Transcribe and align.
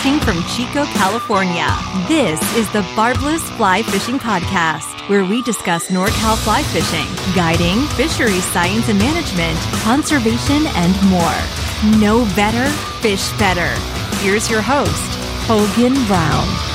Broadcasting 0.00 0.20
from 0.20 0.42
Chico, 0.48 0.84
California, 0.94 1.66
this 2.08 2.40
is 2.56 2.70
the 2.72 2.80
Barbless 2.96 3.42
Fly 3.56 3.82
Fishing 3.82 4.18
Podcast, 4.18 5.08
where 5.10 5.24
we 5.24 5.42
discuss 5.42 5.88
NorCal 5.88 6.38
fly 6.38 6.62
fishing, 6.62 7.06
guiding, 7.34 7.80
fisheries 7.88 8.44
science 8.44 8.88
and 8.88 8.98
management, 8.98 9.58
conservation, 9.82 10.66
and 10.68 10.94
more. 11.10 12.00
Know 12.00 12.24
better, 12.34 12.66
fish 13.00 13.30
better. 13.38 13.78
Here's 14.22 14.48
your 14.48 14.62
host, 14.62 15.18
Hogan 15.46 15.94
Brown. 16.06 16.69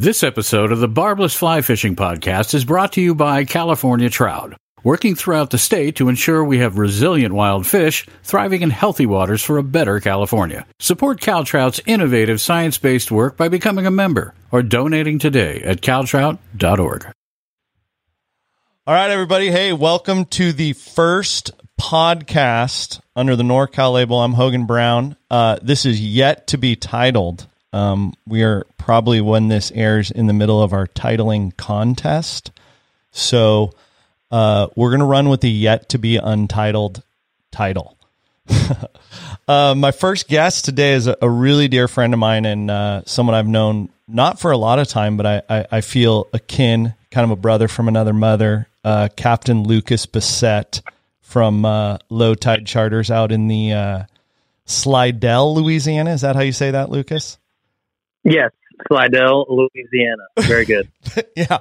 This 0.00 0.22
episode 0.22 0.72
of 0.72 0.80
the 0.80 0.88
Barbless 0.88 1.36
Fly 1.36 1.60
Fishing 1.60 1.94
Podcast 1.94 2.54
is 2.54 2.64
brought 2.64 2.94
to 2.94 3.02
you 3.02 3.14
by 3.14 3.44
California 3.44 4.08
Trout, 4.08 4.54
working 4.82 5.14
throughout 5.14 5.50
the 5.50 5.58
state 5.58 5.96
to 5.96 6.08
ensure 6.08 6.42
we 6.42 6.60
have 6.60 6.78
resilient 6.78 7.34
wild 7.34 7.66
fish 7.66 8.06
thriving 8.22 8.62
in 8.62 8.70
healthy 8.70 9.04
waters 9.04 9.42
for 9.42 9.58
a 9.58 9.62
better 9.62 10.00
California. 10.00 10.64
Support 10.78 11.20
CalTrout's 11.20 11.82
innovative 11.84 12.40
science 12.40 12.78
based 12.78 13.10
work 13.10 13.36
by 13.36 13.48
becoming 13.48 13.84
a 13.84 13.90
member 13.90 14.32
or 14.50 14.62
donating 14.62 15.18
today 15.18 15.60
at 15.60 15.82
caltrout.org. 15.82 17.12
All 18.86 18.94
right, 18.94 19.10
everybody. 19.10 19.50
Hey, 19.50 19.74
welcome 19.74 20.24
to 20.24 20.54
the 20.54 20.72
first 20.72 21.50
podcast 21.78 23.02
under 23.14 23.36
the 23.36 23.42
NorCal 23.42 23.92
label. 23.92 24.18
I'm 24.20 24.32
Hogan 24.32 24.64
Brown. 24.64 25.16
Uh, 25.30 25.58
this 25.60 25.84
is 25.84 26.00
yet 26.00 26.46
to 26.46 26.56
be 26.56 26.74
titled. 26.74 27.49
Um, 27.72 28.14
we 28.26 28.42
are 28.42 28.66
probably 28.78 29.20
when 29.20 29.48
this 29.48 29.70
airs 29.72 30.10
in 30.10 30.26
the 30.26 30.32
middle 30.32 30.62
of 30.62 30.72
our 30.72 30.86
titling 30.88 31.56
contest. 31.56 32.50
So 33.12 33.72
uh, 34.30 34.68
we're 34.76 34.90
going 34.90 35.00
to 35.00 35.06
run 35.06 35.28
with 35.28 35.40
the 35.40 35.50
yet 35.50 35.88
to 35.90 35.98
be 35.98 36.16
untitled 36.16 37.02
title. 37.50 37.96
uh, 39.48 39.74
my 39.76 39.92
first 39.92 40.28
guest 40.28 40.64
today 40.64 40.92
is 40.92 41.06
a, 41.06 41.16
a, 41.22 41.30
really 41.30 41.68
dear 41.68 41.86
friend 41.86 42.12
of 42.12 42.18
mine 42.18 42.44
and 42.44 42.70
uh, 42.70 43.02
someone 43.06 43.34
I've 43.34 43.46
known 43.46 43.90
not 44.08 44.40
for 44.40 44.50
a 44.50 44.56
lot 44.56 44.80
of 44.80 44.88
time, 44.88 45.16
but 45.16 45.26
I, 45.26 45.42
I, 45.48 45.66
I 45.72 45.80
feel 45.82 46.26
akin, 46.32 46.94
kind 47.12 47.24
of 47.24 47.30
a 47.30 47.36
brother 47.40 47.68
from 47.68 47.86
another 47.86 48.12
mother, 48.12 48.68
uh, 48.84 49.08
Captain 49.16 49.62
Lucas 49.62 50.06
Bissett 50.06 50.82
from 51.20 51.64
uh, 51.64 51.98
Low 52.08 52.34
Tide 52.34 52.66
Charters 52.66 53.10
out 53.10 53.30
in 53.30 53.46
the 53.46 53.72
uh, 53.72 54.04
Slidell, 54.64 55.54
Louisiana. 55.54 56.10
Is 56.10 56.22
that 56.22 56.34
how 56.34 56.42
you 56.42 56.52
say 56.52 56.72
that, 56.72 56.90
Lucas? 56.90 57.38
Yes, 58.24 58.50
Slidell, 58.88 59.46
Louisiana. 59.48 60.24
Very 60.40 60.64
good. 60.64 60.88
yeah. 61.36 61.58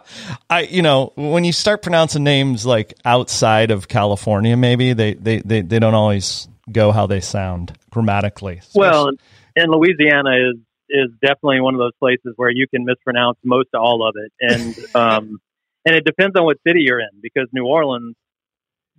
I 0.50 0.62
you 0.62 0.82
know, 0.82 1.14
when 1.16 1.44
you 1.44 1.52
start 1.52 1.82
pronouncing 1.82 2.24
names 2.24 2.66
like 2.66 2.94
outside 3.06 3.72
of 3.72 3.88
California, 3.88 4.58
maybe 4.58 4.94
they 4.94 5.14
they 5.14 5.40
they, 5.40 5.62
they 5.62 5.80
don't 5.80 5.94
always 5.94 6.48
go 6.72 6.92
how 6.92 7.08
they 7.08 7.20
sound 7.20 7.74
grammatically. 7.90 8.62
Well, 8.76 9.10
and 9.56 9.72
Louisiana 9.72 10.32
is 10.50 10.58
is 10.90 11.12
definitely 11.22 11.62
one 11.62 11.76
of 11.76 11.80
those 11.80 11.96
places 12.00 12.34
where 12.36 12.50
you 12.50 12.68
can 12.68 12.84
mispronounce 12.84 13.38
most 13.44 13.70
all 13.73 14.08
of 14.08 14.16
it. 14.18 14.32
And 14.40 14.76
um 14.96 15.40
and 15.86 15.96
it 15.96 16.06
depends 16.06 16.36
on 16.36 16.46
what 16.46 16.58
city 16.68 16.82
you're 16.82 17.00
in 17.00 17.22
because 17.22 17.48
New 17.54 17.66
Orleans 17.66 18.16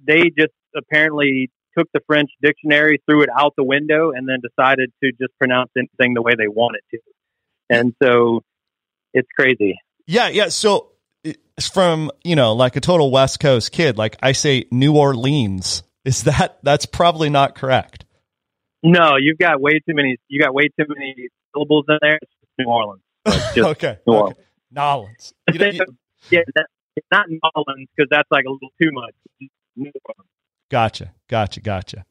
they 0.03 0.31
just 0.37 0.55
apparently 0.75 1.51
took 1.77 1.87
the 1.93 2.01
French 2.07 2.31
dictionary, 2.43 3.01
threw 3.09 3.23
it 3.23 3.29
out 3.37 3.55
the 3.57 3.65
window, 3.65 4.11
and 4.11 4.29
then 4.29 4.39
decided 4.43 4.91
to 5.03 5.13
just 5.13 5.37
pronounce 5.39 5.71
anything 5.77 6.15
the 6.15 6.23
way 6.23 6.33
they 6.37 6.49
wanted 6.49 6.81
to 6.91 6.99
and 7.71 7.95
so 8.03 8.43
it's 9.15 9.29
crazy. 9.39 9.79
Yeah, 10.07 10.29
yeah. 10.29 10.49
So 10.49 10.91
it's 11.23 11.69
from 11.69 12.11
you 12.25 12.37
know 12.37 12.55
like 12.55 12.77
a 12.77 12.81
total 12.81 13.11
West 13.11 13.41
Coast 13.41 13.73
kid. 13.73 13.97
Like 13.97 14.17
I 14.23 14.33
say, 14.33 14.67
New 14.71 14.97
Orleans. 14.97 15.83
Is 16.05 16.25
that 16.25 16.59
that's 16.63 16.87
probably 16.87 17.31
not 17.31 17.55
correct? 17.55 18.05
No, 18.83 19.17
you've 19.19 19.39
got 19.39 19.61
way 19.61 19.81
too 19.81 19.95
many. 19.95 20.17
You 20.29 20.41
got 20.41 20.55
way 20.55 20.69
too 20.69 20.87
many 20.89 21.29
syllables 21.55 21.85
in 21.89 21.99
there. 22.01 22.19
It's 22.21 22.33
New 22.59 22.67
Orleans. 22.67 23.03
okay. 23.57 23.99
New 24.07 24.15
Orleans. 24.15 24.37
Okay. 24.39 24.47
Nolans. 24.73 25.35
You 25.53 25.59
know, 25.59 25.67
you, 25.67 25.81
yeah, 26.31 26.41
it's 26.97 27.07
not 27.13 27.27
Nolans 27.29 27.89
because 27.95 28.09
that's 28.11 28.29
like 28.31 28.45
a 28.47 28.51
little 28.51 28.71
too 28.81 28.91
much. 28.93 29.93
Gotcha. 30.71 31.13
Gotcha. 31.29 31.61
Gotcha. 31.61 32.05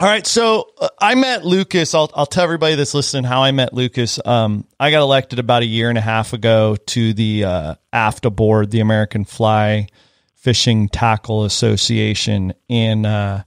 All 0.00 0.06
right, 0.06 0.26
so 0.26 0.70
uh, 0.78 0.88
I 0.98 1.14
met 1.14 1.44
Lucas. 1.44 1.94
I'll, 1.94 2.10
I'll 2.14 2.24
tell 2.24 2.44
everybody 2.44 2.74
that's 2.74 2.94
listening 2.94 3.24
how 3.24 3.42
I 3.42 3.50
met 3.50 3.74
Lucas. 3.74 4.18
Um, 4.24 4.64
I 4.78 4.90
got 4.90 5.02
elected 5.02 5.38
about 5.38 5.60
a 5.60 5.66
year 5.66 5.90
and 5.90 5.98
a 5.98 6.00
half 6.00 6.32
ago 6.32 6.76
to 6.86 7.12
the 7.12 7.44
uh, 7.44 7.74
AFFTA 7.92 8.34
board, 8.34 8.70
the 8.70 8.80
American 8.80 9.26
Fly 9.26 9.88
Fishing 10.36 10.88
Tackle 10.88 11.44
Association, 11.44 12.54
and 12.70 13.04
uh, 13.04 13.42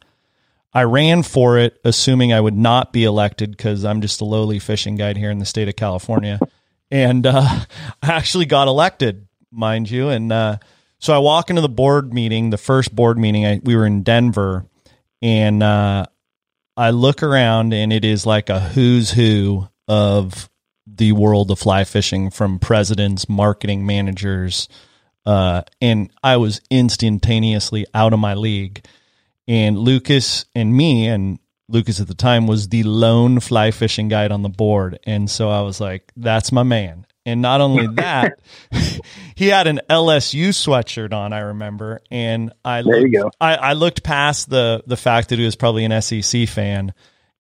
I 0.72 0.84
ran 0.84 1.24
for 1.24 1.58
it, 1.58 1.80
assuming 1.84 2.34
I 2.34 2.40
would 2.40 2.56
not 2.56 2.94
be 2.94 3.04
elected 3.04 3.50
because 3.50 3.84
I'm 3.84 4.02
just 4.02 4.22
a 4.22 4.26
lowly 4.26 4.60
fishing 4.60 4.96
guide 4.96 5.18
here 5.18 5.32
in 5.32 5.40
the 5.40 5.46
state 5.46 5.70
of 5.70 5.76
California, 5.76 6.40
and 6.92 7.26
uh, 7.26 7.42
I 8.04 8.12
actually 8.12 8.46
got 8.46 8.68
elected, 8.68 9.28
mind 9.50 9.90
you. 9.90 10.10
And 10.10 10.32
uh, 10.32 10.58
so 11.00 11.16
I 11.16 11.18
walk 11.18 11.50
into 11.50 11.64
the 11.64 11.68
board 11.70 12.14
meeting, 12.14 12.52
the 12.52 12.60
first 12.60 12.96
board 12.96 13.18
meeting. 13.18 13.44
I, 13.44 13.60
we 13.64 13.76
were 13.76 13.88
in 13.88 14.04
Denver, 14.04 14.68
and 15.20 15.64
uh, 15.64 16.06
I 16.76 16.90
look 16.90 17.22
around 17.22 17.74
and 17.74 17.94
it 17.94 18.04
is 18.04 18.26
like 18.26 18.50
a 18.50 18.60
who's 18.60 19.12
who 19.12 19.68
of 19.88 20.50
the 20.88 21.12
world 21.12 21.52
of 21.52 21.60
fly 21.60 21.84
fishing 21.84 22.30
from 22.30 22.60
presidents, 22.60 23.30
marketing 23.30 23.86
managers, 23.86 24.68
uh, 25.26 25.62
and 25.82 26.12
I 26.24 26.38
was 26.38 26.62
instantaneously 26.70 27.86
out 27.94 28.14
of 28.14 28.20
my 28.20 28.34
league. 28.34 28.86
And 29.48 29.78
Lucas 29.78 30.46
and 30.56 30.76
me, 30.76 31.08
and 31.08 31.40
Lucas 31.70 32.00
at 32.00 32.08
the 32.08 32.14
time 32.14 32.48
was 32.48 32.70
the 32.70 32.84
lone 32.84 33.40
fly 33.40 33.72
fishing 33.72 34.08
guide 34.08 34.32
on 34.32 34.42
the 34.42 34.50
board. 34.50 35.00
And 35.06 35.30
so 35.30 35.50
I 35.50 35.62
was 35.62 35.80
like, 35.80 36.12
that's 36.16 36.52
my 36.52 36.64
man. 36.64 37.06
And 37.26 37.42
not 37.42 37.62
only 37.62 37.88
that, 37.96 38.40
he 39.36 39.48
had 39.48 39.68
an 39.68 39.80
LSU 39.90 40.50
sweatshirt 40.50 41.14
on, 41.14 41.32
I 41.32 41.40
remember. 41.40 42.02
And 42.12 42.52
I 42.66 42.82
looked. 42.82 43.36
I, 43.40 43.56
I 43.56 43.74
looked 43.74 44.04
past 44.04 44.50
the 44.50 44.84
the 44.86 44.98
fact 44.98 45.30
that 45.30 45.40
he 45.40 45.46
was 45.46 45.56
probably 45.56 45.86
an 45.86 46.02
SEC 46.02 46.50
fan 46.50 46.94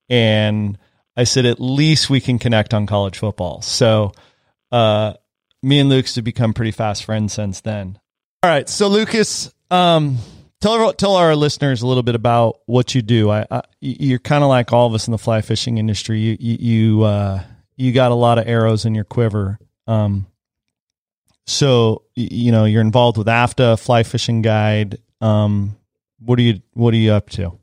and 0.09 0.77
I 1.15 1.23
said, 1.25 1.45
at 1.45 1.59
least 1.59 2.09
we 2.09 2.19
can 2.19 2.39
connect 2.39 2.73
on 2.73 2.85
college 2.85 3.17
football. 3.17 3.61
So 3.61 4.13
uh, 4.71 5.13
me 5.61 5.79
and 5.79 5.89
Lucas 5.89 6.15
have 6.15 6.23
become 6.23 6.53
pretty 6.53 6.71
fast 6.71 7.05
friends 7.05 7.33
since 7.33 7.61
then. 7.61 7.99
All 8.41 8.49
right. 8.49 8.67
So 8.67 8.87
Lucas, 8.87 9.53
um, 9.71 10.17
tell 10.59 10.93
tell 10.93 11.15
our 11.15 11.35
listeners 11.35 11.81
a 11.81 11.87
little 11.87 12.03
bit 12.03 12.15
about 12.15 12.59
what 12.65 12.93
you 12.93 13.01
do. 13.01 13.29
I, 13.29 13.45
I 13.49 13.61
you're 13.79 14.19
kind 14.19 14.43
of 14.43 14.49
like 14.49 14.73
all 14.73 14.87
of 14.87 14.93
us 14.93 15.07
in 15.07 15.11
the 15.11 15.17
fly 15.17 15.41
fishing 15.41 15.77
industry. 15.77 16.19
You 16.19 16.37
you 16.39 16.57
you, 16.59 17.03
uh, 17.03 17.43
you 17.77 17.91
got 17.91 18.11
a 18.11 18.15
lot 18.15 18.37
of 18.37 18.47
arrows 18.47 18.85
in 18.85 18.95
your 18.95 19.05
quiver. 19.05 19.59
Um, 19.87 20.27
so 21.45 22.03
you 22.15 22.51
know 22.51 22.65
you're 22.65 22.81
involved 22.81 23.17
with 23.17 23.27
AFFTA 23.27 23.79
Fly 23.79 24.03
Fishing 24.03 24.41
Guide. 24.41 24.99
Um, 25.21 25.77
what 26.19 26.39
are 26.39 26.43
you 26.43 26.61
What 26.73 26.93
are 26.93 26.97
you 26.97 27.11
up 27.11 27.29
to? 27.31 27.57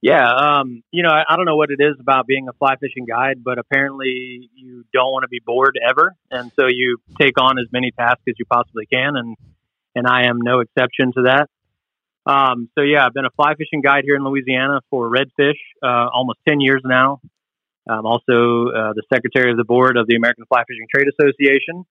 Yeah, 0.00 0.28
um, 0.32 0.84
you 0.92 1.02
know, 1.02 1.08
I, 1.08 1.24
I, 1.28 1.34
don't 1.34 1.44
know 1.44 1.56
what 1.56 1.70
it 1.70 1.82
is 1.82 1.96
about 1.98 2.28
being 2.28 2.46
a 2.48 2.52
fly 2.52 2.76
fishing 2.76 3.04
guide, 3.04 3.42
but 3.42 3.58
apparently 3.58 4.48
you 4.54 4.84
don't 4.92 5.10
want 5.10 5.24
to 5.24 5.28
be 5.28 5.40
bored 5.44 5.76
ever, 5.84 6.14
and 6.30 6.52
so 6.54 6.66
you 6.68 6.98
take 7.20 7.40
on 7.40 7.58
as 7.58 7.66
many 7.72 7.90
tasks 7.90 8.22
as 8.28 8.36
you 8.38 8.44
possibly 8.44 8.86
can, 8.86 9.16
and 9.16 9.36
and 9.96 10.06
I 10.06 10.26
am 10.26 10.40
no 10.40 10.60
exception 10.60 11.12
to 11.14 11.22
that. 11.22 11.48
Um, 12.30 12.68
so 12.76 12.82
yeah, 12.82 13.04
I've 13.04 13.12
been 13.12 13.24
a 13.24 13.30
fly 13.30 13.54
fishing 13.56 13.80
guide 13.80 14.04
here 14.04 14.14
in 14.14 14.22
Louisiana 14.22 14.82
for 14.88 15.10
redfish 15.10 15.58
uh, 15.82 16.08
almost 16.14 16.38
ten 16.46 16.60
years 16.60 16.82
now. 16.84 17.20
I'm 17.88 18.06
also 18.06 18.68
uh, 18.68 18.92
the 18.92 19.02
secretary 19.12 19.50
of 19.50 19.56
the 19.56 19.64
board 19.64 19.96
of 19.96 20.06
the 20.06 20.16
American 20.16 20.44
Fly 20.46 20.62
Fishing 20.68 20.86
Trade 20.94 21.08
Association. 21.08 21.84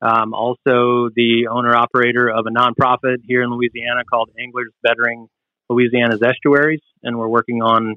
I'm 0.00 0.34
also 0.34 1.08
the 1.14 1.48
owner 1.50 1.74
operator 1.74 2.30
of 2.30 2.46
a 2.46 2.50
nonprofit 2.50 3.18
here 3.24 3.42
in 3.42 3.50
Louisiana 3.50 4.04
called 4.08 4.30
Anglers 4.38 4.72
Bettering 4.82 5.28
Louisiana's 5.68 6.20
Estuaries, 6.22 6.82
and 7.02 7.18
we're 7.18 7.28
working 7.28 7.62
on 7.62 7.96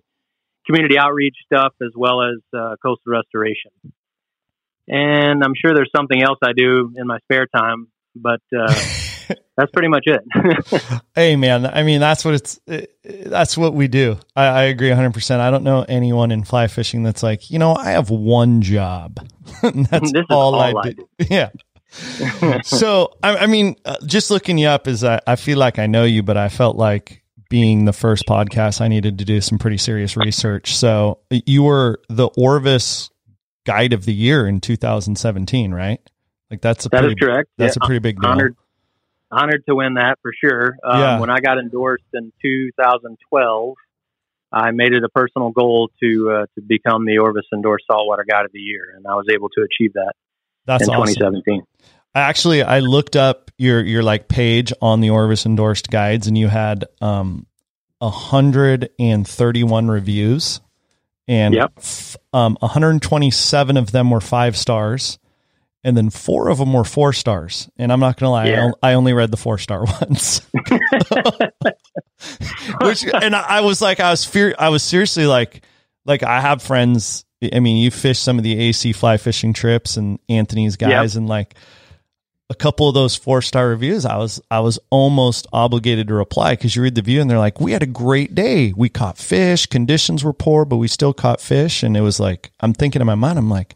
community 0.65 0.97
outreach 0.97 1.35
stuff 1.45 1.73
as 1.81 1.91
well 1.95 2.21
as 2.21 2.37
uh, 2.57 2.75
coastal 2.81 3.11
restoration. 3.11 3.71
And 4.87 5.43
I'm 5.43 5.53
sure 5.53 5.73
there's 5.73 5.91
something 5.95 6.21
else 6.21 6.39
I 6.41 6.53
do 6.55 6.93
in 6.95 7.07
my 7.07 7.19
spare 7.19 7.45
time, 7.45 7.87
but 8.15 8.41
uh, 8.57 8.73
that's 9.57 9.71
pretty 9.71 9.87
much 9.87 10.05
it. 10.05 10.23
hey, 11.15 11.35
man. 11.35 11.65
I 11.65 11.83
mean, 11.83 11.99
that's 11.99 12.23
what 12.23 12.35
it's. 12.35 12.59
It, 12.67 12.93
that's 13.03 13.57
what 13.57 13.73
we 13.73 13.87
do. 13.87 14.17
I, 14.35 14.45
I 14.45 14.63
agree 14.63 14.89
100. 14.89 15.13
percent 15.13 15.41
I 15.41 15.49
don't 15.49 15.63
know 15.63 15.85
anyone 15.87 16.31
in 16.31 16.43
fly 16.43 16.67
fishing 16.67 17.03
that's 17.03 17.23
like, 17.23 17.49
you 17.49 17.59
know, 17.59 17.75
I 17.75 17.91
have 17.91 18.09
one 18.09 18.61
job. 18.61 19.25
that's 19.61 20.13
all, 20.29 20.55
all, 20.55 20.77
I, 20.77 20.89
I. 20.89 20.95
Yeah. 21.29 21.49
so 22.63 23.13
I, 23.23 23.37
I 23.37 23.47
mean, 23.47 23.75
uh, 23.85 23.95
just 24.05 24.29
looking 24.29 24.57
you 24.57 24.67
up 24.67 24.87
is 24.87 25.03
I, 25.03 25.21
I 25.25 25.35
feel 25.35 25.57
like 25.57 25.79
I 25.79 25.87
know 25.87 26.03
you, 26.03 26.21
but 26.21 26.37
I 26.37 26.49
felt 26.49 26.75
like 26.75 27.23
being 27.49 27.85
the 27.85 27.93
first 27.93 28.25
podcast, 28.27 28.81
I 28.81 28.87
needed 28.87 29.19
to 29.19 29.25
do 29.25 29.39
some 29.41 29.57
pretty 29.57 29.77
serious 29.77 30.17
research. 30.17 30.75
So 30.75 31.19
you 31.29 31.63
were 31.63 32.01
the 32.09 32.27
Orvis 32.37 33.09
Guide 33.65 33.93
of 33.93 34.05
the 34.05 34.13
Year 34.13 34.47
in 34.47 34.59
2017, 34.59 35.73
right? 35.73 35.99
Like 36.49 36.61
that's 36.61 36.85
a 36.85 36.89
that 36.89 37.01
pretty, 37.01 37.15
correct. 37.15 37.49
That's 37.57 37.75
yeah, 37.75 37.83
a 37.83 37.85
pretty 37.85 37.99
big 37.99 38.21
deal. 38.21 38.49
Honored, 39.31 39.63
to 39.67 39.75
win 39.75 39.95
that 39.95 40.17
for 40.21 40.31
sure. 40.33 40.77
Um, 40.83 40.99
Yeah. 41.01 41.19
When 41.19 41.29
I 41.29 41.39
got 41.39 41.57
endorsed 41.57 42.05
in 42.13 42.31
2012, 42.41 43.73
I 44.51 44.71
made 44.71 44.93
it 44.93 45.03
a 45.03 45.09
personal 45.09 45.51
goal 45.51 45.89
to 46.01 46.31
uh, 46.31 46.45
to 46.55 46.61
become 46.61 47.05
the 47.05 47.17
Orvis 47.17 47.45
endorsed 47.53 47.85
saltwater 47.91 48.23
guide 48.29 48.45
of 48.45 48.51
the 48.53 48.59
year, 48.59 48.93
and 48.95 49.05
I 49.05 49.15
was 49.15 49.25
able 49.31 49.49
to 49.49 49.61
achieve 49.61 49.93
that 49.93 50.13
That's 50.65 50.83
in 50.87 50.89
awesome. 50.89 51.13
2017. 51.15 51.63
Actually, 52.15 52.63
I 52.63 52.79
looked 52.79 53.15
up 53.17 53.51
your 53.57 53.83
your 53.83 54.03
like 54.03 54.29
page 54.29 54.71
on 54.81 55.01
the 55.01 55.09
Orvis 55.09 55.45
endorsed 55.45 55.89
guides, 55.89 56.27
and 56.27 56.37
you 56.37 56.47
had 56.47 56.85
um 57.01 57.45
hundred 58.01 58.89
and 58.97 59.27
thirty 59.27 59.63
one 59.63 59.89
reviews, 59.89 60.61
and 61.27 61.53
Yep. 61.53 61.73
f- 61.77 62.15
um 62.31 62.57
127 62.61 63.75
of 63.75 63.91
them 63.91 64.09
were 64.09 64.21
five 64.21 64.55
stars, 64.55 65.19
and 65.87 65.95
then 65.95 66.09
four 66.09 66.49
of 66.49 66.57
them 66.57 66.73
were 66.73 66.83
four 66.83 67.13
stars. 67.13 67.69
And 67.77 67.93
I'm 67.93 68.01
not 68.01 68.17
gonna 68.19 68.33
lie, 68.33 68.43
I, 68.47 68.49
Yeah. 68.49 68.71
I 68.83 68.93
only 68.95 69.13
read 69.13 69.31
the 69.31 69.37
four 69.37 69.57
star 69.57 69.85
ones. 70.01 70.41
Which 72.81 73.05
and 73.05 73.33
I, 73.33 73.41
I 73.47 73.61
was 73.61 73.81
like, 73.81 74.01
I 74.01 74.11
was 74.11 74.25
fear, 74.25 74.53
I 74.59 74.67
was 74.67 74.83
seriously 74.83 75.25
like, 75.27 75.63
like 76.05 76.23
I 76.23 76.41
have 76.41 76.61
friends. 76.61 77.23
I 77.53 77.61
mean, 77.61 77.77
you 77.77 77.89
fish 77.89 78.19
some 78.19 78.37
of 78.37 78.43
the 78.43 78.59
AC 78.59 78.91
fly 78.91 79.15
fishing 79.15 79.53
trips 79.53 79.95
and 79.95 80.19
Anthony's 80.27 80.75
guys, 80.75 81.15
and 81.15 81.29
like 81.29 81.55
a 82.49 82.55
couple 82.55 82.89
of 82.89 82.93
those 82.93 83.15
four 83.15 83.41
star 83.41 83.69
reviews, 83.69 84.05
I 84.05 84.17
was 84.17 84.41
I 84.51 84.59
was 84.59 84.79
almost 84.89 85.47
obligated 85.53 86.09
to 86.09 86.15
reply 86.15 86.51
because 86.53 86.75
you 86.75 86.81
read 86.81 86.95
the 86.95 87.01
view 87.01 87.21
and 87.21 87.29
they're 87.29 87.37
like, 87.39 87.61
"We 87.61 87.71
had 87.71 87.83
a 87.83 87.87
great 87.87 88.35
day. 88.35 88.73
We 88.75 88.89
caught 88.89 89.17
fish. 89.17 89.67
Conditions 89.67 90.21
were 90.21 90.33
poor, 90.33 90.65
but 90.65 90.77
we 90.77 90.89
still 90.89 91.13
caught 91.13 91.39
fish." 91.39 91.81
And 91.81 91.95
it 91.95 92.01
was 92.01 92.19
like, 92.19 92.51
I'm 92.59 92.73
thinking 92.73 92.99
in 93.01 93.05
my 93.07 93.15
mind, 93.15 93.39
I'm 93.39 93.49
like, 93.49 93.75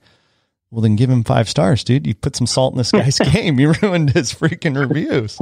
"Well, 0.71 0.81
then 0.81 0.95
give 0.95 1.09
him 1.09 1.23
five 1.23 1.47
stars, 1.49 1.83
dude. 1.83 2.07
You 2.07 2.15
put 2.15 2.35
some 2.35 2.47
salt 2.47 2.73
in 2.73 2.77
this 2.77 2.91
guy's 2.91 3.19
game. 3.31 3.59
You 3.59 3.73
ruined 3.81 4.11
his 4.11 4.33
freaking 4.33 4.77
reviews." 4.79 5.37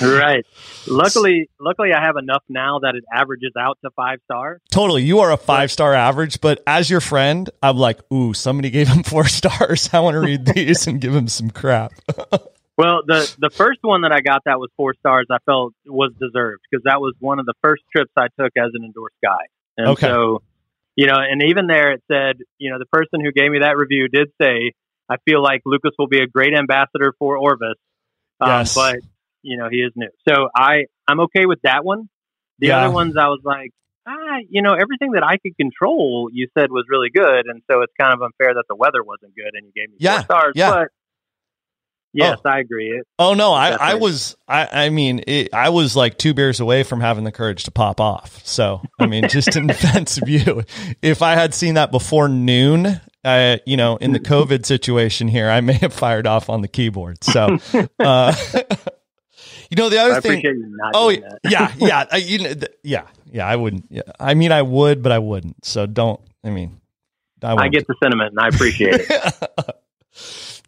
right. 0.00 0.44
Luckily, 0.86 1.48
luckily, 1.60 1.92
I 1.92 2.00
have 2.04 2.16
enough 2.16 2.42
now 2.48 2.80
that 2.80 2.94
it 2.94 3.04
averages 3.12 3.52
out 3.58 3.78
to 3.84 3.90
five 3.96 4.18
stars. 4.24 4.60
Totally, 4.70 5.02
you 5.02 5.20
are 5.20 5.32
a 5.32 5.36
five 5.36 5.70
star 5.70 5.94
average, 5.94 6.40
but 6.40 6.62
as 6.66 6.90
your 6.90 7.00
friend, 7.00 7.48
I'm 7.62 7.76
like, 7.76 8.00
"Ooh, 8.12 8.34
somebody 8.34 8.70
gave 8.70 8.88
him 8.88 9.02
four 9.04 9.26
stars. 9.26 9.88
I 9.92 10.00
want 10.00 10.14
to 10.14 10.20
read 10.20 10.44
these 10.46 10.86
and 10.86 11.00
give 11.00 11.14
him 11.14 11.28
some 11.28 11.50
crap." 11.50 11.92
Well, 12.78 13.02
the 13.06 13.30
the 13.38 13.50
first 13.50 13.80
one 13.82 14.00
that 14.00 14.12
I 14.12 14.22
got 14.22 14.42
that 14.46 14.58
was 14.58 14.70
four 14.78 14.94
stars, 14.98 15.26
I 15.30 15.36
felt 15.44 15.74
was 15.86 16.10
deserved 16.18 16.62
because 16.68 16.82
that 16.84 17.02
was 17.02 17.14
one 17.20 17.38
of 17.38 17.44
the 17.44 17.52
first 17.62 17.82
trips 17.94 18.10
I 18.16 18.28
took 18.40 18.50
as 18.56 18.70
an 18.72 18.82
endorsed 18.82 19.14
guy, 19.22 19.44
And 19.76 19.88
Okay. 19.88 20.06
so, 20.06 20.42
you 20.96 21.06
know, 21.06 21.16
and 21.16 21.42
even 21.44 21.66
there 21.66 21.92
it 21.92 22.02
said, 22.10 22.36
you 22.58 22.70
know, 22.70 22.78
the 22.78 22.86
person 22.86 23.20
who 23.24 23.32
gave 23.32 23.50
me 23.50 23.60
that 23.60 23.76
review 23.76 24.08
did 24.08 24.28
say, 24.40 24.72
I 25.08 25.16
feel 25.24 25.42
like 25.42 25.62
Lucas 25.64 25.92
will 25.98 26.08
be 26.08 26.20
a 26.22 26.26
great 26.26 26.54
ambassador 26.56 27.12
for 27.18 27.36
Orvis, 27.36 27.74
um, 28.40 28.48
Yes. 28.48 28.74
but 28.74 28.96
you 29.42 29.56
know 29.56 29.68
he 29.70 29.78
is 29.78 29.92
new, 29.96 30.08
so 30.28 30.48
I 30.54 30.84
I'm 31.08 31.20
okay 31.20 31.46
with 31.46 31.60
that 31.64 31.84
one. 31.84 32.08
The 32.58 32.68
Yeah. 32.68 32.78
other 32.78 32.92
ones 32.92 33.14
I 33.18 33.28
was 33.28 33.40
like. 33.44 33.70
Ah, 34.04 34.38
you 34.50 34.62
know, 34.62 34.72
everything 34.72 35.12
that 35.12 35.22
I 35.22 35.36
could 35.36 35.56
control, 35.56 36.28
you 36.32 36.48
said 36.58 36.72
was 36.72 36.86
really 36.88 37.10
good, 37.14 37.46
and 37.46 37.62
so 37.70 37.82
it's 37.82 37.92
kind 38.00 38.12
of 38.12 38.20
unfair 38.20 38.52
that 38.52 38.64
the 38.68 38.74
weather 38.74 39.00
wasn't 39.00 39.32
good, 39.36 39.52
and 39.54 39.64
you 39.64 39.70
gave 39.70 39.90
me 39.90 39.96
Yeah, 40.00 40.24
four 40.24 40.24
stars. 40.24 40.52
yeah. 40.56 40.70
But 40.70 40.88
yes, 42.12 42.38
I 42.44 42.58
agree. 42.60 42.88
It, 42.88 43.06
Oh 43.18 43.34
no, 43.34 43.52
I, 43.52 43.70
I 43.70 43.94
was 43.94 44.36
I 44.46 44.86
I 44.86 44.90
mean 44.90 45.22
it, 45.26 45.52
I 45.54 45.68
was 45.70 45.96
like 45.96 46.18
two 46.18 46.34
beers 46.34 46.60
away 46.60 46.82
from 46.82 47.00
having 47.00 47.24
the 47.24 47.32
courage 47.32 47.64
to 47.64 47.70
pop 47.70 48.00
off. 48.00 48.44
So 48.46 48.82
I 48.98 49.06
mean, 49.06 49.28
just 49.28 49.56
in 49.56 49.66
defense 49.68 50.18
of 50.18 50.28
you, 50.28 50.64
if 51.02 51.22
I 51.22 51.34
had 51.34 51.54
seen 51.54 51.74
that 51.74 51.90
before 51.90 52.28
noon, 52.28 53.00
uh, 53.24 53.58
you 53.66 53.76
know, 53.76 53.96
in 53.96 54.12
the 54.12 54.20
COVID 54.32 54.66
situation 54.66 55.28
here, 55.28 55.48
I 55.48 55.60
may 55.60 55.74
have 55.74 55.92
fired 55.92 56.26
off 56.26 56.48
on 56.50 56.60
the 56.62 56.68
keyboard. 56.68 57.22
So, 57.24 57.58
uh, 58.00 58.34
you 59.70 59.76
know, 59.76 59.88
the 59.88 59.98
other 59.98 60.14
I 60.14 60.20
thing. 60.20 60.32
appreciate 60.32 60.56
you 60.56 60.66
not 60.76 60.92
Oh 60.94 61.10
yeah, 61.10 61.72
yeah, 61.78 62.04
I, 62.10 62.16
you 62.16 62.38
know, 62.38 62.54
th- 62.54 62.72
yeah, 62.82 63.06
yeah. 63.30 63.46
I 63.46 63.56
wouldn't. 63.56 63.86
Yeah. 63.90 64.02
I 64.18 64.34
mean, 64.34 64.52
I 64.52 64.62
would, 64.62 65.02
but 65.02 65.12
I 65.12 65.18
wouldn't. 65.18 65.64
So 65.64 65.86
don't. 65.86 66.20
I 66.44 66.50
mean, 66.50 66.80
I, 67.42 67.54
I 67.54 67.68
get 67.68 67.86
the 67.86 67.94
sentiment 68.02 68.30
and 68.32 68.40
I 68.40 68.48
appreciate 68.48 69.06
it. 69.08 69.76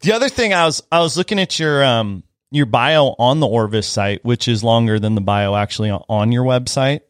The 0.01 0.11
other 0.13 0.29
thing 0.29 0.53
I 0.53 0.65
was 0.65 0.81
I 0.91 0.99
was 0.99 1.17
looking 1.17 1.39
at 1.39 1.59
your 1.59 1.83
um 1.83 2.23
your 2.51 2.65
bio 2.65 3.15
on 3.19 3.39
the 3.39 3.47
Orvis 3.47 3.87
site, 3.87 4.23
which 4.23 4.47
is 4.47 4.63
longer 4.63 4.99
than 4.99 5.15
the 5.15 5.21
bio 5.21 5.55
actually 5.55 5.89
on- 5.91 6.31
your 6.31 6.43
website. 6.43 7.01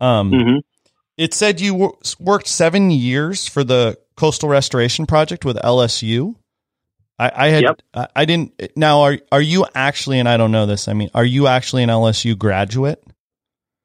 Um, 0.00 0.30
hmm 0.32 0.58
it 1.16 1.32
said 1.32 1.62
you 1.62 1.74
wor- 1.74 1.96
worked 2.20 2.46
seven 2.46 2.90
years 2.90 3.46
for 3.48 3.64
the 3.64 3.98
coastal 4.16 4.50
restoration 4.50 5.06
project 5.06 5.46
with 5.46 5.56
LSU. 5.56 6.34
I, 7.18 7.32
I 7.34 7.48
had 7.48 7.62
Yep. 7.62 7.80
I, 7.94 8.08
I 8.16 8.24
didn't 8.26 8.60
now 8.76 9.00
are 9.00 9.18
are 9.32 9.40
you 9.40 9.64
actually 9.74 10.18
and 10.18 10.28
I 10.28 10.36
don't 10.36 10.52
know 10.52 10.66
this 10.66 10.88
I 10.88 10.92
mean 10.92 11.08
are 11.14 11.24
you 11.24 11.46
actually 11.46 11.82
an 11.82 11.88
LSU 11.88 12.36
graduate? 12.36 13.02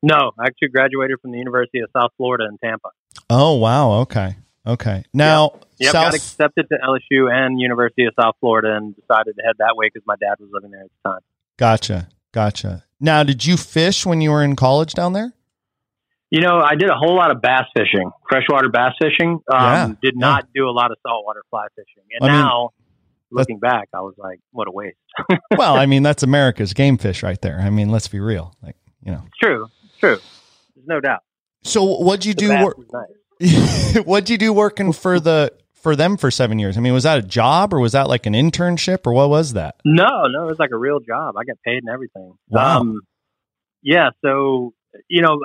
No, 0.04 0.32
I 0.38 0.48
actually 0.48 0.70
graduated 0.70 1.20
from 1.22 1.32
the 1.32 1.38
University 1.38 1.80
of 1.80 1.90
South 1.96 2.12
Florida 2.18 2.46
in 2.50 2.58
Tampa. 2.58 2.90
Oh 3.30 3.56
wow 3.56 3.92
okay 4.02 4.36
okay 4.68 5.06
now 5.14 5.52
Yep, 5.54 5.66
South 5.90 5.94
got 6.12 6.14
accepted 6.16 6.68
to 6.70 6.78
LSU 6.78 7.32
and 7.32 7.60
University 7.60 8.06
of 8.06 8.14
South 8.20 8.36
Florida 8.40 8.76
and 8.76 8.96
decided 8.96 9.36
to 9.36 9.42
head 9.44 9.56
that 9.60 9.74
way 9.76 9.88
because 9.92 10.06
my 10.06 10.16
dad 10.20 10.36
was 10.40 10.50
living 10.52 10.72
there 10.72 10.82
at 10.84 10.90
the 11.04 11.10
time. 11.10 11.20
gotcha 11.58 12.08
gotcha 12.32 12.84
now 13.00 13.24
did 13.24 13.46
you 13.46 13.58
fish 13.58 14.06
when 14.06 14.22
you 14.22 14.32
were 14.32 14.44
in 14.44 14.56
college 14.56 14.94
down 14.94 15.14
there? 15.14 15.34
You 16.30 16.40
know, 16.40 16.62
I 16.62 16.76
did 16.76 16.90
a 16.90 16.94
whole 16.96 17.16
lot 17.18 17.30
of 17.32 17.42
bass 17.42 17.66
fishing, 17.76 18.10
freshwater 18.30 18.70
bass 18.70 18.94
fishing. 19.02 19.42
Um, 19.54 19.62
Yeah, 19.62 19.88
did 20.02 20.14
yeah. 20.16 20.20
not 20.20 20.48
do 20.56 20.70
a 20.70 20.72
lot 20.72 20.92
of 20.92 20.98
saltwater 21.06 21.44
fly 21.50 21.66
fishing. 21.76 22.04
And 22.20 22.30
I 22.30 22.34
mean, 22.34 22.42
now, 22.46 22.70
looking 23.32 23.60
back, 23.60 23.90
I 23.94 24.00
was 24.00 24.14
like, 24.18 24.40
what 24.52 24.70
a 24.70 24.72
waste. 24.72 24.96
well, 25.58 25.76
I 25.76 25.88
mean, 25.88 26.04
that's 26.04 26.24
America's 26.24 26.74
game 26.74 26.98
fish 26.98 27.22
right 27.22 27.42
there. 27.42 27.60
I 27.60 27.70
mean, 27.70 27.90
let's 27.90 28.08
be 28.08 28.22
real. 28.22 28.56
Like, 28.64 28.78
you 29.04 29.12
know. 29.12 29.24
It's 29.28 29.38
true. 29.40 29.68
It's 29.90 29.98
true. 29.98 30.20
There's 30.76 30.88
no 30.88 31.02
doubt. 31.02 31.20
So 31.64 31.84
what'd 31.84 32.24
you 32.24 32.34
The 32.34 32.48
do 32.48 32.64
wor- 32.64 32.76
nice. 32.94 33.98
what'd 34.06 34.30
you 34.30 34.38
do 34.38 34.54
working 34.54 34.94
for 34.94 35.20
the 35.20 35.52
for 35.82 35.96
them 35.96 36.18
for 36.18 36.32
7 36.32 36.60
years? 36.60 36.78
I 36.78 36.82
mean, 36.82 36.94
was 36.94 37.04
that 37.04 37.18
a 37.18 37.22
job 37.22 37.74
or 37.74 37.80
was 37.80 37.92
that 37.94 38.08
like 38.08 38.26
an 38.26 38.34
internship 38.34 39.06
or 39.06 39.14
what 39.14 39.30
was 39.30 39.54
that? 39.54 39.76
No, 39.84 40.24
no, 40.28 40.44
it 40.44 40.48
was 40.48 40.60
like 40.60 40.72
a 40.72 40.78
real 40.78 41.00
job. 41.00 41.36
I 41.38 41.44
got 41.44 41.58
paid 41.66 41.80
and 41.84 41.90
everything. 41.90 42.34
Wow. 42.50 42.80
Um, 42.80 43.02
yeah. 43.82 44.10
So, 44.24 44.74
you 45.08 45.22
know, 45.22 45.40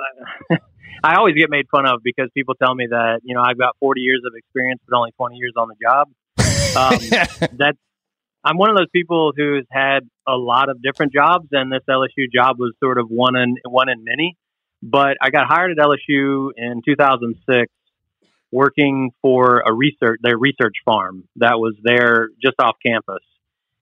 I 1.03 1.15
always 1.15 1.35
get 1.35 1.49
made 1.49 1.67
fun 1.69 1.87
of 1.87 2.01
because 2.03 2.29
people 2.33 2.55
tell 2.55 2.73
me 2.73 2.87
that, 2.89 3.21
you 3.23 3.35
know, 3.35 3.41
I've 3.41 3.57
got 3.57 3.75
40 3.79 4.01
years 4.01 4.21
of 4.25 4.33
experience, 4.35 4.81
but 4.87 4.97
only 4.97 5.11
20 5.17 5.35
years 5.35 5.53
on 5.57 5.67
the 5.67 5.75
job. 5.81 6.09
Um, 6.75 7.49
that's, 7.57 7.77
I'm 8.43 8.57
one 8.57 8.69
of 8.69 8.77
those 8.77 8.89
people 8.93 9.33
who's 9.35 9.65
had 9.71 10.01
a 10.27 10.35
lot 10.35 10.69
of 10.69 10.81
different 10.81 11.13
jobs 11.13 11.47
and 11.51 11.71
this 11.71 11.81
LSU 11.89 12.31
job 12.33 12.57
was 12.59 12.73
sort 12.81 12.97
of 12.97 13.09
one 13.09 13.35
in, 13.35 13.57
one 13.65 13.89
in 13.89 14.03
many, 14.03 14.37
but 14.81 15.17
I 15.21 15.29
got 15.29 15.47
hired 15.47 15.71
at 15.71 15.77
LSU 15.77 16.51
in 16.55 16.81
2006 16.85 17.71
working 18.57 19.11
for 19.21 19.63
a 19.65 19.73
research, 19.73 20.19
their 20.23 20.37
research 20.37 20.75
farm 20.83 21.23
that 21.37 21.59
was 21.59 21.75
there 21.83 22.29
just 22.43 22.55
off 22.59 22.75
campus 22.85 23.23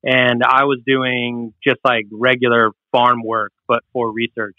and 0.05 0.43
I 0.43 0.65
was 0.65 0.79
doing 0.85 1.53
just 1.63 1.79
like 1.83 2.05
regular 2.11 2.71
farm 2.91 3.23
work, 3.25 3.51
but 3.67 3.83
for 3.91 4.11
research. 4.11 4.57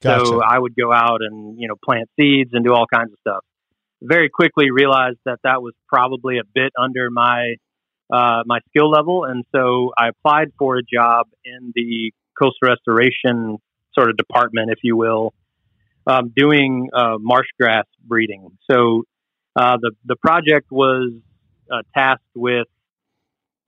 Gotcha. 0.00 0.24
So 0.24 0.42
I 0.42 0.58
would 0.58 0.74
go 0.74 0.90
out 0.90 1.18
and 1.20 1.60
you 1.60 1.68
know 1.68 1.76
plant 1.84 2.08
seeds 2.18 2.50
and 2.54 2.64
do 2.64 2.72
all 2.72 2.86
kinds 2.92 3.12
of 3.12 3.18
stuff. 3.20 3.44
Very 4.02 4.30
quickly 4.30 4.70
realized 4.70 5.18
that 5.26 5.40
that 5.44 5.60
was 5.60 5.74
probably 5.86 6.38
a 6.38 6.44
bit 6.54 6.72
under 6.80 7.10
my 7.10 7.56
uh, 8.10 8.42
my 8.46 8.60
skill 8.70 8.90
level, 8.90 9.24
and 9.24 9.44
so 9.54 9.92
I 9.96 10.08
applied 10.08 10.48
for 10.58 10.78
a 10.78 10.82
job 10.82 11.26
in 11.44 11.72
the 11.74 12.12
coastal 12.40 12.68
restoration 12.68 13.58
sort 13.92 14.08
of 14.08 14.16
department, 14.16 14.70
if 14.70 14.78
you 14.82 14.96
will, 14.96 15.34
um, 16.06 16.32
doing 16.34 16.88
uh, 16.94 17.16
marsh 17.20 17.48
grass 17.60 17.84
breeding. 18.02 18.56
So 18.70 19.04
uh, 19.56 19.76
the 19.80 19.92
the 20.04 20.16
project 20.16 20.70
was 20.70 21.12
uh, 21.70 21.82
tasked 21.96 22.22
with 22.34 22.66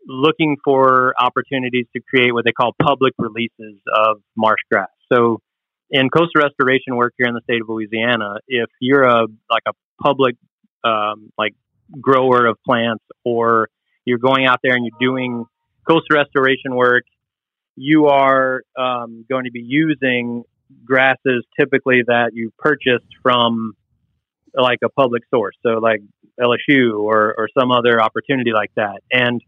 looking 0.07 0.57
for 0.65 1.15
opportunities 1.19 1.87
to 1.95 2.03
create 2.03 2.33
what 2.33 2.45
they 2.45 2.53
call 2.53 2.73
public 2.81 3.15
releases 3.19 3.79
of 3.95 4.21
marsh 4.37 4.61
grass. 4.71 4.89
So 5.13 5.41
in 5.91 6.09
coastal 6.09 6.43
restoration 6.43 6.97
work 6.97 7.15
here 7.19 7.29
in 7.29 7.35
the 7.35 7.41
state 7.45 7.61
of 7.61 7.69
Louisiana, 7.69 8.37
if 8.49 8.71
you're 8.81 9.05
a 9.05 9.27
like 9.51 9.63
a 9.69 9.73
public 10.03 10.37
um, 10.85 11.33
like 11.39 11.55
grower 12.01 12.47
of 12.47 12.59
plants 12.65 13.05
or 13.25 13.69
you're 14.05 14.19
going 14.19 14.47
out 14.47 14.59
there 14.63 14.75
and 14.75 14.85
you're 14.85 15.13
doing 15.13 15.45
coastal 15.87 16.17
restoration 16.17 16.75
work, 16.75 17.05
you 17.77 18.07
are 18.07 18.63
um, 18.77 19.25
going 19.29 19.45
to 19.45 19.51
be 19.51 19.63
using 19.65 20.45
grasses 20.85 21.45
typically 21.59 22.03
that 22.07 22.31
you 22.33 22.53
purchased 22.59 23.07
from 23.23 23.75
like 24.55 24.79
a 24.85 24.89
public 24.89 25.23
source, 25.31 25.57
so 25.63 25.79
like 25.79 26.01
LSU 26.41 26.99
or, 26.99 27.35
or 27.37 27.49
some 27.59 27.71
other 27.71 28.03
opportunity 28.03 28.53
like 28.53 28.71
that. 28.77 29.01
And 29.11 29.41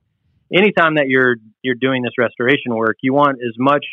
anytime 0.55 0.97
that 0.97 1.09
you're 1.09 1.37
you're 1.63 1.75
doing 1.75 2.03
this 2.03 2.13
restoration 2.19 2.75
work, 2.75 2.97
you 3.03 3.13
want 3.13 3.39
as 3.47 3.55
much 3.59 3.85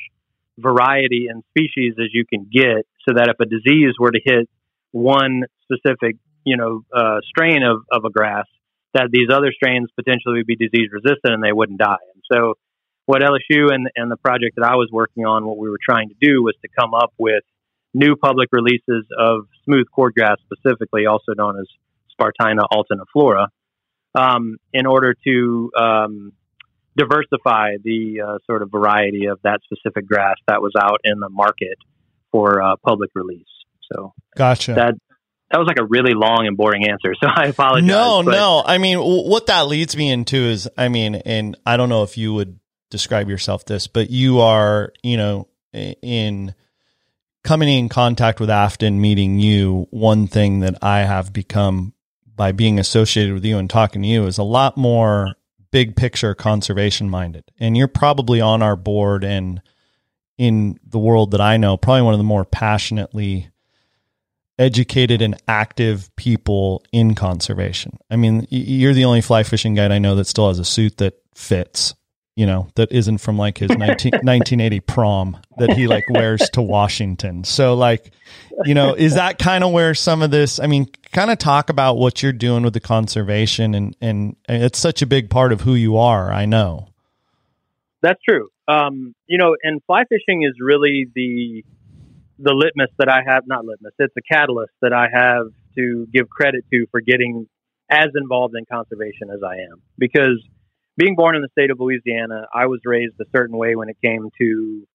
variety 0.58 1.27
and 1.30 1.44
species 1.50 1.94
as 2.00 2.08
you 2.13 2.25
can 2.25 2.48
get, 2.51 2.86
so 3.08 3.15
that 3.15 3.30
if 3.30 3.39
a 3.39 3.46
disease 3.46 3.96
were 4.00 4.12
to 4.12 4.20
hit 4.24 4.50
one 4.91 5.44
specific 5.63 6.18
you 6.44 6.58
know 6.58 6.84
uh, 6.96 7.20
strain 7.27 7.63
of, 7.63 7.84
of 7.91 8.06
a 8.06 8.10
grass, 8.10 8.46
that 8.94 9.10
these 9.12 9.30
other 9.32 9.51
strains 9.53 9.89
potentially 9.96 10.38
would 10.38 10.48
be 10.48 10.56
disease 10.56 10.89
resistant 10.91 11.34
and 11.34 11.44
they 11.44 11.53
wouldn't 11.53 11.80
die. 11.80 12.03
And 12.13 12.24
so 12.32 12.56
what 13.06 13.22
LSU 13.22 13.74
and 13.74 13.89
and 13.96 14.12
the 14.12 14.18
project 14.18 14.56
that 14.58 14.65
I 14.65 14.75
was 14.75 14.89
working 14.91 15.25
on, 15.25 15.46
what 15.46 15.58
we 15.58 15.70
were 15.70 15.80
trying 15.84 16.10
to 16.10 16.15
do 16.22 16.44
was 16.44 16.56
to 16.62 16.70
come 16.80 16.94
up 16.94 17.13
with 17.18 17.44
new 17.93 18.15
public 18.15 18.50
releases 18.51 19.05
of 19.17 19.48
smooth 19.65 19.86
cordgrass, 19.95 20.38
specifically, 20.51 21.05
also 21.05 21.33
known 21.36 21.60
as 21.60 21.67
Spartina 22.19 22.63
alterniflora, 22.71 23.48
um, 24.15 24.57
in 24.74 24.86
order 24.86 25.15
to 25.25 25.71
um, 25.77 26.33
diversify 26.98 27.74
the 27.83 28.21
uh, 28.21 28.38
sort 28.45 28.62
of 28.62 28.71
variety 28.71 29.25
of 29.27 29.39
that 29.43 29.60
specific 29.63 30.07
grass 30.07 30.36
that 30.48 30.62
was 30.62 30.74
out 30.79 31.00
in 31.03 31.19
the 31.19 31.29
market 31.29 31.77
for 32.31 32.62
uh, 32.62 32.75
public 32.86 33.12
release. 33.15 33.45
So, 33.93 34.13
gotcha. 34.36 34.74
That 34.74 34.93
that 35.51 35.57
was 35.60 35.67
like 35.67 35.79
a 35.79 35.86
really 35.86 36.13
long 36.13 36.48
and 36.48 36.55
boring 36.55 36.88
answer. 36.88 37.13
So 37.21 37.27
I 37.27 37.48
apologize. 37.48 37.88
No, 37.88 38.24
but- 38.24 38.31
no. 38.31 38.63
I 38.65 38.77
mean, 38.77 39.00
what 39.00 39.48
that 39.48 39.67
leads 39.67 39.95
me 39.98 40.10
into 40.10 40.38
is, 40.38 40.69
I 40.77 40.88
mean, 40.88 41.15
and 41.15 41.57
I 41.65 41.77
don't 41.77 41.89
know 41.89 42.03
if 42.03 42.17
you 42.17 42.33
would 42.33 42.60
describe 42.89 43.29
yourself 43.29 43.65
this, 43.65 43.88
but 43.88 44.10
you 44.10 44.39
are, 44.39 44.93
you 45.03 45.17
know, 45.17 45.48
in 45.74 46.53
coming 47.43 47.69
in 47.69 47.89
contact 47.89 48.39
with 48.39 48.50
AFFTA, 48.50 48.93
meeting 48.93 49.39
you, 49.39 49.88
one 49.89 50.27
thing 50.27 50.60
that 50.62 50.77
I 50.81 51.00
have 51.00 51.33
become 51.33 51.93
by 52.36 52.51
being 52.51 52.79
associated 52.79 53.33
with 53.33 53.45
you 53.45 53.57
and 53.57 53.69
talking 53.69 54.01
to 54.01 54.07
you 54.07 54.25
is 54.25 54.38
a 54.38 54.43
lot 54.43 54.77
more 54.77 55.36
big 55.71 55.95
picture 55.95 56.36
conservation 56.36 57.10
minded. 57.10 57.43
And 57.60 57.77
you're 57.77 57.88
probably 57.88 58.41
on 58.41 58.62
our 58.62 58.75
board 58.75 59.24
and 59.24 59.62
in 60.38 60.79
the 60.83 61.00
world 61.00 61.31
that 61.31 61.41
I 61.41 61.57
know, 61.57 61.77
probably 61.77 62.01
one 62.01 62.13
of 62.13 62.19
the 62.19 62.24
more 62.24 62.45
passionately 62.45 63.50
educated 64.57 65.21
and 65.21 65.41
active 65.48 66.13
people 66.15 66.83
in 66.91 67.15
conservation. 67.15 67.98
I 68.10 68.15
mean, 68.15 68.48
you're 68.50 68.93
the 68.93 69.05
only 69.05 69.21
fly 69.21 69.43
fishing 69.43 69.75
guide 69.75 69.91
I 69.91 70.00
know 70.00 70.15
that 70.15 70.27
still 70.27 70.48
has 70.48 70.60
a 70.60 70.65
suit 70.65 70.98
that 70.98 71.15
fits 71.36 71.95
you 72.41 72.48
know, 72.48 72.67
that 72.74 72.91
isn't 72.91 73.19
from 73.19 73.38
like 73.38 73.60
his 73.60 73.69
19, 73.69 73.81
1980 74.24 74.79
prom 74.79 75.38
that 75.60 75.74
he 75.74 75.86
like 75.86 76.10
wears 76.10 76.39
to 76.53 76.60
Washington. 76.63 77.43
So 77.43 77.75
like, 77.75 78.10
you 78.65 78.74
know, 78.74 78.95
is 78.95 79.13
that 79.13 79.38
kind 79.38 79.63
of 79.63 79.71
where 79.71 79.93
some 79.93 80.24
of 80.24 80.31
this, 80.31 80.60
I 80.60 80.65
mean, 80.65 80.88
kind 81.12 81.29
of 81.29 81.38
talk 81.38 81.69
about 81.69 82.00
what 82.00 82.24
you're 82.24 82.33
doing 82.33 82.63
with 82.63 82.74
the 82.74 82.79
conservation 82.79 83.75
and, 83.75 83.95
and 84.01 84.36
it's 84.50 84.79
such 84.79 85.03
a 85.03 85.05
big 85.05 85.29
part 85.29 85.53
of 85.53 85.62
who 85.62 85.75
you 85.75 85.98
are. 85.98 86.31
I 86.31 86.48
know. 86.48 86.88
That's 88.01 88.19
true. 88.27 88.50
Um, 88.67 89.13
you 89.27 89.38
know, 89.38 89.55
and 89.62 89.79
fly 89.86 90.05
fishing 90.10 90.41
is 90.41 90.55
really 90.60 91.05
the, 91.13 91.63
the 92.39 92.53
litmus 92.55 92.89
that 92.98 93.07
I 93.07 93.19
have, 93.24 93.43
not 93.45 93.65
litmus, 93.65 93.93
it's 94.00 94.15
a 94.17 94.33
catalyst 94.33 94.74
that 94.81 94.93
I 94.93 95.10
have 95.13 95.45
to 95.77 96.07
give 96.12 96.27
credit 96.27 96.65
to 96.74 96.88
for 96.89 97.01
getting 97.01 97.48
as 97.88 98.07
involved 98.15 98.55
in 98.57 98.65
conservation 98.65 99.29
as 99.31 99.43
I 99.43 99.57
am 99.71 99.83
because 100.00 100.43
being 101.01 101.15
born 101.15 101.36
in 101.36 101.41
the 101.41 101.50
state 101.50 101.72
of 101.72 101.79
Louisiana, 101.79 102.46
I 102.53 102.67
was 102.67 102.79
raised 102.86 103.15
a 103.20 103.25
certain 103.36 103.58
way 103.58 103.75
when 103.75 103.89
it 103.89 103.98
came 104.03 104.29
to 104.39 104.88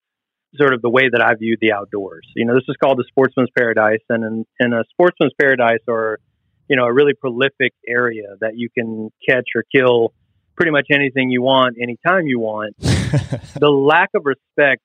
sort 0.54 0.72
of 0.72 0.80
the 0.80 0.88
way 0.88 1.08
that 1.10 1.20
I 1.20 1.34
viewed 1.34 1.58
the 1.60 1.72
outdoors. 1.72 2.25
You 2.36 2.46
know, 2.46 2.54
this 2.54 2.62
is 2.68 2.76
called 2.80 2.98
the 2.98 3.04
sportsman's 3.08 3.50
paradise, 3.58 4.04
and 4.08 4.22
in, 4.22 4.46
in 4.60 4.72
a 4.72 4.84
sportsman's 4.92 5.32
paradise, 5.38 5.82
or 5.88 6.20
you 6.68 6.76
know, 6.76 6.84
a 6.84 6.92
really 6.92 7.12
prolific 7.12 7.72
area 7.88 8.36
that 8.40 8.52
you 8.56 8.68
can 8.70 9.10
catch 9.28 9.46
or 9.56 9.64
kill 9.75 10.12
pretty 10.54 10.70
much 10.70 10.86
anything 10.92 11.30
you 11.30 11.42
want, 11.42 11.76
anytime 11.82 12.26
you 12.26 12.38
want. 12.38 12.76
the 12.78 13.68
lack 13.68 14.10
of 14.14 14.25
respect 14.25 14.82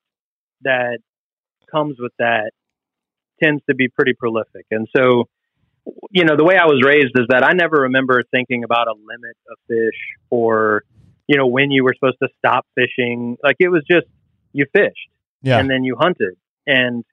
that 0.63 0.97
comes 1.71 1.97
with 1.99 2.13
that 2.17 2.51
tends 3.41 3.61
to 3.69 3.75
be 3.75 3.89
pretty 3.89 4.13
prolific, 4.13 4.65
and 4.71 4.87
so. 4.95 5.25
You 6.11 6.25
know, 6.25 6.37
the 6.37 6.43
way 6.43 6.57
I 6.57 6.65
was 6.65 6.83
raised 6.85 7.13
is 7.15 7.25
that 7.29 7.43
I 7.43 7.53
never 7.53 7.89
remember 7.89 8.21
thinking 8.29 8.63
about 8.63 8.87
a 8.87 8.91
limit 8.91 9.35
of 9.49 9.57
fish 9.67 9.97
or 10.29 10.83
you 11.31 11.37
know, 11.37 11.47
when 11.47 11.71
you 11.71 11.85
were 11.85 11.93
supposed 11.93 12.17
to 12.21 12.27
stop 12.39 12.65
fishing. 12.75 13.37
Like 13.41 13.55
it 13.59 13.69
was 13.69 13.83
just 13.89 14.05
you 14.51 14.65
fished 14.73 15.09
yeah. 15.41 15.59
and 15.59 15.69
then 15.69 15.85
you 15.85 15.95
hunted. 15.97 16.35
And, 16.67 17.05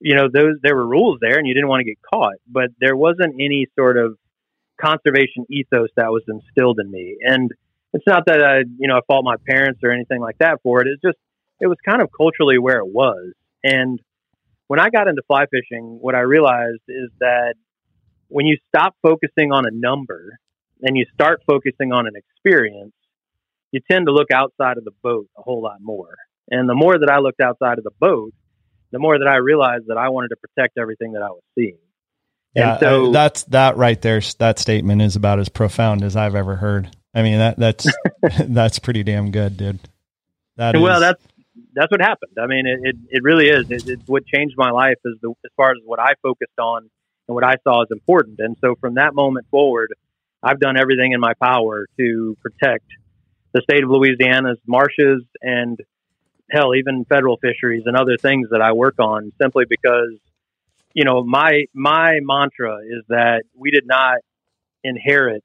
you 0.00 0.16
know, 0.16 0.28
those 0.32 0.54
there 0.62 0.74
were 0.74 0.86
rules 0.86 1.18
there 1.20 1.36
and 1.36 1.46
you 1.46 1.52
didn't 1.52 1.68
want 1.68 1.80
to 1.80 1.84
get 1.84 1.98
caught, 2.00 2.36
but 2.50 2.70
there 2.80 2.96
wasn't 2.96 3.34
any 3.34 3.66
sort 3.78 3.98
of 3.98 4.16
conservation 4.80 5.44
ethos 5.50 5.90
that 5.96 6.06
was 6.06 6.22
instilled 6.26 6.80
in 6.82 6.90
me. 6.90 7.18
And 7.20 7.50
it's 7.92 8.06
not 8.06 8.24
that 8.28 8.42
I, 8.42 8.60
you 8.78 8.88
know, 8.88 8.96
I 8.96 9.00
fault 9.06 9.26
my 9.26 9.36
parents 9.46 9.80
or 9.84 9.90
anything 9.90 10.22
like 10.22 10.38
that 10.38 10.60
for 10.62 10.80
it. 10.80 10.86
It's 10.88 11.02
just 11.02 11.18
it 11.60 11.66
was 11.66 11.76
kind 11.86 12.00
of 12.00 12.08
culturally 12.16 12.58
where 12.58 12.78
it 12.78 12.88
was. 12.88 13.34
And 13.62 14.00
when 14.68 14.80
I 14.80 14.88
got 14.88 15.06
into 15.06 15.20
fly 15.26 15.44
fishing, 15.50 15.98
what 16.00 16.14
I 16.14 16.20
realized 16.20 16.80
is 16.88 17.10
that 17.18 17.56
when 18.28 18.46
you 18.46 18.56
stop 18.74 18.96
focusing 19.02 19.52
on 19.52 19.66
a 19.66 19.70
number 19.70 20.38
and 20.80 20.96
you 20.96 21.04
start 21.12 21.42
focusing 21.46 21.92
on 21.92 22.06
an 22.06 22.14
experience, 22.16 22.94
you 23.72 23.80
tend 23.90 24.06
to 24.06 24.12
look 24.12 24.30
outside 24.32 24.78
of 24.78 24.84
the 24.84 24.92
boat 25.02 25.28
a 25.36 25.42
whole 25.42 25.62
lot 25.62 25.78
more. 25.80 26.14
And 26.50 26.68
the 26.68 26.74
more 26.74 26.98
that 26.98 27.10
I 27.10 27.18
looked 27.18 27.40
outside 27.40 27.78
of 27.78 27.84
the 27.84 27.92
boat, 28.00 28.32
the 28.90 28.98
more 28.98 29.18
that 29.18 29.28
I 29.28 29.36
realized 29.36 29.86
that 29.86 29.96
I 29.96 30.08
wanted 30.08 30.28
to 30.28 30.36
protect 30.36 30.78
everything 30.78 31.12
that 31.12 31.22
I 31.22 31.30
was 31.30 31.42
seeing. 31.54 31.78
Yeah, 32.54 32.72
and 32.72 32.80
so 32.80 33.12
that's 33.12 33.44
that 33.44 33.76
right 33.76 34.00
there. 34.00 34.20
That 34.38 34.58
statement 34.58 35.02
is 35.02 35.14
about 35.14 35.38
as 35.38 35.48
profound 35.48 36.02
as 36.02 36.16
I've 36.16 36.34
ever 36.34 36.56
heard. 36.56 36.90
I 37.14 37.22
mean 37.22 37.38
that 37.38 37.56
that's 37.56 37.86
that's 38.40 38.80
pretty 38.80 39.04
damn 39.04 39.30
good, 39.30 39.56
dude. 39.56 39.78
That 40.56 40.76
well, 40.76 40.96
is, 40.96 41.00
that's 41.00 41.24
that's 41.74 41.90
what 41.92 42.00
happened. 42.00 42.32
I 42.40 42.46
mean, 42.46 42.66
it 42.66 42.80
it, 42.82 42.96
it 43.08 43.22
really 43.22 43.48
is. 43.48 43.70
It, 43.70 43.88
it's 43.88 44.08
what 44.08 44.26
changed 44.26 44.56
my 44.56 44.70
life 44.70 44.98
is 45.04 45.14
the 45.22 45.30
as 45.30 45.50
far 45.56 45.70
as 45.70 45.78
what 45.84 46.00
I 46.00 46.14
focused 46.22 46.58
on 46.58 46.90
and 47.28 47.34
what 47.34 47.44
I 47.44 47.54
saw 47.62 47.82
as 47.82 47.88
important. 47.92 48.40
And 48.40 48.56
so 48.60 48.74
from 48.80 48.94
that 48.94 49.14
moment 49.14 49.46
forward, 49.50 49.92
I've 50.42 50.58
done 50.58 50.76
everything 50.76 51.12
in 51.12 51.20
my 51.20 51.34
power 51.40 51.86
to 51.98 52.36
protect 52.42 52.86
the 53.52 53.62
state 53.62 53.82
of 53.82 53.90
Louisiana's 53.90 54.58
marshes 54.66 55.22
and 55.42 55.78
hell, 56.50 56.74
even 56.74 57.04
federal 57.04 57.36
fisheries 57.36 57.84
and 57.86 57.96
other 57.96 58.16
things 58.16 58.48
that 58.50 58.60
I 58.60 58.72
work 58.72 58.96
on 58.98 59.32
simply 59.40 59.64
because, 59.68 60.12
you 60.94 61.04
know, 61.04 61.22
my, 61.24 61.64
my 61.72 62.18
mantra 62.20 62.78
is 62.78 63.04
that 63.08 63.42
we 63.54 63.70
did 63.70 63.86
not 63.86 64.18
inherit, 64.82 65.44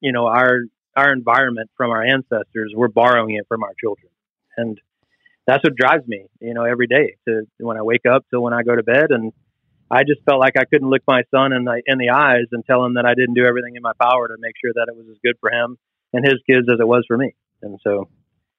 you 0.00 0.12
know, 0.12 0.26
our, 0.26 0.60
our 0.96 1.12
environment 1.12 1.70
from 1.76 1.90
our 1.90 2.04
ancestors. 2.04 2.72
We're 2.74 2.88
borrowing 2.88 3.34
it 3.34 3.46
from 3.48 3.62
our 3.62 3.72
children. 3.80 4.10
And 4.56 4.80
that's 5.46 5.62
what 5.62 5.76
drives 5.76 6.06
me, 6.06 6.26
you 6.40 6.54
know, 6.54 6.64
every 6.64 6.86
day 6.86 7.16
to 7.28 7.46
when 7.58 7.76
I 7.76 7.82
wake 7.82 8.06
up 8.06 8.24
till 8.30 8.42
when 8.42 8.52
I 8.52 8.62
go 8.62 8.74
to 8.74 8.82
bed. 8.82 9.06
And 9.10 9.32
I 9.90 10.02
just 10.02 10.22
felt 10.24 10.40
like 10.40 10.54
I 10.58 10.64
couldn't 10.64 10.90
look 10.90 11.02
my 11.06 11.22
son 11.30 11.52
in 11.52 11.64
the, 11.64 11.82
in 11.86 11.98
the 11.98 12.10
eyes 12.10 12.46
and 12.50 12.64
tell 12.64 12.84
him 12.84 12.94
that 12.94 13.04
I 13.06 13.14
didn't 13.14 13.34
do 13.34 13.44
everything 13.44 13.76
in 13.76 13.82
my 13.82 13.92
power 14.00 14.28
to 14.28 14.34
make 14.38 14.54
sure 14.62 14.72
that 14.74 14.86
it 14.88 14.96
was 14.96 15.06
as 15.10 15.18
good 15.22 15.36
for 15.40 15.50
him 15.50 15.78
and 16.12 16.24
his 16.24 16.40
kids 16.48 16.66
as 16.72 16.80
it 16.80 16.86
was 16.86 17.04
for 17.06 17.16
me. 17.16 17.34
And 17.62 17.78
so, 17.82 18.08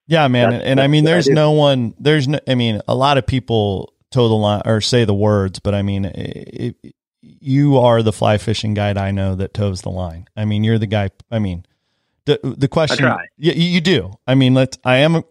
yeah, 0.07 0.27
man. 0.27 0.53
And, 0.53 0.63
and 0.63 0.79
I 0.79 0.87
mean, 0.87 1.03
there's 1.03 1.27
no 1.27 1.51
one, 1.51 1.93
there's 1.99 2.27
no, 2.27 2.39
I 2.47 2.55
mean, 2.55 2.81
a 2.87 2.95
lot 2.95 3.17
of 3.17 3.25
people 3.25 3.93
toe 4.11 4.27
the 4.27 4.35
line 4.35 4.61
or 4.65 4.81
say 4.81 5.05
the 5.05 5.13
words, 5.13 5.59
but 5.59 5.75
I 5.75 5.81
mean, 5.81 6.05
it, 6.05 6.75
it, 6.83 6.95
you 7.21 7.77
are 7.77 8.01
the 8.03 8.13
fly 8.13 8.37
fishing 8.37 8.73
guide 8.73 8.97
I 8.97 9.11
know 9.11 9.35
that 9.35 9.53
toes 9.53 9.81
the 9.81 9.89
line. 9.89 10.27
I 10.35 10.45
mean, 10.45 10.63
you're 10.63 10.79
the 10.79 10.87
guy. 10.87 11.09
I 11.29 11.39
mean, 11.39 11.65
the 12.25 12.39
the 12.43 12.67
question, 12.67 13.05
yeah, 13.05 13.17
you, 13.37 13.53
you 13.53 13.81
do. 13.81 14.13
I 14.25 14.35
mean, 14.35 14.53
let's. 14.53 14.77
I 14.83 14.97
am 14.97 15.23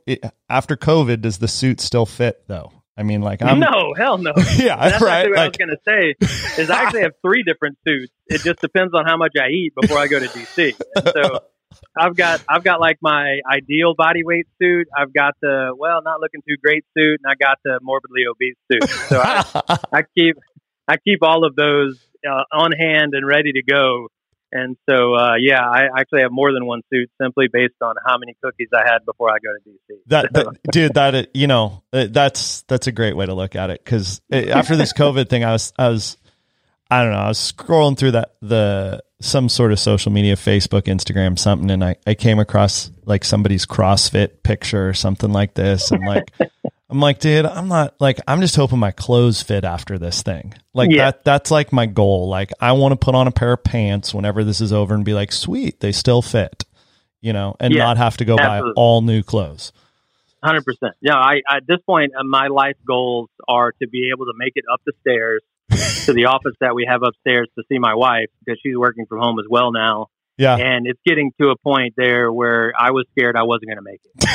after 0.48 0.76
COVID. 0.76 1.20
Does 1.20 1.38
the 1.38 1.48
suit 1.48 1.80
still 1.80 2.06
fit 2.06 2.44
though? 2.48 2.72
I 2.98 3.02
mean, 3.02 3.20
like 3.20 3.42
I'm 3.42 3.60
no 3.60 3.94
hell 3.96 4.16
no. 4.18 4.32
yeah, 4.56 4.76
That's 4.88 5.02
right. 5.02 5.28
What 5.28 5.36
like, 5.36 5.38
I 5.38 5.48
was 5.48 5.56
gonna 5.58 5.76
say 5.84 6.14
is 6.62 6.70
I 6.70 6.82
actually 6.82 7.02
have 7.02 7.12
three 7.20 7.42
different 7.42 7.78
suits. 7.86 8.12
It 8.26 8.40
just 8.40 8.60
depends 8.60 8.94
on 8.94 9.04
how 9.04 9.16
much 9.16 9.32
I 9.38 9.48
eat 9.48 9.74
before 9.78 9.98
I 9.98 10.06
go 10.06 10.18
to 10.18 10.26
DC. 10.26 10.74
And 10.96 11.08
so 11.14 11.40
I've 11.98 12.16
got 12.16 12.42
I've 12.48 12.64
got 12.64 12.80
like 12.80 12.98
my 13.00 13.38
ideal 13.50 13.94
body 13.96 14.22
weight 14.24 14.46
suit. 14.60 14.88
I've 14.96 15.12
got 15.12 15.34
the 15.40 15.74
well, 15.76 16.02
not 16.02 16.20
looking 16.20 16.42
too 16.42 16.56
great 16.62 16.84
suit, 16.96 17.20
and 17.22 17.30
I 17.30 17.34
got 17.34 17.58
the 17.64 17.78
morbidly 17.82 18.22
obese 18.30 18.56
suit. 18.70 18.88
So 19.08 19.20
I, 19.20 19.44
I 19.92 20.02
keep 20.16 20.36
I 20.88 20.96
keep 20.96 21.20
all 21.22 21.44
of 21.44 21.56
those 21.56 21.98
uh, 22.26 22.44
on 22.52 22.72
hand 22.72 23.14
and 23.14 23.26
ready 23.26 23.52
to 23.52 23.62
go. 23.62 24.08
And 24.52 24.76
so, 24.88 25.14
uh, 25.14 25.34
yeah, 25.40 25.60
I 25.60 25.88
actually 25.98 26.22
have 26.22 26.30
more 26.30 26.52
than 26.52 26.66
one 26.66 26.80
suit 26.90 27.10
simply 27.20 27.46
based 27.52 27.74
on 27.82 27.96
how 28.06 28.16
many 28.16 28.36
cookies 28.42 28.68
I 28.72 28.82
had 28.86 29.04
before 29.04 29.28
I 29.30 29.38
go 29.38 29.50
to 29.52 29.70
DC. 29.70 29.98
That, 30.06 30.32
that 30.32 30.58
dude, 30.70 30.94
that 30.94 31.34
you 31.34 31.46
know, 31.48 31.82
that's 31.90 32.62
that's 32.62 32.86
a 32.86 32.92
great 32.92 33.16
way 33.16 33.26
to 33.26 33.34
look 33.34 33.56
at 33.56 33.70
it 33.70 33.84
because 33.84 34.20
after 34.30 34.76
this 34.76 34.92
COVID 34.96 35.28
thing, 35.28 35.44
I 35.44 35.52
was 35.52 35.72
I 35.76 35.88
was 35.88 36.16
I 36.90 37.02
don't 37.02 37.12
know, 37.12 37.18
I 37.18 37.28
was 37.28 37.52
scrolling 37.52 37.98
through 37.98 38.12
that 38.12 38.36
the 38.40 39.02
some 39.20 39.48
sort 39.48 39.72
of 39.72 39.78
social 39.78 40.12
media, 40.12 40.36
Facebook, 40.36 40.82
Instagram, 40.82 41.38
something, 41.38 41.70
and 41.70 41.82
I, 41.82 41.96
I 42.06 42.14
came 42.14 42.38
across 42.38 42.90
like 43.04 43.24
somebody's 43.24 43.64
CrossFit 43.64 44.42
picture 44.42 44.88
or 44.88 44.94
something 44.94 45.32
like 45.32 45.54
this. 45.54 45.90
And 45.90 46.04
like, 46.04 46.32
I'm 46.90 47.00
like, 47.00 47.18
dude, 47.18 47.46
I'm 47.46 47.68
not 47.68 47.98
like, 47.98 48.20
I'm 48.28 48.40
just 48.40 48.56
hoping 48.56 48.78
my 48.78 48.90
clothes 48.90 49.42
fit 49.42 49.64
after 49.64 49.98
this 49.98 50.22
thing. 50.22 50.54
Like 50.74 50.90
yeah. 50.90 51.06
that, 51.06 51.24
that's 51.24 51.50
like 51.50 51.72
my 51.72 51.86
goal. 51.86 52.28
Like 52.28 52.50
I 52.60 52.72
want 52.72 52.92
to 52.92 52.96
put 52.96 53.14
on 53.14 53.26
a 53.26 53.32
pair 53.32 53.54
of 53.54 53.64
pants 53.64 54.12
whenever 54.12 54.44
this 54.44 54.60
is 54.60 54.72
over 54.72 54.94
and 54.94 55.04
be 55.04 55.14
like, 55.14 55.32
sweet, 55.32 55.80
they 55.80 55.92
still 55.92 56.20
fit, 56.20 56.64
you 57.22 57.32
know, 57.32 57.56
and 57.58 57.72
yeah, 57.72 57.84
not 57.84 57.96
have 57.96 58.18
to 58.18 58.24
go 58.26 58.36
absolutely. 58.38 58.72
buy 58.74 58.80
all 58.80 59.00
new 59.00 59.22
clothes. 59.22 59.72
Hundred 60.44 60.64
percent. 60.64 60.94
Yeah. 61.00 61.16
I, 61.16 61.36
at 61.50 61.66
this 61.66 61.78
point, 61.86 62.12
uh, 62.14 62.22
my 62.22 62.48
life 62.48 62.76
goals 62.86 63.30
are 63.48 63.72
to 63.72 63.88
be 63.88 64.10
able 64.14 64.26
to 64.26 64.34
make 64.36 64.52
it 64.56 64.64
up 64.70 64.82
the 64.84 64.92
stairs 65.00 65.42
to 65.70 66.12
the 66.12 66.26
office 66.26 66.54
that 66.60 66.74
we 66.74 66.86
have 66.88 67.02
upstairs 67.02 67.48
to 67.58 67.64
see 67.68 67.78
my 67.78 67.94
wife 67.94 68.26
because 68.44 68.58
she's 68.62 68.76
working 68.76 69.06
from 69.06 69.20
home 69.20 69.38
as 69.38 69.46
well 69.48 69.72
now. 69.72 70.08
Yeah. 70.38 70.54
And 70.56 70.86
it's 70.86 71.00
getting 71.06 71.32
to 71.40 71.48
a 71.48 71.56
point 71.56 71.94
there 71.96 72.30
where 72.30 72.74
I 72.78 72.90
was 72.90 73.06
scared 73.12 73.36
I 73.36 73.44
wasn't 73.44 73.68
going 73.68 73.78
to 73.78 73.82
make 73.82 74.00
it. 74.04 74.28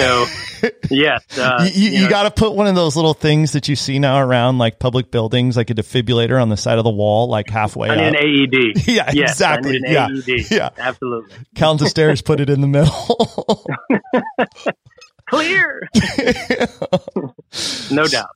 So, 0.90 0.90
yes. 0.96 1.24
Uh, 1.38 1.70
you, 1.72 1.80
you, 1.84 1.92
you 1.92 2.04
know, 2.06 2.10
got 2.10 2.24
to 2.24 2.32
put 2.32 2.56
one 2.56 2.66
of 2.66 2.74
those 2.74 2.96
little 2.96 3.14
things 3.14 3.52
that 3.52 3.68
you 3.68 3.76
see 3.76 4.00
now 4.00 4.20
around 4.20 4.58
like 4.58 4.80
public 4.80 5.12
buildings, 5.12 5.56
like 5.56 5.70
a 5.70 5.76
defibrillator 5.76 6.42
on 6.42 6.50
the 6.50 6.58
side 6.58 6.80
of 6.80 6.86
the 6.86 6.90
wall, 6.90 7.30
like 7.30 7.52
halfway 7.52 7.90
I 7.90 7.96
need 7.98 8.16
up. 8.16 8.16
an 8.16 8.56
AED. 8.76 8.88
Yeah, 8.88 9.12
Yes, 9.14 9.32
exactly. 9.34 9.70
I 9.70 9.74
need 9.74 9.84
an 9.86 9.94
Yeah. 9.94 10.08
AED. 10.36 10.52
Yeah. 10.52 10.70
Absolutely. 10.76 11.36
Count 11.54 11.80
the 11.80 11.88
stairs, 11.88 12.24
put 12.24 12.40
it 12.40 12.50
in 12.50 12.62
the 12.62 12.68
middle. 12.68 13.64
Clear. 15.32 15.88
no 17.90 18.06
doubt. 18.06 18.36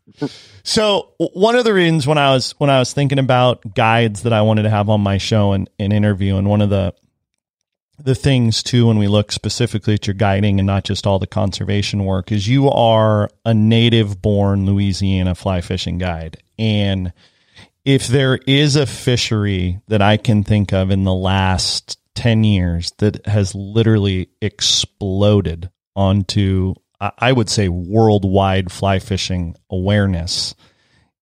So 0.64 1.12
one 1.18 1.58
of 1.58 1.66
the 1.66 1.74
reasons 1.74 2.08
when 2.08 2.18
I 2.18 2.32
was 2.32 2.52
when 2.58 2.70
I 2.70 2.80
was 2.80 2.94
thinking 2.94 3.20
about 3.20 3.76
guides 3.76 4.24
that 4.24 4.32
I 4.32 4.42
wanted 4.44 4.64
to 4.64 4.70
have 4.70 4.88
on 4.90 5.02
my 5.02 5.18
show 5.18 5.52
and, 5.52 5.70
and 5.78 5.92
interview, 5.92 6.38
and 6.38 6.50
one 6.50 6.62
of 6.62 6.70
the 6.70 6.94
the 8.00 8.16
things 8.16 8.64
too 8.64 8.88
when 8.88 8.98
we 8.98 9.10
look 9.10 9.34
specifically 9.34 9.96
at 9.96 10.08
your 10.08 10.14
guiding 10.14 10.58
and 10.60 10.68
not 10.68 10.86
just 10.86 11.06
all 11.06 11.20
the 11.20 11.28
conservation 11.28 12.06
work 12.06 12.32
is 12.32 12.48
you 12.48 12.70
are 12.70 13.30
a 13.44 13.54
native 13.54 14.22
born 14.22 14.66
Louisiana 14.66 15.36
fly 15.36 15.60
fishing 15.60 15.98
guide. 15.98 16.42
And 16.58 17.12
if 17.84 18.08
there 18.08 18.40
is 18.48 18.78
a 18.78 18.86
fishery 18.86 19.82
that 19.90 20.02
I 20.02 20.16
can 20.16 20.46
think 20.46 20.72
of 20.72 20.92
in 20.92 21.04
the 21.04 21.14
last 21.14 22.00
10 22.16 22.46
years 22.46 22.92
that 23.00 23.26
has 23.26 23.54
literally 23.54 24.30
exploded 24.42 25.70
onto, 25.96 26.74
I 27.00 27.32
would 27.32 27.50
say, 27.50 27.68
worldwide 27.68 28.72
fly 28.72 29.00
fishing 29.00 29.56
awareness, 29.70 30.56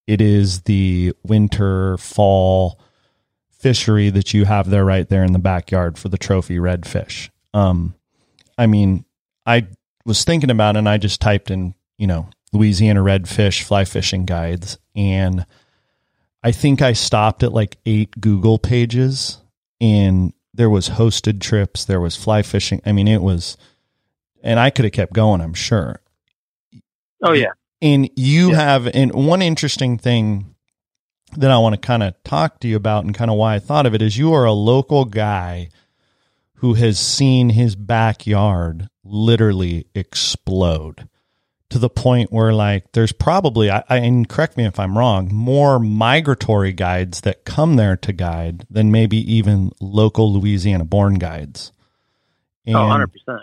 it 0.08 0.22
is 0.22 0.62
the 0.62 1.13
winter, 1.24 1.98
fall 1.98 2.80
fishery 3.50 4.10
that 4.10 4.34
you 4.34 4.46
have 4.46 4.70
there 4.70 4.84
right 4.84 5.08
there 5.08 5.24
in 5.24 5.32
the 5.32 5.39
backyard 5.39 5.98
for 5.98 6.10
the 6.10 6.18
trophy 6.18 6.58
redfish. 6.58 7.30
Um, 7.53 7.96
I 8.58 8.68
mean, 8.68 9.06
I 9.46 9.68
was 10.06 10.24
thinking 10.25 10.50
about 10.50 10.75
it 10.75 10.80
and 10.80 10.89
I 10.89 10.98
just 10.98 11.22
typed 11.22 11.50
in, 11.50 11.74
you 11.98 12.06
know, 12.06 12.30
Louisiana 12.51 13.01
redfish 13.01 13.63
fly 13.63 13.86
fishing 13.86 14.25
guides 14.25 14.77
and 14.96 15.46
I 16.44 16.51
think 16.51 16.82
I 16.82 16.92
stopped 16.94 17.42
at 17.42 17.53
like 17.53 17.77
eight 17.86 18.20
Google 18.20 18.60
pages 18.60 19.42
and 19.80 20.34
there 20.53 20.70
was 20.70 20.89
hosted 20.89 21.39
trips, 21.39 21.86
there 21.86 22.01
was 22.01 22.18
fly 22.18 22.42
fishing. 22.42 22.82
I 22.86 22.92
mean, 22.92 23.08
it 23.08 23.22
was 23.22 23.58
and 24.43 24.59
I 24.59 24.69
could 24.69 24.85
have 24.85 24.91
kept 24.91 25.13
going, 25.13 25.41
I'm 25.41 25.53
sure. 25.53 26.01
Oh, 27.23 27.31
yeah. 27.33 27.51
And 27.81 28.09
you 28.15 28.51
Yeah. 28.51 28.55
have 28.55 28.88
and 28.88 29.13
one 29.13 29.41
interesting 29.41 29.97
thing 29.97 30.55
that 31.38 31.51
I 31.51 31.57
want 31.57 31.73
to 31.75 31.81
kind 31.81 32.03
of 32.03 32.13
talk 32.23 32.59
to 32.59 32.67
you 32.67 32.75
about 32.75 33.05
and 33.05 33.15
kind 33.15 33.31
of 33.31 33.38
why 33.38 33.55
I 33.55 33.59
thought 33.59 33.85
of 33.85 33.93
it 33.95 34.01
is 34.01 34.17
you 34.17 34.33
are 34.33 34.45
a 34.45 34.53
local 34.53 35.05
guy 35.05 35.69
who 36.55 36.75
has 36.75 37.00
seen 37.00 37.50
his 37.50 37.75
backyard 37.75 38.88
literally 39.03 39.85
explode 39.95 41.09
to 41.69 41.79
the 41.79 41.89
point 41.89 42.31
where 42.31 42.53
like 42.53 42.91
there's 42.93 43.12
probably 43.12 43.69
I, 43.71 43.83
I 43.89 43.97
and 43.97 44.29
correct 44.29 44.55
me 44.57 44.65
if 44.65 44.79
I'm 44.79 44.97
wrong 44.97 45.33
more 45.33 45.79
migratory 45.79 46.71
guides 46.71 47.21
that 47.21 47.45
come 47.45 47.75
there 47.77 47.97
to 47.97 48.13
guide 48.13 48.65
than 48.69 48.91
maybe 48.91 49.17
even 49.33 49.71
local 49.81 50.31
Louisiana 50.31 50.85
born 50.85 51.15
guides. 51.15 51.71
And, 52.65 52.75
Oh, 52.75 52.81
100%. 52.81 53.41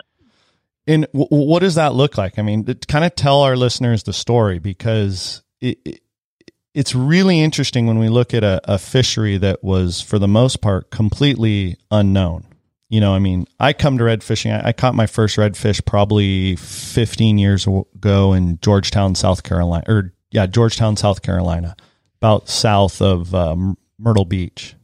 And 0.87 1.07
w- 1.13 1.27
what 1.29 1.59
does 1.59 1.75
that 1.75 1.93
look 1.93 2.17
like? 2.17 2.39
I 2.39 2.41
mean, 2.41 2.65
kind 2.87 3.05
of 3.05 3.15
tell 3.15 3.41
our 3.41 3.55
listeners 3.55 4.03
the 4.03 4.13
story 4.13 4.59
because 4.59 5.43
it, 5.59 5.79
it 5.85 6.01
it's 6.73 6.95
really 6.95 7.39
interesting 7.39 7.87
when 7.87 7.99
we 7.99 8.09
look 8.09 8.33
at 8.33 8.43
a, 8.43 8.61
a 8.63 8.77
fishery 8.77 9.37
that 9.37 9.63
was, 9.63 10.01
for 10.01 10.17
the 10.19 10.27
most 10.27 10.61
part, 10.61 10.89
completely 10.89 11.77
unknown. 11.89 12.45
You 12.89 12.99
know, 13.01 13.13
I 13.13 13.19
mean, 13.19 13.47
I 13.59 13.73
come 13.73 13.97
to 13.97 14.03
red 14.03 14.23
fishing. 14.23 14.51
I, 14.51 14.69
I 14.69 14.73
caught 14.73 14.95
my 14.95 15.07
first 15.07 15.37
redfish 15.37 15.85
probably 15.85 16.55
15 16.55 17.37
years 17.37 17.67
ago 17.67 18.33
in 18.33 18.59
Georgetown, 18.59 19.15
South 19.15 19.43
Carolina, 19.43 19.83
or 19.87 20.13
yeah, 20.31 20.45
Georgetown, 20.45 20.97
South 20.97 21.21
Carolina, 21.21 21.75
about 22.21 22.49
south 22.49 23.01
of 23.01 23.33
um, 23.35 23.77
Myrtle 23.97 24.25
Beach. 24.25 24.75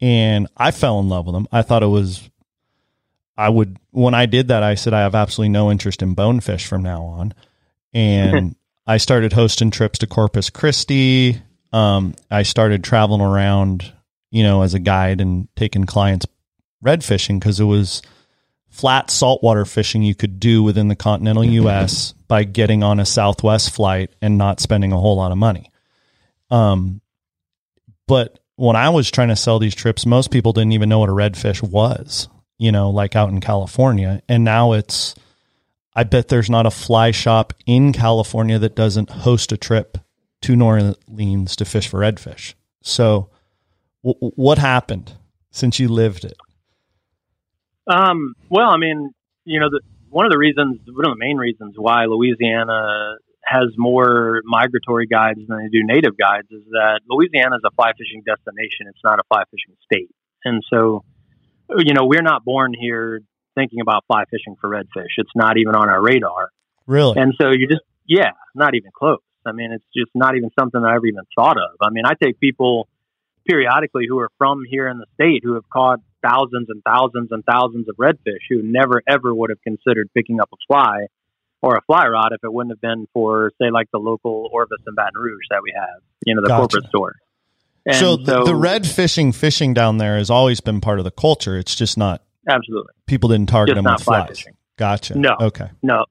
And 0.00 0.48
I 0.56 0.72
fell 0.72 0.98
in 0.98 1.08
love 1.08 1.26
with 1.26 1.34
them. 1.34 1.46
I 1.52 1.62
thought 1.62 1.84
it 1.84 1.86
was 1.86 2.28
I 3.36 3.48
would 3.48 3.78
when 3.90 4.14
I 4.14 4.26
did 4.26 4.48
that, 4.48 4.62
I 4.62 4.74
said 4.74 4.94
I 4.94 5.00
have 5.00 5.14
absolutely 5.14 5.50
no 5.50 5.70
interest 5.70 6.02
in 6.02 6.14
bonefish 6.14 6.66
from 6.66 6.82
now 6.82 7.02
on, 7.04 7.34
and 7.92 8.56
I 8.86 8.98
started 8.98 9.32
hosting 9.32 9.70
trips 9.70 9.98
to 10.00 10.06
Corpus 10.06 10.50
Christi. 10.50 11.40
Um, 11.72 12.14
I 12.30 12.42
started 12.42 12.84
traveling 12.84 13.22
around, 13.22 13.90
you 14.30 14.42
know, 14.42 14.62
as 14.62 14.74
a 14.74 14.78
guide 14.78 15.20
and 15.20 15.48
taking 15.56 15.84
clients 15.84 16.26
red 16.82 17.02
fishing 17.04 17.38
because 17.38 17.60
it 17.60 17.64
was 17.64 18.02
flat 18.68 19.10
saltwater 19.10 19.64
fishing 19.64 20.02
you 20.02 20.14
could 20.14 20.40
do 20.40 20.62
within 20.62 20.88
the 20.88 20.96
continental 20.96 21.44
U.S. 21.62 22.12
by 22.28 22.44
getting 22.44 22.82
on 22.82 23.00
a 23.00 23.06
Southwest 23.06 23.70
flight 23.70 24.10
and 24.20 24.36
not 24.36 24.60
spending 24.60 24.92
a 24.92 24.98
whole 24.98 25.16
lot 25.16 25.32
of 25.32 25.38
money. 25.38 25.70
Um, 26.50 27.00
but 28.06 28.38
when 28.56 28.76
I 28.76 28.90
was 28.90 29.10
trying 29.10 29.28
to 29.28 29.36
sell 29.36 29.58
these 29.58 29.74
trips, 29.74 30.04
most 30.04 30.30
people 30.30 30.52
didn't 30.52 30.72
even 30.72 30.88
know 30.88 30.98
what 30.98 31.08
a 31.08 31.12
redfish 31.12 31.62
was, 31.62 32.28
you 32.62 32.70
know, 32.70 32.90
like 32.90 33.16
out 33.16 33.28
in 33.28 33.40
California. 33.40 34.22
And 34.28 34.44
now 34.44 34.72
it's, 34.72 35.16
I 35.96 36.04
bet 36.04 36.28
there's 36.28 36.48
not 36.48 36.64
a 36.64 36.70
fly 36.70 37.10
shop 37.10 37.52
in 37.66 37.92
California 37.92 38.56
that 38.60 38.76
doesn't 38.76 39.10
host 39.10 39.50
a 39.50 39.56
trip 39.56 39.98
to 40.42 40.54
New 40.54 40.64
Orleans 40.64 41.56
to 41.56 41.64
fish 41.64 41.88
for 41.88 41.98
redfish. 41.98 42.54
So, 42.80 43.30
w- 44.04 44.32
what 44.36 44.58
happened 44.58 45.12
since 45.50 45.80
you 45.80 45.88
lived 45.88 46.24
it? 46.24 46.36
Um, 47.88 48.34
well, 48.48 48.70
I 48.70 48.76
mean, 48.76 49.10
you 49.44 49.58
know, 49.58 49.68
the, 49.68 49.80
one 50.08 50.24
of 50.24 50.30
the 50.30 50.38
reasons, 50.38 50.78
one 50.86 51.04
of 51.04 51.18
the 51.18 51.18
main 51.18 51.38
reasons 51.38 51.74
why 51.76 52.04
Louisiana 52.04 53.16
has 53.44 53.74
more 53.76 54.40
migratory 54.44 55.08
guides 55.08 55.40
than 55.48 55.58
they 55.58 55.68
do 55.68 55.84
native 55.84 56.16
guides 56.16 56.46
is 56.52 56.62
that 56.70 57.00
Louisiana 57.08 57.56
is 57.56 57.62
a 57.66 57.72
fly 57.72 57.90
fishing 57.98 58.22
destination. 58.24 58.86
It's 58.86 59.02
not 59.02 59.18
a 59.18 59.24
fly 59.26 59.42
fishing 59.50 59.74
state. 59.84 60.14
And 60.44 60.62
so, 60.70 61.02
you 61.78 61.94
know, 61.94 62.06
we're 62.06 62.22
not 62.22 62.44
born 62.44 62.74
here 62.78 63.20
thinking 63.54 63.80
about 63.80 64.04
fly 64.06 64.24
fishing 64.30 64.56
for 64.60 64.70
redfish. 64.70 65.12
It's 65.18 65.30
not 65.34 65.58
even 65.58 65.74
on 65.74 65.88
our 65.88 66.02
radar. 66.02 66.50
Really? 66.86 67.20
And 67.20 67.34
so 67.40 67.50
you 67.50 67.68
just, 67.68 67.82
yeah, 68.06 68.30
not 68.54 68.74
even 68.74 68.90
close. 68.96 69.20
I 69.44 69.52
mean, 69.52 69.72
it's 69.72 69.84
just 69.94 70.10
not 70.14 70.36
even 70.36 70.50
something 70.58 70.80
that 70.80 70.88
I've 70.88 71.04
even 71.04 71.24
thought 71.36 71.56
of. 71.56 71.76
I 71.80 71.90
mean, 71.90 72.04
I 72.06 72.12
take 72.22 72.38
people 72.38 72.88
periodically 73.46 74.06
who 74.08 74.18
are 74.20 74.30
from 74.38 74.62
here 74.68 74.88
in 74.88 74.98
the 74.98 75.06
state 75.14 75.42
who 75.42 75.54
have 75.54 75.68
caught 75.68 76.00
thousands 76.22 76.68
and 76.68 76.82
thousands 76.84 77.28
and 77.32 77.44
thousands 77.44 77.88
of 77.88 77.96
redfish 77.96 78.46
who 78.48 78.62
never 78.62 79.02
ever 79.08 79.34
would 79.34 79.50
have 79.50 79.60
considered 79.62 80.08
picking 80.14 80.40
up 80.40 80.48
a 80.52 80.56
fly 80.68 81.06
or 81.60 81.76
a 81.76 81.80
fly 81.82 82.06
rod 82.06 82.32
if 82.32 82.40
it 82.44 82.52
wouldn't 82.52 82.72
have 82.72 82.80
been 82.80 83.06
for 83.12 83.50
say 83.60 83.70
like 83.70 83.88
the 83.92 83.98
local 83.98 84.48
Orvis 84.52 84.78
in 84.86 84.94
Baton 84.94 85.20
Rouge 85.20 85.46
that 85.50 85.62
we 85.62 85.72
have, 85.76 86.02
you 86.24 86.34
know, 86.34 86.42
the 86.42 86.48
Gotcha. 86.48 86.60
corporate 86.60 86.88
store. 86.88 87.14
And 87.86 87.96
so, 87.96 88.16
the, 88.16 88.44
the 88.44 88.54
red 88.54 88.86
fishing 88.86 89.32
fishing 89.32 89.74
down 89.74 89.98
there 89.98 90.16
has 90.16 90.30
always 90.30 90.60
been 90.60 90.80
part 90.80 90.98
of 90.98 91.04
the 91.04 91.10
culture. 91.10 91.58
It's 91.58 91.74
just 91.74 91.98
not 91.98 92.22
absolutely 92.48 92.92
people 93.06 93.28
didn't 93.28 93.48
target 93.48 93.74
just 93.76 93.84
them 93.84 93.92
with 93.92 94.02
flies. 94.02 94.28
fishing. 94.28 94.54
Gotcha. 94.76 95.18
No. 95.18 95.30
Okay. 95.40 95.68
No. 95.82 96.04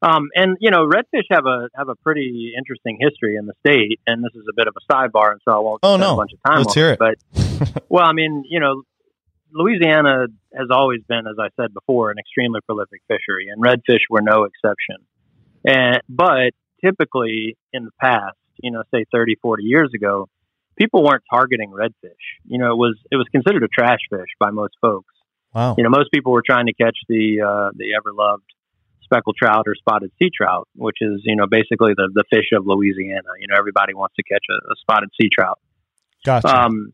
Um, 0.00 0.28
and 0.36 0.56
you 0.60 0.70
know, 0.70 0.88
redfish 0.88 1.24
have 1.30 1.44
a 1.46 1.68
have 1.74 1.88
a 1.88 1.96
pretty 1.96 2.52
interesting 2.56 2.98
history 3.00 3.34
in 3.36 3.46
the 3.46 3.54
state, 3.66 3.98
and 4.06 4.22
this 4.22 4.30
is 4.34 4.44
a 4.48 4.52
bit 4.54 4.68
of 4.68 4.74
a 4.76 4.92
sidebar, 4.92 5.32
and 5.32 5.40
so 5.44 5.52
I 5.52 5.58
won't 5.58 5.80
Oh, 5.82 5.90
spend 5.96 6.00
no. 6.02 6.14
a 6.14 6.16
bunch 6.16 6.30
of 6.34 6.38
time 6.46 6.58
Let's 6.58 6.74
hear 6.74 6.90
it. 6.92 6.98
But 7.00 7.82
well, 7.88 8.04
I 8.04 8.12
mean, 8.12 8.44
you 8.48 8.60
know, 8.60 8.82
Louisiana 9.52 10.26
has 10.54 10.68
always 10.70 11.00
been, 11.08 11.26
as 11.26 11.36
I 11.40 11.48
said 11.60 11.74
before, 11.74 12.10
an 12.12 12.18
extremely 12.18 12.60
prolific 12.64 13.00
fishery, 13.08 13.48
and 13.52 13.60
redfish 13.62 14.02
were 14.08 14.22
no 14.22 14.44
exception. 14.44 14.96
And 15.66 16.00
but 16.08 16.52
typically 16.84 17.56
in 17.72 17.84
the 17.84 17.90
past, 18.00 18.36
you 18.62 18.70
know, 18.70 18.82
say 18.94 19.04
30, 19.12 19.36
40 19.42 19.64
years 19.64 19.90
ago, 19.94 20.28
people 20.78 21.02
weren't 21.02 21.24
targeting 21.30 21.70
redfish. 21.70 22.24
You 22.46 22.58
know, 22.58 22.72
it 22.72 22.76
was 22.76 22.96
it 23.10 23.16
was 23.16 23.26
considered 23.32 23.62
a 23.62 23.68
trash 23.68 24.00
fish 24.10 24.28
by 24.38 24.50
most 24.50 24.74
folks. 24.80 25.12
Wow. 25.54 25.74
You 25.76 25.84
know, 25.84 25.90
most 25.90 26.10
people 26.12 26.32
were 26.32 26.42
trying 26.44 26.66
to 26.66 26.74
catch 26.74 26.96
the 27.08 27.40
uh, 27.42 27.70
the 27.74 27.94
ever 27.96 28.12
loved 28.14 28.44
speckled 29.02 29.36
trout 29.36 29.64
or 29.66 29.74
spotted 29.74 30.12
sea 30.18 30.30
trout, 30.34 30.68
which 30.74 30.98
is 31.00 31.22
you 31.24 31.36
know 31.36 31.46
basically 31.46 31.92
the 31.96 32.08
the 32.14 32.24
fish 32.30 32.50
of 32.52 32.66
Louisiana. 32.66 33.28
You 33.40 33.48
know, 33.48 33.56
everybody 33.58 33.94
wants 33.94 34.14
to 34.16 34.22
catch 34.22 34.44
a, 34.50 34.72
a 34.72 34.76
spotted 34.80 35.10
sea 35.20 35.28
trout. 35.32 35.58
Gotcha. 36.24 36.48
Um, 36.48 36.92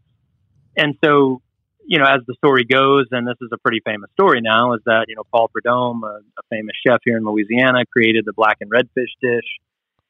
and 0.77 0.94
so, 1.05 1.40
you 1.87 1.99
know, 1.99 2.05
as 2.05 2.20
the 2.27 2.35
story 2.35 2.64
goes, 2.64 3.07
and 3.11 3.27
this 3.27 3.37
is 3.40 3.49
a 3.53 3.59
pretty 3.59 3.81
famous 3.85 4.11
story 4.12 4.40
now, 4.42 4.75
is 4.75 4.81
that, 4.87 5.07
you 5.09 5.16
know, 5.16 5.23
Paul 5.33 5.49
Prudhomme, 5.49 6.03
a, 6.05 6.20
a 6.38 6.42
famous 6.51 6.75
chef 6.87 7.01
here 7.05 7.16
in 7.16 7.25
Louisiana, 7.25 7.85
created 7.90 8.25
the 8.27 8.33
blackened 8.33 8.70
red 8.70 8.88
fish 8.94 9.11
dish 9.23 9.44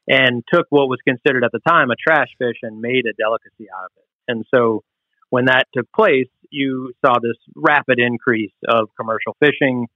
and 0.09 0.43
took 0.53 0.67
what 0.71 0.89
was 0.89 0.99
considered 1.07 1.45
at 1.45 1.53
the 1.53 1.61
time 1.67 1.91
a 1.91 1.97
trash 1.97 2.29
fish 2.39 2.57
and 2.63 2.81
made 2.81 3.05
a 3.07 3.13
delicacy 3.15 3.69
out 3.71 3.87
of 3.87 3.93
it. 3.97 4.05
And 4.29 4.45
so 4.55 4.83
when 5.31 5.47
that 5.47 5.65
took 5.75 5.91
place, 5.93 6.29
you 6.51 6.93
saw 7.05 7.15
this 7.21 7.37
rapid 7.57 7.99
increase 7.99 8.53
of 8.69 8.89
commercial 8.99 9.37
fishing 9.41 9.89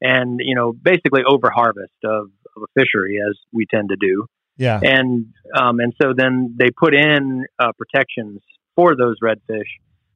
and, 0.00 0.40
you 0.42 0.54
know, 0.54 0.72
basically 0.72 1.22
over 1.26 1.50
harvest 1.50 1.94
of, 2.04 2.30
of 2.56 2.62
a 2.62 2.80
fishery 2.80 3.18
as 3.26 3.36
we 3.52 3.66
tend 3.66 3.88
to 3.88 3.96
do 3.96 4.26
yeah. 4.56 4.80
and 4.82 5.26
um, 5.56 5.80
and 5.80 5.92
so 6.00 6.12
then 6.16 6.56
they 6.58 6.70
put 6.70 6.94
in 6.94 7.46
uh, 7.58 7.72
protections 7.76 8.40
for 8.76 8.94
those 8.96 9.16
redfish 9.22 9.70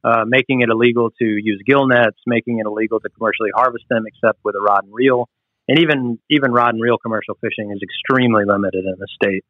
uh, 0.05 0.25
making 0.27 0.61
it 0.61 0.69
illegal 0.71 1.11
to 1.11 1.25
use 1.25 1.61
gill 1.67 1.87
nets, 1.87 2.19
making 2.27 2.61
it 2.61 2.67
illegal 2.67 3.01
to 3.01 3.09
commercially 3.09 3.51
harvest 3.55 3.85
them 3.91 4.05
except 4.07 4.39
with 4.45 4.55
a 4.55 4.61
rod 4.61 4.85
and 4.85 4.95
reel, 4.95 5.29
and 5.69 5.79
even 5.81 6.19
even 6.31 6.51
rod 6.53 6.75
and 6.75 6.83
reel 6.83 6.99
commercial 6.99 7.37
fishing 7.41 7.71
is 7.71 7.81
extremely 7.83 8.45
limited 8.45 8.85
in 8.85 8.95
the 8.99 9.07
state. 9.15 9.45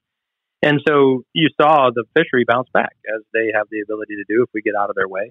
And 0.60 0.80
so 0.86 1.22
you 1.32 1.48
saw 1.60 1.90
the 1.94 2.04
fishery 2.16 2.44
bounce 2.46 2.68
back 2.74 2.96
as 3.14 3.22
they 3.32 3.52
have 3.54 3.68
the 3.70 3.80
ability 3.80 4.16
to 4.16 4.24
do 4.28 4.42
if 4.42 4.48
we 4.52 4.60
get 4.60 4.74
out 4.74 4.90
of 4.90 4.96
their 4.96 5.08
way. 5.08 5.30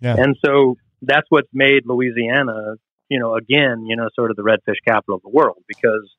Yeah. 0.00 0.16
And 0.18 0.36
so 0.44 0.76
that's 1.00 1.26
what's 1.28 1.48
made 1.52 1.82
Louisiana, 1.86 2.74
you 3.08 3.20
know, 3.20 3.36
again, 3.36 3.86
you 3.86 3.96
know, 3.96 4.08
sort 4.14 4.30
of 4.30 4.36
the 4.36 4.42
redfish 4.42 4.82
capital 4.84 5.16
of 5.16 5.22
the 5.22 5.28
world 5.28 5.62
because 5.68 6.10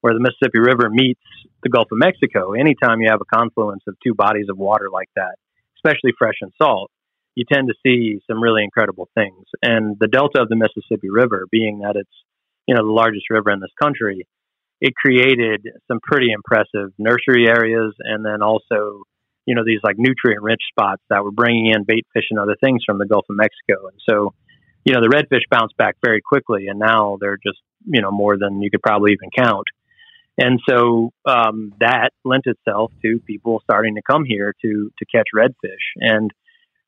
where 0.00 0.14
the 0.14 0.20
Mississippi 0.20 0.60
River 0.60 0.90
meets 0.90 1.20
the 1.62 1.70
Gulf 1.70 1.88
of 1.90 1.98
Mexico, 1.98 2.52
anytime 2.52 3.00
you 3.00 3.08
have 3.10 3.20
a 3.20 3.36
confluence 3.36 3.82
of 3.88 3.96
two 4.04 4.14
bodies 4.14 4.46
of 4.48 4.58
water 4.58 4.90
like 4.92 5.08
that, 5.16 5.36
especially 5.78 6.12
fresh 6.16 6.36
and 6.40 6.52
salt, 6.60 6.90
you 7.34 7.44
tend 7.50 7.68
to 7.68 7.74
see 7.82 8.20
some 8.30 8.40
really 8.40 8.62
incredible 8.62 9.08
things. 9.14 9.46
And 9.62 9.96
the 9.98 10.06
delta 10.06 10.40
of 10.40 10.48
the 10.48 10.56
Mississippi 10.56 11.10
River, 11.10 11.46
being 11.50 11.80
that 11.80 11.96
it's, 11.96 12.10
you 12.66 12.74
know, 12.74 12.84
the 12.84 12.92
largest 12.92 13.30
river 13.30 13.50
in 13.50 13.60
this 13.60 13.72
country, 13.80 14.26
it 14.80 14.94
created 14.94 15.66
some 15.88 15.98
pretty 16.02 16.28
impressive 16.32 16.92
nursery 16.98 17.46
areas 17.48 17.94
and 18.00 18.24
then 18.24 18.42
also 18.42 19.02
you 19.46 19.54
know 19.54 19.62
these 19.64 19.80
like 19.82 19.96
nutrient 19.98 20.42
rich 20.42 20.60
spots 20.70 21.02
that 21.10 21.22
were 21.22 21.30
bringing 21.30 21.66
in 21.66 21.84
bait 21.84 22.06
fish 22.12 22.24
and 22.30 22.38
other 22.38 22.56
things 22.62 22.82
from 22.84 22.98
the 22.98 23.06
Gulf 23.06 23.26
of 23.30 23.36
Mexico. 23.36 23.88
And 23.88 24.00
so 24.08 24.34
you 24.84 24.94
know 24.94 25.00
the 25.00 25.08
redfish 25.08 25.42
bounced 25.50 25.76
back 25.76 25.96
very 26.04 26.20
quickly 26.20 26.66
and 26.68 26.78
now 26.78 27.18
they're 27.20 27.38
just 27.42 27.58
you 27.86 28.00
know 28.00 28.10
more 28.10 28.36
than 28.38 28.62
you 28.62 28.70
could 28.70 28.82
probably 28.82 29.12
even 29.12 29.30
count. 29.36 29.66
And 30.36 30.58
so 30.68 31.12
um, 31.26 31.72
that 31.78 32.10
lent 32.24 32.46
itself 32.46 32.90
to 33.02 33.20
people 33.24 33.60
starting 33.62 33.94
to 33.94 34.02
come 34.02 34.24
here 34.24 34.52
to 34.62 34.90
to 34.98 35.06
catch 35.06 35.28
redfish. 35.34 35.84
And 35.96 36.30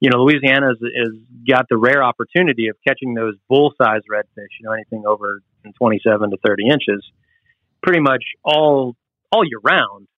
you 0.00 0.10
know 0.10 0.18
Louisiana 0.18 0.68
has 0.68 1.12
got 1.48 1.66
the 1.68 1.76
rare 1.76 2.02
opportunity 2.02 2.68
of 2.68 2.76
catching 2.86 3.14
those 3.14 3.34
bull 3.48 3.72
size 3.80 4.02
redfish 4.12 4.52
you 4.60 4.64
know 4.64 4.72
anything 4.72 5.04
over 5.06 5.40
27 5.74 6.30
to 6.30 6.36
30 6.44 6.68
inches 6.68 7.04
pretty 7.82 8.00
much 8.00 8.24
all 8.44 8.96
all 9.32 9.44
year 9.44 9.60
round. 9.62 10.08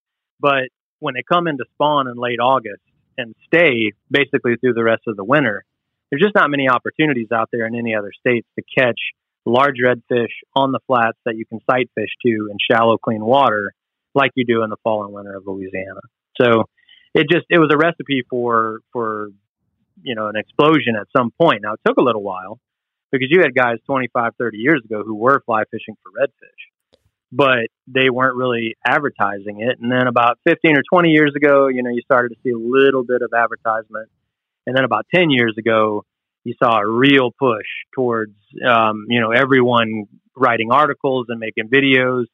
But 0.41 0.69
when 1.01 1.15
they 1.15 1.23
come 1.23 1.47
into 1.47 1.65
spawn 1.75 2.09
in 2.09 2.17
late 2.17 2.41
August 2.41 2.83
and 3.17 3.35
stay 3.47 3.93
basically 4.11 4.57
through 4.57 4.75
the 4.75 4.85
rest 4.85 5.03
of 5.07 5.17
the 5.17 5.25
winter, 5.25 5.65
there's 6.11 6.23
just 6.23 6.35
not 6.35 6.51
many 6.51 6.69
opportunities 6.69 7.29
out 7.33 7.49
there 7.53 7.67
in 7.67 7.75
any 7.75 7.95
other 7.95 8.13
states 8.19 8.47
to 8.59 8.65
catch 8.77 8.99
large 9.45 9.77
redfish 9.85 10.33
on 10.55 10.73
the 10.73 10.81
flats 10.87 11.19
that 11.25 11.37
you 11.37 11.45
can 11.47 11.61
sight 11.71 11.91
fish 11.95 12.11
to 12.25 12.49
in 12.51 12.57
shallow, 12.71 12.99
clean 12.99 13.25
water 13.25 13.73
like 14.15 14.31
you 14.35 14.45
do 14.45 14.63
in 14.63 14.71
the 14.71 14.77
fall 14.83 15.05
and 15.05 15.13
winter 15.13 15.37
of 15.37 15.47
Louisiana. 15.47 16.01
So 16.41 16.65
it 17.15 17.27
just 17.31 17.47
it 17.51 17.59
was 17.59 17.71
a 17.73 17.77
recipe 17.77 18.25
for 18.29 18.81
for 18.93 19.29
you 20.03 20.15
know 20.15 20.29
an 20.29 20.37
explosion 20.37 20.97
at 20.99 21.07
some 21.17 21.31
point. 21.31 21.63
Now 21.63 21.75
it 21.75 21.81
took 21.87 21.97
a 21.99 22.03
little 22.03 22.23
while 22.23 22.59
because 23.11 23.29
you 23.31 23.41
had 23.43 23.55
guys 23.55 23.79
25, 23.87 24.33
30 24.39 24.59
years 24.59 24.83
ago 24.85 25.03
who 25.05 25.15
were 25.15 25.41
fly 25.47 25.63
fishing 25.71 25.97
for 26.03 26.11
redfish 26.11 26.69
but 27.31 27.69
they 27.87 28.11
weren't 28.11 28.37
really 28.37 28.77
advertising 28.87 29.61
it. 29.61 29.79
And 29.81 29.93
then 29.93 30.07
about 30.07 30.39
15 30.49 30.77
or 30.77 30.83
20 30.91 31.11
years 31.11 31.33
ago, 31.37 31.69
you 31.69 31.83
know, 31.83 31.91
you 31.91 32.01
started 32.03 32.31
to 32.31 32.37
see 32.43 32.51
a 32.51 32.59
little 32.59 33.05
bit 33.05 33.23
of 33.23 33.31
advertisement. 33.37 34.09
And 34.67 34.77
then 34.77 34.85
about 34.85 35.07
10 35.15 35.31
years 35.31 35.55
ago, 35.59 36.05
you 36.45 36.55
saw 36.63 36.79
a 36.79 36.87
real 36.87 37.31
push 37.39 37.67
towards, 37.95 38.35
um, 38.67 39.07
you 39.09 39.21
know, 39.21 39.33
everyone 39.33 40.05
writing 40.37 40.71
articles 40.71 41.27
and 41.29 41.39
making 41.39 41.69
videos. 41.69 42.25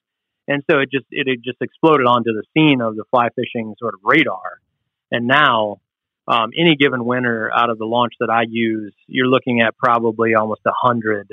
And 0.46 0.62
so 0.70 0.78
it 0.78 0.90
just, 0.92 1.06
it, 1.10 1.26
it 1.26 1.42
just 1.42 1.58
exploded 1.60 2.06
onto 2.06 2.30
the 2.32 2.44
scene 2.54 2.80
of 2.80 2.96
the 2.96 3.04
fly 3.10 3.28
fishing 3.34 3.74
sort 3.78 3.94
of 3.94 4.00
radar. 4.04 4.60
And 5.10 5.26
now, 5.26 5.78
um, 6.26 6.50
any 6.58 6.76
given 6.76 7.04
winter 7.04 7.50
out 7.54 7.70
of 7.70 7.78
the 7.78 7.84
launch 7.84 8.14
that 8.20 8.30
I 8.30 8.44
use, 8.48 8.94
you're 9.06 9.26
looking 9.26 9.60
at 9.60 9.76
probably 9.76 10.34
almost 10.34 10.62
a 10.66 10.72
hundred 10.74 11.28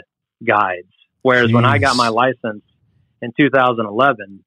guides. 0.45 0.91
Whereas 1.21 1.49
Jeez. 1.49 1.53
when 1.53 1.65
I 1.65 1.77
got 1.77 1.95
my 1.95 2.09
license, 2.09 2.63
in 3.21 3.31
2011, 3.39 4.43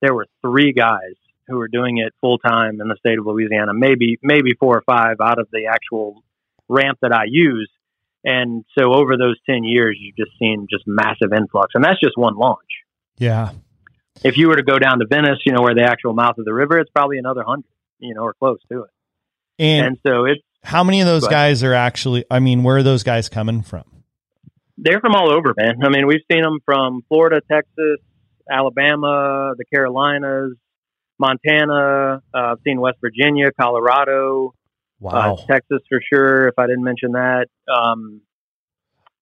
there 0.00 0.14
were 0.14 0.26
three 0.40 0.72
guys 0.72 1.14
who 1.48 1.56
were 1.56 1.68
doing 1.68 1.98
it 1.98 2.14
full 2.20 2.38
time 2.38 2.80
in 2.80 2.88
the 2.88 2.96
state 2.98 3.18
of 3.18 3.26
Louisiana, 3.26 3.74
maybe 3.74 4.18
maybe 4.22 4.54
four 4.58 4.76
or 4.76 4.82
five 4.82 5.16
out 5.20 5.38
of 5.38 5.48
the 5.52 5.66
actual 5.66 6.22
ramp 6.68 6.98
that 7.02 7.12
I 7.12 7.24
use. 7.26 7.70
And 8.24 8.64
so 8.78 8.94
over 8.94 9.16
those 9.16 9.36
10 9.46 9.64
years, 9.64 9.98
you've 10.00 10.16
just 10.16 10.38
seen 10.38 10.68
just 10.70 10.84
massive 10.86 11.32
influx. 11.32 11.72
And 11.74 11.84
that's 11.84 11.98
just 12.00 12.16
one 12.16 12.36
launch. 12.36 12.60
Yeah. 13.18 13.50
If 14.22 14.36
you 14.36 14.46
were 14.46 14.56
to 14.56 14.62
go 14.62 14.78
down 14.78 15.00
to 15.00 15.06
Venice, 15.06 15.40
you 15.44 15.52
know, 15.52 15.62
where 15.62 15.74
the 15.74 15.82
actual 15.82 16.14
mouth 16.14 16.38
of 16.38 16.44
the 16.44 16.54
river, 16.54 16.78
it's 16.78 16.90
probably 16.90 17.18
another 17.18 17.42
hundred, 17.42 17.64
you 17.98 18.14
know, 18.14 18.22
or 18.22 18.34
close 18.34 18.60
to 18.70 18.84
it. 18.84 18.90
And, 19.58 19.86
and 19.86 19.98
so 20.06 20.24
it's. 20.24 20.42
How 20.64 20.84
many 20.84 21.00
of 21.00 21.06
those 21.06 21.26
guys 21.26 21.64
are 21.64 21.74
actually, 21.74 22.24
I 22.30 22.38
mean, 22.38 22.62
where 22.62 22.76
are 22.76 22.82
those 22.84 23.02
guys 23.02 23.28
coming 23.28 23.62
from? 23.62 23.82
They're 24.78 25.00
from 25.00 25.14
all 25.14 25.32
over, 25.32 25.54
man. 25.56 25.74
I 25.82 25.88
mean, 25.88 26.06
we've 26.06 26.22
seen 26.30 26.42
them 26.42 26.58
from 26.64 27.02
Florida, 27.08 27.40
Texas, 27.50 27.98
Alabama, 28.50 29.54
the 29.58 29.64
Carolinas, 29.72 30.54
Montana. 31.18 32.22
Uh, 32.32 32.38
I've 32.38 32.58
seen 32.64 32.80
West 32.80 32.98
Virginia, 33.00 33.50
Colorado, 33.60 34.48
uh, 34.48 34.50
wow, 35.00 35.34
uh, 35.34 35.46
Texas 35.46 35.82
for 35.88 36.00
sure. 36.12 36.46
If 36.46 36.54
I 36.58 36.66
didn't 36.66 36.84
mention 36.84 37.12
that, 37.12 37.46
um, 37.68 38.20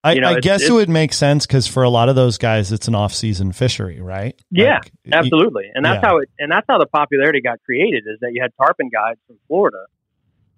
I, 0.04 0.12
you 0.12 0.20
know, 0.20 0.28
I 0.28 0.36
it's, 0.36 0.44
guess 0.44 0.60
it's, 0.62 0.70
it 0.70 0.72
would 0.72 0.88
make 0.88 1.12
sense 1.12 1.46
because 1.46 1.66
for 1.66 1.82
a 1.82 1.90
lot 1.90 2.08
of 2.08 2.16
those 2.16 2.38
guys, 2.38 2.72
it's 2.72 2.88
an 2.88 2.94
off-season 2.94 3.52
fishery, 3.52 4.00
right? 4.00 4.38
Yeah, 4.50 4.80
like, 4.82 4.92
absolutely, 5.12 5.70
and 5.74 5.84
that's 5.84 6.02
yeah. 6.02 6.08
how 6.08 6.18
it 6.18 6.30
and 6.38 6.50
that's 6.50 6.66
how 6.68 6.78
the 6.78 6.86
popularity 6.86 7.40
got 7.40 7.62
created. 7.64 8.04
Is 8.06 8.20
that 8.20 8.32
you 8.32 8.42
had 8.42 8.52
tarpon 8.56 8.88
guides 8.90 9.20
from 9.26 9.36
Florida 9.48 9.84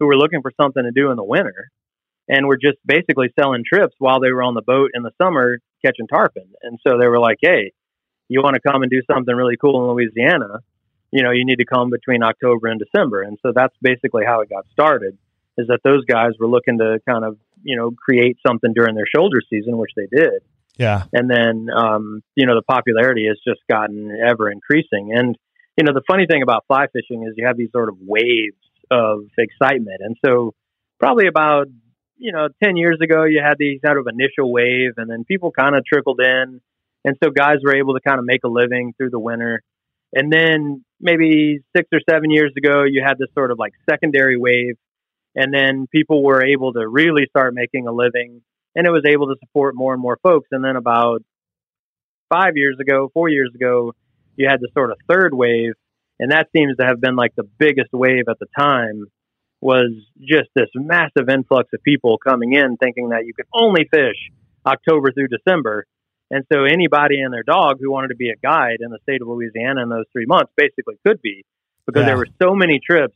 who 0.03 0.07
were 0.07 0.17
looking 0.17 0.43
for 0.43 0.51
something 0.61 0.83
to 0.83 0.91
do 0.91 1.11
in 1.11 1.17
the 1.17 1.25
winter, 1.25 1.71
and 2.29 2.47
were 2.47 2.57
just 2.57 2.79
basically 2.85 3.29
selling 3.39 3.63
trips 3.65 3.95
while 3.99 4.21
they 4.21 4.33
were 4.33 4.43
on 4.43 4.55
the 4.55 4.63
boat 4.63 4.91
in 4.95 5.03
the 5.03 5.13
summer 5.21 5.59
catching 5.85 6.09
tarpon. 6.09 6.51
And 6.63 6.79
so 6.87 6.99
they 6.99 7.07
were 7.07 7.21
like, 7.21 7.39
"Hey, 7.41 7.73
you 8.29 8.41
want 8.43 8.55
to 8.55 8.61
come 8.61 8.83
and 8.83 8.91
do 8.91 9.03
something 9.11 9.35
really 9.35 9.57
cool 9.57 9.85
in 9.85 9.95
Louisiana, 9.95 10.61
you 11.13 11.23
know, 11.23 11.31
you 11.31 11.45
need 11.45 11.59
to 11.59 11.67
come 11.67 11.91
between 11.91 12.23
October 12.23 12.69
and 12.69 12.81
December. 12.81 13.23
And 13.23 13.39
so 13.43 13.53
that's 13.55 13.75
basically 13.83 14.25
how 14.27 14.41
it 14.41 14.49
got 14.49 14.65
started 14.73 15.19
is 15.59 15.67
that 15.69 15.81
those 15.85 16.05
guys 16.07 16.31
were 16.41 16.49
looking 16.49 16.79
to 16.79 16.99
kind 17.07 17.25
of, 17.25 17.37
you 17.63 17.77
know, 17.77 17.91
create 17.91 18.39
something 18.45 18.73
during 18.75 18.95
their 18.95 19.05
shoulder 19.15 19.41
season, 19.51 19.77
which 19.77 19.91
they 19.95 20.07
did. 20.11 20.43
Yeah. 20.79 21.05
And 21.13 21.31
then, 21.31 21.69
um, 21.77 22.23
you 22.35 22.47
know, 22.47 22.55
the 22.55 22.63
popularity 22.63 23.27
has 23.29 23.37
just 23.47 23.61
gotten 23.71 24.11
ever 24.27 24.51
increasing. 24.51 25.13
And, 25.15 25.37
you 25.77 25.85
know, 25.85 25.93
the 25.93 26.03
funny 26.11 26.27
thing 26.27 26.43
about 26.43 26.65
fly 26.67 26.87
fishing 26.91 27.25
is 27.25 27.35
you 27.37 27.47
have 27.47 27.59
these 27.59 27.71
sort 27.73 27.91
of 27.91 27.97
waves 28.01 28.57
of 28.93 29.21
excitement. 29.39 30.01
And 30.01 30.17
so 30.25 30.53
probably 31.01 31.27
about, 31.27 31.67
you 32.17 32.33
know, 32.33 32.49
10 32.63 32.77
years 32.77 32.99
ago, 33.03 33.25
you 33.25 33.41
had 33.45 33.57
these 33.59 33.81
sort 33.85 33.99
of 33.99 34.07
initial 34.07 34.53
wave 34.53 34.93
and 34.97 35.11
then 35.11 35.25
people 35.25 35.51
kind 35.51 35.75
of 35.75 35.85
trickled 35.85 36.21
in 36.21 36.61
and 37.05 37.17
so 37.23 37.31
guys 37.31 37.57
were 37.65 37.77
able 37.77 37.95
to 37.95 38.01
kind 38.01 38.19
of 38.19 38.25
make 38.25 38.45
a 38.45 38.49
living 38.49 38.95
through 38.97 39.11
the 39.11 39.19
winter. 39.19 39.63
And 40.13 40.33
then 40.33 40.85
maybe 41.01 41.61
six 41.77 41.89
or 41.93 42.01
seven 42.09 42.31
years 42.31 42.53
ago, 42.57 42.85
you 42.85 43.03
had 43.05 43.19
this 43.19 43.29
sort 43.35 43.51
of 43.51 43.59
like 43.59 43.73
secondary 43.89 44.37
wave. 44.37 44.75
And 45.35 45.53
then 45.53 45.87
people 45.91 46.23
were 46.23 46.45
able 46.45 46.75
to 46.75 46.87
really 46.87 47.27
start 47.31 47.55
making 47.55 47.87
a 47.87 47.93
living 47.93 48.43
and 48.75 48.87
it 48.87 48.91
was 48.91 49.05
able 49.07 49.29
to 49.29 49.37
support 49.41 49.75
more 49.75 49.93
and 49.93 50.03
more 50.03 50.19
folks. 50.23 50.49
And 50.51 50.65
then 50.65 50.77
about 50.77 51.23
five 52.33 52.57
years 52.57 52.77
ago, 52.81 53.11
four 53.13 53.29
years 53.29 53.51
ago, 53.55 53.93
you 54.37 54.47
had 54.49 54.61
this 54.61 54.71
sort 54.75 54.91
of 54.91 54.99
third 55.09 55.35
wave. 55.35 55.73
And 56.23 56.31
that 56.31 56.47
seems 56.55 56.77
to 56.79 56.87
have 56.87 57.01
been 57.01 57.17
like 57.17 57.35
the 57.35 57.49
biggest 57.59 57.93
wave 57.93 58.25
at 58.31 58.39
the 58.39 58.47
time 58.57 59.07
was 59.61 59.91
just 60.21 60.51
this 60.55 60.69
massive 60.75 61.29
influx 61.29 61.69
of 61.75 61.83
people 61.83 62.17
coming 62.17 62.53
in 62.53 62.77
thinking 62.77 63.09
that 63.09 63.27
you 63.27 63.35
could 63.35 63.47
only 63.53 63.89
fish 63.93 64.31
October 64.65 65.11
through 65.13 65.29
December 65.29 65.87
and 66.33 66.47
so 66.51 66.65
anybody 66.65 67.21
and 67.21 67.33
their 67.33 67.43
dog 67.43 67.77
who 67.79 67.93
wanted 67.93 68.09
to 68.09 68.17
be 68.17 68.31
a 68.31 68.37
guide 68.43 68.79
in 68.81 68.91
the 68.91 68.99
state 69.03 69.21
of 69.21 69.29
Louisiana 69.29 69.83
in 69.83 69.91
those 69.91 70.07
three 70.13 70.25
months 70.25 70.51
basically 70.57 70.95
could 71.07 71.21
be 71.21 71.45
because 71.87 72.01
yeah. 72.01 72.07
there 72.07 72.17
were 72.17 72.29
so 72.43 72.55
many 72.55 72.81
trips 72.81 73.15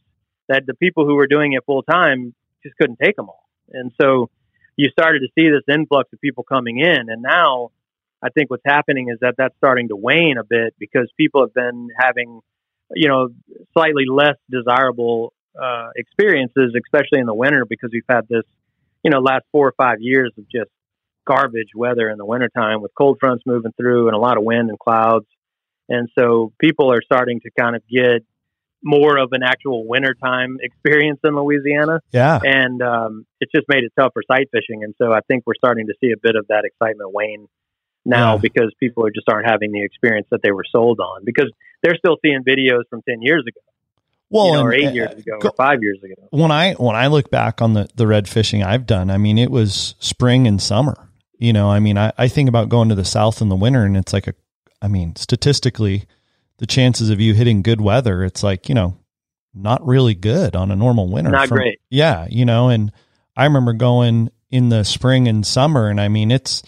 that 0.49 0.65
the 0.67 0.75
people 0.75 1.07
who 1.07 1.15
were 1.15 1.27
doing 1.27 1.55
it 1.55 1.65
full 1.65 1.83
time 1.83 2.35
just 2.63 2.77
couldn't 2.77 2.99
take 3.03 3.17
them 3.17 3.31
all. 3.31 3.49
And 3.73 3.91
so 3.99 4.29
you 4.77 4.91
started 4.91 5.21
to 5.21 5.29
see 5.35 5.49
this 5.49 5.63
influx 5.67 6.13
of 6.13 6.21
people 6.21 6.45
coming 6.45 6.79
in. 6.79 7.09
And 7.09 7.23
now 7.23 7.71
I 8.23 8.29
think 8.29 8.51
what's 8.51 8.67
happening 8.67 9.09
is 9.09 9.19
that 9.23 9.37
that's 9.39 9.57
starting 9.57 9.89
to 9.89 9.97
wane 9.97 10.37
a 10.39 10.45
bit 10.45 10.75
because 10.79 11.11
people 11.17 11.41
have 11.41 11.55
been 11.55 11.89
having, 11.99 12.43
you 12.95 13.09
know, 13.09 13.29
slightly 13.73 14.05
less 14.09 14.37
desirable 14.51 15.33
uh, 15.61 15.89
experiences, 15.97 16.75
especially 16.85 17.21
in 17.21 17.27
the 17.27 17.35
winter, 17.35 17.65
because 17.69 17.91
we've 17.93 18.03
had 18.09 18.29
this, 18.29 18.45
you 19.03 19.11
know, 19.11 19.19
last 19.19 19.45
four 19.53 19.67
or 19.67 19.75
five 19.77 19.99
years 20.01 20.33
of 20.39 20.45
just 20.49 20.71
garbage 21.27 21.71
weather 21.75 22.09
in 22.09 22.19
the 22.19 22.25
wintertime 22.25 22.81
with 22.81 22.93
cold 22.95 23.19
fronts 23.19 23.43
moving 23.47 23.73
through 23.77 24.07
and 24.07 24.15
a 24.15 24.19
lot 24.19 24.37
of 24.37 24.45
wind 24.45 24.71
and 24.71 24.79
clouds. 24.79 25.27
And 25.89 26.09
so 26.19 26.53
people 26.61 26.93
are 26.93 27.03
starting 27.03 27.41
to 27.41 27.51
kind 27.59 27.77
of 27.77 27.83
get 27.89 28.25
more 28.83 29.19
of 29.19 29.31
an 29.33 29.43
actual 29.43 29.87
wintertime 29.87 30.59
experience 30.63 31.19
in 31.25 31.35
Louisiana. 31.35 32.01
Yeah. 32.13 32.39
And 32.43 32.81
um, 32.83 33.27
it's 33.41 33.51
just 33.53 33.67
made 33.69 33.83
it 33.85 33.93
tough 33.99 34.13
for 34.13 34.23
sight 34.31 34.49
fishing. 34.53 34.85
And 34.85 34.95
so 34.99 35.13
I 35.13 35.21
think 35.27 35.45
we're 35.47 35.55
starting 35.57 35.87
to 35.89 35.95
see 36.01 36.13
a 36.13 36.21
bit 36.21 36.37
of 36.37 36.47
that 36.49 36.65
excitement 36.65 37.13
wane 37.13 37.49
now 38.07 38.35
yeah. 38.35 38.41
because 38.41 38.73
people 38.81 39.05
are 39.05 39.11
just 39.11 39.29
aren't 39.29 39.47
having 39.47 39.73
the 39.73 39.83
experience 39.83 40.27
that 40.31 40.41
they 40.43 40.53
were 40.53 40.65
sold 40.71 41.01
on 41.01 41.25
because 41.25 41.51
they're 41.83 41.97
still 41.97 42.17
seeing 42.23 42.43
videos 42.43 42.83
from 42.89 43.03
10 43.03 43.23
years 43.23 43.45
ago. 43.47 43.61
Well, 44.29 44.47
you 44.47 44.53
know, 44.55 44.63
or 44.63 44.73
eight 44.73 44.87
uh, 44.87 44.93
years 44.93 45.13
ago, 45.13 45.39
go- 45.41 45.49
or 45.49 45.53
five 45.57 45.83
years 45.83 45.99
ago. 46.03 46.15
when 46.31 46.51
I 46.51 46.73
when 46.75 46.97
I 46.97 47.07
look 47.07 47.31
back 47.31 47.63
on 47.63 47.75
the 47.75 47.89
the 47.95 48.07
red 48.07 48.29
fishing 48.29 48.63
I've 48.63 48.85
done, 48.85 49.09
I 49.09 49.19
mean, 49.19 49.39
it 49.39 49.51
was 49.51 49.95
spring 50.01 50.49
and 50.49 50.61
summer. 50.61 51.09
You 51.39 51.53
know, 51.53 51.71
I 51.71 51.81
mean, 51.81 51.97
I, 51.97 52.13
I 52.19 52.29
think 52.29 52.49
about 52.49 52.69
going 52.69 52.89
to 52.89 52.95
the 52.95 53.05
south 53.05 53.41
in 53.41 53.51
the 53.51 53.57
winter, 53.57 53.85
and 53.85 53.97
it's 53.97 54.13
like 54.13 54.27
a, 54.27 54.35
I 54.83 54.89
mean, 54.89 55.15
statistically, 55.15 56.07
the 56.59 56.67
chances 56.67 57.11
of 57.11 57.21
you 57.21 57.35
hitting 57.35 57.63
good 57.63 57.81
weather, 57.81 58.25
it's 58.25 58.43
like 58.43 58.69
you 58.69 58.75
know, 58.75 58.99
not 59.55 59.87
really 59.87 60.15
good 60.15 60.57
on 60.57 60.73
a 60.73 60.77
normal 60.77 61.09
winter. 61.09 61.31
Not 61.31 61.49
great. 61.49 61.79
Yeah, 61.89 62.27
you 62.29 62.45
know, 62.45 62.69
and 62.69 62.91
I 63.37 63.45
remember 63.45 63.75
going 63.75 64.31
in 64.51 64.71
the 64.71 64.85
spring 64.85 65.29
and 65.29 65.47
summer, 65.47 65.89
and 65.89 66.01
I 66.01 66.09
mean, 66.09 66.33
it's 66.33 66.65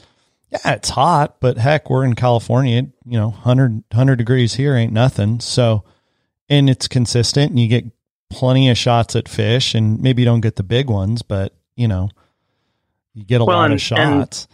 yeah, 0.51 0.73
it's 0.75 0.91
hot, 0.91 1.37
but 1.41 1.59
heck, 1.59 1.91
we're 1.91 2.05
in 2.05 2.15
California. 2.15 2.83
You 3.05 3.19
know, 3.19 3.29
100, 3.31 3.73
100 3.91 4.17
degrees 4.17 4.55
here 4.55 4.75
ain't 4.75 4.93
nothing. 4.93 5.41
So, 5.41 5.85
and 6.49 6.69
it's 6.71 6.89
consistent, 6.89 7.51
and 7.51 7.59
you 7.59 7.69
get 7.69 7.85
plenty 8.31 8.69
of 8.71 8.77
shots 8.79 9.17
at 9.17 9.29
fish, 9.29 9.75
and 9.75 10.01
maybe 10.01 10.23
you 10.23 10.27
don't 10.27 10.41
get 10.41 10.57
the 10.57 10.63
big 10.63 10.89
ones, 10.91 11.23
but 11.23 11.55
you 11.77 11.89
know, 11.89 12.09
you 13.15 13.25
get 13.25 13.41
a 13.41 13.45
Well, 13.45 13.57
lot 13.57 13.65
and- 13.67 13.75
of 13.75 13.81
shots. 13.81 14.49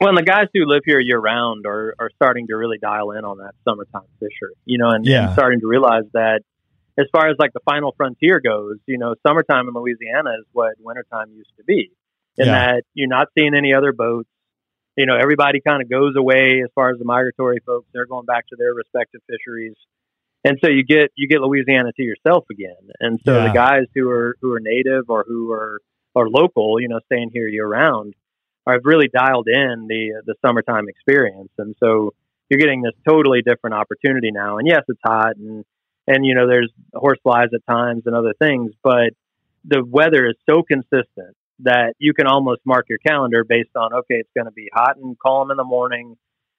Well, 0.00 0.08
and 0.08 0.18
the 0.18 0.24
guys 0.24 0.48
who 0.52 0.66
live 0.66 0.82
here 0.84 0.98
year 0.98 1.20
round 1.20 1.64
are, 1.64 1.94
are 2.00 2.10
starting 2.16 2.48
to 2.48 2.56
really 2.56 2.76
dial 2.76 3.12
in 3.12 3.24
on 3.24 3.38
that 3.38 3.52
summertime 3.64 4.02
fishery, 4.18 4.54
you 4.64 4.76
know, 4.76 4.88
and, 4.90 5.06
Yeah. 5.06 5.26
and 5.26 5.32
starting 5.34 5.60
to 5.60 5.68
realize 5.68 6.02
that 6.12 6.40
as 6.98 7.06
far 7.12 7.28
as 7.28 7.36
like 7.38 7.52
the 7.52 7.60
final 7.64 7.94
frontier 7.96 8.40
goes, 8.40 8.78
you 8.86 8.98
know, 8.98 9.14
summertime 9.24 9.68
in 9.68 9.74
Louisiana 9.74 10.30
is 10.40 10.44
what 10.52 10.72
wintertime 10.80 11.28
used 11.32 11.52
to 11.56 11.62
be. 11.62 11.92
In 12.36 12.46
Yeah. 12.46 12.52
that 12.72 12.82
you're 12.94 13.08
not 13.08 13.28
seeing 13.38 13.54
any 13.54 13.74
other 13.74 13.92
boats. 13.92 14.28
You 14.96 15.06
know, 15.06 15.16
everybody 15.16 15.60
kind 15.66 15.82
of 15.82 15.88
goes 15.90 16.14
away 16.16 16.60
as 16.62 16.70
far 16.74 16.90
as 16.90 16.98
the 16.98 17.04
migratory 17.04 17.58
folks. 17.64 17.88
They're 17.92 18.06
going 18.06 18.26
back 18.26 18.46
to 18.48 18.56
their 18.56 18.74
respective 18.74 19.22
fisheries. 19.28 19.74
And 20.44 20.58
so 20.62 20.70
you 20.70 20.84
get 20.84 21.12
you 21.16 21.28
get 21.28 21.40
Louisiana 21.40 21.92
to 21.96 22.02
yourself 22.02 22.44
again. 22.50 22.90
And 23.00 23.20
so 23.24 23.36
Yeah. 23.36 23.44
the 23.44 23.50
guys 23.54 23.84
who 23.94 24.10
are 24.10 24.36
who 24.42 24.52
are 24.52 24.60
native 24.60 25.08
or 25.08 25.24
who 25.26 25.52
are 25.52 25.80
are 26.14 26.28
local, 26.28 26.80
you 26.80 26.88
know, 26.88 27.00
staying 27.06 27.30
here 27.32 27.46
year 27.48 27.66
round, 27.66 28.14
I've 28.66 28.84
really 28.84 29.08
dialed 29.08 29.48
in 29.48 29.86
the 29.88 30.22
the 30.26 30.34
summertime 30.44 30.88
experience, 30.88 31.50
and 31.58 31.74
so 31.80 32.12
you're 32.50 32.58
getting 32.60 32.82
this 32.82 32.92
totally 33.08 33.40
different 33.42 33.74
opportunity 33.74 34.30
now. 34.30 34.58
And 34.58 34.68
yes, 34.68 34.82
it's 34.88 35.00
hot, 35.04 35.36
and 35.36 35.64
and 36.06 36.26
you 36.26 36.34
know 36.34 36.46
there's 36.46 36.70
horse 36.92 37.18
flies 37.22 37.48
at 37.54 37.64
times 37.66 38.02
and 38.06 38.14
other 38.14 38.34
things, 38.38 38.72
but 38.82 39.10
the 39.64 39.82
weather 39.84 40.26
is 40.26 40.34
so 40.50 40.62
consistent 40.62 41.36
that 41.60 41.94
you 41.98 42.12
can 42.14 42.26
almost 42.26 42.60
mark 42.64 42.86
your 42.88 42.98
calendar 43.06 43.44
based 43.44 43.70
on 43.76 43.92
okay, 43.92 44.14
it's 44.16 44.30
going 44.36 44.46
to 44.46 44.52
be 44.52 44.68
hot 44.72 44.96
and 44.96 45.16
calm 45.18 45.50
in 45.50 45.56
the 45.56 45.64
morning, 45.64 46.16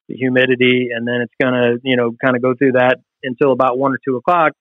the 0.07 0.15
humidity, 0.15 0.89
and 0.95 1.07
then 1.07 1.21
it's 1.21 1.33
going 1.41 1.53
to 1.53 1.79
you 1.83 1.95
know 1.97 2.11
kind 2.23 2.35
of 2.35 2.41
go 2.41 2.53
through 2.57 2.73
that 2.73 2.97
until 3.23 3.51
about 3.51 3.77
one 3.77 3.93
or 3.93 3.99
two 4.05 4.15
o'clock. 4.17 4.53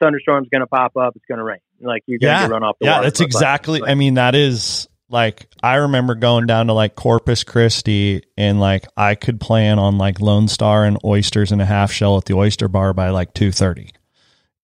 Thunderstorm's 0.00 0.48
going 0.50 0.60
to 0.60 0.66
pop 0.66 0.92
up. 0.96 1.14
It's 1.16 1.24
going 1.26 1.38
to 1.38 1.44
rain. 1.44 1.58
Like 1.80 2.02
you're 2.06 2.18
going 2.18 2.36
to 2.36 2.42
Yeah. 2.44 2.48
run 2.48 2.62
off 2.62 2.76
the 2.80 2.86
Yeah, 2.86 2.92
water. 2.96 3.04
that's 3.04 3.20
for 3.20 3.24
a 3.24 3.28
bus. 3.28 3.34
exactly. 3.36 3.80
Like, 3.80 3.90
I 3.90 3.94
mean, 3.94 4.14
that 4.14 4.34
is 4.34 4.88
like 5.08 5.46
I 5.62 5.76
remember 5.76 6.14
going 6.14 6.46
down 6.46 6.66
to 6.66 6.72
like 6.74 6.94
Corpus 6.96 7.44
Christi 7.44 8.22
and 8.36 8.60
like 8.60 8.86
I 8.96 9.14
could 9.14 9.40
plan 9.40 9.78
on 9.78 9.96
like 9.98 10.20
Lone 10.20 10.48
Star 10.48 10.84
and 10.84 10.98
oysters 11.04 11.52
and 11.52 11.62
a 11.62 11.66
half 11.66 11.92
shell 11.92 12.16
at 12.18 12.24
the 12.26 12.34
oyster 12.34 12.68
bar 12.68 12.92
by 12.92 13.10
like 13.10 13.32
two 13.34 13.52
thirty. 13.52 13.92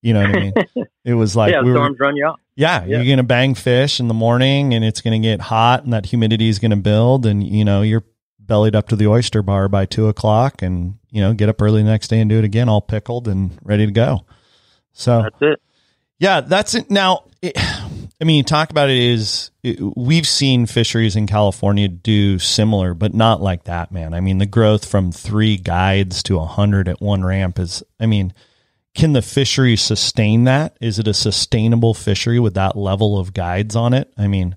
You 0.02 0.14
know 0.14 0.20
what 0.22 0.36
I 0.36 0.40
mean? 0.40 0.52
it 1.04 1.14
was 1.14 1.34
like 1.36 1.52
yeah, 1.52 1.62
we 1.62 1.70
were, 1.70 1.76
storms 1.76 1.96
run 2.00 2.16
you 2.16 2.26
off. 2.26 2.40
Yeah, 2.54 2.84
Yeah. 2.84 3.00
you're 3.00 3.12
gonna 3.16 3.22
bang 3.26 3.54
fish 3.54 4.00
in 4.00 4.08
the 4.08 4.14
morning 4.14 4.74
and 4.74 4.84
it's 4.84 5.00
gonna 5.00 5.18
get 5.18 5.40
hot 5.40 5.84
and 5.84 5.92
that 5.92 6.06
humidity 6.06 6.48
is 6.48 6.58
gonna 6.58 6.76
build 6.76 7.26
and 7.26 7.42
you 7.46 7.64
know 7.64 7.82
you're 7.82 8.04
bellied 8.38 8.74
up 8.74 8.88
to 8.88 8.96
the 8.96 9.06
oyster 9.06 9.42
bar 9.42 9.68
by 9.68 9.86
two 9.86 10.08
o'clock 10.08 10.62
and 10.62 10.94
you 11.10 11.20
know 11.20 11.32
get 11.32 11.48
up 11.48 11.60
early 11.62 11.82
the 11.82 11.88
next 11.88 12.08
day 12.08 12.20
and 12.20 12.28
do 12.28 12.38
it 12.38 12.44
again 12.44 12.68
all 12.68 12.80
pickled 12.80 13.28
and 13.28 13.56
ready 13.62 13.86
to 13.86 13.92
go. 13.92 14.24
So 14.92 15.22
That's 15.22 15.36
it. 15.40 15.62
yeah, 16.18 16.40
that's 16.42 16.74
it. 16.74 16.90
Now, 16.90 17.24
it, 17.40 17.54
I 18.20 18.24
mean, 18.24 18.36
you 18.36 18.42
talk 18.42 18.70
about 18.70 18.90
it 18.90 18.98
is 18.98 19.50
it, 19.62 19.78
we've 19.96 20.26
seen 20.26 20.66
fisheries 20.66 21.16
in 21.16 21.26
California 21.26 21.88
do 21.88 22.38
similar, 22.38 22.92
but 22.94 23.14
not 23.14 23.40
like 23.40 23.64
that, 23.64 23.90
man. 23.90 24.12
I 24.14 24.20
mean, 24.20 24.38
the 24.38 24.46
growth 24.46 24.84
from 24.84 25.10
three 25.12 25.56
guides 25.56 26.22
to 26.24 26.38
a 26.38 26.44
hundred 26.44 26.88
at 26.88 27.00
one 27.00 27.24
ramp 27.24 27.58
is. 27.58 27.82
I 27.98 28.06
mean, 28.06 28.32
can 28.94 29.12
the 29.12 29.22
fishery 29.22 29.76
sustain 29.76 30.44
that? 30.44 30.76
Is 30.80 30.98
it 30.98 31.08
a 31.08 31.14
sustainable 31.14 31.94
fishery 31.94 32.38
with 32.38 32.54
that 32.54 32.76
level 32.76 33.18
of 33.18 33.32
guides 33.32 33.74
on 33.76 33.94
it? 33.94 34.12
I 34.18 34.26
mean, 34.28 34.56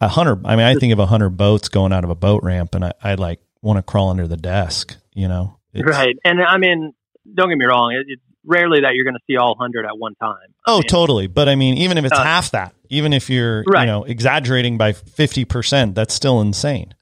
a 0.00 0.08
hundred. 0.08 0.46
I 0.46 0.56
mean, 0.56 0.66
I 0.66 0.74
think 0.74 0.92
of 0.92 0.98
a 0.98 1.06
hundred 1.06 1.30
boats 1.30 1.68
going 1.68 1.92
out 1.92 2.04
of 2.04 2.10
a 2.10 2.14
boat 2.14 2.42
ramp, 2.42 2.74
and 2.74 2.84
I, 2.84 2.92
I 3.02 3.14
like 3.14 3.40
want 3.60 3.78
to 3.78 3.82
crawl 3.82 4.10
under 4.10 4.26
the 4.28 4.36
desk. 4.36 4.96
You 5.14 5.28
know, 5.28 5.58
It's- 5.74 5.88
Right. 5.96 6.16
And 6.24 6.40
I 6.42 6.58
mean, 6.58 6.92
don't 7.34 7.48
get 7.48 7.58
me 7.58 7.64
wrong. 7.66 7.92
It, 7.92 8.06
it's 8.08 8.22
rarely 8.44 8.80
that 8.80 8.94
you're 8.94 9.04
going 9.04 9.14
to 9.14 9.20
see 9.28 9.36
all 9.36 9.50
100 9.56 9.84
at 9.86 9.96
one 9.98 10.14
time. 10.16 10.34
I 10.66 10.72
Oh, 10.72 10.78
mean, 10.78 10.82
totally. 10.88 11.26
But 11.28 11.48
I 11.48 11.54
mean, 11.54 11.76
even 11.78 11.98
if 11.98 12.04
it's 12.04 12.12
Uh, 12.18 12.22
half 12.24 12.50
that, 12.52 12.74
even 12.88 13.12
if 13.12 13.30
you're 13.30 13.62
you 13.66 13.86
know 13.86 14.04
exaggerating 14.04 14.78
by 14.78 14.92
fifty 14.92 15.44
percent, 15.44 15.94
that's 15.94 16.14
still 16.14 16.40
insane. 16.40 16.94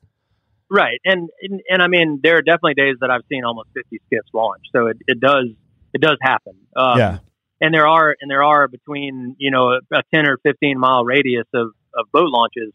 Right. 0.72 1.00
And, 1.04 1.28
and, 1.42 1.60
and 1.68 1.82
I 1.82 1.88
mean, 1.88 2.20
there 2.22 2.36
are 2.36 2.42
definitely 2.42 2.74
days 2.74 2.94
that 3.00 3.10
I've 3.10 3.22
seen 3.28 3.44
almost 3.44 3.70
50 3.74 3.98
skiffs 4.06 4.28
launch. 4.32 4.62
So 4.70 4.86
it, 4.86 4.98
it 5.08 5.18
does, 5.18 5.46
it 5.92 6.00
does 6.00 6.18
happen. 6.22 6.54
Um, 6.76 6.98
yeah, 6.98 7.18
And 7.60 7.74
there 7.74 7.86
are, 7.86 8.14
and 8.20 8.30
there 8.30 8.42
are 8.44 8.68
between, 8.68 9.36
you 9.38 9.50
know, 9.50 9.72
a, 9.72 9.80
a 9.92 10.02
10 10.14 10.26
or 10.26 10.38
15 10.42 10.78
mile 10.78 11.04
radius 11.04 11.46
of, 11.54 11.68
of 11.94 12.06
boat 12.12 12.28
launches, 12.28 12.72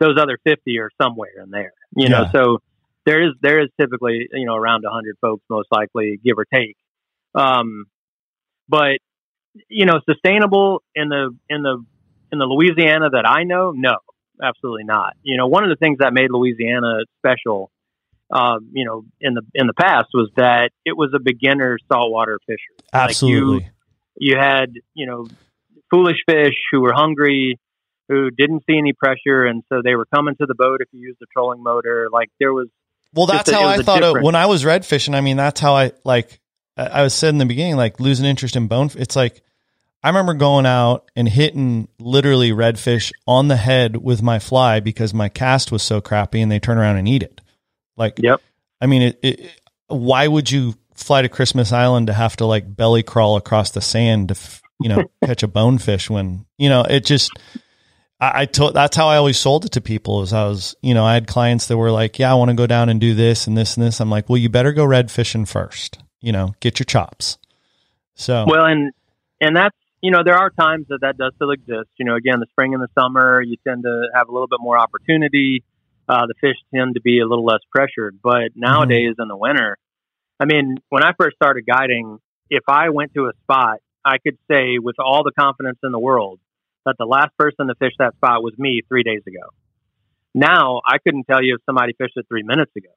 those 0.00 0.16
other 0.20 0.38
50 0.44 0.78
are 0.78 0.90
somewhere 1.00 1.42
in 1.42 1.50
there, 1.50 1.72
you 1.96 2.08
know, 2.08 2.26
so 2.32 2.58
there 3.06 3.22
is, 3.26 3.34
there 3.40 3.60
is 3.60 3.68
typically, 3.80 4.28
you 4.32 4.46
know, 4.46 4.54
around 4.54 4.82
100 4.84 5.16
folks, 5.20 5.42
most 5.50 5.68
likely, 5.72 6.20
give 6.24 6.38
or 6.38 6.44
take. 6.44 6.76
Um, 7.34 7.86
but, 8.68 8.98
you 9.68 9.86
know, 9.86 10.00
sustainable 10.08 10.82
in 10.94 11.08
the, 11.08 11.36
in 11.48 11.62
the, 11.62 11.84
in 12.30 12.38
the 12.38 12.44
Louisiana 12.44 13.10
that 13.10 13.26
I 13.28 13.42
know, 13.42 13.72
no, 13.74 13.96
absolutely 14.42 14.84
not. 14.84 15.16
You 15.22 15.36
know, 15.36 15.48
one 15.48 15.64
of 15.64 15.70
the 15.70 15.76
things 15.76 15.98
that 15.98 16.12
made 16.12 16.30
Louisiana 16.30 17.00
special, 17.18 17.70
um, 18.32 18.70
you 18.72 18.84
know, 18.84 19.04
in 19.20 19.34
the 19.34 19.42
in 19.54 19.66
the 19.66 19.74
past 19.74 20.08
was 20.14 20.30
that 20.36 20.70
it 20.84 20.96
was 20.96 21.12
a 21.14 21.20
beginner 21.20 21.78
saltwater 21.92 22.38
fishery. 22.46 22.58
Like, 22.92 23.10
absolutely. 23.10 23.70
you 24.16 24.36
had, 24.38 24.72
you 24.94 25.06
know, 25.06 25.26
foolish 25.90 26.16
fish 26.26 26.54
who 26.70 26.80
were 26.80 26.94
hungry, 26.94 27.60
who 28.08 28.30
didn't 28.30 28.64
see 28.66 28.78
any 28.78 28.94
pressure, 28.94 29.44
and 29.44 29.62
so 29.68 29.82
they 29.84 29.94
were 29.94 30.06
coming 30.06 30.34
to 30.36 30.46
the 30.46 30.54
boat 30.54 30.80
if 30.80 30.88
you 30.92 31.00
used 31.00 31.20
a 31.22 31.26
trolling 31.32 31.62
motor. 31.62 32.08
Like 32.10 32.30
there 32.40 32.54
was, 32.54 32.68
well, 33.12 33.26
that's 33.26 33.50
a- 33.50 33.54
how 33.54 33.64
I 33.64 33.76
was 33.76 33.78
I 33.78 33.80
a 33.80 33.84
thought 34.00 34.16
it 34.16 34.22
when 34.22 34.34
I 34.34 34.46
was 34.46 34.64
red 34.64 34.86
fishing. 34.86 35.14
I 35.14 35.20
mean, 35.20 35.36
that's 35.36 35.60
how 35.60 35.74
I 35.74 35.92
like. 36.04 36.40
I 36.76 36.86
I 36.86 37.02
was 37.02 37.12
said 37.12 37.28
in 37.28 37.38
the 37.38 37.46
beginning, 37.46 37.76
like 37.76 38.00
losing 38.00 38.24
interest 38.24 38.56
in 38.56 38.66
bone. 38.66 38.90
It's 38.96 39.14
like 39.14 39.42
I 40.02 40.08
remember 40.08 40.32
going 40.32 40.64
out 40.64 41.10
and 41.14 41.28
hitting 41.28 41.88
literally 42.00 42.50
redfish 42.50 43.12
on 43.26 43.48
the 43.48 43.56
head 43.56 43.98
with 43.98 44.22
my 44.22 44.38
fly 44.38 44.80
because 44.80 45.12
my 45.12 45.28
cast 45.28 45.70
was 45.70 45.82
so 45.82 46.00
crappy, 46.00 46.40
and 46.40 46.50
they 46.50 46.58
turn 46.58 46.78
around 46.78 46.96
and 46.96 47.06
eat 47.06 47.22
it. 47.22 47.41
Like, 47.96 48.18
Yep. 48.18 48.40
I 48.80 48.86
mean, 48.86 49.02
it, 49.02 49.18
it, 49.22 49.60
why 49.86 50.26
would 50.26 50.50
you 50.50 50.74
fly 50.94 51.22
to 51.22 51.28
Christmas 51.28 51.72
Island 51.72 52.08
to 52.08 52.12
have 52.12 52.36
to 52.36 52.46
like 52.46 52.74
belly 52.74 53.02
crawl 53.02 53.36
across 53.36 53.70
the 53.70 53.80
sand 53.80 54.28
to, 54.28 54.34
f- 54.34 54.62
you 54.80 54.88
know, 54.88 55.04
catch 55.24 55.42
a 55.42 55.48
bonefish 55.48 56.10
when, 56.10 56.46
you 56.58 56.68
know, 56.68 56.82
it 56.82 57.04
just, 57.04 57.30
I, 58.20 58.42
I 58.42 58.44
told, 58.46 58.74
that's 58.74 58.96
how 58.96 59.08
I 59.08 59.16
always 59.16 59.38
sold 59.38 59.64
it 59.64 59.72
to 59.72 59.80
people 59.80 60.22
is 60.22 60.32
I 60.32 60.44
was, 60.44 60.74
you 60.82 60.94
know, 60.94 61.04
I 61.04 61.14
had 61.14 61.26
clients 61.26 61.66
that 61.66 61.76
were 61.76 61.90
like, 61.90 62.18
yeah, 62.18 62.30
I 62.30 62.34
want 62.34 62.50
to 62.50 62.56
go 62.56 62.66
down 62.66 62.88
and 62.88 63.00
do 63.00 63.14
this 63.14 63.46
and 63.46 63.56
this 63.56 63.76
and 63.76 63.86
this. 63.86 64.00
I'm 64.00 64.10
like, 64.10 64.28
well, 64.28 64.38
you 64.38 64.48
better 64.48 64.72
go 64.72 64.84
red 64.84 65.10
fishing 65.10 65.44
first, 65.44 65.98
you 66.20 66.32
know, 66.32 66.54
get 66.60 66.80
your 66.80 66.84
chops. 66.84 67.38
So, 68.14 68.44
well, 68.46 68.64
and 68.66 68.92
and 69.40 69.56
that's 69.56 69.76
you 70.00 70.10
know 70.10 70.22
there 70.24 70.36
are 70.36 70.50
times 70.50 70.86
that 70.88 71.00
that 71.00 71.16
does 71.16 71.32
still 71.36 71.50
exist. 71.50 71.90
You 71.98 72.04
know, 72.04 72.14
again, 72.14 72.40
the 72.40 72.46
spring 72.50 72.74
and 72.74 72.82
the 72.82 72.88
summer, 72.98 73.40
you 73.40 73.56
tend 73.66 73.84
to 73.84 74.08
have 74.14 74.28
a 74.28 74.32
little 74.32 74.48
bit 74.48 74.60
more 74.60 74.78
opportunity. 74.78 75.64
Uh, 76.12 76.26
the 76.26 76.34
fish 76.42 76.56
tend 76.74 76.94
to 76.94 77.00
be 77.00 77.20
a 77.20 77.26
little 77.26 77.46
less 77.46 77.60
pressured, 77.70 78.18
but 78.22 78.50
nowadays 78.54 79.14
in 79.18 79.28
the 79.28 79.36
winter, 79.36 79.78
I 80.38 80.44
mean, 80.44 80.76
when 80.90 81.02
I 81.02 81.12
first 81.18 81.36
started 81.36 81.64
guiding, 81.66 82.18
if 82.50 82.64
I 82.68 82.90
went 82.90 83.14
to 83.14 83.28
a 83.28 83.32
spot, 83.44 83.78
I 84.04 84.18
could 84.18 84.36
say 84.50 84.76
with 84.78 84.96
all 84.98 85.22
the 85.24 85.32
confidence 85.32 85.78
in 85.82 85.90
the 85.90 85.98
world 85.98 86.38
that 86.84 86.96
the 86.98 87.06
last 87.06 87.30
person 87.38 87.68
to 87.68 87.74
fish 87.76 87.94
that 87.98 88.14
spot 88.16 88.42
was 88.42 88.52
me 88.58 88.82
three 88.88 89.04
days 89.04 89.22
ago. 89.26 89.48
Now 90.34 90.82
I 90.86 90.98
couldn't 90.98 91.24
tell 91.24 91.42
you 91.42 91.54
if 91.54 91.62
somebody 91.64 91.94
fished 91.96 92.16
it 92.16 92.26
three 92.28 92.42
minutes 92.42 92.72
ago. 92.76 92.88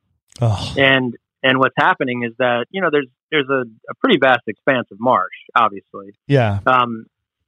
oh, 0.42 0.74
And 0.78 1.16
and 1.42 1.60
what's 1.60 1.76
happening 1.78 2.24
is 2.24 2.34
that 2.40 2.66
you 2.70 2.82
know 2.82 2.90
there's 2.92 3.08
there's 3.32 3.48
a, 3.50 3.62
a 3.62 3.96
pretty 4.02 4.18
vast 4.20 4.42
expanse 4.48 4.88
of 4.92 5.00
marsh, 5.00 5.38
obviously, 5.56 6.16
yeah, 6.28 6.60
um, 6.66 7.06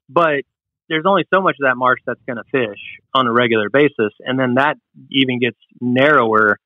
but 0.07 0.43
there's 0.89 1.05
only 1.05 1.23
so 1.33 1.41
much 1.41 1.55
of 1.61 1.67
that 1.67 1.75
marsh 1.75 1.99
that's 2.05 2.21
going 2.25 2.37
to 2.37 2.43
fish 2.51 2.79
on 3.13 3.27
a 3.27 3.31
regular 3.33 3.69
basis, 3.69 4.13
and 4.19 4.39
then 4.39 4.55
that 4.55 4.77
even 5.11 5.39
gets 5.39 5.57
narrower 5.81 6.59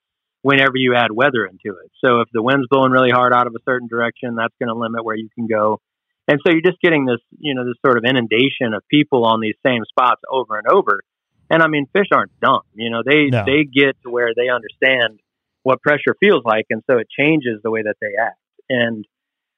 whenever 0.44 0.74
you 0.76 0.96
add 0.96 1.12
weather 1.12 1.46
into 1.46 1.78
it. 1.78 1.92
So 2.04 2.22
if 2.22 2.28
the 2.34 2.42
wind's 2.42 2.68
blowing 2.70 2.92
really 2.92 3.12
hard 3.12 3.34
out 3.34 3.48
of 3.48 3.54
a 3.56 3.62
certain 3.64 3.88
direction, 3.88 4.36
that's 4.36 4.54
going 4.60 4.70
to 4.70 4.76
limit 4.80 5.06
where 5.06 5.16
you 5.16 5.30
can 5.36 5.48
go. 5.48 5.80
And 6.28 6.40
so 6.46 6.52
you're 6.52 6.66
just 6.66 6.82
getting 6.82 7.06
this, 7.06 7.20
you 7.40 7.54
know, 7.54 7.66
this 7.66 7.76
sort 7.86 7.98
of 7.98 8.04
inundation 8.06 8.74
of 8.74 8.84
people 8.90 9.26
on 9.26 9.40
these 9.40 9.56
same 9.66 9.84
spots 9.88 10.22
over 10.32 10.58
and 10.58 10.68
over. 10.68 11.02
And 11.50 11.62
I 11.62 11.68
mean, 11.68 11.88
fish 11.94 12.08
aren't 12.14 12.32
dumb. 12.40 12.62
You 12.74 12.90
know, 12.90 13.02
they 13.06 13.26
No. 13.26 13.44
they 13.46 13.66
get 13.66 14.02
to 14.04 14.10
where 14.10 14.30
they 14.36 14.50
understand 14.50 15.20
what 15.64 15.82
pressure 15.82 16.16
feels 16.20 16.44
like, 16.46 16.66
and 16.70 16.82
so 16.90 16.98
it 16.98 17.08
changes 17.10 17.62
the 17.64 17.70
way 17.70 17.84
that 17.84 17.96
they 18.02 18.14
act. 18.20 18.40
And 18.70 19.06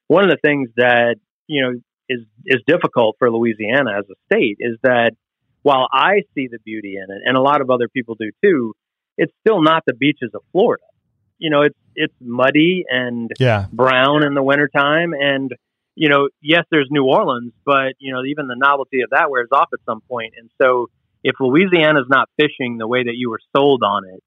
one 0.07 0.23
of 0.23 0.29
the 0.31 0.37
things 0.43 0.69
that 0.75 1.15
you 1.47 1.61
know 1.61 1.79
is 2.13 2.21
is 2.45 2.61
difficult 2.67 3.15
for 3.19 3.31
Louisiana 3.31 3.91
as 3.99 4.05
a 4.09 4.17
state 4.27 4.57
is 4.59 4.77
that 4.83 5.11
while 5.61 5.87
I 5.91 6.23
see 6.35 6.47
the 6.51 6.59
beauty 6.65 6.95
in 6.97 7.15
it, 7.15 7.21
and 7.25 7.37
a 7.37 7.41
lot 7.41 7.61
of 7.61 7.69
other 7.69 7.87
people 7.87 8.15
do 8.19 8.31
too, 8.43 8.73
it's 9.17 9.31
still 9.45 9.61
not 9.61 9.83
the 9.87 9.93
beaches 9.93 10.31
of 10.33 10.41
Florida. 10.51 10.83
You 11.37 11.49
know, 11.49 11.61
it's 11.61 11.79
it's 11.95 12.13
muddy 12.21 12.83
and 12.89 13.31
Yeah. 13.39 13.65
brown 13.71 14.25
in 14.25 14.33
the 14.33 14.43
wintertime 14.43 15.13
and 15.13 15.51
you 15.95 16.09
know, 16.09 16.29
yes, 16.41 16.63
there's 16.71 16.87
New 16.89 17.05
Orleans, 17.05 17.53
but 17.65 17.93
you 17.99 18.11
know, 18.13 18.23
even 18.25 18.47
the 18.47 18.55
novelty 18.57 19.01
of 19.01 19.11
that 19.11 19.29
wears 19.29 19.49
off 19.51 19.69
at 19.73 19.79
some 19.85 20.01
point. 20.09 20.33
And 20.39 20.49
so, 20.61 20.87
if 21.23 21.35
Louisiana's 21.39 22.07
not 22.09 22.29
fishing 22.39 22.77
the 22.77 22.87
way 22.87 23.03
that 23.03 23.13
you 23.15 23.29
were 23.29 23.39
sold 23.55 23.83
on 23.83 24.03
it, 24.11 24.21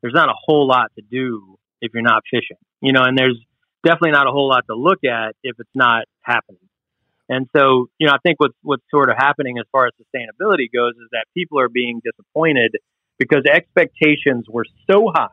there's 0.00 0.14
not 0.14 0.28
a 0.28 0.38
whole 0.46 0.66
lot 0.68 0.92
to 0.96 1.02
do 1.02 1.56
if 1.82 1.92
you're 1.92 2.02
not 2.02 2.22
fishing. 2.30 2.56
You 2.80 2.92
know, 2.92 3.02
and 3.02 3.18
there's 3.18 3.38
definitely 3.84 4.12
not 4.12 4.26
a 4.28 4.30
whole 4.30 4.48
lot 4.48 4.64
to 4.70 4.76
look 4.76 5.00
at 5.04 5.34
if 5.42 5.56
it's 5.58 5.74
not 5.74 6.04
happening. 6.22 6.60
And 7.32 7.46
so, 7.56 7.86
you 7.98 8.08
know, 8.08 8.12
I 8.12 8.18
think 8.24 8.40
what's 8.40 8.56
what's 8.62 8.82
sort 8.90 9.08
of 9.08 9.16
happening 9.16 9.58
as 9.58 9.64
far 9.70 9.86
as 9.86 9.92
sustainability 10.02 10.66
goes 10.74 10.94
is 10.96 11.08
that 11.12 11.24
people 11.32 11.60
are 11.60 11.68
being 11.68 12.02
disappointed 12.04 12.72
because 13.18 13.42
expectations 13.46 14.46
were 14.48 14.64
so 14.90 15.10
high 15.14 15.28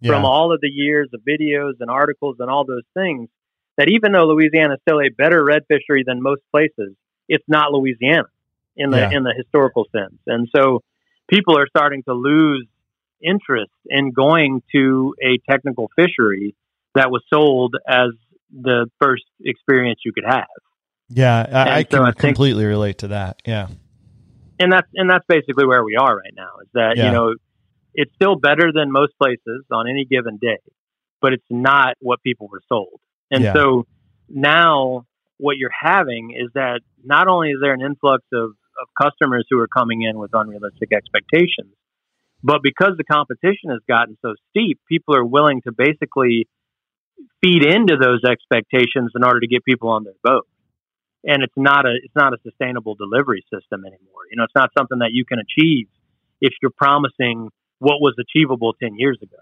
Yeah. 0.00 0.12
from 0.12 0.24
all 0.24 0.52
of 0.54 0.60
the 0.60 0.68
years 0.70 1.08
of 1.12 1.20
videos 1.22 1.74
and 1.80 1.90
articles 1.90 2.36
and 2.38 2.48
all 2.48 2.64
those 2.64 2.86
things 2.94 3.28
that 3.76 3.88
even 3.88 4.12
though 4.12 4.26
Louisiana 4.26 4.74
is 4.74 4.80
still 4.82 5.00
a 5.00 5.08
better 5.08 5.42
red 5.44 5.62
fishery 5.66 6.04
than 6.06 6.22
most 6.22 6.42
places, 6.52 6.94
it's 7.28 7.44
not 7.48 7.72
Louisiana 7.72 8.28
in 8.76 8.90
the 8.90 8.98
Yeah. 8.98 9.16
in 9.16 9.24
the 9.24 9.34
historical 9.36 9.84
sense. 9.90 10.18
And 10.28 10.48
so 10.54 10.82
people 11.28 11.58
are 11.58 11.66
starting 11.66 12.02
to 12.04 12.14
lose 12.14 12.66
interest 13.20 13.72
in 13.86 14.12
going 14.12 14.62
to 14.76 15.14
a 15.20 15.38
technical 15.50 15.90
fishery 15.96 16.54
that 16.94 17.10
was 17.10 17.22
sold 17.34 17.74
as 17.88 18.10
the 18.52 18.86
first 19.00 19.24
experience 19.44 20.00
you 20.04 20.12
could 20.12 20.24
have. 20.24 20.46
Yeah. 21.08 21.46
I, 21.52 21.78
I 21.78 21.82
so 21.82 21.88
can 21.88 22.02
I 22.02 22.04
think- 22.06 22.18
completely 22.18 22.64
relate 22.64 22.98
to 22.98 23.08
that. 23.08 23.40
Yeah. 23.46 23.68
and 24.58 24.72
that's 24.72 24.88
and 24.94 25.08
that's 25.10 25.24
basically 25.28 25.66
where 25.66 25.84
we 25.84 25.96
are 25.96 26.16
right 26.16 26.34
now. 26.34 26.50
Is 26.62 26.68
that 26.74 26.96
Yeah. 26.96 27.06
you 27.06 27.12
know 27.12 27.34
it's 27.94 28.12
still 28.14 28.36
better 28.36 28.72
than 28.74 28.90
most 28.92 29.12
places 29.18 29.64
on 29.70 29.88
any 29.88 30.04
given 30.04 30.36
day, 30.40 30.58
but 31.20 31.32
it's 31.32 31.46
not 31.50 31.94
what 32.00 32.22
people 32.22 32.48
were 32.50 32.60
sold. 32.68 33.00
And 33.30 33.42
Yeah. 33.44 33.54
so 33.54 33.86
now 34.28 35.06
what 35.38 35.56
you're 35.56 35.70
having 35.78 36.32
is 36.36 36.50
that 36.54 36.80
not 37.04 37.28
only 37.28 37.50
is 37.50 37.58
there 37.60 37.72
an 37.74 37.80
influx 37.80 38.24
of, 38.32 38.50
of 38.80 38.88
customers 39.00 39.46
who 39.50 39.58
are 39.60 39.68
coming 39.68 40.02
in 40.02 40.18
with 40.18 40.30
unrealistic 40.34 40.92
expectations, 40.92 41.72
but 42.42 42.60
because 42.62 42.92
the 42.96 43.04
competition 43.04 43.70
has 43.70 43.80
gotten 43.88 44.16
so 44.22 44.34
steep, 44.50 44.78
people 44.88 45.14
are 45.16 45.24
willing 45.24 45.62
to 45.62 45.72
basically 45.72 46.48
feed 47.42 47.64
into 47.64 47.96
those 48.00 48.22
expectations 48.24 49.12
in 49.14 49.24
order 49.24 49.40
to 49.40 49.46
get 49.46 49.64
people 49.64 49.88
on 49.90 50.04
their 50.04 50.14
boat. 50.22 50.46
And 51.26 51.42
it's 51.42 51.56
not 51.56 51.86
a 51.86 51.94
it's 52.02 52.14
not 52.14 52.32
a 52.32 52.38
sustainable 52.42 52.94
delivery 52.94 53.44
system 53.52 53.84
anymore. 53.84 54.22
You 54.30 54.36
know, 54.36 54.44
it's 54.44 54.54
not 54.54 54.70
something 54.76 54.98
that 55.00 55.10
you 55.12 55.24
can 55.24 55.38
achieve 55.38 55.88
if 56.40 56.52
you're 56.62 56.70
promising 56.76 57.50
what 57.78 58.00
was 58.00 58.14
achievable 58.18 58.74
ten 58.80 58.96
years 58.96 59.18
ago. 59.22 59.38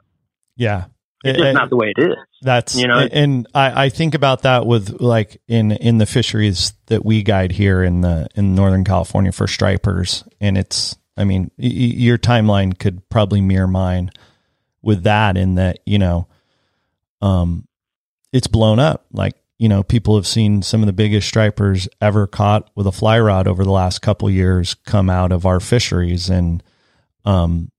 Yeah. 0.56 0.86
It's 1.24 1.38
just 1.38 1.54
not 1.54 1.70
the 1.70 1.76
way 1.76 1.92
it 1.96 2.00
is. 2.02 2.16
That's 2.42 2.76
You 2.76 2.86
know, 2.86 2.98
and 2.98 3.46
I, 3.54 3.84
I 3.84 3.88
think 3.88 4.14
about 4.14 4.42
that 4.42 4.66
with 4.66 5.00
like 5.00 5.40
in 5.48 5.72
in 5.72 5.96
the 5.96 6.04
fisheries 6.04 6.74
that 6.86 7.02
we 7.02 7.22
guide 7.22 7.50
here 7.50 7.82
in 7.82 8.02
the 8.02 8.28
in 8.34 8.54
Northern 8.54 8.84
California 8.84 9.32
for 9.32 9.46
stripers, 9.46 10.22
and 10.38 10.58
it's 10.58 10.96
I 11.16 11.24
mean 11.24 11.50
y- 11.56 11.68
your 11.68 12.18
timeline 12.18 12.78
could 12.78 13.08
probably 13.08 13.40
mirror 13.40 13.66
mine 13.66 14.10
with 14.82 15.04
that 15.04 15.38
in 15.38 15.54
that 15.54 15.78
you 15.86 15.98
know, 15.98 16.28
um, 17.22 17.66
it's 18.30 18.46
blown 18.46 18.78
up 18.78 19.06
like 19.10 19.34
you 19.58 19.68
know 19.68 19.82
people 19.82 20.16
have 20.16 20.26
seen 20.26 20.62
some 20.62 20.82
of 20.82 20.86
the 20.86 20.92
biggest 20.92 21.28
stripers 21.28 21.88
ever 22.00 22.26
caught 22.26 22.70
with 22.74 22.86
a 22.86 22.92
fly 22.92 23.18
rod 23.18 23.46
over 23.46 23.64
the 23.64 23.70
last 23.70 24.00
couple 24.00 24.28
years 24.28 24.74
come 24.86 25.08
out 25.08 25.32
of 25.32 25.46
our 25.46 25.60
fisheries 25.60 26.28
and 26.28 26.62
um 27.24 27.70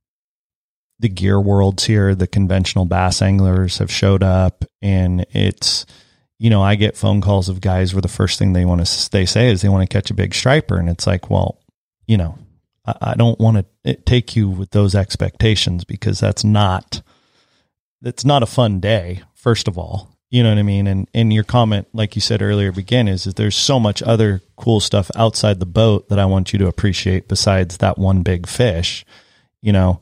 the 1.00 1.10
gear 1.10 1.40
worlds 1.40 1.84
here, 1.86 2.16
the 2.16 2.28
conventional 2.28 2.86
bass 2.86 3.22
anglers 3.22 3.80
have 3.80 3.92
showed 3.92 4.24
up, 4.24 4.64
and 4.82 5.26
it's 5.32 5.86
you 6.40 6.50
know 6.50 6.62
I 6.62 6.76
get 6.76 6.98
phone 6.98 7.22
calls 7.22 7.50
of 7.50 7.62
guys 7.62 7.94
where 7.94 8.02
the 8.02 8.08
first 8.08 8.40
thing 8.40 8.54
they 8.54 8.66
want 8.66 8.86
to 8.86 9.12
they 9.12 9.26
say 9.26 9.52
is 9.52 9.62
they 9.62 9.70
want 9.70 9.90
to 9.90 9.94
catch 9.94 10.10
a 10.10 10.16
big 10.16 10.34
striper, 10.34 10.78
and 10.78 10.90
it's 10.90 11.08
like, 11.08 11.30
well, 11.30 11.60
you 12.08 12.18
know, 12.18 12.38
I, 12.86 12.96
I 13.02 13.14
don't 13.16 13.40
want 13.40 13.66
to 13.84 13.96
take 13.96 14.36
you 14.36 14.50
with 14.50 14.72
those 14.72 14.96
expectations 14.96 15.84
because 15.84 16.20
that's 16.20 16.44
not 16.44 17.02
that's 18.02 18.26
not 18.26 18.44
a 18.44 18.48
fun 18.48 18.80
day. 18.80 19.22
First 19.34 19.68
of 19.68 19.78
all, 19.78 20.15
you 20.36 20.44
know 20.44 20.50
what 20.50 20.58
I 20.58 20.64
mean, 20.64 20.86
and 20.86 21.08
and 21.14 21.32
your 21.32 21.46
comment, 21.46 21.88
like 21.94 22.16
you 22.16 22.22
said 22.22 22.42
earlier, 22.42 22.72
begin 22.72 23.08
is 23.08 23.24
that 23.24 23.38
there's 23.38 23.56
so 23.56 23.80
much 23.80 24.04
other 24.04 24.42
cool 24.58 24.82
stuff 24.82 25.10
outside 25.16 25.60
the 25.60 25.66
boat 25.66 26.10
that 26.10 26.20
I 26.20 26.26
want 26.26 26.52
you 26.52 26.60
to 26.60 26.68
appreciate 26.68 27.30
besides 27.30 27.78
that 27.78 27.98
one 27.98 28.22
big 28.22 28.46
fish, 28.46 29.06
you 29.62 29.72
know? 29.72 30.02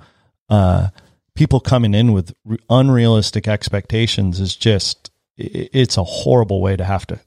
Uh, 0.49 0.89
people 1.35 1.59
coming 1.59 1.93
in 1.93 2.13
with 2.13 2.33
unrealistic 2.69 3.47
expectations 3.47 4.39
is 4.39 4.55
just 4.55 5.11
it's 5.37 5.97
a 5.97 6.03
horrible 6.03 6.61
way 6.61 6.75
to 6.75 6.83
have 6.83 7.05
to 7.07 7.19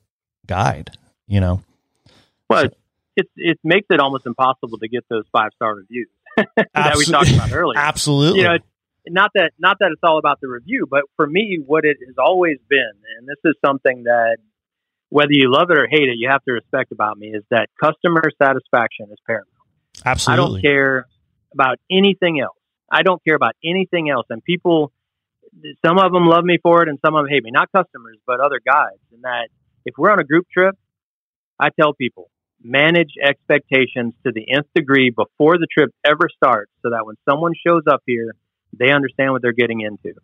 guide 0.47 0.91
you 1.27 1.41
know? 1.41 1.63
Well, 2.49 2.69
it 3.17 3.29
it 3.37 3.59
makes 3.65 3.87
it 3.91 4.01
almost 4.01 4.27
impossible 4.27 4.79
to 4.79 4.89
get 4.89 5.05
those 5.09 5.25
five 5.33 5.51
star 5.55 5.75
reviews 5.75 6.09
that 6.75 6.97
we 6.97 7.05
talked 7.05 7.33
about 7.33 7.53
earlier. 7.53 7.79
absolutely. 7.81 8.41
You 8.41 8.49
know, 8.49 8.59
not 9.09 9.31
that 9.35 9.53
not 9.59 9.79
that 9.81 9.91
it's 9.93 10.03
all 10.03 10.19
about 10.19 10.41
the 10.41 10.49
review, 10.49 10.87
but 10.89 11.03
for 11.17 11.27
me, 11.27 11.59
what 11.65 11.85
it 11.85 11.99
has 12.07 12.17
always 12.19 12.59
been, 12.69 12.93
and 13.19 13.27
this 13.27 13.39
is 13.45 13.55
something 13.65 14.05
that 14.05 14.39
whether 15.09 15.33
you 15.33 15.53
love 15.53 15.71
it 15.71 15.79
or 15.79 15.87
hate 15.89 16.09
it, 16.09 16.17
you 16.17 16.29
have 16.29 16.43
to 16.45 16.53
respect 16.53 16.93
about 16.93 17.17
me, 17.17 17.29
is 17.29 17.45
that 17.51 17.69
customer 17.83 18.23
satisfaction 18.43 19.07
is 19.11 19.19
paramount. 19.27 19.49
Absolutely. 20.05 20.33
I 20.33 20.37
don't 20.37 20.63
care 20.63 21.07
about 21.55 21.79
anything 21.91 22.41
else. 22.41 22.59
I 22.91 23.03
don't 23.03 23.23
care 23.25 23.37
about 23.37 23.55
anything 23.65 24.11
else. 24.11 24.27
And 24.31 24.43
people, 24.43 24.93
some 25.85 25.99
of 25.99 26.13
them 26.13 26.27
love 26.27 26.45
me 26.45 26.59
for 26.63 26.83
it, 26.83 26.89
and 26.89 26.99
some 27.05 27.15
of 27.15 27.25
them 27.25 27.33
hate 27.33 27.45
me. 27.45 27.51
Not 27.53 27.71
customers, 27.73 28.19
but 28.27 28.41
other 28.41 28.61
guys. 28.65 28.99
And 29.13 29.23
that 29.23 29.49
if 29.85 29.95
we're 29.97 30.11
on 30.11 30.19
a 30.19 30.25
group 30.25 30.47
trip, 30.53 30.75
I 31.59 31.69
tell 31.71 31.95
people 31.95 32.29
manage 32.63 33.13
expectations 33.23 34.15
to 34.25 34.33
the 34.33 34.45
nth 34.53 34.67
degree 34.75 35.11
before 35.11 35.57
the 35.59 35.69
trip 35.73 35.91
ever 36.05 36.29
starts, 36.35 36.73
so 36.83 36.91
that 36.91 37.07
when 37.07 37.15
someone 37.29 37.53
shows 37.67 37.83
up 37.89 38.03
here, 38.07 38.35
they 38.73 38.91
understand 38.93 39.33
what 39.33 39.43
they're 39.43 39.53
getting 39.53 39.81
into. 39.81 40.15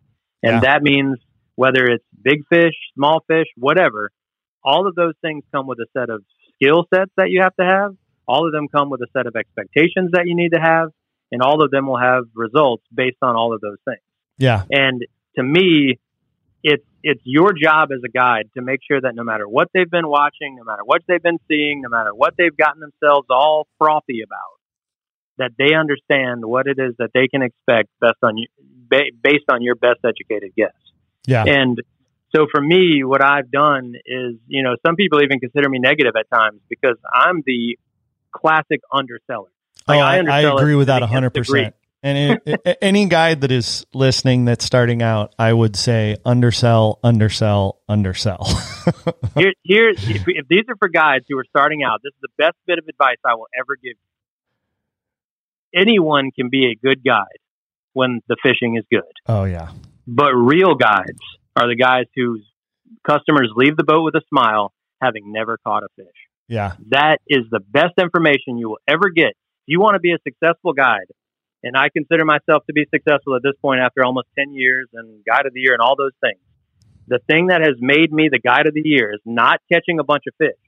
And 0.41 0.55
Yeah. 0.55 0.59
that 0.61 0.83
means 0.83 1.17
whether 1.55 1.85
it's 1.85 2.03
big 2.21 2.45
fish, 2.47 2.73
small 2.95 3.23
fish, 3.27 3.47
whatever, 3.57 4.11
all 4.63 4.87
of 4.87 4.95
those 4.95 5.13
things 5.21 5.43
come 5.53 5.67
with 5.67 5.79
a 5.79 5.87
set 5.93 6.09
of 6.09 6.23
skill 6.55 6.85
sets 6.93 7.11
that 7.17 7.29
you 7.29 7.41
have 7.41 7.55
to 7.57 7.65
have. 7.65 7.95
All 8.27 8.45
of 8.45 8.53
them 8.53 8.67
come 8.69 8.89
with 8.89 9.01
a 9.01 9.07
set 9.11 9.27
of 9.27 9.35
expectations 9.35 10.11
that 10.13 10.25
you 10.25 10.35
need 10.35 10.53
to 10.53 10.59
have, 10.59 10.89
and 11.31 11.41
all 11.41 11.61
of 11.63 11.71
them 11.71 11.87
will 11.87 11.99
have 11.99 12.23
results 12.35 12.83
based 12.93 13.17
on 13.21 13.35
all 13.35 13.53
of 13.53 13.59
those 13.61 13.77
things. 13.85 14.01
yeah 14.37 14.63
And 14.71 15.05
to 15.35 15.43
me, 15.43 15.99
it's 16.63 16.85
it's 17.03 17.21
your 17.25 17.51
job 17.51 17.89
as 17.91 17.99
a 18.05 18.09
guide 18.09 18.49
to 18.55 18.61
make 18.61 18.79
sure 18.89 19.01
that 19.01 19.13
no 19.13 19.23
matter 19.23 19.45
what 19.47 19.67
they've 19.73 19.89
been 19.89 20.07
watching, 20.07 20.55
no 20.55 20.63
matter 20.63 20.83
what 20.85 21.01
they've 21.05 21.21
been 21.21 21.39
seeing, 21.49 21.81
no 21.81 21.89
matter 21.89 22.15
what 22.15 22.35
they've 22.37 22.55
gotten 22.55 22.79
themselves 22.79 23.27
all 23.29 23.67
frothy 23.77 24.21
about, 24.21 24.52
that 25.37 25.51
they 25.57 25.73
understand 25.73 26.45
what 26.45 26.67
it 26.67 26.77
is 26.79 26.95
that 26.99 27.09
they 27.13 27.27
can 27.27 27.41
expect 27.41 27.89
based 28.01 28.13
on 28.23 28.37
you, 28.37 28.47
based 28.89 29.45
on 29.49 29.61
your 29.61 29.75
best 29.75 29.99
educated 30.05 30.51
guess. 30.55 30.73
yeah 31.25 31.43
And 31.45 31.79
so 32.35 32.47
for 32.51 32.61
me, 32.61 33.03
what 33.03 33.23
I've 33.23 33.51
done 33.51 33.93
is, 34.05 34.35
you 34.47 34.63
know, 34.63 34.75
some 34.85 34.95
people 34.95 35.21
even 35.23 35.39
consider 35.39 35.69
me 35.69 35.79
negative 35.79 36.13
at 36.17 36.25
times 36.35 36.61
because 36.69 36.97
I'm 37.13 37.41
the 37.45 37.77
classic 38.31 38.81
underseller. 38.91 39.49
oh, 39.87 39.93
I, 39.93 40.15
I 40.15 40.19
undersell 40.19 40.57
it 40.57 40.61
agree 40.61 40.75
with 40.75 40.87
that 40.87 40.99
the 40.99 41.05
nth 41.05 41.11
100 41.13 41.33
degree. 41.33 41.59
percent 41.61 41.75
and 42.05 42.41
it, 42.45 42.61
a- 42.65 42.83
any 42.83 43.05
guide 43.05 43.41
that 43.41 43.51
is 43.51 43.85
listening 43.93 44.43
that's 44.45 44.65
starting 44.65 45.01
out 45.01 45.33
i 45.39 45.53
would 45.53 45.75
say 45.75 46.17
undersell 46.25 46.99
undersell 47.03 47.79
undersell 47.87 48.43
Here, 49.35 49.53
here, 49.63 49.89
if, 49.89 50.23
if 50.27 50.47
these 50.47 50.65
are 50.69 50.75
for 50.77 50.89
guys 50.89 51.21
who 51.29 51.37
are 51.37 51.45
starting 51.49 51.81
out, 51.83 52.01
this 52.03 52.11
is 52.11 52.19
the 52.21 52.27
best 52.37 52.55
bit 52.67 52.77
of 52.77 52.85
advice 52.87 53.17
I 53.25 53.33
will 53.35 53.47
ever 53.57 53.75
give. 53.81 53.93
Anyone 55.75 56.31
can 56.31 56.49
be 56.49 56.71
a 56.71 56.75
good 56.75 57.03
guide 57.03 57.39
when 57.93 58.21
the 58.27 58.37
fishing 58.43 58.75
is 58.77 58.85
good, 58.91 59.11
oh 59.27 59.43
yeah 59.45 59.69
but 60.07 60.33
real 60.33 60.75
guides 60.75 61.19
are 61.55 61.67
the 61.67 61.75
guys 61.75 62.05
whose 62.15 62.43
customers 63.07 63.51
leave 63.55 63.77
the 63.77 63.83
boat 63.83 64.03
with 64.03 64.15
a 64.15 64.21
smile, 64.29 64.73
having 65.01 65.31
never 65.31 65.57
caught 65.65 65.83
a 65.83 65.87
fish. 65.95 66.07
yeah 66.47 66.73
That 66.89 67.19
is 67.27 67.43
the 67.51 67.59
best 67.59 67.93
information 67.99 68.57
you 68.57 68.69
will 68.69 68.79
ever 68.87 69.09
get. 69.09 69.29
If 69.29 69.67
you 69.67 69.79
want 69.79 69.95
to 69.95 69.99
be 69.99 70.13
a 70.13 70.17
successful 70.23 70.73
guide, 70.73 71.07
and 71.63 71.77
I 71.77 71.87
consider 71.89 72.25
myself 72.25 72.65
to 72.67 72.73
be 72.73 72.85
successful 72.93 73.35
at 73.35 73.43
this 73.43 73.53
point 73.61 73.79
after 73.79 74.03
almost 74.03 74.27
10 74.37 74.53
years 74.53 74.89
and 74.93 75.23
guide 75.25 75.45
of 75.45 75.53
the 75.53 75.61
year 75.61 75.73
and 75.73 75.81
all 75.81 75.95
those 75.95 76.11
things. 76.19 76.39
The 77.07 77.19
thing 77.27 77.47
that 77.47 77.61
has 77.61 77.75
made 77.79 78.11
me 78.11 78.29
the 78.29 78.39
guide 78.39 78.67
of 78.67 78.73
the 78.73 78.81
year 78.83 79.13
is 79.13 79.21
not 79.25 79.61
catching 79.71 79.99
a 79.99 80.03
bunch 80.03 80.23
of 80.27 80.33
fish. 80.37 80.59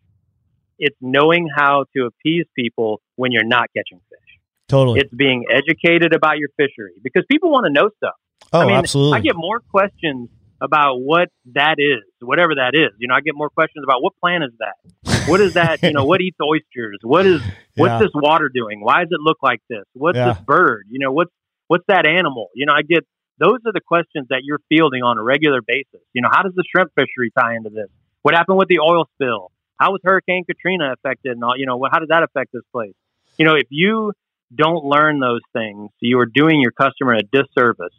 It's 0.79 0.95
knowing 1.01 1.49
how 1.53 1.85
to 1.95 2.05
appease 2.05 2.45
people 2.55 3.01
when 3.15 3.31
you're 3.31 3.45
not 3.45 3.69
catching 3.75 3.99
fish. 4.09 4.24
Totally 4.67 4.99
It's 4.99 5.13
being 5.13 5.45
educated 5.49 6.13
about 6.13 6.37
your 6.37 6.49
fishery 6.57 6.93
because 7.03 7.23
people 7.29 7.51
want 7.51 7.65
to 7.65 7.71
know 7.71 7.89
stuff. 7.97 8.15
oh 8.53 8.61
I 8.61 8.65
mean, 8.65 8.75
absolutely 8.75 9.19
I 9.19 9.21
get 9.21 9.35
more 9.35 9.59
questions 9.59 10.29
about 10.61 10.95
what 10.97 11.29
that 11.53 11.75
is, 11.79 12.01
whatever 12.21 12.55
that 12.55 12.71
is. 12.73 12.91
You 12.97 13.07
know, 13.09 13.13
I 13.15 13.21
get 13.21 13.35
more 13.35 13.49
questions 13.49 13.83
about 13.83 14.01
what 14.01 14.13
plan 14.21 14.41
is 14.41 14.51
that. 14.59 15.27
What 15.29 15.41
is 15.41 15.55
that? 15.55 15.83
You 15.83 15.91
know, 15.91 16.05
what 16.05 16.21
eats 16.21 16.37
oysters? 16.41 16.99
What 17.03 17.25
is 17.25 17.41
what's 17.75 17.91
Yeah. 17.91 17.99
this 17.99 18.11
water 18.15 18.49
doing? 18.53 18.81
Why 18.81 19.01
does 19.01 19.09
it 19.11 19.19
look 19.21 19.37
like 19.43 19.61
this? 19.69 19.83
What's 19.93 20.17
Yeah. 20.17 20.29
this 20.33 20.39
bird? 20.41 20.85
You 20.89 20.99
know, 20.99 21.11
what's 21.11 21.31
what's 21.67 21.83
that 21.87 22.05
animal? 22.05 22.49
You 22.55 22.65
know, 22.67 22.73
I 22.73 22.81
get 22.83 23.05
those 23.37 23.59
are 23.65 23.73
the 23.73 23.81
questions 23.81 24.27
that 24.29 24.41
you're 24.43 24.61
fielding 24.69 25.03
on 25.03 25.17
a 25.17 25.23
regular 25.23 25.59
basis. 25.65 26.01
You 26.13 26.21
know, 26.21 26.29
how 26.31 26.41
does 26.43 26.53
the 26.55 26.63
shrimp 26.73 26.91
fishery 26.95 27.31
tie 27.37 27.55
into 27.55 27.69
this? 27.69 27.87
What 28.21 28.33
happened 28.33 28.57
with 28.57 28.69
the 28.69 28.79
oil 28.79 29.09
spill? 29.15 29.51
How 29.77 29.91
was 29.91 29.99
Hurricane 30.05 30.45
Katrina 30.45 30.93
affected? 30.93 31.33
And 31.33 31.43
all, 31.43 31.57
you 31.57 31.65
know, 31.65 31.75
what, 31.75 31.91
how 31.91 31.99
did 31.99 32.09
that 32.09 32.23
affect 32.23 32.53
this 32.53 32.63
place? 32.71 32.93
You 33.37 33.45
know, 33.45 33.55
if 33.55 33.67
you 33.69 34.13
don't 34.53 34.85
learn 34.85 35.19
those 35.19 35.41
things, 35.53 35.89
you 35.99 36.19
are 36.19 36.25
doing 36.25 36.61
your 36.61 36.71
customer 36.71 37.13
a 37.13 37.23
disservice. 37.23 37.93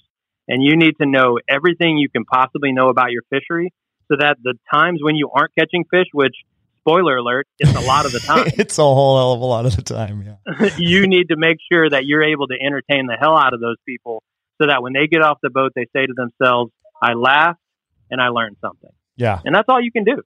And 0.49 0.63
you 0.63 0.77
need 0.77 0.95
to 1.01 1.07
know 1.07 1.39
everything 1.49 1.99
you 1.99 2.09
can 2.09 2.25
possibly 2.25 2.73
know 2.73 2.89
about 2.89 3.11
your 3.11 3.23
fishery 3.31 3.73
so 4.09 4.17
that 4.19 4.37
the 4.43 4.55
times 4.73 5.01
when 5.03 5.17
you 5.17 5.31
aren't 5.35 5.53
catching 5.59 5.85
fish, 5.91 6.07
which 6.13 6.35
spoiler 6.79 7.17
alert, 7.17 7.49
it's 7.59 7.75
a 7.75 7.81
lot 7.81 8.07
of 8.07 8.13
the 8.13 8.21
time, 8.21 8.47
it's 8.57 8.79
a 8.79 8.83
whole 8.83 9.17
hell 9.17 9.33
of 9.33 9.41
a 9.41 9.45
lot 9.45 9.67
of 9.67 9.75
the 9.75 9.83
time. 9.83 10.23
Yeah. 10.23 10.71
you 10.79 11.09
need 11.09 11.29
to 11.31 11.37
make 11.37 11.57
sure 11.71 11.91
that 11.91 12.07
you're 12.07 12.23
able 12.23 12.47
to 12.47 12.55
entertain 12.55 13.07
the 13.07 13.17
hell 13.19 13.37
out 13.37 13.55
of 13.55 13.61
those 13.61 13.77
people 13.87 14.23
so 14.61 14.69
that 14.69 14.83
when 14.83 14.93
they 14.93 15.09
get 15.09 15.23
off 15.23 15.39
the 15.43 15.51
boat, 15.51 15.73
they 15.75 15.87
say 15.95 16.07
to 16.07 16.15
themselves, 16.15 16.71
I 17.03 17.15
laughed 17.15 17.61
and 18.11 18.21
I 18.21 18.29
learned 18.29 18.57
something. 18.61 18.91
Yeah. 19.17 19.41
And 19.45 19.55
that's 19.55 19.69
all 19.69 19.83
you 19.83 19.91
can 19.91 20.05
do. 20.05 20.23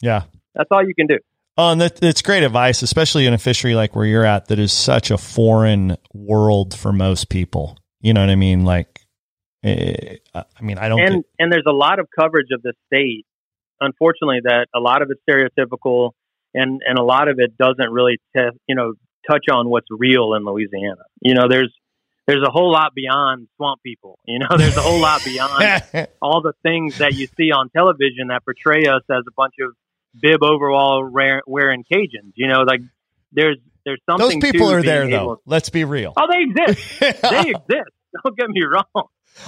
Yeah. 0.00 0.22
That's 0.54 0.68
all 0.70 0.84
you 0.84 0.94
can 0.94 1.06
do. 1.06 1.18
Oh, 1.58 1.72
and 1.72 1.80
that, 1.80 1.96
that's 1.96 2.22
great 2.22 2.44
advice, 2.44 2.82
especially 2.82 3.26
in 3.26 3.34
a 3.34 3.38
fishery 3.38 3.74
like 3.74 3.96
where 3.96 4.06
you're 4.06 4.24
at 4.24 4.46
that 4.46 4.58
is 4.60 4.72
such 4.72 5.10
a 5.10 5.18
foreign 5.18 5.96
world 6.14 6.78
for 6.78 6.92
most 6.92 7.28
people. 7.28 7.76
You 8.00 8.14
know 8.14 8.20
what 8.20 8.30
I 8.30 8.36
mean? 8.36 8.64
Like, 8.64 9.00
eh, 9.64 10.18
I 10.34 10.44
mean, 10.62 10.78
I 10.78 10.88
don't. 10.88 11.00
and 11.00 11.14
get- 11.16 11.24
and 11.40 11.52
there's 11.52 11.66
a 11.66 11.72
lot 11.72 11.98
of 11.98 12.06
coverage 12.16 12.48
of 12.52 12.62
the 12.62 12.72
state 12.86 13.24
unfortunately 13.80 14.40
that 14.44 14.66
a 14.74 14.80
lot 14.80 15.02
of 15.02 15.10
it's 15.10 15.20
stereotypical 15.28 16.10
and 16.54 16.80
and 16.86 16.98
a 16.98 17.02
lot 17.02 17.28
of 17.28 17.38
it 17.38 17.56
doesn't 17.56 17.90
really 17.92 18.18
te- 18.36 18.58
you 18.66 18.74
know 18.74 18.94
touch 19.30 19.44
on 19.52 19.68
what's 19.68 19.86
real 19.90 20.34
in 20.34 20.44
Louisiana 20.44 21.02
you 21.20 21.34
know 21.34 21.46
there's 21.48 21.72
there's 22.26 22.42
a 22.46 22.50
whole 22.50 22.72
lot 22.72 22.92
beyond 22.94 23.46
swamp 23.56 23.80
people 23.84 24.18
you 24.26 24.38
know 24.40 24.56
there's 24.56 24.76
a 24.76 24.80
whole 24.80 24.98
lot 25.00 25.24
beyond 25.24 25.62
all 26.22 26.42
the 26.42 26.54
things 26.62 26.98
that 26.98 27.14
you 27.14 27.28
see 27.36 27.52
on 27.52 27.68
television 27.70 28.28
that 28.28 28.44
portray 28.44 28.86
us 28.86 29.02
as 29.10 29.22
a 29.28 29.32
bunch 29.36 29.54
of 29.62 29.72
bib 30.20 30.42
overall 30.42 31.08
wearing 31.46 31.84
Cajuns 31.90 32.32
you 32.34 32.48
know 32.48 32.62
like 32.62 32.80
there's 33.32 33.58
there's 33.84 34.00
something. 34.08 34.38
Those 34.40 34.50
people 34.52 34.70
are 34.70 34.82
there, 34.82 35.08
though. 35.08 35.40
Let's 35.46 35.70
be 35.70 35.84
real. 35.84 36.12
oh 36.16 36.26
they 36.30 36.42
exist 36.62 37.00
they 37.00 37.50
exist. 37.50 37.90
Don't 38.22 38.36
get 38.36 38.48
me 38.50 38.62
wrong. 38.62 39.06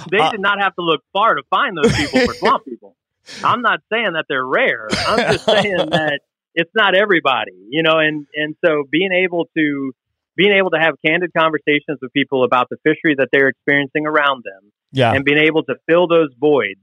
They 0.09 0.17
Uh, 0.19 0.31
did 0.31 0.39
not 0.39 0.59
have 0.59 0.73
to 0.75 0.81
look 0.81 1.01
far 1.13 1.35
to 1.35 1.43
find 1.49 1.77
those 1.77 1.93
people 1.95 2.21
for 2.21 2.33
swamp 2.39 2.65
people. 2.65 2.95
I'm 3.43 3.61
not 3.61 3.81
saying 3.91 4.13
that 4.13 4.25
they're 4.29 4.45
rare. 4.45 4.87
I'm 5.07 5.33
just 5.33 5.45
saying 5.45 5.75
that 5.91 6.21
it's 6.55 6.71
not 6.75 6.95
everybody, 6.95 7.53
you 7.69 7.83
know, 7.83 7.99
and, 7.99 8.25
and 8.35 8.55
so 8.65 8.83
being 8.89 9.11
able 9.11 9.47
to 9.55 9.91
being 10.35 10.53
able 10.53 10.71
to 10.71 10.79
have 10.79 10.95
candid 11.05 11.31
conversations 11.37 11.99
with 12.01 12.11
people 12.13 12.43
about 12.43 12.67
the 12.69 12.77
fishery 12.83 13.15
that 13.17 13.27
they're 13.31 13.49
experiencing 13.49 14.07
around 14.07 14.43
them 14.43 14.71
Yeah. 14.91 15.13
and 15.13 15.23
being 15.25 15.39
able 15.39 15.63
to 15.65 15.75
fill 15.87 16.07
those 16.07 16.29
voids 16.39 16.79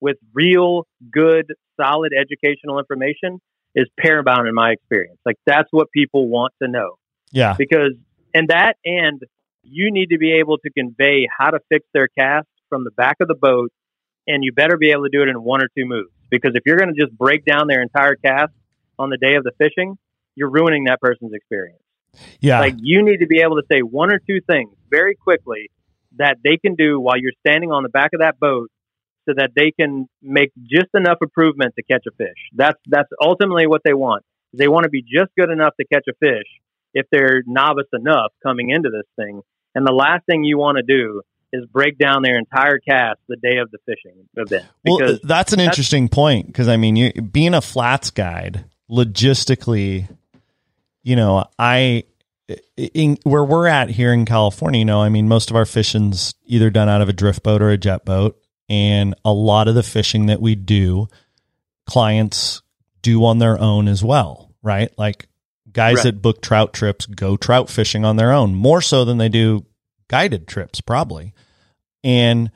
with 0.00 0.16
real, 0.34 0.86
good, 1.10 1.52
solid 1.80 2.12
educational 2.18 2.78
information 2.78 3.40
is 3.74 3.86
paramount 3.98 4.48
in 4.48 4.54
my 4.54 4.70
experience. 4.72 5.18
Like 5.24 5.36
that's 5.46 5.68
what 5.70 5.90
people 5.90 6.28
want 6.28 6.52
to 6.62 6.68
know 6.68 6.94
Yeah. 7.32 7.54
because 7.58 7.92
and 8.34 8.48
that 8.48 8.76
and 8.84 9.20
you 9.62 9.90
need 9.90 10.10
to 10.10 10.18
be 10.18 10.32
able 10.34 10.58
to 10.58 10.70
convey 10.70 11.26
how 11.38 11.50
to 11.50 11.58
fix 11.68 11.86
their 11.92 12.08
cast 12.08 12.46
from 12.68 12.84
the 12.84 12.90
back 12.92 13.16
of 13.20 13.28
the 13.28 13.34
boat 13.34 13.70
and 14.26 14.42
you 14.44 14.52
better 14.52 14.76
be 14.76 14.90
able 14.90 15.02
to 15.04 15.08
do 15.10 15.22
it 15.22 15.28
in 15.28 15.42
one 15.42 15.62
or 15.62 15.68
two 15.76 15.84
moves 15.84 16.10
because 16.30 16.52
if 16.54 16.62
you're 16.66 16.76
going 16.76 16.92
to 16.94 17.00
just 17.00 17.16
break 17.16 17.44
down 17.44 17.66
their 17.68 17.82
entire 17.82 18.14
cast 18.16 18.52
on 18.98 19.10
the 19.10 19.16
day 19.18 19.34
of 19.34 19.44
the 19.44 19.52
fishing 19.58 19.96
you're 20.34 20.50
ruining 20.50 20.84
that 20.84 21.00
person's 21.00 21.32
experience 21.32 21.80
Yeah. 22.40 22.60
like 22.60 22.74
you 22.78 23.02
need 23.02 23.18
to 23.18 23.26
be 23.26 23.40
able 23.40 23.56
to 23.56 23.62
say 23.70 23.80
one 23.80 24.10
or 24.12 24.18
two 24.18 24.40
things 24.48 24.70
very 24.90 25.14
quickly 25.16 25.70
that 26.16 26.38
they 26.42 26.56
can 26.56 26.74
do 26.76 26.98
while 27.00 27.18
you're 27.18 27.32
standing 27.46 27.70
on 27.72 27.82
the 27.82 27.88
back 27.88 28.10
of 28.14 28.20
that 28.20 28.38
boat 28.38 28.70
so 29.28 29.34
that 29.36 29.50
they 29.54 29.72
can 29.78 30.08
make 30.22 30.52
just 30.62 30.88
enough 30.94 31.18
improvement 31.20 31.74
to 31.76 31.82
catch 31.82 32.04
a 32.06 32.14
fish. 32.16 32.38
That's 32.54 32.78
that's 32.86 33.08
ultimately 33.20 33.66
what 33.66 33.82
they 33.84 33.94
want. 33.94 34.24
They 34.52 34.68
want 34.68 34.84
to 34.84 34.90
be 34.90 35.02
just 35.02 35.34
good 35.38 35.50
enough 35.50 35.74
to 35.80 35.86
catch 35.86 36.04
a 36.08 36.14
fish 36.14 36.46
if 36.94 37.06
they're 37.10 37.42
novice 37.46 37.88
enough 37.92 38.32
coming 38.42 38.70
into 38.70 38.90
this 38.90 39.06
thing. 39.16 39.42
And 39.74 39.86
the 39.86 39.92
last 39.92 40.24
thing 40.26 40.44
you 40.44 40.56
want 40.56 40.78
to 40.78 40.82
do 40.82 41.20
is 41.52 41.66
break 41.66 41.98
down 41.98 42.22
their 42.22 42.38
entire 42.38 42.78
cast 42.78 43.20
the 43.28 43.36
day 43.36 43.58
of 43.58 43.70
the 43.70 43.78
fishing 43.86 44.26
event. 44.34 44.64
Well, 44.84 44.98
because 44.98 45.20
that's 45.22 45.52
an 45.52 45.60
interesting 45.60 46.08
point 46.08 46.46
because 46.46 46.68
I 46.68 46.76
mean, 46.76 46.96
you 46.96 47.12
being 47.12 47.54
a 47.54 47.60
flats 47.60 48.10
guide 48.10 48.64
logistically, 48.90 50.08
you 51.02 51.16
know, 51.16 51.46
I 51.58 52.04
in 52.76 53.18
where 53.24 53.44
we're 53.44 53.66
at 53.66 53.90
here 53.90 54.12
in 54.12 54.24
California, 54.24 54.78
you 54.78 54.84
know, 54.84 55.02
I 55.02 55.08
mean, 55.08 55.28
most 55.28 55.50
of 55.50 55.56
our 55.56 55.66
fishing's 55.66 56.34
either 56.46 56.70
done 56.70 56.88
out 56.88 57.00
of 57.00 57.08
a 57.08 57.12
drift 57.12 57.42
boat 57.42 57.62
or 57.62 57.70
a 57.70 57.78
jet 57.78 58.04
boat, 58.04 58.40
and 58.68 59.14
a 59.24 59.32
lot 59.32 59.68
of 59.68 59.74
the 59.74 59.82
fishing 59.82 60.26
that 60.26 60.40
we 60.40 60.54
do, 60.54 61.08
clients 61.86 62.62
do 63.02 63.24
on 63.24 63.38
their 63.38 63.58
own 63.60 63.88
as 63.88 64.02
well, 64.02 64.52
right? 64.62 64.90
Like 64.98 65.28
guys 65.72 65.96
Right. 65.96 66.04
that 66.04 66.22
book 66.22 66.42
trout 66.42 66.72
trips 66.72 67.06
go 67.06 67.36
trout 67.36 67.68
fishing 67.70 68.04
on 68.04 68.16
their 68.16 68.32
own 68.32 68.54
more 68.54 68.80
so 68.82 69.04
than 69.04 69.18
they 69.18 69.28
do 69.28 69.64
guided 70.08 70.48
trips, 70.48 70.80
probably. 70.80 71.34
And 72.02 72.50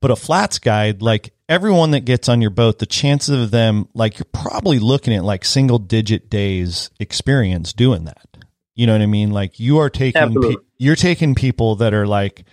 but 0.00 0.10
a 0.10 0.16
flats 0.16 0.58
guide, 0.58 1.02
like 1.02 1.32
everyone 1.48 1.92
that 1.92 2.00
gets 2.00 2.28
on 2.28 2.40
your 2.40 2.50
boat, 2.50 2.78
the 2.78 2.86
chances 2.86 3.40
of 3.40 3.50
them, 3.50 3.88
like 3.94 4.18
you're 4.18 4.26
probably 4.32 4.78
looking 4.78 5.14
at 5.14 5.24
like 5.24 5.44
single 5.44 5.78
digit 5.78 6.28
days 6.28 6.90
experience 7.00 7.72
doing 7.72 8.04
that. 8.04 8.26
You 8.74 8.86
know 8.86 8.92
what 8.92 9.02
I 9.02 9.06
mean? 9.06 9.30
Like 9.30 9.58
you 9.58 9.78
are 9.78 9.88
taking, 9.90 10.40
pe- 10.40 10.56
you're 10.76 10.96
taking 10.96 11.34
people 11.34 11.76
that 11.76 11.94
are 11.94 12.06
like, 12.06 12.44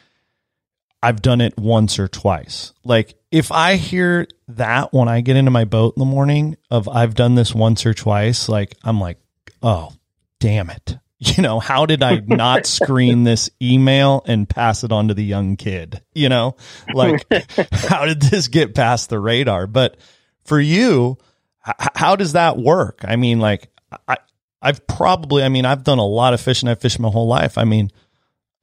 I've 1.04 1.22
done 1.22 1.42
it 1.42 1.58
once 1.58 2.00
or 2.00 2.08
twice. 2.08 2.72
Like 2.86 3.16
if 3.30 3.52
I 3.52 3.76
hear 3.76 4.26
that 4.48 4.94
when 4.94 5.10
I 5.10 5.20
get 5.20 5.36
into 5.36 5.52
my 5.52 5.66
boat 5.66 5.96
in 5.98 6.00
the 6.00 6.06
morning 6.06 6.56
of 6.72 6.88
I've 6.88 7.14
done 7.14 7.36
this 7.36 7.54
once 7.54 7.86
or 7.86 7.94
twice, 7.94 8.48
like 8.48 8.78
I'm 8.86 9.02
like, 9.02 9.18
oh, 9.62 9.92
damn 10.40 10.70
it. 10.70 10.98
You 11.38 11.42
know, 11.42 11.62
how 11.62 11.86
did 11.86 12.04
I 12.04 12.22
not 12.28 12.66
screen 12.66 13.24
this 13.24 13.50
email 13.62 14.24
and 14.28 14.50
pass 14.50 14.84
it 14.84 14.92
on 14.92 15.08
to 15.08 15.14
the 15.14 15.24
young 15.24 15.56
kid? 15.56 16.02
You 16.14 16.28
know, 16.28 16.58
like 16.94 17.24
how 17.72 18.06
did 18.06 18.22
this 18.22 18.50
get 18.50 18.76
past 18.76 19.10
the 19.10 19.20
radar? 19.20 19.66
But 19.66 19.96
for 20.44 20.60
you, 20.60 21.18
h- 21.66 21.76
how 21.96 22.18
does 22.18 22.34
that 22.34 22.58
work? 22.58 23.06
I 23.08 23.16
mean, 23.16 23.40
like 23.40 23.70
I, 24.06 24.18
I've 24.62 24.86
probably, 24.86 25.44
I 25.44 25.48
mean, 25.48 25.64
I've 25.64 25.86
done 25.86 26.00
a 26.00 26.06
lot 26.06 26.34
of 26.34 26.42
fishing. 26.42 26.68
I've 26.68 26.82
fished 26.82 27.00
my 27.00 27.10
whole 27.10 27.28
life. 27.28 27.58
I 27.58 27.64
mean, 27.64 27.90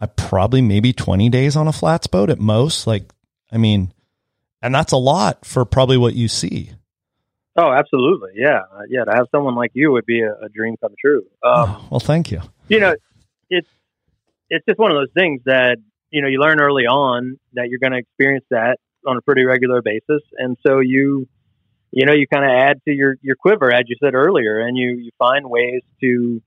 I 0.01 0.07
probably 0.07 0.62
maybe 0.62 0.92
20 0.92 1.28
days 1.28 1.57
on 1.57 1.68
a 1.68 1.72
flats 1.72 2.07
boat 2.07 2.30
at 2.30 2.38
most. 2.38 2.86
Like, 2.86 3.05
I 3.53 3.59
mean, 3.59 3.92
and 4.62 4.74
that's 4.74 4.92
a 4.92 4.96
lot 4.96 5.44
for 5.44 5.64
probably 5.64 5.98
what 5.98 6.14
you 6.14 6.26
see. 6.28 6.70
oh 7.57 7.72
absolutely 7.72 8.30
yeah 8.36 8.61
Uh, 8.72 8.82
yeah 8.88 9.05
to 9.05 9.11
have 9.12 9.26
someone 9.32 9.55
like 9.55 9.70
you 9.74 9.90
would 9.92 10.07
be 10.07 10.20
a, 10.22 10.32
a 10.32 10.48
dream 10.48 10.76
come 10.80 10.94
true 11.01 11.22
um, 11.42 11.53
Oh, 11.68 11.86
well, 11.90 12.01
thank 12.01 12.30
you. 12.30 12.40
you 12.68 12.78
know, 12.80 12.94
it's 13.51 13.68
it's 14.48 14.64
just 14.66 14.78
one 14.78 14.90
of 14.90 14.96
those 14.96 15.12
things 15.14 15.42
that 15.44 15.76
you 16.11 16.22
know 16.22 16.28
you 16.28 16.38
learn 16.40 16.61
early 16.61 16.84
on 16.86 17.38
that 17.55 17.68
you're 17.68 17.78
going 17.78 17.92
to 17.92 17.98
experience 17.98 18.44
that 18.51 18.78
on 19.07 19.16
a 19.16 19.20
pretty 19.22 19.44
regular 19.44 19.80
basis, 19.82 20.22
and 20.38 20.57
so 20.66 20.80
you 20.80 21.26
you 21.90 22.07
know 22.07 22.12
you 22.12 22.26
kind 22.26 22.44
of 22.44 22.51
add 22.51 22.80
to 22.84 22.92
your 22.92 23.16
your 23.22 23.36
quiver 23.36 23.72
as 23.72 23.84
you 23.88 23.96
said 24.03 24.14
earlier, 24.14 24.61
and 24.61 24.76
you 24.76 24.96
you 24.98 25.11
find 25.18 25.48
ways 25.48 25.82
to 26.01 26.40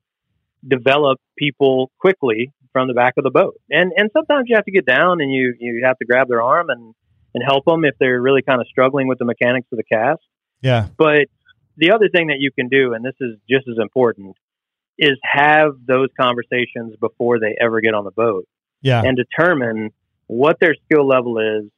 develop 0.67 1.19
people 1.37 1.91
quickly 1.99 2.51
from 2.73 2.87
the 2.89 2.93
back 2.93 3.13
of 3.17 3.23
the 3.23 3.31
boat, 3.31 3.59
and 3.69 3.93
and 3.95 4.09
sometimes 4.11 4.45
you 4.49 4.55
have 4.55 4.65
to 4.65 4.71
get 4.71 4.85
down 4.85 5.21
and 5.21 5.31
you 5.31 5.53
you 5.59 5.83
have 5.85 5.97
to 5.99 6.05
grab 6.05 6.27
their 6.27 6.41
arm 6.41 6.69
and 6.69 6.93
and 7.33 7.43
help 7.43 7.65
them 7.65 7.85
if 7.85 7.95
they're 7.99 8.21
really 8.21 8.41
kind 8.41 8.59
of 8.59 8.67
struggling 8.67 9.07
with 9.07 9.19
the 9.19 9.25
mechanics 9.25 9.67
of 9.71 9.77
the 9.77 9.83
cast. 9.83 10.21
Yeah. 10.61 10.87
But 10.97 11.27
the 11.77 11.91
other 11.91 12.09
thing 12.09 12.27
that 12.27 12.37
you 12.39 12.51
can 12.51 12.67
do, 12.67 12.93
and 12.93 13.03
this 13.03 13.15
is 13.19 13.37
just 13.49 13.67
as 13.67 13.77
important, 13.81 14.35
is 14.99 15.13
have 15.23 15.71
those 15.87 16.09
conversations 16.19 16.95
before 16.99 17.39
they 17.39 17.55
ever 17.59 17.81
get 17.81 17.95
on 17.95 18.03
the 18.03 18.11
boat 18.11 18.47
Yeah. 18.81 19.01
and 19.03 19.17
determine 19.17 19.89
what 20.27 20.57
their 20.59 20.75
skill 20.85 21.07
level 21.07 21.39
is 21.39 21.71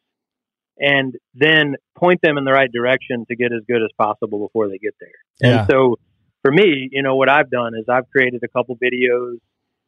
and 0.78 1.16
then 1.34 1.76
point 1.98 2.20
them 2.22 2.38
in 2.38 2.44
the 2.44 2.52
right 2.52 2.70
direction 2.72 3.26
to 3.30 3.36
get 3.36 3.54
as 3.54 3.62
good 3.68 3.82
as 3.82 3.90
possible 3.98 4.46
before 4.46 4.68
they 4.68 4.78
get 4.78 4.94
there. 5.00 5.10
Yeah. 5.40 5.60
And 5.60 5.70
so 5.72 5.96
for 6.42 6.52
me, 6.52 6.90
you 6.92 7.02
know, 7.02 7.16
what 7.16 7.30
I've 7.30 7.50
done 7.50 7.74
is 7.80 7.86
I've 7.88 8.10
created 8.10 8.44
a 8.44 8.50
couple 8.50 8.76
videos 8.78 9.38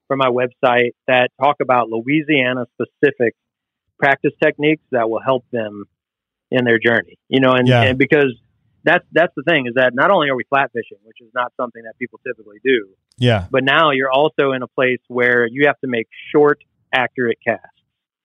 for 0.08 0.16
my 0.18 0.28
website 0.30 0.91
that 1.08 1.30
talk 1.41 1.58
about 1.62 1.89
Louisiana 1.89 2.66
specific 2.74 3.36
practice 3.99 4.34
techniques 4.43 4.84
that 4.91 5.10
will 5.10 5.22
help 5.22 5.43
them 5.51 5.86
in 6.51 6.64
their 6.66 6.80
journey. 6.80 7.18
You 7.30 7.39
know, 7.41 7.53
and, 7.53 7.68
Yeah. 7.68 7.84
and 7.84 7.97
because 7.97 8.34
that's 8.84 9.03
that's 9.12 9.34
the 9.36 9.43
thing 9.43 9.68
is 9.68 9.74
that 9.76 9.93
not 9.93 10.12
only 10.12 10.30
are 10.30 10.36
we 10.36 10.43
flat 10.45 10.72
fishing, 10.72 10.97
which 11.03 11.18
is 11.20 11.30
not 11.34 11.51
something 11.58 11.84
that 11.84 11.97
people 11.99 12.20
typically 12.26 12.60
do, 12.64 12.89
Yeah. 13.18 13.47
but 13.51 13.64
now 13.64 13.91
you're 13.91 14.12
also 14.12 14.51
in 14.53 14.62
a 14.64 14.68
place 14.68 15.01
where 15.08 15.45
you 15.45 15.68
have 15.68 15.80
to 15.82 15.88
make 15.88 16.08
short, 16.32 16.60
accurate 16.93 17.38
casts. 17.45 17.66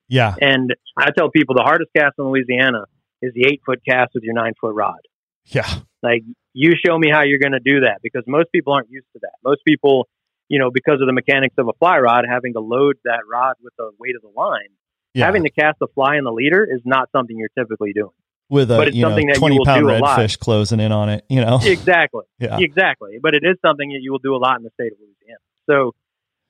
Yeah. 0.09 0.35
And 0.41 0.75
I 0.97 1.11
tell 1.11 1.31
people 1.31 1.55
the 1.57 1.63
hardest 1.65 1.91
cast 1.97 2.15
in 2.19 2.27
Louisiana 2.27 2.85
is 3.23 3.33
the 3.35 3.47
eight 3.47 3.63
foot 3.67 3.81
cast 3.89 4.13
with 4.15 4.23
your 4.25 4.35
nine 4.35 4.53
foot 4.61 4.75
rod. 4.75 5.01
Yeah. 5.47 5.67
Like 6.03 6.23
you 6.53 6.73
show 6.85 6.97
me 6.99 7.09
how 7.11 7.23
you're 7.23 7.39
going 7.39 7.53
to 7.53 7.61
do 7.61 7.81
that 7.81 8.01
because 8.03 8.23
most 8.27 8.53
people 8.53 8.73
aren't 8.75 8.91
used 8.91 9.07
to 9.15 9.21
that. 9.23 9.33
Most 9.43 9.63
people, 9.67 10.07
you 10.49 10.59
know, 10.59 10.71
because 10.71 11.01
of 11.01 11.07
the 11.07 11.13
mechanics 11.13 11.55
of 11.59 11.69
a 11.69 11.73
fly 11.79 11.99
rod, 11.99 12.25
having 12.29 12.53
to 12.55 12.61
load 12.61 12.97
that 13.05 13.21
rod 13.31 13.55
with 13.63 13.73
the 13.79 13.91
weight 13.99 14.17
of 14.17 14.23
the 14.23 14.29
line, 14.39 14.69
Yeah. 15.15 15.27
having 15.27 15.45
to 15.45 15.51
cast 15.51 15.79
a 15.83 15.87
fly 15.95 16.17
in 16.17 16.25
the 16.25 16.33
leader 16.33 16.65
is 16.65 16.81
not 16.85 17.11
something 17.13 17.37
you're 17.37 17.51
typically 17.59 17.93
doing. 17.93 18.11
with 18.51 18.71
a 18.71 18.77
but 18.77 18.89
it's 18.89 18.97
you 18.97 19.03
know 19.03 19.17
you 19.17 19.35
twenty 19.35 19.57
will 19.59 19.65
pound 19.65 19.81
do 19.81 19.89
a 19.91 19.97
lot. 19.99 20.19
redfish 20.19 20.39
closing 20.39 20.79
in 20.81 20.93
on 20.93 21.09
it. 21.09 21.25
You 21.31 21.41
know. 21.45 21.59
Exactly. 21.65 22.25
Yeah. 22.39 22.59
Exactly. 22.61 23.19
But 23.23 23.35
it 23.35 23.43
is 23.45 23.57
something 23.65 23.89
that 23.91 24.01
you 24.03 24.13
will 24.13 24.19
do 24.19 24.35
a 24.35 24.41
lot 24.47 24.57
in 24.59 24.63
the 24.63 24.71
state 24.75 24.93
of 24.93 24.99
Louisiana. 25.01 25.39
So, 25.71 25.95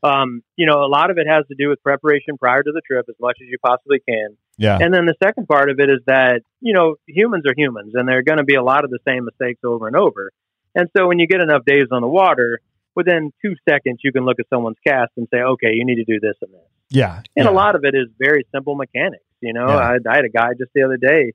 um, 0.03 0.43
you 0.57 0.66
know, 0.66 0.82
a 0.84 0.90
lot 0.90 1.11
of 1.11 1.18
it 1.18 1.28
has 1.28 1.47
to 1.47 1.55
do 1.57 1.68
with 1.68 1.80
preparation 1.82 2.38
prior 2.38 2.62
to 2.62 2.72
the 2.72 2.80
trip 2.84 3.07
as 3.09 3.14
much 3.20 3.36
as 3.40 3.47
you 3.49 3.57
possibly 3.64 4.01
can. 4.01 4.36
Yeah. 4.59 4.78
And 4.80 4.93
then 4.93 5.07
the 5.07 5.14
second 5.22 5.47
part 5.47 5.70
of 5.70 5.78
it 5.78 5.88
is 5.90 6.01
that, 6.07 6.43
you 6.61 6.74
know, 6.74 6.97
humans 7.07 7.45
are 7.47 7.55
humans 7.57 7.93
and 7.95 8.09
there 8.09 8.18
are 8.18 8.22
going 8.24 8.38
to 8.38 8.45
be 8.45 8.57
a 8.57 8.62
lot 8.64 8.82
of 8.84 8.90
the 8.90 8.99
same 9.07 9.24
mistakes 9.24 9.61
over 9.64 9.86
and 9.86 9.95
over. 9.97 10.32
And 10.74 10.88
so 10.97 11.07
when 11.07 11.18
you 11.20 11.26
get 11.28 11.40
enough 11.40 11.64
days 11.64 11.86
on 11.93 12.03
the 12.03 12.09
water, 12.09 12.61
within 12.95 13.32
two 13.45 13.55
seconds, 13.68 14.01
you 14.03 14.12
can 14.12 14.24
look 14.24 14.38
at 14.38 14.47
someone's 14.51 14.78
cast 14.86 15.12
and 15.16 15.26
say, 15.32 15.40
okay, 15.40 15.72
you 15.72 15.84
need 15.84 15.97
to 15.97 16.05
do 16.05 16.20
this 16.20 16.34
and 16.43 16.53
this. 16.53 16.61
Yeah. 16.90 17.22
And 17.36 17.47
yeah. 17.47 17.51
a 17.51 17.53
lot 17.53 17.74
of 17.74 17.84
it 17.84 17.95
is 17.95 18.09
very 18.18 18.47
simple 18.55 18.74
mechanics. 18.74 19.24
You 19.40 19.53
know, 19.53 19.66
Yeah. 19.68 19.76
I, 19.76 19.97
I 20.09 20.16
had 20.16 20.24
a 20.24 20.30
guy 20.30 20.51
just 20.59 20.70
the 20.74 20.82
other 20.82 20.99
day 20.99 21.32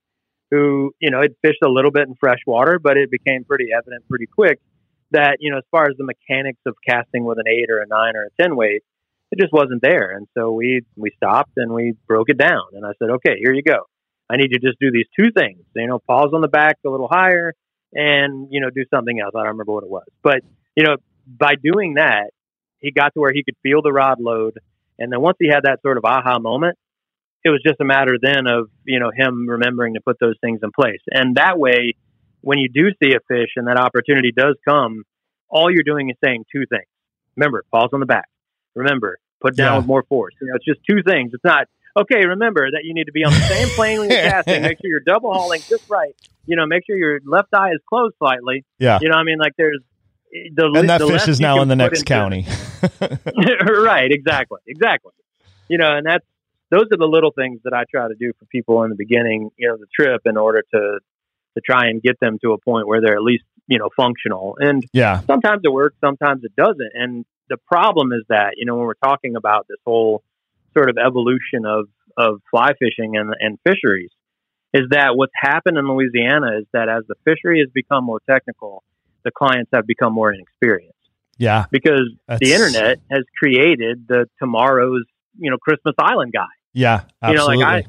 who, 0.52 0.94
you 1.00 1.12
know, 1.12 1.22
had 1.22 1.36
fished 1.42 1.62
a 1.64 1.70
little 1.70 1.92
bit 1.92 2.08
in 2.08 2.16
fresh 2.16 2.40
water, 2.46 2.80
but 2.82 2.98
it 2.98 3.12
became 3.12 3.44
pretty 3.44 3.68
evident 3.76 4.08
pretty 4.08 4.28
quick 4.28 4.60
that, 5.12 5.38
you 5.40 5.52
know, 5.52 5.58
as 5.58 5.64
far 5.72 5.86
as 5.86 5.98
the 5.98 6.06
mechanics 6.06 6.60
of 6.66 6.76
casting 6.88 7.26
with 7.26 7.38
an 7.38 7.46
eight 7.48 7.70
or 7.70 7.80
a 7.80 7.88
nine 7.88 8.16
or 8.16 8.26
a 8.26 8.42
10 8.42 8.56
weight, 8.56 8.84
it 9.32 9.40
just 9.40 9.52
wasn't 9.52 9.82
there. 9.82 10.12
And 10.12 10.28
so 10.38 10.52
we, 10.52 10.82
we 10.96 11.12
stopped 11.18 11.52
and 11.58 11.74
we 11.74 11.96
broke 12.08 12.30
it 12.30 12.38
down. 12.38 12.64
And 12.74 12.86
I 12.86 12.92
said, 13.00 13.10
okay, 13.16 13.36
here 13.42 13.54
you 13.54 13.64
go. 13.64 13.88
I 14.30 14.38
need 14.38 14.52
you 14.52 14.60
to 14.60 14.66
just 14.66 14.80
do 14.80 14.92
these 14.92 15.08
two 15.18 15.32
things, 15.38 15.64
you 15.76 15.88
know, 15.88 16.00
pause 16.00 16.32
on 16.34 16.42
the 16.42 16.48
back 16.48 16.78
a 16.86 16.90
little 16.90 17.08
higher 17.10 17.54
and, 17.94 18.48
you 18.52 18.60
know, 18.60 18.70
do 18.70 18.84
something 18.94 19.20
else. 19.20 19.32
I 19.36 19.40
don't 19.40 19.54
remember 19.54 19.72
what 19.72 19.84
it 19.84 19.90
was, 19.90 20.08
but, 20.22 20.42
you 20.76 20.84
know, 20.84 20.98
by 21.28 21.54
doing 21.62 21.96
that, 21.96 22.32
he 22.80 22.92
got 22.92 23.14
to 23.14 23.20
where 23.20 23.34
he 23.34 23.44
could 23.44 23.56
feel 23.64 23.82
the 23.82 23.92
rod 23.92 24.20
load. 24.20 24.58
And 25.00 25.12
then 25.12 25.22
once 25.22 25.38
he 25.40 25.48
had 25.48 25.62
that 25.64 25.82
sort 25.82 25.98
of 25.98 26.06
aha 26.06 26.40
moment, 26.40 26.78
it 27.44 27.50
was 27.50 27.62
just 27.66 27.80
a 27.80 27.86
matter 27.86 28.14
then 28.22 28.48
of, 28.48 28.70
you 28.86 29.00
know, 29.00 29.12
him 29.16 29.48
remembering 29.48 29.94
to 29.96 30.02
put 30.02 30.18
those 30.20 30.36
things 30.42 30.60
in 30.64 30.72
place. 30.72 31.02
And 31.12 31.36
that 31.36 31.58
way, 31.60 31.94
when 32.42 32.60
you 32.60 32.70
do 32.70 32.90
see 33.02 33.14
a 33.16 33.20
fish 33.28 33.50
and 33.56 33.68
that 33.68 33.78
opportunity 33.80 34.32
does 34.36 34.56
come, 34.68 35.04
all 35.50 35.72
you're 35.72 35.84
doing 35.84 36.10
is 36.10 36.16
saying 36.24 36.46
two 36.52 36.66
things. 36.70 36.88
Remember, 37.36 37.64
pause 37.72 37.90
on 37.94 38.00
the 38.00 38.06
back. 38.06 38.28
Remember, 38.76 39.18
put 39.42 39.56
down 39.56 39.74
Yeah. 39.74 39.78
with 39.78 39.88
more 39.88 40.04
force. 40.04 40.34
You 40.42 40.48
know, 40.48 40.56
it's 40.56 40.66
just 40.66 40.80
two 40.90 41.04
things. 41.04 41.32
It's 41.34 41.44
not, 41.44 41.68
okay, 41.96 42.26
remember 42.26 42.70
that 42.72 42.82
you 42.84 42.94
need 42.94 43.06
to 43.06 43.12
be 43.12 43.24
on 43.24 43.32
the 43.32 43.40
same 43.40 43.68
plane 43.70 44.00
when 44.00 44.10
you're 44.10 44.20
casting. 44.22 44.62
Make 44.62 44.78
sure 44.82 44.90
you're 44.90 45.00
double 45.00 45.34
hauling 45.34 45.62
just 45.68 45.90
right. 45.90 46.16
You 46.46 46.56
know, 46.56 46.66
make 46.66 46.86
sure 46.86 46.98
your 46.98 47.20
left 47.26 47.50
eye 47.54 47.72
is 47.72 47.80
closed 47.88 48.16
slightly. 48.18 48.66
Yeah. 48.80 49.00
You 49.02 49.10
know, 49.10 49.16
what 49.16 49.22
I 49.22 49.26
mean, 49.26 49.38
like 49.40 49.54
there's 49.58 49.82
the 50.32 50.72
and 50.76 50.90
that 50.90 51.02
fish 51.02 51.28
is 51.28 51.40
now 51.40 51.62
in 51.62 51.68
the 51.68 51.76
next 51.76 52.06
county. 52.06 52.46
right, 53.62 54.12
exactly, 54.12 54.60
exactly. 54.68 55.14
You 55.70 55.78
know, 55.78 55.98
and 55.98 56.06
that's 56.06 56.26
those 56.70 56.86
are 56.92 56.98
the 56.98 57.08
little 57.08 57.32
things 57.32 57.62
that 57.64 57.74
I 57.74 57.84
try 57.90 58.08
to 58.08 58.16
do 58.16 58.34
for 58.40 58.46
people 58.46 58.84
in 58.84 58.90
the 58.90 58.96
beginning, 58.96 59.52
you 59.58 59.70
know, 59.70 59.78
the 59.78 59.88
trip 59.94 60.22
in 60.26 60.38
order 60.38 60.64
to 60.74 61.00
to 61.56 61.62
try 61.62 61.88
and 61.88 62.02
get 62.02 62.20
them 62.20 62.38
to 62.44 62.54
a 62.54 62.58
point 62.58 62.88
where 62.88 63.02
they're 63.02 63.16
at 63.16 63.24
least, 63.24 63.44
you 63.68 63.80
know, 63.80 63.90
functional. 63.98 64.58
And 64.60 64.84
yeah. 64.94 65.22
sometimes 65.22 65.62
it 65.64 65.72
works, 65.72 65.96
sometimes 66.00 66.44
it 66.44 66.56
doesn't. 66.56 66.92
And 66.94 67.26
the 67.50 67.58
problem 67.66 68.12
is 68.12 68.24
that, 68.30 68.52
you 68.58 68.66
know, 68.66 68.76
when 68.76 68.86
we're 68.86 68.94
talking 68.94 69.36
about 69.36 69.66
this 69.68 69.80
whole 69.86 70.22
sort 70.76 70.90
of 70.90 70.98
evolution 70.98 71.66
of 71.66 71.88
of 72.18 72.42
fly 72.52 72.72
fishing 72.80 73.16
and 73.16 73.34
and 73.40 73.58
fisheries, 73.64 74.12
is 74.74 74.90
that 74.92 75.16
what's 75.16 75.34
happened 75.36 75.78
in 75.78 75.88
Louisiana 75.88 76.60
is 76.60 76.66
that 76.74 76.90
as 76.90 77.04
the 77.08 77.16
fishery 77.24 77.60
has 77.60 77.70
become 77.74 78.04
more 78.04 78.20
technical, 78.30 78.84
the 79.28 79.32
clients 79.32 79.70
have 79.74 79.86
become 79.86 80.14
more 80.14 80.32
inexperienced 80.34 80.94
Yeah. 81.38 81.66
because 81.72 82.08
That's- 82.28 82.40
the 82.42 82.54
internet 82.56 83.00
has 83.12 83.24
created 83.38 84.06
the 84.08 84.28
tomorrow's 84.40 85.04
you 85.38 85.52
know 85.52 85.58
Christmas 85.58 85.94
Island 86.00 86.32
guy. 86.34 86.54
Yeah. 86.74 87.02
You 87.28 87.34
know, 87.36 87.46
like 87.48 87.62
I 87.62 87.84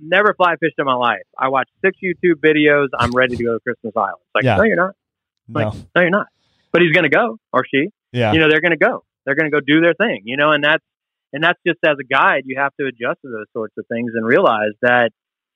never 0.00 0.34
fly 0.34 0.56
fished 0.60 0.74
in 0.78 0.84
my 0.84 0.94
life. 0.94 1.22
I 1.38 1.48
watch 1.48 1.68
six 1.84 1.96
YouTube 2.04 2.40
videos. 2.44 2.88
I'm 2.98 3.10
ready 3.12 3.36
to 3.36 3.42
go 3.44 3.54
to 3.54 3.60
Christmas 3.60 3.92
Island. 3.96 4.18
It's 4.20 4.34
like, 4.34 4.44
Yeah. 4.44 4.56
no, 4.56 4.62
you're 4.64 4.76
not. 4.76 4.94
no. 5.48 5.70
No, 5.94 6.00
you're 6.02 6.10
not. 6.10 6.26
But 6.72 6.82
he's 6.82 6.92
going 6.92 7.04
to 7.04 7.14
go, 7.16 7.38
or 7.52 7.62
she. 7.72 7.88
Yeah. 8.12 8.32
You 8.32 8.40
know, 8.40 8.48
they're 8.50 8.60
going 8.60 8.72
to 8.78 8.84
go. 8.90 9.04
They're 9.24 9.36
going 9.36 9.50
to 9.50 9.56
go 9.56 9.60
do 9.64 9.80
their 9.80 9.94
thing. 9.94 10.22
You 10.24 10.36
know, 10.36 10.52
and 10.52 10.62
that's 10.64 10.84
and 11.32 11.42
that's 11.42 11.58
just 11.66 11.78
as 11.84 11.96
a 12.00 12.04
guide, 12.04 12.42
you 12.46 12.56
have 12.60 12.72
to 12.80 12.86
adjust 12.86 13.20
to 13.22 13.28
those 13.30 13.46
sorts 13.52 13.74
of 13.78 13.84
things 13.92 14.12
and 14.14 14.24
realize 14.24 14.72
that 14.82 15.10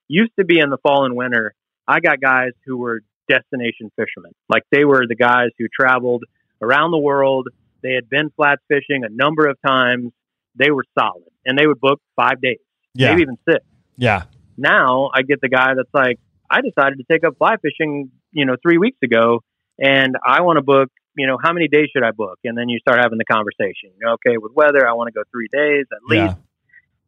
used 0.09 0.33
to 0.39 0.45
be 0.45 0.59
in 0.59 0.71
the 0.71 0.79
fall 0.79 1.05
and 1.05 1.15
winter. 1.17 1.55
I 1.87 2.01
got 2.01 2.21
guys 2.21 2.51
who 2.67 2.77
were 2.79 3.01
destination 3.29 3.91
fishermen. 3.97 4.33
Like 4.49 4.63
they 4.71 4.85
were 4.85 5.05
the 5.07 5.17
guys 5.17 5.51
who 5.59 5.67
traveled 5.69 6.25
around 6.63 6.91
the 6.91 6.99
world. 6.99 7.49
They 7.83 7.93
had 7.93 8.09
been 8.09 8.31
flat 8.37 8.59
fishing 8.69 9.05
a 9.05 9.09
number 9.09 9.47
of 9.47 9.57
times. 9.67 10.13
They 10.57 10.71
were 10.71 10.85
solid, 10.99 11.31
and 11.47 11.57
they 11.57 11.67
would 11.67 11.81
book 11.81 12.01
five 12.17 12.41
days, 12.41 12.59
yeah. 12.95 13.11
maybe 13.11 13.23
even 13.23 13.39
six. 13.49 13.65
Yeah. 13.97 14.25
Now 14.57 15.11
I 15.15 15.23
get 15.23 15.41
the 15.41 15.49
guy 15.49 15.75
that's 15.77 15.95
like, 15.95 16.19
I 16.51 16.61
decided 16.63 16.99
to 16.99 17.05
take 17.11 17.25
up 17.25 17.39
fly 17.39 17.57
fishing, 17.63 18.11
you 18.33 18.45
know, 18.45 18.57
three 18.61 18.79
weeks 18.79 18.99
ago, 19.05 19.43
and 19.79 20.17
I 20.25 20.43
want 20.43 20.57
to 20.57 20.63
book. 20.63 20.89
You 21.17 21.27
know, 21.27 21.37
how 21.43 21.53
many 21.53 21.67
days 21.67 21.89
should 21.93 22.05
I 22.05 22.13
book? 22.13 22.39
And 22.45 22.57
then 22.57 22.69
you 22.69 22.79
start 22.79 23.01
having 23.03 23.19
the 23.19 23.25
conversation. 23.25 23.91
You 23.99 24.07
know, 24.07 24.13
okay, 24.15 24.37
with 24.39 24.53
weather, 24.55 24.89
I 24.89 24.93
want 24.93 25.09
to 25.09 25.13
go 25.13 25.23
three 25.33 25.49
days 25.53 25.87
at 25.93 25.99
least. 26.09 26.37
Yeah. 26.37 26.43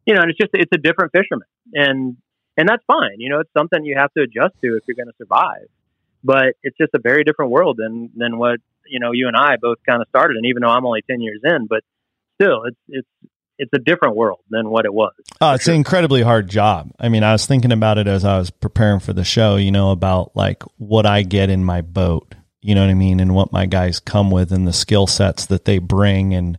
You 0.05 0.15
know, 0.15 0.21
and 0.21 0.31
it's 0.31 0.37
just 0.37 0.51
it's 0.53 0.71
a 0.73 0.77
different 0.77 1.13
fisherman, 1.13 1.47
and 1.73 2.17
and 2.57 2.67
that's 2.67 2.83
fine. 2.87 3.19
You 3.19 3.29
know, 3.29 3.39
it's 3.39 3.51
something 3.57 3.85
you 3.85 3.95
have 3.97 4.11
to 4.17 4.23
adjust 4.23 4.55
to 4.63 4.75
if 4.75 4.83
you're 4.87 4.95
going 4.95 5.07
to 5.07 5.17
survive. 5.17 5.67
But 6.23 6.55
it's 6.63 6.77
just 6.77 6.91
a 6.93 6.99
very 7.01 7.23
different 7.23 7.51
world 7.51 7.77
than 7.77 8.11
than 8.15 8.37
what 8.37 8.59
you 8.85 8.99
know 8.99 9.11
you 9.11 9.27
and 9.27 9.35
I 9.35 9.55
both 9.61 9.77
kind 9.87 10.01
of 10.01 10.07
started. 10.09 10.37
And 10.37 10.45
even 10.45 10.61
though 10.61 10.69
I'm 10.69 10.85
only 10.85 11.01
ten 11.01 11.21
years 11.21 11.41
in, 11.43 11.67
but 11.67 11.83
still, 12.35 12.63
it's 12.65 12.77
it's 12.87 13.07
it's 13.61 13.71
a 13.73 13.79
different 13.79 14.15
world 14.15 14.39
than 14.49 14.69
what 14.69 14.85
it 14.85 14.93
was. 14.93 15.13
Oh, 15.39 15.53
it's 15.53 15.67
an 15.67 15.75
incredibly 15.75 16.23
hard 16.23 16.49
job. 16.49 16.91
I 16.99 17.09
mean, 17.09 17.23
I 17.23 17.31
was 17.31 17.45
thinking 17.45 17.71
about 17.71 17.99
it 17.99 18.07
as 18.07 18.25
I 18.25 18.39
was 18.39 18.49
preparing 18.49 18.99
for 18.99 19.13
the 19.13 19.23
show, 19.23 19.55
you 19.55 19.71
know, 19.71 19.91
about 19.91 20.35
like 20.35 20.63
what 20.77 21.05
I 21.05 21.21
get 21.21 21.51
in 21.51 21.63
my 21.63 21.81
boat, 21.81 22.33
you 22.61 22.73
know 22.73 22.81
what 22.81 22.89
I 22.89 22.95
mean? 22.95 23.19
And 23.19 23.35
what 23.35 23.51
my 23.51 23.67
guys 23.67 23.99
come 23.99 24.31
with 24.31 24.51
and 24.51 24.67
the 24.67 24.73
skill 24.73 25.05
sets 25.05 25.45
that 25.45 25.65
they 25.65 25.77
bring 25.77 26.33
and 26.33 26.57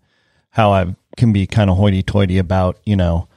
how 0.51 0.73
I 0.73 0.95
can 1.17 1.33
be 1.33 1.47
kind 1.49 1.71
of 1.71 1.77
hoity 1.77 2.05
toity 2.05 2.39
about, 2.39 2.79
you 2.85 2.95
know, 2.95 3.29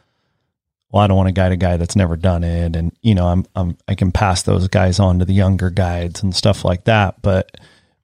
well, 0.92 1.04
I 1.04 1.08
don't 1.08 1.18
want 1.18 1.28
to 1.28 1.34
guide 1.34 1.52
a 1.52 1.58
guy 1.58 1.78
that's 1.78 1.96
never 1.96 2.16
done 2.16 2.44
it. 2.44 2.76
And, 2.76 2.92
you 3.02 3.16
know, 3.16 3.28
I'm, 3.28 3.46
I'm, 3.56 3.78
I 3.88 3.96
can 3.96 4.12
pass 4.12 4.44
those 4.44 4.68
guys 4.68 5.00
on 5.00 5.20
to 5.20 5.26
the 5.26 5.34
younger 5.34 5.70
guides 5.70 6.24
and 6.24 6.34
stuff 6.34 6.64
like 6.64 6.86
that. 6.86 7.22
But 7.22 7.58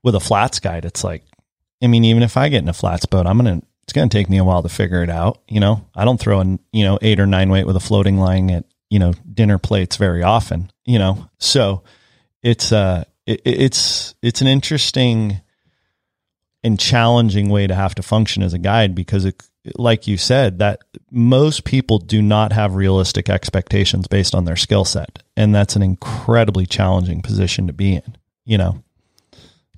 with 0.04 0.16
a 0.16 0.20
flats 0.20 0.60
guide, 0.60 0.86
it's 0.86 1.04
like, 1.04 1.24
I 1.82 1.88
mean, 1.88 2.04
even 2.04 2.24
if 2.24 2.38
I 2.38 2.50
get 2.50 2.64
in 2.64 2.70
a 2.70 2.74
flats 2.74 3.06
boat, 3.06 3.28
I'm 3.28 3.38
going 3.38 3.62
to, 3.62 3.68
it's 3.84 3.94
going 3.94 4.10
to 4.10 4.18
take 4.18 4.30
me 4.30 4.38
a 4.38 4.44
while 4.44 4.62
to 4.64 4.70
figure 4.70 5.04
it 5.04 5.10
out. 5.10 5.42
You 5.48 5.60
know, 5.60 5.88
I 5.96 6.06
don't 6.06 6.20
throw 6.20 6.42
in, 6.42 6.60
you 6.72 6.84
know, 6.84 7.00
eight 7.02 7.20
or 7.20 7.26
nine 7.26 7.50
weight 7.50 7.66
with 7.66 7.76
a 7.76 7.82
floating 7.82 8.18
line 8.18 8.50
at, 8.52 8.66
you 8.90 9.00
know, 9.00 9.14
dinner 9.34 9.58
plates 9.58 9.96
very 9.96 10.22
often, 10.22 10.70
you 10.86 11.00
know, 11.00 11.30
so 11.38 11.84
it's, 12.44 12.72
uh, 12.74 13.06
it, 13.26 13.42
it's, 13.46 14.16
it's 14.22 14.42
an 14.42 14.48
interesting 14.48 15.40
and 16.64 16.78
challenging 16.78 17.50
way 17.50 17.68
to 17.68 17.74
have 17.74 17.96
to 17.96 18.04
function 18.04 18.44
as 18.44 18.54
a 18.54 18.60
guide 18.60 18.94
because 18.94 19.24
it, 19.24 19.42
like 19.78 20.08
you 20.08 20.18
said, 20.18 20.60
that 20.60 20.82
most 21.12 21.64
people 21.66 22.00
do 22.00 22.22
not 22.22 22.52
have 22.52 22.76
realistic 22.76 23.30
expectations 23.30 24.08
based 24.08 24.34
on 24.34 24.46
their 24.46 24.56
skill 24.56 24.86
set. 24.86 25.22
And 25.38 25.54
that's 25.54 25.76
an 25.76 25.82
incredibly 25.84 26.66
challenging 26.66 27.22
position 27.22 27.68
to 27.68 27.74
be 27.74 27.96
in, 27.96 28.18
you 28.46 28.58
know? 28.58 28.84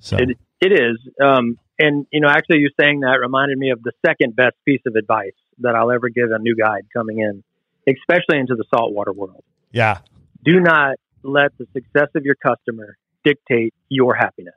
So, 0.00 0.16
It, 0.18 0.38
it 0.60 0.72
is. 0.72 0.98
Um, 1.22 1.58
and, 1.78 2.06
you 2.12 2.20
know, 2.20 2.28
actually, 2.28 2.58
you 2.60 2.70
saying 2.80 3.00
that 3.00 3.18
reminded 3.20 3.58
me 3.58 3.70
of 3.70 3.82
the 3.82 3.92
second 4.06 4.34
best 4.36 4.56
piece 4.64 4.80
of 4.86 4.94
advice 4.96 5.32
that 5.58 5.74
I'll 5.74 5.90
ever 5.90 6.08
give 6.08 6.30
a 6.30 6.38
new 6.38 6.56
guide 6.56 6.86
coming 6.92 7.18
in, 7.18 7.42
especially 7.86 8.38
into 8.38 8.54
the 8.54 8.64
saltwater 8.74 9.12
world. 9.12 9.44
yeah. 9.72 9.98
Do 10.44 10.60
not 10.60 10.96
let 11.22 11.56
the 11.56 11.66
success 11.72 12.08
of 12.14 12.24
your 12.26 12.34
customer 12.34 12.98
dictate 13.24 13.72
your 13.88 14.14
happiness. 14.14 14.54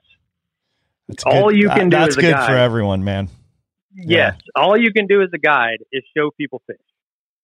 That's 1.08 1.24
All 1.24 1.48
good. 1.50 1.58
you 1.62 1.70
can 1.70 1.90
do 1.90 1.96
That's 1.98 2.18
good 2.18 2.34
guide- 2.34 2.46
for 2.46 2.58
everyone, 2.58 3.06
man. 3.06 3.30
Yes, 4.06 4.36
all 4.56 4.78
you 4.78 4.93
can 4.93 5.08
do 5.08 5.22
as 5.22 5.30
a 5.34 5.38
guide 5.39 5.80
is 5.91 6.04
show 6.16 6.30
people 6.38 6.62
fish. 6.68 6.78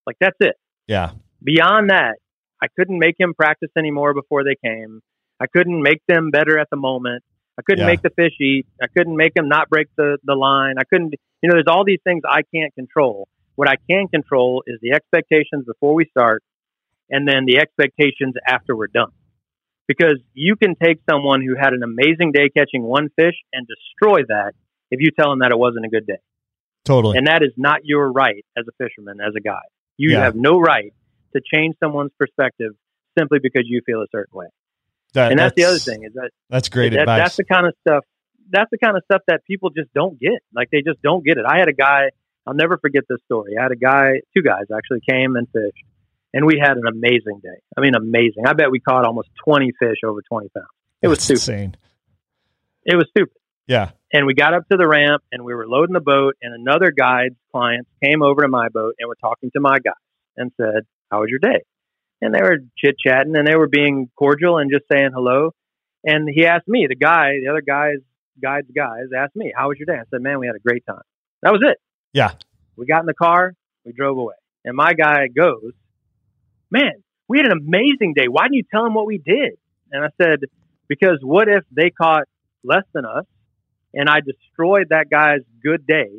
Like, 0.06 0.18
that's 0.20 0.38
it. 0.40 0.56
Yeah. 0.88 1.12
Beyond 1.44 1.90
that, 1.90 2.18
I 2.62 2.68
couldn't 2.78 3.00
make 3.00 3.16
him 3.20 3.34
practice 3.34 3.72
anymore 3.78 4.14
before 4.14 4.44
they 4.44 4.56
came. 4.64 5.02
I 5.40 5.48
couldn't 5.48 5.82
make 5.82 6.02
them 6.08 6.30
better 6.32 6.60
at 6.60 6.70
the 6.70 6.78
moment. 6.78 7.24
I 7.58 7.62
couldn't 7.64 7.82
Yeah. 7.82 7.88
make 7.88 8.02
the 8.02 8.10
fish 8.12 8.34
eat. 8.40 8.66
I 8.82 8.88
couldn't 8.88 9.16
make 9.16 9.34
them 9.34 9.50
not 9.50 9.70
break 9.70 9.88
the, 9.98 10.18
the 10.24 10.36
line. 10.36 10.76
I 10.80 10.84
couldn't, 10.84 11.14
you 11.42 11.50
know, 11.50 11.56
there's 11.56 11.68
all 11.68 11.84
these 11.86 12.00
things 12.04 12.22
I 12.28 12.42
can't 12.54 12.74
control. 12.76 13.28
What 13.56 13.68
I 13.68 13.76
can 13.90 14.08
control 14.08 14.64
is 14.68 14.80
the 14.82 14.92
expectations 14.94 15.66
before 15.66 15.94
we 15.94 16.06
start 16.06 16.44
and 17.10 17.28
then 17.28 17.46
the 17.46 17.58
expectations 17.60 18.36
after 18.48 18.76
we're 18.76 18.88
done. 18.88 19.12
Because 19.88 20.20
you 20.34 20.56
can 20.56 20.76
take 20.76 21.00
someone 21.10 21.42
who 21.42 21.56
had 21.56 21.74
an 21.74 21.84
amazing 21.84 22.32
day 22.32 22.50
catching 22.50 22.84
one 22.84 23.10
fish 23.16 23.36
and 23.52 23.68
destroy 23.68 24.22
that 24.30 24.54
if 24.90 25.02
you 25.02 25.12
tell 25.12 25.30
them 25.30 25.40
that 25.40 25.52
it 25.52 25.58
wasn't 25.60 25.86
a 25.86 25.90
good 25.90 26.08
day. 26.08 26.20
Totally. 26.86 27.18
And 27.18 27.28
that 27.28 27.44
is 27.44 27.52
not 27.58 27.82
your 27.84 28.12
right 28.12 28.46
as 28.58 28.66
a 28.68 28.72
fisherman, 28.84 29.20
as 29.22 29.34
a 29.38 29.42
guide. 29.42 29.62
You 29.98 30.12
Yeah. 30.12 30.22
have 30.24 30.36
no 30.36 30.60
right 30.60 30.94
to 31.36 31.42
change 31.54 31.76
someone's 31.80 32.12
perspective 32.20 32.72
simply 33.18 33.40
because 33.42 33.64
you 33.66 33.82
feel 33.86 34.02
a 34.02 34.08
certain 34.12 34.38
way. 34.38 34.48
That- 35.14 35.32
and 35.32 35.40
that's, 35.40 35.54
the 35.56 35.66
other 35.66 35.78
thing 35.78 36.04
is 36.04 36.14
that 36.14 36.32
That's 36.50 36.70
great 36.70 36.90
that- 36.94 37.02
advice. 37.02 37.20
That's 37.22 37.36
the 37.38 37.44
kind 37.46 37.68
of 37.68 37.74
stuff. 37.82 38.04
That's 38.50 38.70
the 38.72 38.78
kind 38.78 38.98
of 38.98 39.04
stuff 39.06 39.22
that 39.28 39.46
people 39.46 39.70
just 39.70 39.94
don't 39.94 40.20
get. 40.20 40.42
Like 40.54 40.70
they 40.72 40.82
just 40.82 41.02
don't 41.02 41.24
get 41.24 41.38
it. 41.38 41.46
I 41.48 41.58
had 41.60 41.70
a 41.70 41.74
guy. 41.74 42.10
I'll 42.46 42.54
never 42.56 42.78
forget 42.78 43.04
this 43.08 43.20
story. 43.24 43.54
I 43.58 43.64
had 43.64 43.72
a 43.72 43.76
guy, 43.78 44.20
two 44.36 44.42
guys 44.44 44.64
actually 44.76 45.00
came 45.10 45.36
and 45.38 45.48
fished, 45.50 45.86
and 46.34 46.46
we 46.46 46.60
had 46.60 46.76
an 46.76 46.84
amazing 46.86 47.40
day. 47.42 47.62
I 47.78 47.82
mean, 47.82 47.96
amazing. 47.96 48.46
I 48.46 48.54
bet 48.54 48.70
we 48.70 48.80
caught 48.82 49.06
almost 49.06 49.30
twenty 49.46 49.72
fish 49.80 49.98
over 50.06 50.22
twenty 50.28 50.50
pounds. 50.50 50.68
It 51.02 51.08
was 51.08 51.22
stupid. 51.22 51.38
insane. 51.40 51.76
It 52.86 52.96
was 52.98 53.08
stupid. 53.16 53.38
Yeah. 53.68 53.92
And 54.14 54.28
we 54.28 54.36
got 54.36 54.54
up 54.54 54.70
to 54.70 54.78
the 54.78 54.88
ramp 54.88 55.24
and 55.32 55.44
we 55.44 55.56
were 55.56 55.68
loading 55.68 55.94
the 55.94 56.00
boat, 56.00 56.36
and 56.40 56.54
another 56.54 56.92
guide's 56.92 57.36
clients 57.52 57.90
came 58.04 58.22
over 58.22 58.44
to 58.44 58.48
my 58.48 58.70
boat 58.70 58.94
and 59.00 59.08
were 59.08 59.18
talking 59.20 59.50
to 59.56 59.60
my 59.60 59.80
guy 59.80 59.92
and 60.38 60.52
said, 60.56 60.86
"How 61.10 61.22
was 61.22 61.30
your 61.32 61.40
day?" 61.40 61.64
And 62.22 62.34
they 62.34 62.42
were 62.42 62.60
chit 62.78 62.96
chatting 63.04 63.36
and 63.36 63.48
they 63.48 63.56
were 63.56 63.68
being 63.68 64.10
cordial 64.16 64.60
and 64.60 64.72
just 64.72 64.86
saying 64.90 65.12
hello. 65.14 65.52
And 66.06 66.30
he 66.30 66.46
asked 66.46 66.68
me, 66.68 66.86
the 66.88 66.96
guy, 66.96 67.40
the 67.44 67.50
other 67.50 67.62
guys, 67.62 67.98
guides 68.42 68.68
guys 68.76 69.08
asked 69.18 69.36
me, 69.36 69.52
"How 69.56 69.70
was 69.70 69.80
your 69.80 69.88
day?" 69.88 70.00
I 70.00 70.06
said, 70.12 70.22
"Man, 70.22 70.40
we 70.40 70.46
had 70.46 70.56
a 70.56 70.60
great 70.60 70.86
time." 70.86 71.02
That 71.42 71.52
was 71.52 71.64
it. 71.64 71.80
Yeah. 72.14 72.34
We 72.76 72.86
got 72.86 73.00
in 73.00 73.08
the 73.08 73.16
car, 73.16 73.54
we 73.84 73.94
drove 73.94 74.18
away, 74.18 74.36
and 74.64 74.76
my 74.76 74.94
guy 74.94 75.28
goes, 75.28 75.74
"Man, 76.70 77.04
we 77.28 77.40
had 77.40 77.48
an 77.48 77.58
amazing 77.58 78.14
day. 78.14 78.28
Why 78.28 78.44
didn't 78.44 78.56
you 78.56 78.64
tell 78.72 78.86
him 78.86 78.94
what 78.94 79.08
we 79.08 79.18
did?" 79.18 79.58
And 79.92 80.06
I 80.06 80.10
said, 80.22 80.42
"Because 80.88 81.20
what 81.22 81.50
if 81.50 81.64
they 81.72 81.90
caught 81.90 82.28
less 82.64 82.86
than 82.94 83.06
us, 83.06 83.26
and 83.94 84.10
I 84.10 84.20
destroyed 84.22 84.88
that 84.90 85.10
guy's 85.10 85.42
good 85.64 85.86
day 85.88 86.10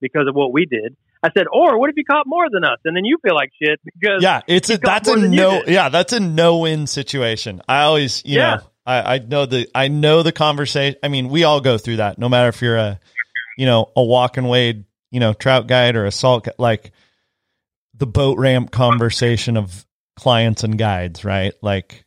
because 0.00 0.26
of 0.28 0.34
what 0.34 0.52
we 0.52 0.66
did?" 0.66 0.96
I 1.22 1.30
said, 1.36 1.46
"Or 1.52 1.78
what 1.78 1.90
if 1.90 1.96
you 1.96 2.04
caught 2.04 2.26
more 2.26 2.46
than 2.50 2.64
us, 2.64 2.78
and 2.84 2.96
then 2.96 3.04
you 3.04 3.18
feel 3.22 3.34
like 3.34 3.50
shit 3.62 3.78
because 3.84 4.22
Yeah, 4.22 4.40
it's 4.46 4.70
a, 4.70 4.78
that's 4.78 5.08
a 5.08 5.12
more 5.12 5.20
than 5.20 5.32
you 5.32 5.38
no. 5.40 5.62
Yeah, 5.66 5.88
that's 5.90 6.12
a 6.14 6.20
no-win 6.20 6.86
situation. 6.86 7.60
I 7.68 7.82
always, 7.82 8.22
you 8.24 8.38
Yeah. 8.38 8.56
know, 8.56 8.62
I, 8.86 9.14
I 9.14 9.18
know 9.18 9.44
the 9.46 9.68
I 9.74 9.88
know 9.88 10.22
the 10.22 10.32
conversation. 10.32 10.98
I 11.02 11.08
mean, 11.08 11.28
we 11.28 11.44
all 11.44 11.60
go 11.60 11.76
through 11.76 11.96
that. 11.96 12.18
No 12.18 12.28
matter 12.30 12.48
if 12.48 12.62
you're 12.62 12.78
a, 12.78 12.98
you 13.58 13.66
know, 13.66 13.92
a 13.94 14.02
walk 14.02 14.38
and 14.38 14.48
wade, 14.48 14.86
you 15.10 15.20
know, 15.20 15.34
trout 15.34 15.66
guide 15.66 15.94
or 15.94 16.06
a 16.06 16.10
salt, 16.10 16.48
like 16.58 16.92
the 17.94 18.06
boat 18.06 18.38
ramp 18.38 18.70
conversation 18.70 19.58
of 19.58 19.86
clients 20.16 20.64
and 20.64 20.78
guides, 20.78 21.22
right? 21.22 21.52
Like, 21.60 22.06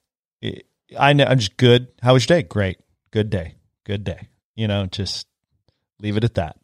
I 0.98 1.14
know 1.14 1.26
I'm 1.26 1.38
just 1.38 1.56
good. 1.58 1.88
How 2.02 2.14
was 2.14 2.28
your 2.28 2.40
day? 2.40 2.48
Great, 2.48 2.80
good 3.12 3.30
day, 3.30 3.56
good 3.84 4.04
day. 4.04 4.30
You 4.56 4.68
know, 4.68 4.86
just 4.86 5.28
leave 6.00 6.18
it 6.18 6.24
at 6.24 6.36
that. 6.36 6.58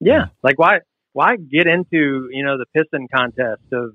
Yeah. 0.00 0.26
Like 0.42 0.58
why 0.58 0.80
why 1.12 1.36
get 1.36 1.66
into, 1.66 2.28
you 2.30 2.44
know, 2.44 2.56
the 2.58 2.66
piston 2.74 3.08
contest 3.14 3.62
of 3.72 3.94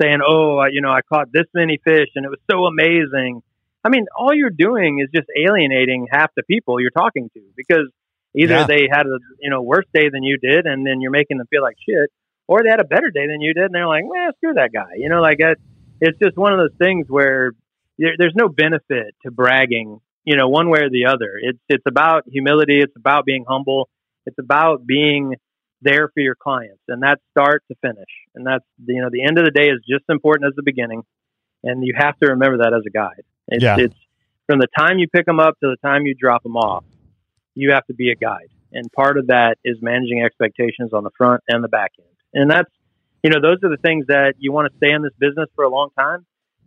saying, 0.00 0.18
"Oh, 0.26 0.56
I- 0.58 0.68
you 0.68 0.80
know, 0.80 0.90
I 0.90 1.00
caught 1.02 1.28
this 1.32 1.46
many 1.54 1.78
fish 1.84 2.08
and 2.16 2.24
it 2.24 2.28
was 2.28 2.40
so 2.50 2.64
amazing." 2.66 3.42
I 3.84 3.90
mean, 3.90 4.06
all 4.18 4.32
you're 4.34 4.50
doing 4.50 4.98
is 5.00 5.08
just 5.14 5.28
alienating 5.36 6.06
half 6.10 6.30
the 6.34 6.42
people 6.42 6.80
you're 6.80 6.90
talking 6.90 7.28
to 7.34 7.40
because 7.56 7.90
either 8.34 8.54
Yeah. 8.54 8.66
they 8.66 8.88
had 8.90 9.06
a, 9.06 9.18
you 9.40 9.50
know, 9.50 9.60
worse 9.62 9.84
day 9.92 10.08
than 10.08 10.22
you 10.22 10.38
did 10.38 10.66
and 10.66 10.86
then 10.86 11.00
you're 11.00 11.10
making 11.12 11.36
them 11.38 11.46
feel 11.48 11.62
like 11.62 11.76
shit, 11.86 12.10
or 12.48 12.62
they 12.62 12.70
had 12.70 12.80
a 12.80 12.84
better 12.84 13.10
day 13.10 13.26
than 13.26 13.40
you 13.40 13.52
did 13.52 13.64
and 13.64 13.74
they're 13.74 13.86
like, 13.86 14.04
"Well, 14.06 14.32
screw 14.36 14.54
that 14.54 14.72
guy." 14.72 14.94
You 14.96 15.08
know, 15.10 15.20
like 15.20 15.38
it, 15.40 15.58
it's 16.00 16.18
just 16.18 16.36
one 16.36 16.52
of 16.52 16.58
those 16.58 16.76
things 16.78 17.06
where 17.08 17.52
there, 17.98 18.14
there's 18.18 18.34
no 18.34 18.48
benefit 18.48 19.14
to 19.24 19.30
bragging, 19.30 20.00
you 20.24 20.36
know, 20.36 20.48
one 20.48 20.70
way 20.70 20.80
or 20.80 20.90
the 20.90 21.06
other. 21.06 21.38
It's 21.40 21.58
it's 21.68 21.84
about 21.86 22.24
humility, 22.26 22.80
it's 22.80 22.96
about 22.96 23.24
being 23.24 23.44
humble, 23.48 23.88
it's 24.26 24.38
about 24.38 24.86
being 24.86 25.36
there 25.82 26.08
for 26.14 26.20
your 26.20 26.34
clients 26.34 26.80
and 26.88 27.02
that's 27.02 27.20
start 27.30 27.62
to 27.68 27.74
finish. 27.82 28.08
And 28.34 28.46
that's 28.46 28.64
you 28.86 29.02
know 29.02 29.08
the 29.10 29.24
end 29.24 29.38
of 29.38 29.44
the 29.44 29.50
day 29.50 29.68
is 29.68 29.80
just 29.80 30.04
as 30.08 30.14
important 30.14 30.48
as 30.48 30.54
the 30.56 30.62
beginning 30.62 31.02
and 31.62 31.84
you 31.84 31.94
have 31.96 32.18
to 32.20 32.30
remember 32.30 32.58
that 32.58 32.72
as 32.74 32.82
a 32.86 32.90
guide. 32.90 33.24
It's, 33.48 33.62
Yeah. 33.62 33.76
it's 33.78 33.94
from 34.46 34.58
the 34.58 34.68
time 34.78 34.98
you 34.98 35.08
pick 35.08 35.26
them 35.26 35.40
up 35.40 35.58
to 35.60 35.68
the 35.68 35.76
time 35.86 36.06
you 36.06 36.14
drop 36.14 36.42
them 36.42 36.56
off 36.56 36.84
you 37.54 37.72
have 37.72 37.86
to 37.86 37.94
be 37.94 38.10
a 38.10 38.16
guide. 38.16 38.48
And 38.72 38.90
part 38.92 39.16
of 39.16 39.28
that 39.28 39.58
is 39.64 39.76
managing 39.80 40.22
expectations 40.24 40.92
on 40.92 41.04
the 41.04 41.10
front 41.16 41.42
and 41.46 41.62
the 41.62 41.68
back 41.68 41.92
end. 41.98 42.08
And 42.32 42.50
that's 42.50 42.70
you 43.22 43.30
know 43.30 43.40
those 43.40 43.58
are 43.64 43.70
the 43.70 43.78
things 43.82 44.06
that 44.08 44.34
you 44.38 44.52
want 44.52 44.70
to 44.70 44.76
stay 44.76 44.92
in 44.92 45.02
this 45.02 45.12
business 45.18 45.48
for 45.56 45.64
a 45.64 45.68
long 45.70 45.90
time 45.98 46.24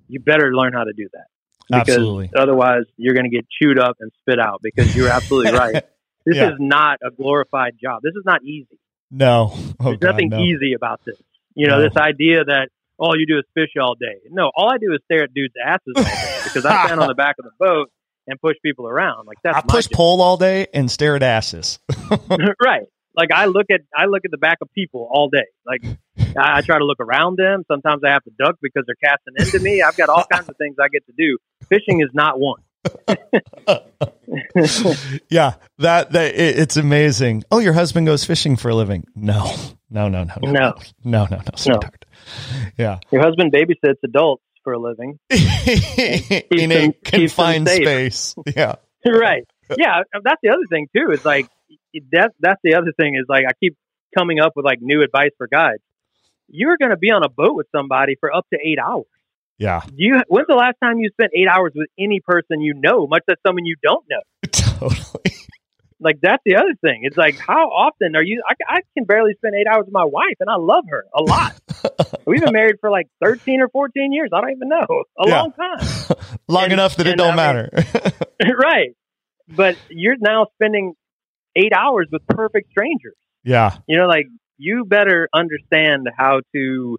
you 0.08 0.20
better 0.20 0.54
learn 0.54 0.74
how 0.74 0.84
to 0.84 0.94
do 0.94 1.08
that 1.14 1.28
because 1.70 1.90
Absolutely. 1.90 2.32
otherwise 2.36 2.84
you're 2.98 3.14
going 3.14 3.30
to 3.30 3.36
get 3.36 3.46
chewed 3.50 3.78
up 3.80 3.98
and 4.00 4.12
spit 4.22 4.40
out 4.40 4.60
because 4.64 4.96
you're 4.96 5.10
absolutely 5.10 5.52
right 5.54 5.74
this 6.26 6.36
Yeah. 6.38 6.50
is 6.52 6.56
not 6.60 7.00
a 7.06 7.12
glorified 7.12 7.74
job 7.82 8.02
this 8.04 8.14
is 8.16 8.24
not 8.26 8.44
easy 8.44 8.80
No, 9.12 9.52
oh, 9.54 9.74
there's 9.80 9.98
God, 9.98 10.12
nothing 10.12 10.30
no. 10.30 10.40
easy 10.40 10.74
about 10.74 11.02
this. 11.06 11.18
You 11.56 11.68
know, 11.68 11.78
No. 11.80 11.84
this 11.90 11.96
idea 11.98 12.44
that 12.46 12.70
all 13.00 13.18
you 13.18 13.26
do 13.28 13.38
is 13.38 13.46
fish 13.54 13.70
all 13.82 13.96
day. 13.96 14.18
No, 14.30 14.52
all 14.56 14.70
I 14.72 14.78
do 14.80 14.92
is 14.94 15.00
stare 15.06 15.24
at 15.24 15.34
dudes' 15.34 15.54
asses 15.64 15.94
all 15.96 16.04
day 16.04 16.40
because 16.44 16.66
I 16.66 16.86
stand 16.88 17.00
on 17.00 17.08
the 17.08 17.14
back 17.16 17.36
of 17.40 17.46
the 17.46 17.52
boat 17.60 17.90
and 18.28 18.40
push 18.42 18.56
people 18.64 18.88
around. 18.88 19.26
Like 19.28 19.38
that's 19.44 19.58
I 19.58 19.62
push 19.62 19.86
job. 19.88 19.96
pole 19.98 20.22
all 20.22 20.38
day 20.38 20.68
and 20.74 20.90
stare 20.92 21.16
at 21.16 21.24
asses. 21.24 21.80
right. 22.64 22.84
Like 23.16 23.32
I 23.34 23.46
look 23.46 23.68
at 23.72 23.82
I 23.96 24.06
look 24.06 24.24
at 24.26 24.32
the 24.32 24.38
back 24.38 24.58
of 24.62 24.72
people 24.74 25.08
all 25.12 25.30
day. 25.30 25.46
Like 25.66 25.82
I, 26.38 26.58
I 26.58 26.62
try 26.62 26.78
to 26.78 26.86
look 26.86 27.00
around 27.00 27.38
them. 27.38 27.64
Sometimes 27.72 28.04
I 28.06 28.12
have 28.12 28.24
to 28.24 28.32
duck 28.40 28.56
because 28.62 28.84
they're 28.86 28.96
casting 29.04 29.34
into 29.38 29.60
me. 29.60 29.82
I've 29.82 29.98
got 29.98 30.10
all 30.10 30.26
kinds 30.32 30.50
of 30.50 30.58
things 30.58 30.76
I 30.82 30.88
get 30.90 31.06
to 31.08 31.14
do. 31.18 31.38
Fishing 31.70 32.02
is 32.02 32.10
not 32.14 32.40
one. 32.40 32.62
yeah, 35.30 35.56
that 35.80 36.12
that 36.12 36.36
it, 36.36 36.60
it's 36.60 36.78
amazing. 36.78 37.44
Oh, 37.52 37.60
your 37.60 37.74
husband 37.74 38.08
goes 38.08 38.24
fishing 38.24 38.56
for 38.56 38.70
a 38.70 38.76
living? 38.76 39.06
No, 39.16 39.54
no, 39.90 40.08
no, 40.08 40.24
no, 40.24 40.34
no, 40.42 40.52
No. 40.52 40.74
no, 41.04 41.26
no, 41.26 41.38
no, 41.38 41.42
sweetheart. 41.56 42.06
Yeah, 42.78 43.00
Your 43.12 43.22
husband 43.24 43.52
babysits 43.54 43.98
adults 44.04 44.44
for 44.64 44.74
a 44.74 44.80
living. 44.80 45.20
in 45.30 46.72
a 46.72 46.88
them 46.88 46.94
confined 47.04 47.68
space. 47.70 48.36
Yeah, 48.56 48.76
right. 49.06 49.44
Yeah, 49.78 50.04
that's 50.24 50.40
the 50.42 50.50
other 50.50 50.66
thing 50.70 50.88
too. 50.96 51.12
Is 51.12 51.26
like 51.26 51.48
that. 52.12 52.32
That's 52.40 52.62
the 52.64 52.76
other 52.76 52.94
thing 52.98 53.16
is 53.16 53.26
like 53.28 53.44
I 53.48 53.52
keep 53.62 53.76
coming 54.18 54.40
up 54.40 54.54
with 54.56 54.66
like 54.66 54.80
new 54.82 55.02
advice 55.04 55.32
for 55.38 55.48
guides. 55.48 55.82
You're 56.50 56.78
going 56.78 56.92
to 56.92 56.98
be 56.98 57.12
on 57.12 57.24
a 57.24 57.30
boat 57.30 57.56
with 57.56 57.68
somebody 57.76 58.16
for 58.20 58.34
up 58.34 58.46
to 58.54 58.60
eight 58.64 58.80
hours. 58.80 59.06
yeah, 59.58 59.82
You 59.96 60.22
when's 60.28 60.48
the 60.48 60.56
last 60.56 60.76
time 60.84 61.00
you 61.00 61.10
spent 61.12 61.32
eight 61.36 61.48
hours 61.48 61.74
with 61.76 61.88
any 62.00 62.20
person 62.22 62.62
you 62.62 62.74
know, 62.76 63.08
much 63.08 63.24
less 63.28 63.38
someone 63.46 63.66
you 63.66 63.76
don't 63.84 64.06
know? 64.10 64.22
totally. 64.52 65.36
Like 66.00 66.20
that's 66.22 66.44
the 66.46 66.58
other 66.58 66.76
thing. 66.80 67.02
It's 67.04 67.18
like 67.18 67.40
how 67.40 67.70
often 67.70 68.16
are 68.16 68.22
you? 68.24 68.44
I, 68.48 68.76
I 68.76 68.80
can 68.96 69.06
barely 69.06 69.34
spend 69.34 69.56
eight 69.56 69.66
hours 69.68 69.86
with 69.86 69.94
my 69.94 70.04
wife, 70.06 70.36
and 70.40 70.48
I 70.48 70.56
love 70.58 70.84
her 70.90 71.06
a 71.12 71.24
lot. 71.24 71.60
We've 72.28 72.40
been 72.40 72.54
married 72.54 72.76
for 72.80 72.92
like 72.92 73.08
thirteen 73.20 73.62
or 73.62 73.70
fourteen 73.70 74.14
years. 74.14 74.30
I 74.32 74.42
don't 74.42 74.52
even 74.52 74.70
know. 74.70 74.86
A 75.20 75.28
Yeah. 75.28 75.42
long 75.42 75.54
time. 75.54 76.18
Long 76.48 76.64
And- 76.66 76.74
enough 76.74 76.98
that 76.98 77.08
it 77.08 77.18
don't 77.18 77.38
I 77.40 77.52
mean- 77.54 77.70
matter. 77.72 78.56
right. 78.62 78.90
But 79.50 79.76
you're 79.90 80.18
now 80.20 80.46
spending 80.54 80.94
eight 81.56 81.74
hours 81.74 82.08
with 82.12 82.22
perfect 82.28 82.70
strangers. 82.70 83.16
yeah, 83.44 83.78
You 83.88 83.98
know, 83.98 84.06
like 84.08 84.28
you 84.58 84.86
better 84.86 85.30
understand 85.34 86.08
how 86.18 86.42
to, 86.54 86.98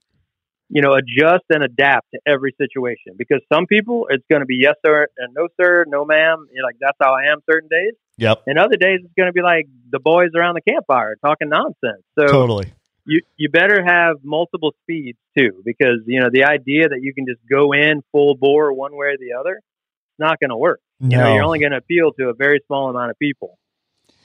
you 0.70 0.82
know, 0.82 0.94
adjust 0.94 1.44
and 1.50 1.62
adapt 1.64 2.06
to 2.14 2.20
every 2.26 2.54
situation 2.58 3.14
because 3.16 3.40
some 3.52 3.66
people 3.66 4.06
it's 4.10 4.24
going 4.30 4.40
to 4.40 4.46
be 4.46 4.58
yes 4.60 4.74
sir 4.84 5.06
and 5.16 5.34
no 5.34 5.48
sir, 5.60 5.84
no 5.88 6.04
ma'am. 6.04 6.46
You're 6.52 6.64
like 6.64 6.76
that's 6.80 6.96
how 7.00 7.12
I 7.14 7.32
am 7.32 7.38
certain 7.50 7.68
days, 7.68 7.94
yep, 8.16 8.42
and 8.46 8.58
other 8.58 8.76
days 8.76 9.00
it's 9.02 9.14
going 9.16 9.28
to 9.28 9.32
be 9.32 9.42
like 9.42 9.66
the 9.90 9.98
boys 10.00 10.30
around 10.36 10.54
the 10.54 10.70
campfire 10.72 11.16
talking 11.24 11.48
nonsense. 11.48 12.04
So 12.18 12.26
totally. 12.26 12.72
you 13.06 13.22
you 13.36 13.48
better 13.48 13.82
have 13.84 14.16
multiple 14.22 14.74
speeds 14.82 15.18
too 15.36 15.62
because 15.64 16.00
you 16.06 16.20
know 16.20 16.28
the 16.32 16.44
idea 16.44 16.88
that 16.88 17.00
you 17.00 17.14
can 17.14 17.26
just 17.26 17.40
go 17.50 17.72
in 17.72 18.02
full 18.12 18.34
bore 18.36 18.72
one 18.72 18.92
way 18.92 19.08
or 19.08 19.16
the 19.18 19.32
other, 19.38 19.54
it's 19.56 20.18
not 20.18 20.38
going 20.40 20.50
to 20.50 20.56
work. 20.56 20.80
You 21.00 21.10
know, 21.16 21.24
No. 21.24 21.34
you're 21.34 21.44
only 21.44 21.60
going 21.60 21.72
to 21.72 21.78
appeal 21.78 22.12
to 22.18 22.28
a 22.28 22.34
very 22.34 22.60
small 22.66 22.90
amount 22.90 23.10
of 23.12 23.18
people 23.18 23.56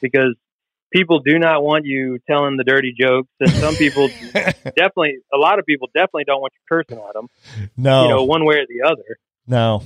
because 0.02 0.36
people 0.94 1.20
do 1.20 1.40
not 1.40 1.64
want 1.64 1.86
you 1.86 2.20
telling 2.30 2.56
the 2.58 2.64
dirty 2.64 2.94
jokes, 2.98 3.30
and 3.40 3.50
some 3.50 3.76
people 3.76 4.08
definitely, 4.34 5.18
a 5.34 5.38
lot 5.38 5.60
of 5.60 5.66
people 5.66 5.90
definitely 5.94 6.24
don't 6.26 6.40
want 6.42 6.54
you 6.54 6.62
cursing 6.70 7.04
at 7.04 7.14
them. 7.14 7.28
no, 7.76 8.04
You 8.04 8.10
know, 8.10 8.24
one 8.24 8.46
way 8.46 8.56
or 8.56 8.66
the 8.68 8.88
other. 8.88 9.18
No. 9.48 9.84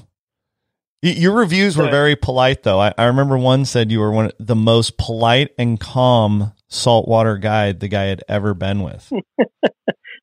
Your 1.02 1.34
reviews 1.34 1.78
were 1.78 1.90
very 1.90 2.16
polite, 2.16 2.64
though. 2.64 2.80
I, 2.82 2.94
I 2.98 3.06
remember 3.06 3.38
one 3.38 3.66
said 3.66 3.92
you 3.92 4.00
were 4.00 4.12
one 4.12 4.32
the 4.40 4.56
most 4.56 4.98
polite 4.98 5.52
and 5.58 5.80
calm 5.80 6.54
saltwater 6.70 7.38
guide 7.38 7.80
the 7.80 7.88
guy 7.88 8.06
had 8.06 8.24
ever 8.28 8.54
been 8.54 8.84
with. 8.84 9.12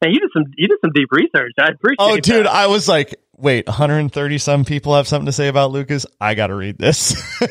And 0.03 0.13
you 0.13 0.21
did 0.21 0.31
some, 0.35 0.45
you 0.57 0.69
did 0.69 0.79
some 0.83 0.91
deep 0.93 1.09
research. 1.13 1.53
I 1.59 1.69
appreciate. 1.69 1.97
oh, 1.99 2.17
dude, 2.17 2.45
that. 2.45 2.53
I 2.53 2.67
was 2.67 2.87
like, 2.87 3.15
wait, 3.39 3.67
130 3.67 4.39
some 4.39 4.65
people 4.67 4.95
have 4.95 5.09
something 5.09 5.27
to 5.27 5.33
say 5.33 5.49
about 5.49 5.71
Lucas. 5.71 6.05
I 6.21 6.35
got 6.35 6.49
to 6.49 6.55
read 6.55 6.77
this. 6.77 7.15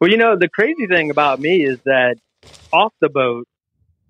Well, 0.00 0.10
you 0.10 0.16
know, 0.16 0.36
the 0.38 0.48
crazy 0.48 0.86
thing 0.86 1.10
about 1.10 1.40
me 1.40 1.64
is 1.64 1.78
that 1.84 2.16
off 2.72 2.92
the 3.00 3.08
boat, 3.08 3.48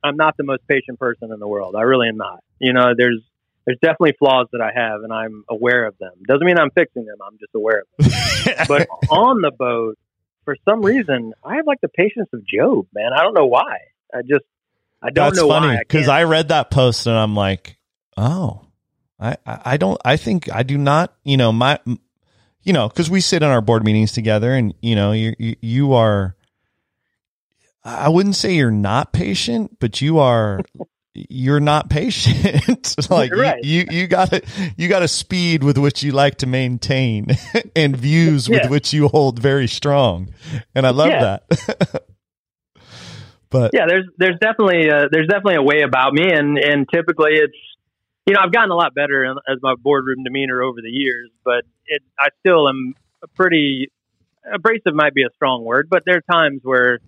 I'm 0.04 0.16
not 0.16 0.36
the 0.36 0.44
most 0.44 0.66
patient 0.68 0.98
person 0.98 1.32
in 1.32 1.40
the 1.40 1.48
world. 1.48 1.74
I 1.76 1.82
really 1.82 2.08
am 2.08 2.16
not. 2.16 2.42
You 2.58 2.72
know, 2.72 2.92
there's 2.96 3.20
there's 3.66 3.78
definitely 3.82 4.14
flaws 4.18 4.46
that 4.52 4.60
I 4.60 4.70
have, 4.74 5.02
and 5.02 5.12
I'm 5.12 5.44
aware 5.48 5.86
of 5.86 5.96
them. 5.98 6.12
Doesn't 6.26 6.46
mean 6.46 6.58
I'm 6.58 6.70
fixing 6.70 7.04
them. 7.04 7.16
I'm 7.26 7.38
just 7.38 7.54
aware 7.54 7.82
of 7.82 7.86
them. 8.06 8.12
But 8.68 8.88
on 9.10 9.42
the 9.42 9.50
boat, 9.50 9.98
for 10.44 10.56
some 10.66 10.82
reason, 10.82 11.34
I 11.44 11.56
have 11.56 11.66
like 11.66 11.80
the 11.82 11.88
patience 11.88 12.28
of 12.32 12.46
Job, 12.46 12.86
man. 12.94 13.12
I 13.14 13.22
don't 13.22 13.34
know 13.34 13.46
why. 13.46 13.78
I 14.14 14.22
just 14.22 14.44
I 15.02 15.10
don't 15.10 15.26
That's 15.26 15.36
know 15.38 15.48
funny 15.48 15.68
why. 15.68 15.78
because 15.80 16.06
can't- 16.06 16.12
I 16.12 16.22
read 16.24 16.48
that 16.48 16.70
post 16.70 17.06
and 17.06 17.14
I'm 17.16 17.34
like, 17.36 17.76
oh, 18.16 18.62
I, 19.20 19.36
I 19.46 19.60
I 19.64 19.76
don't, 19.76 20.00
I 20.04 20.16
think 20.16 20.50
I 20.52 20.62
do 20.62 20.78
not, 20.78 21.14
you 21.24 21.36
know, 21.36 21.52
my, 21.52 21.78
you 22.62 22.72
know, 22.72 22.88
because 22.88 23.08
we 23.08 23.20
sit 23.20 23.42
in 23.42 23.48
our 23.48 23.60
board 23.60 23.84
meetings 23.84 24.12
together, 24.12 24.52
and 24.52 24.74
you 24.80 24.94
know, 24.94 25.12
you 25.12 25.34
you, 25.38 25.92
are. 25.94 26.34
I 27.84 28.08
wouldn't 28.08 28.36
say 28.36 28.54
you're 28.54 28.70
not 28.70 29.12
patient, 29.12 29.78
but 29.80 30.00
you 30.00 30.18
are 30.18 30.60
you're 31.28 31.60
not 31.60 31.90
patient. 31.90 32.96
like 33.10 33.32
right. 33.32 33.62
you, 33.64 33.86
you, 33.90 34.00
you 34.00 34.06
got 34.06 34.30
to 34.30 34.42
you 34.76 34.88
got 34.88 35.02
a 35.02 35.08
speed 35.08 35.62
with 35.62 35.78
which 35.78 36.02
you 36.02 36.12
like 36.12 36.36
to 36.36 36.46
maintain 36.46 37.28
and 37.76 37.96
views 37.96 38.48
with 38.48 38.68
which 38.70 38.92
you 38.92 39.08
hold 39.08 39.38
very 39.38 39.66
strong, 39.66 40.32
and 40.74 40.86
I 40.86 40.90
love 40.90 41.08
yeah. 41.08 41.38
that. 41.48 42.04
but 43.50 43.70
yeah, 43.74 43.86
there's 43.88 44.06
there's 44.18 44.38
definitely 44.40 44.88
a, 44.88 45.08
there's 45.10 45.28
definitely 45.28 45.56
a 45.56 45.62
way 45.62 45.82
about 45.82 46.12
me, 46.12 46.30
and 46.30 46.58
and 46.58 46.86
typically 46.92 47.32
it's 47.34 47.56
you 48.26 48.34
know 48.34 48.40
I've 48.42 48.52
gotten 48.52 48.70
a 48.70 48.76
lot 48.76 48.94
better 48.94 49.24
as 49.24 49.58
my 49.62 49.74
boardroom 49.76 50.24
demeanor 50.24 50.62
over 50.62 50.80
the 50.82 50.90
years, 50.90 51.30
but 51.44 51.64
it 51.88 52.02
I 52.18 52.28
still 52.40 52.68
am 52.68 52.94
a 53.22 53.28
pretty 53.28 53.90
abrasive 54.50 54.94
might 54.94 55.14
be 55.14 55.22
a 55.22 55.30
strong 55.34 55.64
word, 55.64 55.88
but 55.90 56.04
there 56.06 56.16
are 56.16 56.32
times 56.32 56.60
where 56.62 57.00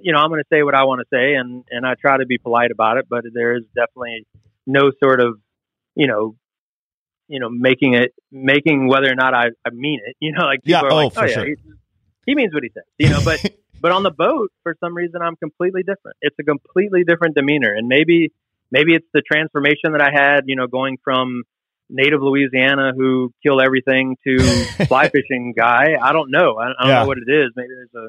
you 0.00 0.12
know, 0.12 0.18
I'm 0.18 0.30
going 0.30 0.40
to 0.40 0.48
say 0.52 0.62
what 0.62 0.74
I 0.74 0.84
want 0.84 1.00
to 1.00 1.06
say, 1.12 1.34
and 1.34 1.64
and 1.70 1.86
I 1.86 1.94
try 1.94 2.18
to 2.18 2.26
be 2.26 2.38
polite 2.38 2.70
about 2.70 2.98
it. 2.98 3.06
But 3.08 3.24
there 3.32 3.56
is 3.56 3.64
definitely 3.74 4.26
no 4.66 4.92
sort 5.02 5.20
of, 5.20 5.40
you 5.94 6.06
know, 6.06 6.36
you 7.28 7.40
know, 7.40 7.48
making 7.50 7.94
it 7.94 8.14
making 8.30 8.88
whether 8.88 9.10
or 9.10 9.14
not 9.14 9.34
I, 9.34 9.46
I 9.66 9.70
mean 9.72 10.00
it. 10.04 10.16
You 10.20 10.32
know, 10.32 10.44
like 10.44 10.62
people 10.62 10.80
yeah, 10.82 10.86
are 10.86 10.92
oh, 10.92 10.96
like, 11.06 11.12
oh 11.16 11.24
yeah, 11.24 11.34
sure. 11.34 11.46
he, 11.46 11.54
he 12.26 12.34
means 12.34 12.52
what 12.54 12.62
he 12.62 12.70
says. 12.70 12.84
You 12.98 13.10
know, 13.10 13.20
but 13.24 13.44
but 13.80 13.92
on 13.92 14.02
the 14.02 14.10
boat, 14.10 14.50
for 14.62 14.74
some 14.80 14.94
reason, 14.94 15.22
I'm 15.22 15.36
completely 15.36 15.82
different. 15.82 16.16
It's 16.20 16.36
a 16.38 16.44
completely 16.44 17.04
different 17.04 17.34
demeanor, 17.34 17.72
and 17.72 17.88
maybe 17.88 18.32
maybe 18.70 18.94
it's 18.94 19.08
the 19.12 19.22
transformation 19.22 19.92
that 19.92 20.02
I 20.02 20.10
had. 20.12 20.42
You 20.46 20.56
know, 20.56 20.66
going 20.66 20.98
from 21.02 21.44
native 21.90 22.22
Louisiana 22.22 22.92
who 22.96 23.32
kill 23.42 23.60
everything 23.60 24.16
to 24.26 24.38
fly 24.86 25.08
fishing 25.08 25.54
guy. 25.56 25.96
I 26.00 26.12
don't 26.12 26.30
know. 26.30 26.56
I, 26.58 26.64
I 26.64 26.66
don't 26.80 26.88
yeah. 26.88 27.00
know 27.00 27.06
what 27.06 27.18
it 27.18 27.30
is. 27.30 27.52
Maybe 27.56 27.68
there's 27.74 28.06
a 28.06 28.08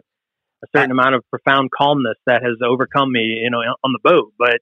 a 0.63 0.67
certain 0.75 0.91
amount 0.91 1.15
of 1.15 1.23
profound 1.29 1.69
calmness 1.71 2.17
that 2.25 2.41
has 2.43 2.57
overcome 2.61 3.11
me, 3.11 3.39
you 3.41 3.49
know, 3.49 3.59
on 3.59 3.93
the 3.93 3.99
boat. 4.03 4.33
But 4.37 4.59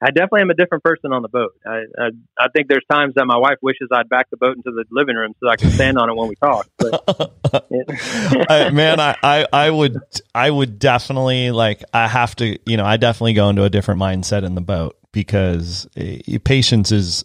I 0.00 0.10
definitely 0.10 0.42
am 0.42 0.50
a 0.50 0.54
different 0.54 0.84
person 0.84 1.12
on 1.12 1.22
the 1.22 1.28
boat. 1.28 1.52
I, 1.66 1.82
I, 1.98 2.08
I 2.38 2.46
think 2.54 2.68
there's 2.68 2.84
times 2.90 3.14
that 3.16 3.26
my 3.26 3.36
wife 3.36 3.58
wishes 3.60 3.88
I'd 3.92 4.08
back 4.08 4.30
the 4.30 4.36
boat 4.36 4.56
into 4.56 4.70
the 4.70 4.84
living 4.90 5.16
room 5.16 5.34
so 5.42 5.48
I 5.48 5.56
can 5.56 5.70
stand 5.70 5.98
on 5.98 6.08
it 6.08 6.14
when 6.14 6.28
we 6.28 6.36
talk. 6.36 6.68
But, 6.78 7.02
uh, 8.48 8.70
man, 8.72 9.00
I, 9.00 9.16
I, 9.22 9.46
I 9.52 9.70
would 9.70 9.98
I 10.34 10.50
would 10.50 10.78
definitely 10.78 11.50
like 11.50 11.82
I 11.92 12.06
have 12.06 12.36
to 12.36 12.58
you 12.64 12.76
know 12.76 12.84
I 12.84 12.96
definitely 12.96 13.34
go 13.34 13.48
into 13.48 13.64
a 13.64 13.70
different 13.70 14.00
mindset 14.00 14.44
in 14.44 14.54
the 14.54 14.60
boat 14.60 14.96
because 15.10 15.88
uh, 15.96 16.38
patience 16.44 16.92
is 16.92 17.24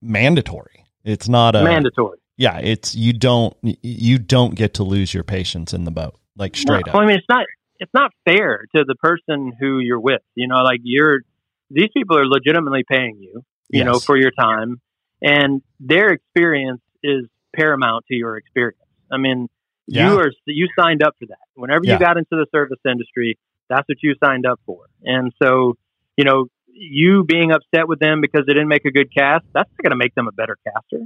mandatory. 0.00 0.84
It's 1.04 1.28
not 1.28 1.56
a 1.56 1.64
mandatory. 1.64 2.18
Yeah, 2.36 2.58
it's 2.58 2.94
you 2.94 3.12
don't 3.12 3.56
you 3.62 4.18
don't 4.18 4.54
get 4.54 4.74
to 4.74 4.84
lose 4.84 5.12
your 5.12 5.24
patience 5.24 5.72
in 5.72 5.84
the 5.84 5.90
boat 5.90 6.18
like 6.36 6.56
straight 6.56 6.86
no, 6.86 6.92
up. 6.92 6.98
I 6.98 7.06
mean, 7.06 7.16
it's 7.16 7.26
not 7.28 7.46
it's 7.78 7.92
not 7.94 8.12
fair 8.24 8.64
to 8.74 8.84
the 8.84 8.94
person 8.94 9.52
who 9.58 9.78
you're 9.78 10.00
with. 10.00 10.22
You 10.34 10.48
know, 10.48 10.62
like 10.62 10.80
you're 10.82 11.20
these 11.70 11.88
people 11.94 12.18
are 12.18 12.26
legitimately 12.26 12.84
paying 12.88 13.16
you, 13.18 13.42
you 13.68 13.80
yes. 13.80 13.86
know, 13.86 13.98
for 13.98 14.16
your 14.16 14.30
time, 14.30 14.80
and 15.20 15.62
their 15.80 16.08
experience 16.08 16.80
is 17.02 17.26
paramount 17.54 18.04
to 18.06 18.14
your 18.14 18.36
experience. 18.36 18.78
I 19.10 19.16
mean, 19.18 19.48
yeah. 19.86 20.10
you 20.10 20.20
are 20.20 20.30
you 20.46 20.68
signed 20.78 21.02
up 21.02 21.16
for 21.18 21.26
that. 21.26 21.38
Whenever 21.54 21.84
yeah. 21.84 21.94
you 21.94 21.98
got 21.98 22.16
into 22.16 22.30
the 22.30 22.46
service 22.52 22.78
industry, 22.88 23.38
that's 23.68 23.88
what 23.88 23.98
you 24.02 24.14
signed 24.22 24.46
up 24.46 24.60
for. 24.64 24.86
And 25.02 25.32
so, 25.42 25.76
you 26.16 26.24
know, 26.24 26.46
you 26.78 27.24
being 27.24 27.52
upset 27.52 27.88
with 27.88 27.98
them 27.98 28.20
because 28.20 28.44
they 28.46 28.52
didn't 28.54 28.68
make 28.68 28.84
a 28.84 28.90
good 28.90 29.12
cast, 29.14 29.44
that's 29.52 29.70
not 29.70 29.82
going 29.82 29.90
to 29.90 29.96
make 29.96 30.14
them 30.14 30.28
a 30.28 30.32
better 30.32 30.56
caster. 30.66 31.04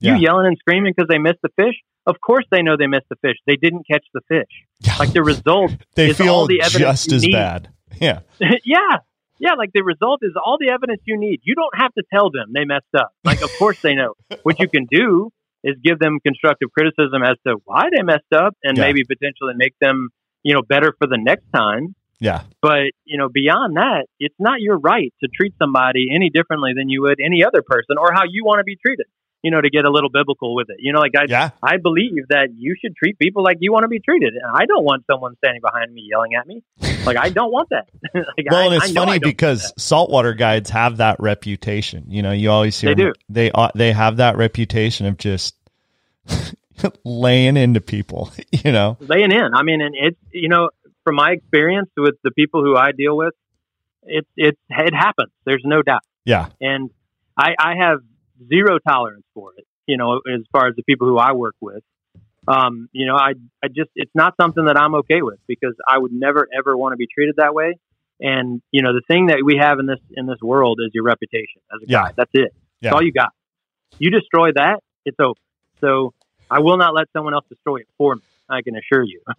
You 0.00 0.16
yelling 0.16 0.46
and 0.46 0.58
screaming 0.58 0.92
because 0.94 1.08
they 1.08 1.18
missed 1.18 1.38
the 1.42 1.48
fish. 1.56 1.74
Of 2.06 2.16
course, 2.20 2.44
they 2.50 2.60
know 2.60 2.76
they 2.76 2.86
missed 2.88 3.06
the 3.08 3.16
fish. 3.22 3.36
They 3.46 3.56
didn't 3.56 3.86
catch 3.90 4.04
the 4.12 4.20
fish. 4.28 4.92
Like 4.98 5.12
the 5.14 5.22
result, 5.22 5.72
they 5.94 6.10
is 6.10 6.18
feel 6.18 6.34
all 6.34 6.46
the 6.46 6.60
evidence 6.60 7.06
just 7.06 7.12
as 7.12 7.22
need. 7.22 7.32
bad. 7.32 7.70
Yeah, 8.00 8.20
yeah, 8.64 8.98
yeah. 9.38 9.54
Like 9.54 9.70
the 9.72 9.82
result 9.82 10.20
is 10.22 10.32
all 10.36 10.58
the 10.60 10.68
evidence 10.68 11.00
you 11.06 11.16
need. 11.18 11.40
You 11.44 11.54
don't 11.54 11.74
have 11.76 11.94
to 11.94 12.02
tell 12.12 12.30
them 12.30 12.52
they 12.52 12.64
messed 12.66 12.92
up. 12.94 13.12
Like, 13.24 13.40
of 13.42 13.50
course 13.58 13.80
they 13.80 13.94
know. 13.94 14.12
what 14.42 14.58
you 14.60 14.68
can 14.68 14.84
do 14.90 15.30
is 15.62 15.76
give 15.82 15.98
them 15.98 16.18
constructive 16.22 16.68
criticism 16.76 17.22
as 17.22 17.36
to 17.46 17.56
why 17.64 17.84
they 17.96 18.02
messed 18.02 18.32
up, 18.34 18.54
and 18.62 18.76
Yeah. 18.76 18.84
maybe 18.84 19.04
potentially 19.04 19.54
make 19.56 19.74
them, 19.80 20.10
you 20.42 20.52
know, 20.54 20.60
better 20.60 20.92
for 20.98 21.06
the 21.06 21.16
next 21.18 21.46
time. 21.54 21.94
Yeah, 22.20 22.42
But 22.62 22.92
you 23.04 23.18
know, 23.18 23.28
beyond 23.28 23.76
that, 23.76 24.06
it's 24.18 24.34
not 24.38 24.60
your 24.60 24.78
right 24.78 25.12
to 25.22 25.28
treat 25.28 25.54
somebody 25.58 26.08
any 26.14 26.30
differently 26.30 26.72
than 26.76 26.88
you 26.88 27.02
would 27.02 27.18
any 27.24 27.44
other 27.44 27.62
person, 27.62 27.96
or 27.98 28.12
how 28.12 28.22
you 28.28 28.44
want 28.44 28.58
to 28.60 28.64
be 28.64 28.76
treated 28.76 29.06
you 29.44 29.50
know, 29.50 29.60
to 29.60 29.68
get 29.68 29.84
a 29.84 29.90
little 29.90 30.08
biblical 30.08 30.54
with 30.54 30.70
it. 30.70 30.76
You 30.78 30.94
know, 30.94 31.00
like 31.00 31.12
I, 31.14 31.26
yeah. 31.28 31.50
I 31.62 31.76
believe 31.76 32.28
that 32.30 32.48
you 32.56 32.74
should 32.80 32.96
treat 32.96 33.18
people 33.18 33.44
like 33.44 33.58
you 33.60 33.72
want 33.72 33.82
to 33.82 33.88
be 33.88 34.00
treated. 34.00 34.32
And 34.32 34.50
I 34.50 34.64
don't 34.64 34.84
want 34.84 35.04
someone 35.08 35.36
standing 35.36 35.60
behind 35.60 35.92
me 35.92 36.08
yelling 36.10 36.34
at 36.34 36.46
me. 36.46 36.62
Like 37.04 37.18
I 37.18 37.28
don't 37.28 37.52
want 37.52 37.68
that. 37.68 37.86
like, 38.14 38.50
well, 38.50 38.62
I, 38.62 38.64
and 38.64 38.74
it's 38.74 38.92
funny 38.92 39.18
because 39.18 39.74
saltwater 39.76 40.32
guides 40.32 40.70
have 40.70 40.96
that 40.96 41.20
reputation. 41.20 42.06
You 42.08 42.22
know, 42.22 42.32
you 42.32 42.50
always 42.50 42.80
hear 42.80 42.94
they 42.94 43.02
do. 43.02 43.12
They 43.28 43.50
uh, 43.50 43.68
they 43.74 43.92
have 43.92 44.16
that 44.16 44.38
reputation 44.38 45.04
of 45.04 45.18
just 45.18 45.54
laying 47.04 47.58
into 47.58 47.82
people. 47.82 48.32
You 48.64 48.72
know, 48.72 48.96
laying 49.00 49.30
in. 49.30 49.50
I 49.52 49.62
mean, 49.62 49.82
and 49.82 49.94
it's 49.94 50.16
you 50.32 50.48
know, 50.48 50.70
from 51.04 51.16
my 51.16 51.32
experience 51.32 51.90
with 51.96 52.14
the 52.24 52.30
people 52.30 52.62
who 52.62 52.76
I 52.76 52.92
deal 52.92 53.16
with, 53.16 53.34
it's 54.02 54.28
it's 54.36 54.58
it 54.70 54.94
happens. 54.94 55.32
There's 55.44 55.62
no 55.64 55.82
doubt. 55.82 56.02
Yeah, 56.24 56.48
and 56.60 56.90
I 57.38 57.54
I 57.58 57.74
have 57.78 57.98
zero 58.48 58.78
tolerance 58.86 59.24
for 59.34 59.52
it. 59.56 59.64
You 59.86 59.96
know, 59.96 60.16
as 60.32 60.40
far 60.52 60.68
as 60.68 60.76
the 60.76 60.82
people 60.82 61.06
who 61.08 61.18
I 61.18 61.32
work 61.32 61.54
with, 61.60 61.82
um, 62.48 62.88
you 62.92 63.06
know, 63.06 63.16
I 63.16 63.32
I 63.62 63.68
just 63.68 63.90
it's 63.94 64.10
not 64.14 64.34
something 64.40 64.64
that 64.66 64.78
I'm 64.78 64.94
okay 64.96 65.22
with 65.22 65.38
because 65.46 65.74
I 65.88 65.98
would 65.98 66.12
never 66.12 66.48
ever 66.56 66.76
want 66.76 66.92
to 66.92 66.96
be 66.96 67.06
treated 67.12 67.36
that 67.38 67.54
way. 67.54 67.74
And 68.20 68.62
you 68.70 68.82
know, 68.82 68.92
the 68.92 69.02
thing 69.08 69.26
that 69.26 69.38
we 69.44 69.56
have 69.60 69.78
in 69.78 69.86
this 69.86 70.00
in 70.16 70.26
this 70.26 70.38
world 70.42 70.80
is 70.84 70.90
your 70.94 71.04
reputation 71.04 71.60
as 71.74 71.80
a 71.82 71.86
Yeah. 71.90 72.02
guy. 72.04 72.10
That's 72.16 72.30
it. 72.34 72.40
Yeah. 72.80 72.90
That's 72.90 72.94
all 72.94 73.02
you 73.02 73.12
got. 73.12 73.30
You 73.98 74.10
destroy 74.10 74.52
that, 74.54 74.80
it's 75.04 75.16
over. 75.20 75.38
So 75.82 76.12
I 76.50 76.60
will 76.60 76.76
not 76.76 76.94
let 76.94 77.06
someone 77.12 77.34
else 77.34 77.44
destroy 77.48 77.78
it 77.78 77.88
for 77.98 78.16
me. 78.16 78.22
I 78.48 78.62
can 78.62 78.74
assure 78.76 79.02
you. 79.04 79.20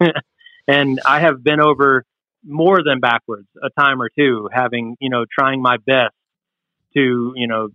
and 0.68 1.00
I 1.04 1.20
have 1.20 1.42
been 1.42 1.60
over 1.60 2.04
more 2.44 2.82
than 2.82 3.00
backwards 3.00 3.48
a 3.62 3.70
time 3.70 4.00
or 4.00 4.08
two, 4.08 4.48
having 4.52 4.96
you 5.00 5.10
know 5.10 5.24
trying 5.30 5.60
my 5.62 5.76
best 5.78 6.14
to 6.96 7.32
you 7.36 7.46
know 7.46 7.68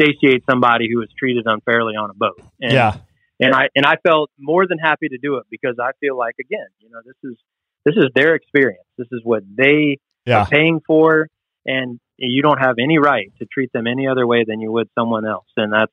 satiate 0.00 0.44
somebody 0.48 0.88
who 0.90 0.98
was 0.98 1.08
treated 1.18 1.46
unfairly 1.46 1.94
on 1.94 2.10
a 2.10 2.14
boat. 2.14 2.40
And, 2.60 2.72
yeah, 2.72 2.96
and 3.40 3.54
I 3.54 3.68
and 3.74 3.86
I 3.86 3.96
felt 3.96 4.30
more 4.38 4.66
than 4.66 4.78
happy 4.78 5.08
to 5.08 5.18
do 5.18 5.36
it 5.36 5.46
because 5.50 5.76
I 5.80 5.90
feel 6.00 6.16
like 6.16 6.34
again, 6.40 6.66
you 6.80 6.90
know, 6.90 7.00
this 7.04 7.16
is 7.24 7.36
this 7.84 7.94
is 7.96 8.10
their 8.14 8.34
experience. 8.34 8.84
This 8.96 9.08
is 9.12 9.20
what 9.24 9.42
they 9.46 9.98
yeah, 10.26 10.40
are 10.40 10.46
paying 10.46 10.80
for, 10.86 11.28
and 11.66 12.00
you 12.16 12.42
don't 12.42 12.58
have 12.58 12.76
any 12.78 12.98
right 12.98 13.32
to 13.38 13.46
treat 13.46 13.72
them 13.72 13.86
any 13.86 14.06
other 14.06 14.26
way 14.26 14.44
than 14.46 14.60
you 14.60 14.72
would 14.72 14.88
someone 14.98 15.26
else. 15.26 15.46
And 15.56 15.72
that's 15.72 15.92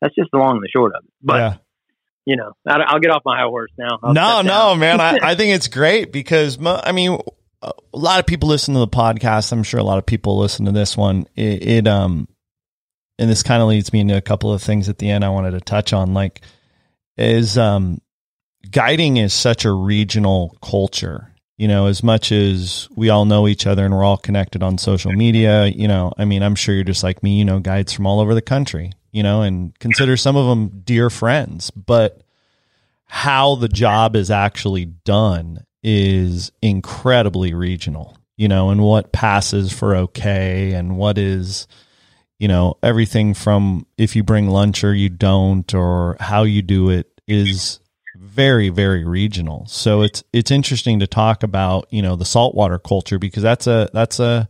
that's 0.00 0.14
just 0.14 0.30
the 0.32 0.38
long 0.38 0.56
and 0.56 0.62
the 0.62 0.68
short 0.68 0.94
of 0.94 1.04
it. 1.04 1.12
But 1.22 1.36
yeah. 1.36 1.56
You 2.26 2.36
know, 2.36 2.52
I'll 2.66 2.98
get 2.98 3.12
off 3.12 3.22
my 3.24 3.38
high 3.38 3.46
horse 3.46 3.70
now. 3.78 3.98
I'll 4.02 4.12
No, 4.12 4.42
no, 4.42 4.74
man. 4.74 5.00
I, 5.00 5.18
I 5.22 5.34
think 5.36 5.54
it's 5.54 5.68
great 5.68 6.12
because 6.12 6.58
I 6.60 6.92
mean, 6.92 7.18
a 7.62 7.72
lot 7.92 8.20
of 8.20 8.26
people 8.26 8.48
listen 8.48 8.74
to 8.74 8.80
the 8.80 8.88
podcast. 8.88 9.52
I'm 9.52 9.62
sure 9.62 9.80
a 9.80 9.84
lot 9.84 9.98
of 9.98 10.06
people 10.06 10.38
listen 10.38 10.66
to 10.66 10.72
this 10.72 10.96
one. 10.96 11.26
It, 11.36 11.66
it 11.66 11.86
um, 11.86 12.28
and 13.18 13.30
this 13.30 13.42
kind 13.42 13.62
of 13.62 13.68
leads 13.68 13.92
me 13.92 14.00
into 14.00 14.16
a 14.16 14.20
couple 14.20 14.52
of 14.52 14.62
things 14.62 14.88
at 14.88 14.98
the 14.98 15.08
end 15.08 15.24
I 15.24 15.30
wanted 15.30 15.52
to 15.52 15.60
touch 15.60 15.92
on. 15.92 16.14
Like, 16.14 16.42
is 17.16 17.56
um, 17.56 18.00
guiding 18.70 19.16
is 19.16 19.32
such 19.32 19.64
a 19.64 19.72
regional 19.72 20.56
culture. 20.62 21.32
You 21.56 21.68
know, 21.68 21.86
as 21.86 22.02
much 22.02 22.32
as 22.32 22.86
we 22.94 23.08
all 23.08 23.24
know 23.24 23.48
each 23.48 23.66
other 23.66 23.86
and 23.86 23.94
we're 23.94 24.04
all 24.04 24.18
connected 24.18 24.62
on 24.62 24.76
social 24.76 25.12
media, 25.12 25.64
you 25.64 25.88
know, 25.88 26.12
I 26.18 26.26
mean, 26.26 26.42
I'm 26.42 26.54
sure 26.54 26.74
you're 26.74 26.84
just 26.84 27.02
like 27.02 27.22
me, 27.22 27.38
you 27.38 27.46
know, 27.46 27.60
guides 27.60 27.94
from 27.94 28.06
all 28.06 28.20
over 28.20 28.34
the 28.34 28.42
country, 28.42 28.92
you 29.16 29.22
know, 29.22 29.40
and 29.40 29.76
consider 29.78 30.14
some 30.14 30.36
of 30.36 30.46
them 30.46 30.82
dear 30.84 31.08
friends, 31.08 31.70
but 31.70 32.20
how 33.06 33.54
the 33.54 33.68
job 33.68 34.14
is 34.14 34.30
actually 34.30 34.84
done 34.84 35.64
is 35.82 36.52
incredibly 36.60 37.54
regional, 37.54 38.18
you 38.36 38.46
know, 38.46 38.68
and 38.68 38.82
what 38.82 39.12
passes 39.12 39.72
for 39.72 39.96
okay 39.96 40.72
and 40.72 40.98
what 40.98 41.16
is, 41.16 41.66
you 42.38 42.46
know, 42.46 42.76
everything 42.82 43.32
from 43.32 43.86
if 43.96 44.14
you 44.16 44.22
bring 44.22 44.50
lunch 44.50 44.84
or 44.84 44.92
you 44.92 45.08
don't 45.08 45.72
or 45.72 46.18
how 46.20 46.42
you 46.42 46.60
do 46.60 46.90
it 46.90 47.10
is 47.26 47.80
very 48.18 48.68
very 48.68 49.06
regional. 49.06 49.64
So 49.64 50.02
it's 50.02 50.22
it's 50.34 50.50
interesting 50.50 51.00
to 51.00 51.06
talk 51.06 51.42
about, 51.42 51.86
you 51.90 52.02
know, 52.02 52.16
the 52.16 52.26
saltwater 52.26 52.78
culture 52.78 53.18
because 53.18 53.42
that's 53.42 53.66
a 53.66 53.88
that's 53.94 54.20
a 54.20 54.46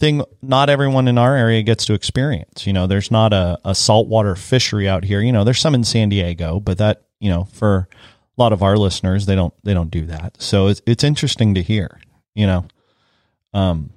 thing 0.00 0.24
not 0.42 0.70
everyone 0.70 1.06
in 1.06 1.18
our 1.18 1.36
area 1.36 1.62
gets 1.62 1.84
to 1.84 1.94
experience. 1.94 2.66
You 2.66 2.72
know, 2.72 2.86
there's 2.86 3.10
not 3.10 3.32
a, 3.32 3.58
a 3.64 3.74
saltwater 3.74 4.34
fishery 4.34 4.88
out 4.88 5.04
here. 5.04 5.20
You 5.20 5.30
know, 5.30 5.44
there's 5.44 5.60
some 5.60 5.74
in 5.74 5.84
San 5.84 6.08
Diego, 6.08 6.58
but 6.58 6.78
that, 6.78 7.02
you 7.20 7.30
know, 7.30 7.44
for 7.52 7.88
a 8.36 8.40
lot 8.40 8.52
of 8.52 8.62
our 8.62 8.76
listeners, 8.76 9.26
they 9.26 9.36
don't 9.36 9.54
they 9.62 9.74
don't 9.74 9.90
do 9.90 10.06
that. 10.06 10.40
So 10.40 10.68
it's 10.68 10.82
it's 10.86 11.04
interesting 11.04 11.54
to 11.54 11.62
hear, 11.62 12.00
you 12.34 12.46
know. 12.46 12.64
Um 13.52 13.90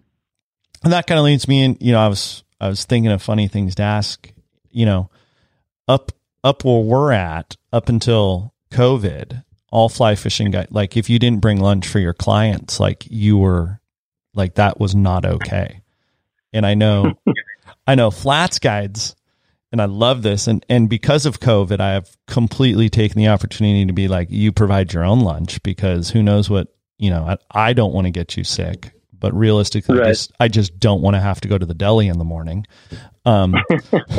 and 0.84 0.91
that 0.91 1.08
kind 1.08 1.18
of 1.18 1.26
leads 1.26 1.47
me 1.47 1.64
in, 1.64 1.78
you 1.80 1.93
know, 1.93 1.99
I 1.99 2.10
was 2.10 2.43
I 2.60 2.68
was 2.68 2.86
thinking 2.86 3.12
of 3.12 3.22
funny 3.22 3.47
things 3.47 3.76
to 3.76 3.84
ask, 3.84 4.32
you 4.72 4.86
know, 4.86 5.10
up 5.88 6.12
up 6.43 6.66
where 6.66 6.82
we're 6.82 7.12
at, 7.14 7.56
up 7.72 7.88
until 7.88 8.54
COVID, 8.72 9.43
all 9.72 9.88
fly 9.89 10.16
fishing 10.16 10.51
guy, 10.51 10.68
like 10.70 10.97
if 10.97 11.10
you 11.10 11.18
didn't 11.20 11.41
bring 11.41 11.60
lunch 11.60 11.88
for 11.88 11.99
your 11.99 12.14
clients, 12.14 12.80
like 12.80 13.08
you 13.10 13.38
were, 13.38 13.80
like 14.34 14.56
that 14.56 14.80
was 14.80 14.93
not 14.93 15.26
okay. 15.26 15.83
And 16.54 16.66
I 16.66 16.74
know, 16.74 17.14
I 17.88 17.95
know 17.95 18.12
flats 18.12 18.60
guides, 18.60 19.16
and 19.72 19.82
I 19.82 19.86
love 19.86 20.22
this. 20.22 20.47
And 20.47 20.66
and 20.70 20.89
because 20.89 21.26
of 21.26 21.39
COVID, 21.39 21.80
I 21.80 21.93
have 21.93 22.16
completely 22.28 22.89
taken 22.89 23.18
the 23.18 23.28
opportunity 23.28 23.86
to 23.86 23.93
be 23.93 24.08
like, 24.08 24.30
you 24.30 24.51
provide 24.51 24.93
your 24.93 25.04
own 25.04 25.22
lunch 25.22 25.62
because 25.64 26.12
who 26.12 26.22
knows 26.22 26.49
what 26.49 26.74
you 26.97 27.10
know. 27.10 27.26
I, 27.26 27.38
I 27.70 27.74
don't 27.74 27.93
want 27.93 28.06
to 28.06 28.12
get 28.12 28.38
you 28.38 28.43
sick, 28.43 28.91
but 29.18 29.34
realistically, 29.34 29.99
I 29.99 30.06
just 30.06 30.32
I 30.39 30.47
just 30.47 30.80
don't 30.80 31.01
want 31.01 31.16
to 31.16 31.20
have 31.20 31.41
to 31.41 31.47
go 31.47 31.58
to 31.58 31.66
the 31.66 31.74
deli 31.74 32.08
in 32.08 32.20
the 32.20 32.26
morning. 32.26 32.66
Um, 33.26 33.56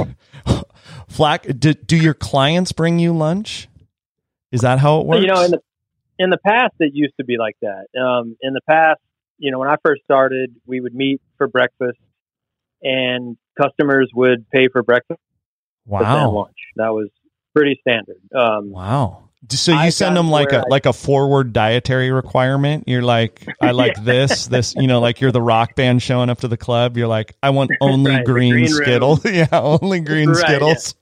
Flack, 1.08 1.46
do, 1.58 1.74
do 1.74 1.96
your 1.96 2.14
clients 2.14 2.72
bring 2.72 2.98
you 2.98 3.16
lunch? 3.16 3.68
Is 4.50 4.62
that 4.62 4.78
how 4.78 5.00
it 5.00 5.06
works? 5.06 5.22
You 5.22 5.28
know, 5.28 5.44
in 5.44 5.50
the 5.52 5.60
in 6.18 6.30
the 6.30 6.38
past, 6.38 6.74
it 6.80 6.92
used 6.94 7.14
to 7.18 7.24
be 7.24 7.36
like 7.38 7.56
that. 7.62 7.86
Um, 8.00 8.36
in 8.40 8.54
the 8.54 8.60
past, 8.68 9.00
you 9.38 9.50
know, 9.50 9.58
when 9.58 9.68
I 9.68 9.76
first 9.84 10.02
started, 10.04 10.54
we 10.66 10.80
would 10.80 10.94
meet 10.94 11.20
for 11.38 11.48
breakfast, 11.48 11.98
and 12.84 13.36
customers 13.60 14.10
would 14.14 14.48
pay 14.50 14.68
for 14.68 14.82
breakfast 14.82 15.20
and 15.86 15.92
wow, 15.92 16.30
lunch. 16.30 16.56
That 16.76 16.92
was 16.92 17.08
pretty 17.54 17.78
standard. 17.80 18.20
Um, 18.34 18.70
wow. 18.70 19.20
So 19.50 19.72
you 19.72 19.78
I've 19.78 19.94
send 19.94 20.16
them 20.16 20.30
like 20.30 20.52
a 20.52 20.64
like 20.68 20.86
a 20.86 20.92
forward 20.92 21.52
dietary 21.52 22.10
requirement. 22.10 22.84
You're 22.86 23.02
like, 23.02 23.46
I 23.60 23.70
like 23.72 24.02
this, 24.02 24.46
this. 24.46 24.74
You 24.74 24.86
know, 24.86 25.00
like 25.00 25.20
you're 25.20 25.32
the 25.32 25.42
rock 25.42 25.74
band 25.76 26.02
showing 26.02 26.30
up 26.30 26.40
to 26.40 26.48
the 26.48 26.56
club. 26.56 26.96
You're 26.96 27.08
like, 27.08 27.34
I 27.42 27.50
want 27.50 27.70
only 27.80 28.10
Right, 28.12 28.24
green, 28.24 28.52
green 28.54 28.72
room. 28.72 28.82
Skittle. 28.84 29.20
yeah, 29.24 29.48
only 29.52 30.00
green 30.00 30.30
Right, 30.30 30.38
yeah. 30.38 30.76
Skittles. 30.76 30.94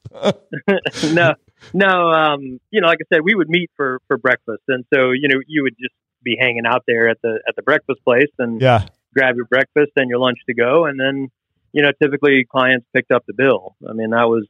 no, 1.05 1.35
no. 1.73 2.11
Um, 2.11 2.61
you 2.71 2.81
know, 2.81 2.89
like 2.89 2.99
I 3.01 3.15
said, 3.15 3.21
we 3.23 3.35
would 3.35 3.49
meet 3.49 3.71
for 3.77 4.01
for 4.09 4.17
breakfast, 4.17 4.63
and 4.69 4.85
so 4.93 5.13
you 5.13 5.29
know, 5.29 5.41
you 5.47 5.63
would 5.63 5.77
just 5.81 5.95
be 6.25 6.37
hanging 6.39 6.67
out 6.67 6.83
there 6.87 7.09
at 7.09 7.19
the 7.23 7.41
at 7.49 7.55
the 7.57 7.63
breakfast 7.63 8.01
place 8.05 8.31
and 8.39 8.61
Yeah, 8.61 8.87
grab 9.15 9.37
your 9.37 9.47
breakfast 9.47 9.93
and 9.97 10.11
your 10.11 10.19
lunch 10.19 10.39
to 10.47 10.55
go, 10.55 10.87
and 10.87 10.99
then 10.99 11.29
you 11.73 11.83
know, 11.83 11.91
typically 12.03 12.47
clients 12.51 12.87
picked 12.95 13.11
up 13.11 13.25
the 13.27 13.35
bill. 13.35 13.77
I 13.89 13.93
mean, 13.93 14.11
that 14.11 14.29
was 14.29 14.47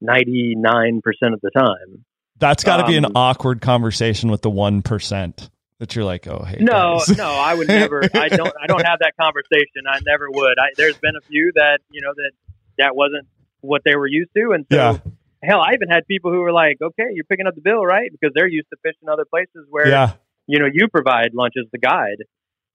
ninety 0.00 0.54
nine 0.56 1.00
percent 1.02 1.34
of 1.34 1.40
the 1.40 1.50
time. 1.50 2.04
that's 2.38 2.64
got 2.64 2.78
to 2.78 2.86
be 2.86 2.96
an 2.96 3.04
Um, 3.06 3.12
awkward 3.14 3.60
conversation 3.60 4.30
with 4.30 4.42
the 4.42 4.50
one 4.50 4.82
percent 4.82 5.50
that 5.78 5.94
you're 5.94 6.04
like, 6.04 6.26
oh 6.26 6.44
hey, 6.46 6.58
No, 6.60 7.04
no, 7.16 7.24
I 7.36 7.54
would 7.54 7.68
never. 7.68 8.02
I 8.14 8.28
don't. 8.28 8.54
I 8.62 8.66
don't 8.66 8.84
have 8.84 9.00
that 9.00 9.12
conversation. 9.20 9.86
I 9.88 9.98
never 10.04 10.30
would. 10.30 10.54
I, 10.58 10.68
there's 10.76 10.96
been 11.02 11.16
a 11.16 11.22
few 11.28 11.52
that 11.56 11.78
you 11.90 12.00
know 12.02 12.12
that 12.14 12.32
that 12.78 12.96
wasn't 12.96 13.26
what 13.60 13.82
they 13.84 13.96
were 13.96 14.06
used 14.06 14.30
to, 14.36 14.52
and 14.52 14.66
so 14.70 14.76
Yeah. 14.76 14.98
hell, 15.42 15.60
I 15.60 15.74
even 15.74 15.88
had 15.88 16.06
people 16.06 16.30
who 16.32 16.40
were 16.40 16.52
like, 16.52 16.78
"Okay, 16.82 17.04
you're 17.12 17.24
picking 17.24 17.46
up 17.46 17.54
the 17.54 17.60
bill, 17.60 17.84
right?" 17.84 18.10
Because 18.10 18.32
they're 18.34 18.48
used 18.48 18.68
to 18.70 18.76
fishing 18.82 19.08
other 19.08 19.24
places 19.24 19.66
where 19.70 19.88
yeah, 19.88 20.12
you 20.46 20.58
know 20.58 20.66
you 20.72 20.88
provide 20.88 21.34
lunch 21.34 21.54
as 21.58 21.68
the 21.72 21.78
guide, 21.78 22.24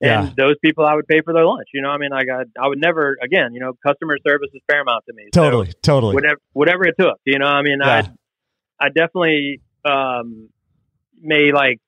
and 0.02 0.28
Yeah. 0.28 0.34
those 0.38 0.56
people 0.64 0.86
I 0.86 0.96
would 0.96 1.08
pay 1.08 1.22
for 1.22 1.34
their 1.34 1.46
lunch. 1.46 1.68
You 1.74 1.82
know, 1.82 1.90
I 1.90 1.98
mean, 1.98 2.12
I 2.14 2.24
got. 2.24 2.46
I 2.62 2.68
would 2.68 2.80
never 2.80 3.18
again. 3.22 3.54
You 3.54 3.60
know, 3.60 3.74
customer 3.86 4.18
service 4.26 4.50
is 4.54 4.62
paramount 4.70 5.04
to 5.08 5.14
me. 5.14 5.26
So 5.34 5.42
totally, 5.44 5.72
totally. 5.82 6.14
whatever 6.16 6.40
whatever 6.54 6.86
it 6.88 6.96
took. 7.00 7.18
You 7.26 7.40
know, 7.40 7.46
I 7.48 7.62
mean, 7.62 7.80
Yeah. 7.82 8.04
I 8.80 8.86
I 8.86 8.90
definitely 8.90 9.62
um, 9.86 10.50
may 11.22 11.52
like 11.52 11.80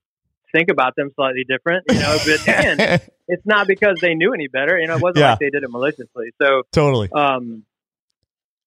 think 0.53 0.69
about 0.69 0.95
them 0.95 1.11
slightly 1.15 1.45
different. 1.47 1.85
You 1.89 1.99
know, 1.99 2.17
but 2.25 2.41
again, 2.41 2.99
it's 3.27 3.45
not 3.45 3.67
because 3.67 3.97
they 4.01 4.13
knew 4.15 4.33
any 4.33 4.47
better. 4.47 4.77
You 4.77 4.87
know, 4.87 4.95
it 4.95 5.01
wasn't 5.01 5.19
Yeah. 5.19 5.29
like 5.31 5.39
they 5.39 5.49
did 5.49 5.63
it 5.63 5.69
maliciously. 5.71 6.31
So, 6.41 6.63
totally. 6.71 7.09
um, 7.13 7.63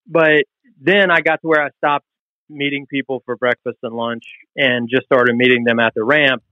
but 0.07 0.45
then 0.81 1.11
I 1.11 1.21
got 1.21 1.41
to 1.43 1.47
where 1.49 1.63
I 1.63 1.69
stopped 1.79 2.07
meeting 2.49 2.87
people 2.87 3.23
for 3.25 3.37
breakfast 3.37 3.79
and 3.83 3.95
lunch 3.95 4.25
and 4.57 4.89
just 4.89 5.07
started 5.07 5.35
meeting 5.35 5.65
them 5.65 5.81
at 5.81 5.95
the 5.95 6.05
ramp. 6.05 6.43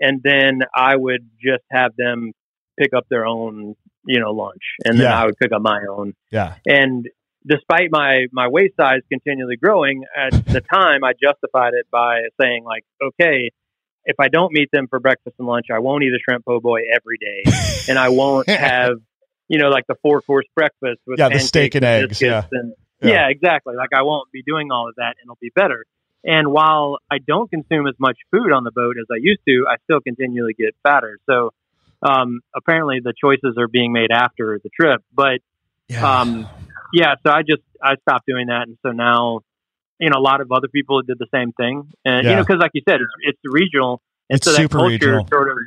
And 0.00 0.20
then 0.22 0.60
I 0.74 0.96
would 0.96 1.28
just 1.42 1.64
have 1.70 1.92
them 1.96 2.32
pick 2.78 2.94
up 2.96 3.04
their 3.10 3.26
own, 3.26 3.74
you 4.06 4.18
know, 4.20 4.30
lunch, 4.32 4.62
and 4.84 4.98
then 4.98 5.06
Yeah. 5.06 5.20
I 5.20 5.26
would 5.26 5.36
pick 5.36 5.52
up 5.52 5.60
my 5.62 5.80
own. 5.90 6.14
Yeah, 6.30 6.54
And 6.66 7.06
despite 7.46 7.88
my 7.90 8.26
my 8.32 8.48
waist 8.48 8.74
size 8.80 9.00
continually 9.10 9.56
growing, 9.56 10.04
at 10.16 10.32
the 10.46 10.60
time 10.62 11.04
I 11.04 11.12
justified 11.22 11.74
it 11.74 11.86
by 11.90 12.22
saying 12.40 12.64
like, 12.64 12.84
okay, 13.02 13.50
if 14.04 14.16
I 14.18 14.28
don't 14.28 14.52
meet 14.52 14.70
them 14.72 14.86
for 14.88 14.98
breakfast 15.00 15.36
and 15.38 15.46
lunch, 15.46 15.66
I 15.70 15.78
won't 15.80 16.02
eat 16.02 16.12
a 16.14 16.18
shrimp 16.26 16.44
po' 16.46 16.60
boy 16.60 16.80
every 16.94 17.18
day, 17.18 17.42
and 17.88 17.98
I 17.98 18.08
won't 18.08 18.48
have 18.68 18.96
you 19.48 19.58
know 19.58 19.68
like 19.68 19.84
the 19.88 19.96
four 20.02 20.22
course 20.22 20.46
breakfast 20.54 21.00
with 21.06 21.18
Yeah, 21.18 21.28
the 21.28 21.40
steak 21.40 21.74
and 21.74 21.84
eggs, 21.84 22.20
biscuits 22.20 22.48
and 22.52 22.72
Yeah. 23.02 23.10
yeah. 23.10 23.28
exactly. 23.28 23.74
Like 23.76 23.90
I 23.94 24.02
won't 24.02 24.30
be 24.32 24.42
doing 24.46 24.70
all 24.72 24.88
of 24.88 24.94
that, 24.96 25.16
and 25.20 25.24
it'll 25.26 25.38
be 25.40 25.50
better. 25.54 25.84
And 26.24 26.52
while 26.52 26.98
I 27.10 27.18
don't 27.18 27.50
consume 27.50 27.86
as 27.86 27.94
much 27.98 28.18
food 28.30 28.52
on 28.52 28.64
the 28.64 28.70
boat 28.70 28.96
as 29.00 29.06
I 29.10 29.16
used 29.20 29.40
to, 29.48 29.64
I 29.68 29.76
still 29.84 30.00
continually 30.00 30.54
get 30.54 30.76
fatter. 30.82 31.18
So 31.28 31.50
um, 32.02 32.40
apparently 32.54 33.00
the 33.02 33.14
choices 33.18 33.56
are 33.58 33.68
being 33.68 33.92
made 33.92 34.10
after 34.10 34.58
the 34.62 34.70
trip, 34.70 35.02
but 35.14 35.40
yeah. 35.88 36.20
um, 36.20 36.48
yeah, 36.92 37.14
so 37.24 37.30
I 37.30 37.42
just 37.42 37.62
I 37.82 37.96
stopped 38.02 38.26
doing 38.26 38.46
that, 38.48 38.62
and 38.68 38.76
so 38.82 38.90
now, 38.92 39.40
you 39.98 40.10
know, 40.10 40.18
a 40.18 40.20
lot 40.20 40.40
of 40.40 40.50
other 40.50 40.68
people 40.68 41.02
did 41.02 41.18
the 41.18 41.26
same 41.32 41.52
thing, 41.52 41.90
and 42.04 42.26
you 42.26 42.36
know, 42.36 42.42
because 42.42 42.58
like 42.60 42.72
you 42.74 42.82
said, 42.88 43.00
it's 43.00 43.12
it's 43.22 43.38
regional, 43.44 44.00
and 44.28 44.38
It's 44.38 44.46
so 44.46 44.52
that 44.52 44.62
super 44.62 44.78
culture 44.78 44.88
regional. 44.90 45.26
sort 45.32 45.50
of, 45.50 45.58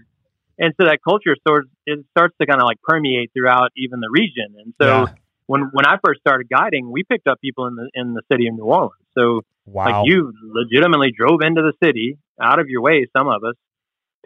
and 0.58 0.74
so 0.80 0.86
that 0.86 1.00
culture 1.04 1.36
sort 1.48 1.66
of 1.66 1.70
it 1.86 2.06
starts 2.12 2.36
to 2.42 2.48
kind 2.48 2.62
of 2.62 2.66
like 2.66 2.82
permeate 2.82 3.32
throughout 3.34 3.72
even 3.78 4.00
the 4.00 4.10
region, 4.12 4.56
and 4.58 4.74
so 4.82 4.88
Yeah. 4.88 5.06
when 5.46 5.62
when 5.72 5.86
I 5.86 5.98
first 6.06 6.20
started 6.22 6.50
guiding, 6.50 6.92
we 6.92 7.04
picked 7.04 7.28
up 7.28 7.40
people 7.42 7.68
in 7.68 7.76
the 7.76 7.90
in 7.94 8.14
the 8.14 8.22
city 8.32 8.48
of 8.48 8.56
New 8.56 8.64
Orleans, 8.64 8.94
so 9.18 9.42
wow. 9.66 9.86
like 10.02 10.10
you 10.10 10.34
legitimately 10.44 11.12
drove 11.16 11.40
into 11.42 11.62
the 11.62 11.74
city 11.84 12.18
out 12.42 12.60
of 12.60 12.68
your 12.70 12.82
way, 12.82 13.06
some 13.16 13.28
of 13.28 13.44
us, 13.44 13.56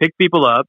picked 0.00 0.18
people 0.18 0.44
up, 0.46 0.66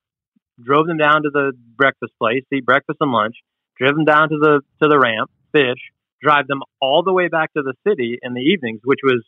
drove 0.64 0.88
them 0.88 0.98
down 0.98 1.24
to 1.24 1.30
the 1.32 1.54
breakfast 1.76 2.14
place, 2.20 2.44
eat 2.54 2.66
breakfast 2.66 2.98
and 3.02 3.12
lunch, 3.12 3.36
driven 3.78 4.06
down 4.06 4.30
to 4.30 4.38
the 4.38 4.62
to 4.82 4.90
the 4.90 5.00
ramp, 5.00 5.30
fish, 5.52 5.80
drive 6.22 6.48
them 6.48 6.62
all 6.82 7.04
the 7.04 7.14
way 7.14 7.28
back 7.28 7.54
to 7.54 7.62
the 7.62 7.74
city 7.88 8.18
in 8.22 8.34
the 8.34 8.42
evenings, 8.42 8.82
which 8.84 9.00
was 9.04 9.24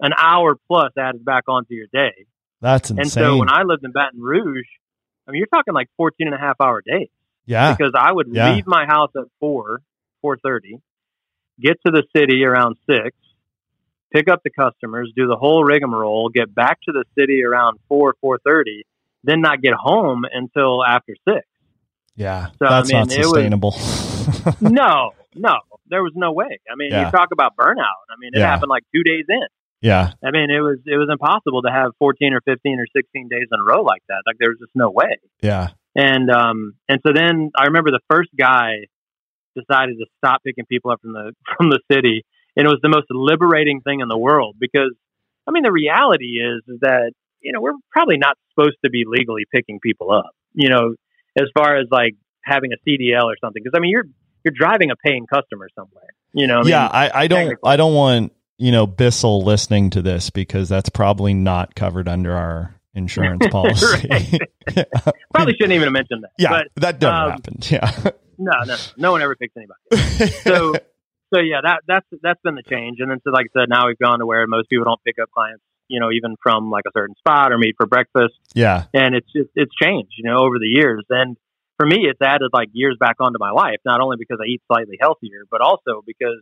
an 0.00 0.12
hour 0.16 0.56
plus 0.68 0.92
added 0.98 1.24
back 1.24 1.44
onto 1.48 1.74
your 1.74 1.86
day. 1.92 2.26
That's 2.60 2.90
insane. 2.90 3.00
And 3.02 3.10
so 3.10 3.36
when 3.38 3.50
I 3.50 3.62
lived 3.62 3.84
in 3.84 3.92
Baton 3.92 4.20
Rouge, 4.20 4.66
I 5.26 5.32
mean 5.32 5.38
you're 5.38 5.46
talking 5.46 5.74
like 5.74 5.88
14 5.96 6.26
and 6.28 6.34
a 6.34 6.38
half 6.38 6.56
hour 6.60 6.82
days 6.86 7.08
yeah, 7.46 7.74
because 7.74 7.92
I 7.98 8.12
would 8.12 8.28
Yeah. 8.30 8.52
leave 8.52 8.66
my 8.66 8.86
house 8.86 9.10
at 9.16 9.24
four, 9.40 9.80
four 10.20 10.36
thirty, 10.36 10.80
get 11.60 11.80
to 11.86 11.92
the 11.92 12.04
city 12.14 12.44
around 12.44 12.76
six, 12.88 13.16
pick 14.12 14.28
up 14.30 14.40
the 14.44 14.50
customers, 14.50 15.12
do 15.16 15.26
the 15.26 15.36
whole 15.36 15.64
rigmarole, 15.64 16.28
get 16.28 16.54
back 16.54 16.78
to 16.82 16.92
the 16.92 17.04
city 17.18 17.42
around 17.44 17.78
four, 17.88 18.14
four 18.20 18.38
thirty, 18.46 18.84
then 19.24 19.40
not 19.40 19.60
get 19.62 19.74
home 19.74 20.24
until 20.32 20.84
after 20.84 21.14
six. 21.28 21.46
yeah, 22.14 22.48
So, 22.58 22.66
I 22.66 22.70
that's 22.70 22.88
mean, 22.92 22.98
not 23.00 23.12
it 23.12 23.18
was- 23.18 23.26
sustainable. 23.28 23.74
no, 24.60 25.10
no, 25.34 25.54
there 25.88 26.02
was 26.02 26.12
no 26.14 26.32
way. 26.32 26.58
I 26.70 26.74
mean, 26.76 26.90
Yeah. 26.90 27.06
you 27.06 27.10
talk 27.12 27.28
about 27.32 27.56
burnout. 27.56 28.04
I 28.10 28.16
mean, 28.18 28.30
it 28.34 28.40
Yeah. 28.40 28.46
happened 28.50 28.70
like 28.70 28.82
two 28.94 29.02
days 29.02 29.24
in. 29.28 29.46
yeah, 29.82 30.12
I 30.24 30.30
mean, 30.30 30.50
it 30.50 30.60
was 30.60 30.78
it 30.86 30.96
was 30.96 31.08
impossible 31.10 31.62
to 31.62 31.70
have 31.70 31.92
fourteen 31.98 32.32
or 32.32 32.40
fifteen 32.40 32.78
or 32.80 32.86
sixteen 32.96 33.28
days 33.28 33.46
in 33.52 33.60
a 33.60 33.64
row 33.64 33.82
like 33.82 34.02
that. 34.08 34.22
Like 34.26 34.36
there 34.38 34.48
was 34.50 34.58
just 34.58 34.72
no 34.74 34.90
way. 34.90 35.18
yeah, 35.42 35.68
And 35.94 36.30
um 36.30 36.74
and 36.88 37.00
so 37.06 37.12
then 37.14 37.50
I 37.56 37.64
remember 37.66 37.90
the 37.90 38.00
first 38.10 38.30
guy 38.36 38.86
decided 39.54 39.96
to 39.98 40.06
stop 40.18 40.42
picking 40.44 40.64
people 40.66 40.90
up 40.90 41.00
from 41.02 41.12
the 41.12 41.32
from 41.56 41.70
the 41.70 41.80
city 41.92 42.24
and 42.56 42.66
it 42.66 42.68
was 42.68 42.80
the 42.82 42.88
most 42.88 43.06
liberating 43.10 43.80
thing 43.82 44.00
in 44.00 44.08
the 44.08 44.18
world 44.18 44.56
because 44.58 44.94
I 45.46 45.52
mean 45.52 45.62
the 45.62 45.72
reality 45.72 46.40
is 46.40 46.62
is 46.68 46.80
that 46.80 47.12
you 47.40 47.52
know 47.52 47.60
we're 47.60 47.72
probably 47.90 48.16
not 48.18 48.36
supposed 48.50 48.76
to 48.84 48.90
be 48.90 49.04
legally 49.06 49.44
picking 49.52 49.78
people 49.80 50.10
up 50.10 50.30
you 50.54 50.68
know 50.68 50.94
as 51.38 51.46
far 51.56 51.76
as 51.76 51.86
like 51.90 52.14
having 52.42 52.70
a 52.72 52.88
CDL 52.88 53.24
or 53.24 53.36
something 53.40 53.62
because 53.62 53.76
I 53.76 53.80
mean 53.80 53.90
you're 53.90 54.06
you're 54.44 54.54
driving 54.56 54.90
a 54.90 54.96
paying 54.96 55.26
customer 55.26 55.68
somewhere 55.74 56.08
you 56.32 56.46
know 56.46 56.60
I 56.60 56.62
mean, 56.62 56.68
yeah. 56.68 56.86
I, 56.86 57.22
I 57.22 57.26
don't. 57.28 57.58
I 57.64 57.76
don't 57.76 57.94
want 57.94 58.32
you 58.58 58.72
know 58.72 58.86
Bissell 58.86 59.42
listening 59.42 59.90
to 59.90 60.02
this 60.02 60.30
because 60.30 60.68
that's 60.68 60.88
probably 60.90 61.34
not 61.34 61.74
covered 61.74 62.08
under 62.08 62.32
our 62.32 62.74
insurance 62.94 63.46
policy. 63.50 64.08
yeah, 64.10 64.84
probably 65.34 65.54
shouldn't 65.54 65.72
even 65.72 65.84
have 65.84 65.92
mentioned 65.92 66.24
that 66.24 66.30
yeah, 66.38 66.50
but 66.50 66.82
that 66.82 67.00
never 67.00 67.14
um, 67.14 67.30
happened. 67.30 67.70
Yeah. 67.70 68.10
no 68.38 68.52
no 68.66 68.76
no 68.96 69.12
one 69.12 69.22
ever 69.22 69.34
picks 69.34 69.54
anybody 69.56 70.32
so 70.42 70.74
so 71.32 71.40
yeah, 71.40 71.60
that 71.62 71.80
that's 71.86 72.06
that's 72.22 72.40
been 72.42 72.54
the 72.54 72.62
change. 72.62 72.98
And 73.00 73.10
then 73.10 73.20
so 73.24 73.30
like 73.30 73.46
I 73.54 73.60
said, 73.60 73.68
now 73.68 73.86
we've 73.86 73.98
gone 73.98 74.20
to 74.20 74.26
where 74.26 74.46
most 74.46 74.68
people 74.68 74.84
don't 74.84 75.02
pick 75.04 75.16
up 75.20 75.30
clients, 75.30 75.62
you 75.88 76.00
know, 76.00 76.10
even 76.12 76.36
from 76.42 76.70
like 76.70 76.84
a 76.86 76.90
certain 76.94 77.16
spot 77.16 77.52
or 77.52 77.58
meet 77.58 77.74
for 77.76 77.86
breakfast. 77.86 78.34
yeah, 78.54 78.84
And 78.94 79.14
it's 79.14 79.30
just 79.32 79.50
it's 79.54 79.72
changed, 79.80 80.12
you 80.16 80.30
know, 80.30 80.38
over 80.38 80.58
the 80.58 80.68
years. 80.68 81.04
And 81.10 81.36
for 81.76 81.86
me, 81.86 82.06
it's 82.08 82.20
added 82.22 82.50
like 82.52 82.68
years 82.72 82.96
back 82.98 83.16
onto 83.20 83.38
my 83.38 83.50
life, 83.50 83.78
not 83.84 84.00
only 84.00 84.16
because 84.18 84.38
I 84.40 84.46
eat 84.46 84.62
slightly 84.66 84.96
healthier, 85.00 85.44
but 85.50 85.60
also 85.60 86.02
because 86.06 86.40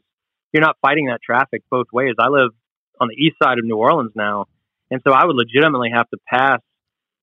you're 0.53 0.63
not 0.63 0.77
fighting 0.81 1.07
that 1.07 1.21
traffic 1.23 1.63
both 1.71 1.87
ways. 1.93 2.15
I 2.19 2.29
live 2.29 2.51
on 3.01 3.09
the 3.09 3.15
east 3.15 3.37
side 3.43 3.59
of 3.59 3.65
New 3.65 3.77
Orleans 3.77 4.13
now, 4.15 4.47
and 4.91 5.01
so 5.07 5.13
I 5.13 5.25
would 5.25 5.35
legitimately 5.35 5.91
have 5.95 6.09
to 6.11 6.19
pass 6.29 6.61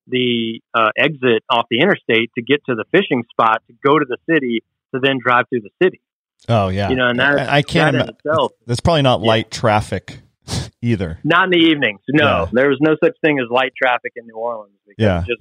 the 0.06 0.60
uh, 0.74 0.90
exit 0.98 1.44
off 1.48 1.66
the 1.70 1.80
interstate 1.80 2.30
to 2.36 2.42
get 2.42 2.64
to 2.66 2.74
the 2.74 2.84
fishing 2.90 3.24
spot 3.30 3.62
to 3.68 3.74
go 3.84 3.98
to 3.98 4.04
the 4.04 4.18
city 4.28 4.62
to 4.94 5.00
then 5.00 5.18
drive 5.24 5.46
through 5.48 5.60
the 5.60 5.70
city. 5.82 6.00
Oh 6.48 6.68
yeah. 6.68 6.90
You 6.90 6.96
know, 6.96 7.08
and 7.08 7.18
that 7.18 7.38
I, 7.38 7.58
I 7.58 7.62
can't. 7.62 7.96
that 7.96 8.08
itself 8.10 8.52
that's 8.66 8.80
probably 8.80 9.02
not 9.02 9.20
Yeah. 9.20 9.26
light 9.28 9.50
traffic 9.50 10.18
either. 10.82 11.18
Not 11.24 11.44
in 11.44 11.50
the 11.50 11.58
evenings. 11.58 12.00
No, 12.08 12.24
Yeah. 12.24 12.46
there 12.52 12.68
was 12.68 12.78
no 12.80 12.96
such 13.02 13.16
thing 13.20 13.38
as 13.38 13.46
light 13.50 13.72
traffic 13.80 14.12
in 14.16 14.26
New 14.26 14.34
Orleans 14.36 14.74
because 14.86 15.02
Yeah. 15.02 15.24
just 15.26 15.40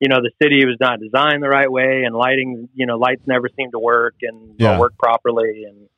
you 0.00 0.08
know 0.08 0.16
the 0.22 0.30
city 0.42 0.64
was 0.64 0.76
not 0.80 1.00
designed 1.00 1.42
the 1.42 1.48
right 1.48 1.70
way, 1.70 2.04
and 2.04 2.14
lighting, 2.14 2.68
you 2.74 2.86
know, 2.86 2.96
lights 2.98 3.22
never 3.26 3.48
seemed 3.56 3.72
to 3.72 3.78
work 3.78 4.14
and 4.22 4.54
Yeah. 4.58 4.78
work 4.78 4.96
properly, 4.98 5.64
and 5.68 5.88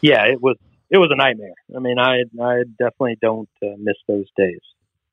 yeah, 0.00 0.24
it 0.26 0.40
was 0.42 0.56
it 0.90 0.98
was 0.98 1.10
a 1.12 1.16
nightmare. 1.16 1.54
I 1.74 1.78
mean, 1.78 1.98
I 1.98 2.22
I 2.42 2.64
definitely 2.78 3.16
don't 3.22 3.48
uh, 3.62 3.68
miss 3.78 3.96
those 4.08 4.26
days. 4.36 4.60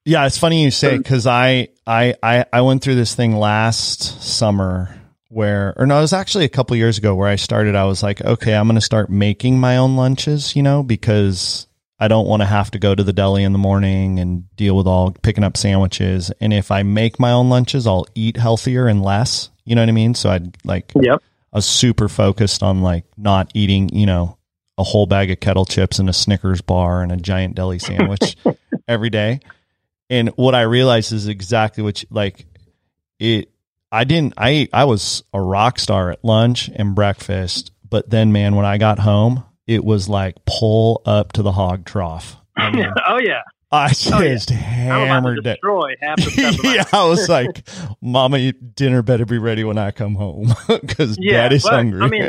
Yeah, 0.05 0.25
it's 0.25 0.37
funny 0.37 0.63
you 0.63 0.71
say 0.71 0.97
because 0.97 1.27
I, 1.27 1.67
I 1.85 2.15
I 2.23 2.45
I 2.53 2.61
went 2.61 2.81
through 2.81 2.95
this 2.95 3.13
thing 3.13 3.35
last 3.35 4.23
summer 4.23 4.95
where, 5.29 5.73
or 5.77 5.85
no, 5.85 5.97
it 5.97 6.01
was 6.01 6.13
actually 6.13 6.45
a 6.45 6.49
couple 6.49 6.75
years 6.75 6.97
ago 6.97 7.15
where 7.15 7.27
I 7.27 7.35
started. 7.35 7.75
I 7.75 7.85
was 7.85 8.01
like, 8.03 8.21
okay, 8.21 8.53
I'm 8.55 8.67
going 8.67 8.75
to 8.75 8.81
start 8.81 9.09
making 9.09 9.59
my 9.59 9.77
own 9.77 9.95
lunches, 9.95 10.55
you 10.55 10.63
know, 10.63 10.83
because 10.83 11.67
I 11.99 12.07
don't 12.07 12.27
want 12.27 12.41
to 12.41 12.45
have 12.45 12.71
to 12.71 12.79
go 12.79 12.93
to 12.93 13.03
the 13.03 13.13
deli 13.13 13.43
in 13.43 13.53
the 13.53 13.59
morning 13.59 14.19
and 14.19 14.53
deal 14.55 14.75
with 14.77 14.87
all 14.87 15.11
picking 15.11 15.43
up 15.43 15.57
sandwiches. 15.57 16.31
And 16.39 16.53
if 16.53 16.71
I 16.71 16.83
make 16.83 17.19
my 17.19 17.31
own 17.31 17.49
lunches, 17.49 17.87
I'll 17.87 18.05
eat 18.15 18.37
healthier 18.37 18.87
and 18.87 19.03
less. 19.03 19.49
You 19.65 19.75
know 19.75 19.81
what 19.81 19.89
I 19.89 19.93
mean? 19.93 20.13
So 20.13 20.29
I'd 20.29 20.55
like, 20.65 20.91
Yep. 20.95 21.21
I 21.53 21.57
was 21.57 21.65
super 21.65 22.07
focused 22.07 22.61
on 22.61 22.81
like 22.81 23.05
not 23.17 23.51
eating, 23.53 23.89
you 23.89 24.05
know, 24.05 24.37
a 24.77 24.83
whole 24.83 25.07
bag 25.07 25.31
of 25.31 25.39
kettle 25.39 25.65
chips 25.65 25.97
and 25.97 26.07
a 26.07 26.13
Snickers 26.13 26.61
bar 26.61 27.01
and 27.01 27.11
a 27.11 27.17
giant 27.17 27.55
deli 27.55 27.79
sandwich 27.79 28.37
every 28.87 29.09
day. 29.09 29.39
And 30.09 30.29
what 30.29 30.55
I 30.55 30.61
realized 30.61 31.11
is 31.11 31.27
exactly 31.27 31.83
what 31.83 32.01
you, 32.01 32.07
like 32.11 32.45
it 33.19 33.49
I 33.91 34.03
didn't 34.03 34.33
I 34.37 34.67
I 34.73 34.85
was 34.85 35.23
a 35.33 35.41
rock 35.41 35.79
star 35.79 36.11
at 36.11 36.23
lunch 36.23 36.69
and 36.75 36.93
breakfast, 36.95 37.71
but 37.89 38.09
then 38.09 38.31
man, 38.31 38.55
when 38.55 38.65
I 38.65 38.77
got 38.77 38.99
home, 38.99 39.45
it 39.65 39.83
was 39.83 40.09
like 40.09 40.35
pull 40.45 41.01
up 41.05 41.33
to 41.33 41.41
the 41.41 41.51
hog 41.53 41.85
trough. 41.85 42.35
I 42.55 42.71
mean, 42.75 42.85
oh 43.07 43.19
yeah, 43.19 43.41
I 43.71 43.85
Oh, 44.13 44.21
yeah. 44.21 44.33
just 44.33 44.49
about 44.49 44.49
to 44.49 44.53
hammered 44.55 45.37
it. 45.39 45.43
destroy 45.43 45.93
half 46.01 46.17
the 46.17 46.23
stuff. 46.23 46.55
in 46.59 46.65
my 46.69 46.75
yeah, 46.75 46.83
I 46.91 47.05
was 47.07 47.27
like, 47.29 47.67
"Mama, 48.01 48.51
dinner 48.51 49.01
better 49.03 49.25
be 49.25 49.37
ready 49.37 49.63
when 49.63 49.77
I 49.77 49.91
come 49.91 50.15
home 50.15 50.53
because 50.67 51.17
Yeah, 51.19 51.43
Daddy's 51.43 51.63
but, 51.63 51.73
hungry." 51.73 52.01
I 52.01 52.07
mean, 52.09 52.23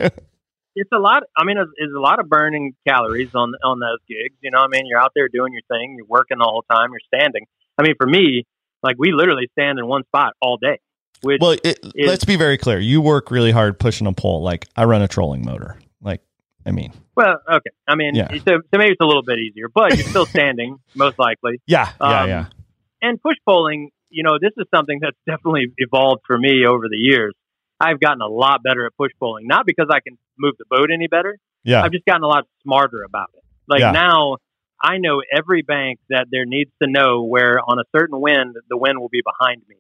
it's 0.75 0.91
a 0.93 0.99
lot. 0.99 1.25
I 1.37 1.45
mean, 1.45 1.57
it's, 1.59 1.71
it's 1.77 1.93
a 1.97 2.01
lot 2.01 2.21
of 2.21 2.29
burning 2.29 2.75
calories 2.87 3.31
on 3.35 3.53
on 3.65 3.81
those 3.81 3.99
gigs. 4.09 4.37
You 4.43 4.51
know, 4.53 4.59
I 4.59 4.69
mean, 4.69 4.83
you're 4.87 5.01
out 5.01 5.13
there 5.15 5.29
doing 5.29 5.53
your 5.53 5.63
thing, 5.69 5.95
you're 5.97 6.07
working 6.07 6.39
the 6.39 6.45
whole 6.45 6.65
time, 6.71 6.91
you're 6.93 7.01
standing. 7.21 7.47
I 7.77 7.83
mean, 7.83 7.95
for 7.99 8.07
me, 8.07 8.45
like 8.83 8.97
we 8.99 9.13
literally 9.13 9.49
stand 9.59 9.79
in 9.81 9.87
one 9.87 10.05
spot 10.05 10.35
all 10.41 10.57
day. 10.57 10.79
Which 11.23 11.41
well, 11.41 11.53
it, 11.53 11.79
is- 11.95 12.09
let's 12.09 12.25
be 12.25 12.37
very 12.37 12.59
clear. 12.59 12.79
You 12.79 13.01
work 13.01 13.31
really 13.31 13.51
hard 13.51 13.79
pushing 13.79 14.07
a 14.07 14.13
pole. 14.13 14.43
Like 14.43 14.67
I 14.77 14.85
run 14.85 15.03
a 15.03 15.09
trolling 15.09 15.45
motor. 15.45 15.79
Like, 16.01 16.21
I 16.67 16.71
mean, 16.71 16.93
well, 17.17 17.41
okay. 17.51 17.71
I 17.89 17.95
mean, 17.97 18.15
Yeah. 18.15 18.29
so, 18.31 18.59
so 18.71 18.79
maybe 18.79 18.93
it's 18.93 19.01
a 19.01 19.07
little 19.07 19.23
bit 19.25 19.39
easier, 19.39 19.69
but 19.73 19.97
you're 19.97 20.07
still 20.07 20.27
standing 20.37 20.79
most 20.95 21.19
likely. 21.19 21.61
yeah, 21.67 21.91
yeah, 22.01 22.21
Um, 22.23 22.29
yeah. 22.29 22.47
And 23.03 23.21
push 23.23 23.37
poling, 23.47 23.91
you 24.11 24.23
know, 24.23 24.39
this 24.41 24.53
is 24.57 24.67
something 24.75 24.99
that's 25.01 25.17
definitely 25.27 25.73
evolved 25.79 26.23
for 26.27 26.37
me 26.39 26.65
over 26.67 26.89
the 26.89 26.97
years. 26.97 27.35
I've 27.81 28.01
gotten 28.01 28.21
a 28.21 28.27
lot 28.29 28.63
better 28.63 28.87
at 28.87 28.93
push 28.97 29.13
poling, 29.21 29.47
not 29.47 29.65
because 29.67 29.87
I 29.91 30.01
can 30.01 30.19
move 30.39 30.55
the 30.59 30.65
boat 30.69 30.91
any 30.93 31.07
better, 31.07 31.39
Yeah. 31.65 31.83
I've 31.83 31.93
just 31.93 32.05
gotten 32.05 32.23
a 32.25 32.27
lot 32.27 32.45
smarter 32.63 33.03
about 33.05 33.29
it. 33.35 33.43
Like 33.69 33.81
Yeah. 33.81 33.93
now, 33.93 34.37
I 34.81 34.99
know 34.99 35.23
every 35.37 35.63
bank 35.63 35.99
that 36.11 36.27
there 36.31 36.45
needs 36.45 36.71
to 36.83 36.89
know 36.89 37.25
where 37.25 37.59
on 37.67 37.79
a 37.79 37.85
certain 37.97 38.21
wind 38.21 38.57
the 38.69 38.77
wind 38.77 38.99
will 39.01 39.09
be 39.09 39.23
behind 39.25 39.63
me, 39.69 39.77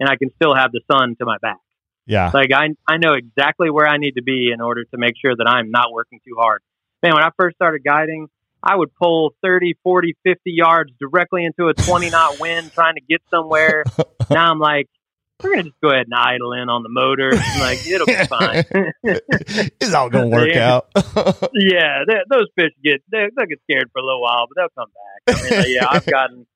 and 0.00 0.08
I 0.08 0.16
can 0.16 0.30
still 0.36 0.54
have 0.54 0.72
the 0.72 0.80
sun 0.90 1.16
to 1.18 1.24
my 1.24 1.36
back. 1.40 1.58
yeah. 2.06 2.30
Like 2.34 2.50
I, 2.52 2.68
I 2.88 2.96
know 2.98 3.14
exactly 3.14 3.70
where 3.70 3.86
I 3.86 3.96
need 3.98 4.12
to 4.12 4.22
be 4.22 4.50
in 4.52 4.60
order 4.60 4.84
to 4.84 4.96
make 4.98 5.14
sure 5.20 5.34
that 5.36 5.46
I'm 5.46 5.70
not 5.70 5.92
working 5.92 6.20
too 6.26 6.34
hard. 6.38 6.62
Man, 7.02 7.14
when 7.14 7.22
I 7.24 7.30
first 7.38 7.56
started 7.56 7.82
guiding, 7.84 8.28
I 8.62 8.76
would 8.76 8.94
pull 8.94 9.34
30, 9.42 9.76
40, 9.82 10.16
50 10.24 10.40
yards 10.46 10.92
directly 11.00 11.44
into 11.44 11.66
a 11.68 11.74
20 11.74 12.10
knot 12.10 12.36
wind 12.40 12.70
trying 12.72 12.94
to 12.94 13.00
get 13.00 13.20
somewhere. 13.30 13.84
now 14.30 14.50
I'm 14.50 14.60
like, 14.60 14.88
we're 15.42 15.50
going 15.54 15.64
to 15.64 15.70
just 15.70 15.80
go 15.80 15.88
ahead 15.90 16.06
and 16.06 16.14
idle 16.14 16.52
in 16.52 16.68
on 16.68 16.84
the 16.84 16.88
motor. 16.88 17.30
I'm 17.34 17.60
like, 17.60 17.84
it'll 17.84 18.06
be 18.06 18.14
fine. 18.26 18.64
it's 19.02 19.92
all 19.92 20.08
gonna 20.08 20.28
work 20.28 20.50
Yeah. 20.54 20.74
out. 20.76 20.86
yeah, 21.52 22.04
they, 22.06 22.14
those 22.30 22.46
fish 22.56 22.70
get 22.84 23.02
they, 23.10 23.26
they'll 23.36 23.46
get 23.46 23.58
scared 23.68 23.90
for 23.92 23.98
a 23.98 24.04
little 24.04 24.22
while, 24.22 24.46
but 24.48 24.54
they'll 24.62 24.84
come 24.84 24.92
back. 24.94 25.36
I 25.36 25.42
mean, 25.50 25.58
like, 25.58 25.68
yeah, 25.68 25.86
I've 25.90 26.06
gotten 26.06 26.46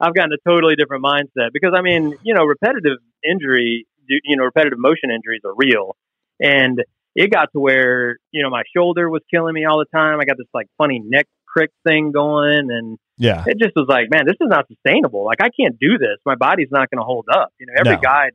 I've 0.00 0.14
gotten 0.14 0.32
a 0.32 0.48
totally 0.48 0.74
different 0.76 1.04
mindset 1.04 1.50
because 1.52 1.72
I 1.76 1.82
mean, 1.82 2.12
you 2.22 2.34
know, 2.34 2.44
repetitive 2.44 2.98
injury, 3.24 3.86
you 4.08 4.36
know, 4.36 4.44
repetitive 4.44 4.78
motion 4.78 5.10
injuries 5.10 5.40
are 5.44 5.54
real, 5.56 5.96
and 6.40 6.82
it 7.14 7.30
got 7.30 7.48
to 7.52 7.60
where 7.60 8.18
you 8.30 8.42
know 8.42 8.50
my 8.50 8.62
shoulder 8.76 9.08
was 9.08 9.22
killing 9.32 9.54
me 9.54 9.64
all 9.64 9.78
the 9.78 9.86
time. 9.96 10.20
I 10.20 10.24
got 10.24 10.36
this 10.36 10.48
like 10.52 10.66
funny 10.78 11.00
neck 11.04 11.26
crick 11.46 11.70
thing 11.86 12.12
going, 12.12 12.70
and 12.70 12.98
yeah, 13.16 13.44
it 13.46 13.58
just 13.58 13.74
was 13.74 13.86
like, 13.88 14.08
man, 14.10 14.26
this 14.26 14.36
is 14.40 14.48
not 14.48 14.66
sustainable. 14.68 15.24
Like 15.24 15.40
I 15.40 15.48
can't 15.58 15.78
do 15.78 15.96
this. 15.98 16.18
My 16.26 16.34
body's 16.34 16.68
not 16.70 16.90
going 16.90 16.98
to 17.00 17.04
hold 17.04 17.26
up. 17.32 17.52
You 17.58 17.66
know, 17.66 17.72
every 17.78 17.96
No. 17.96 18.00
guy 18.02 18.28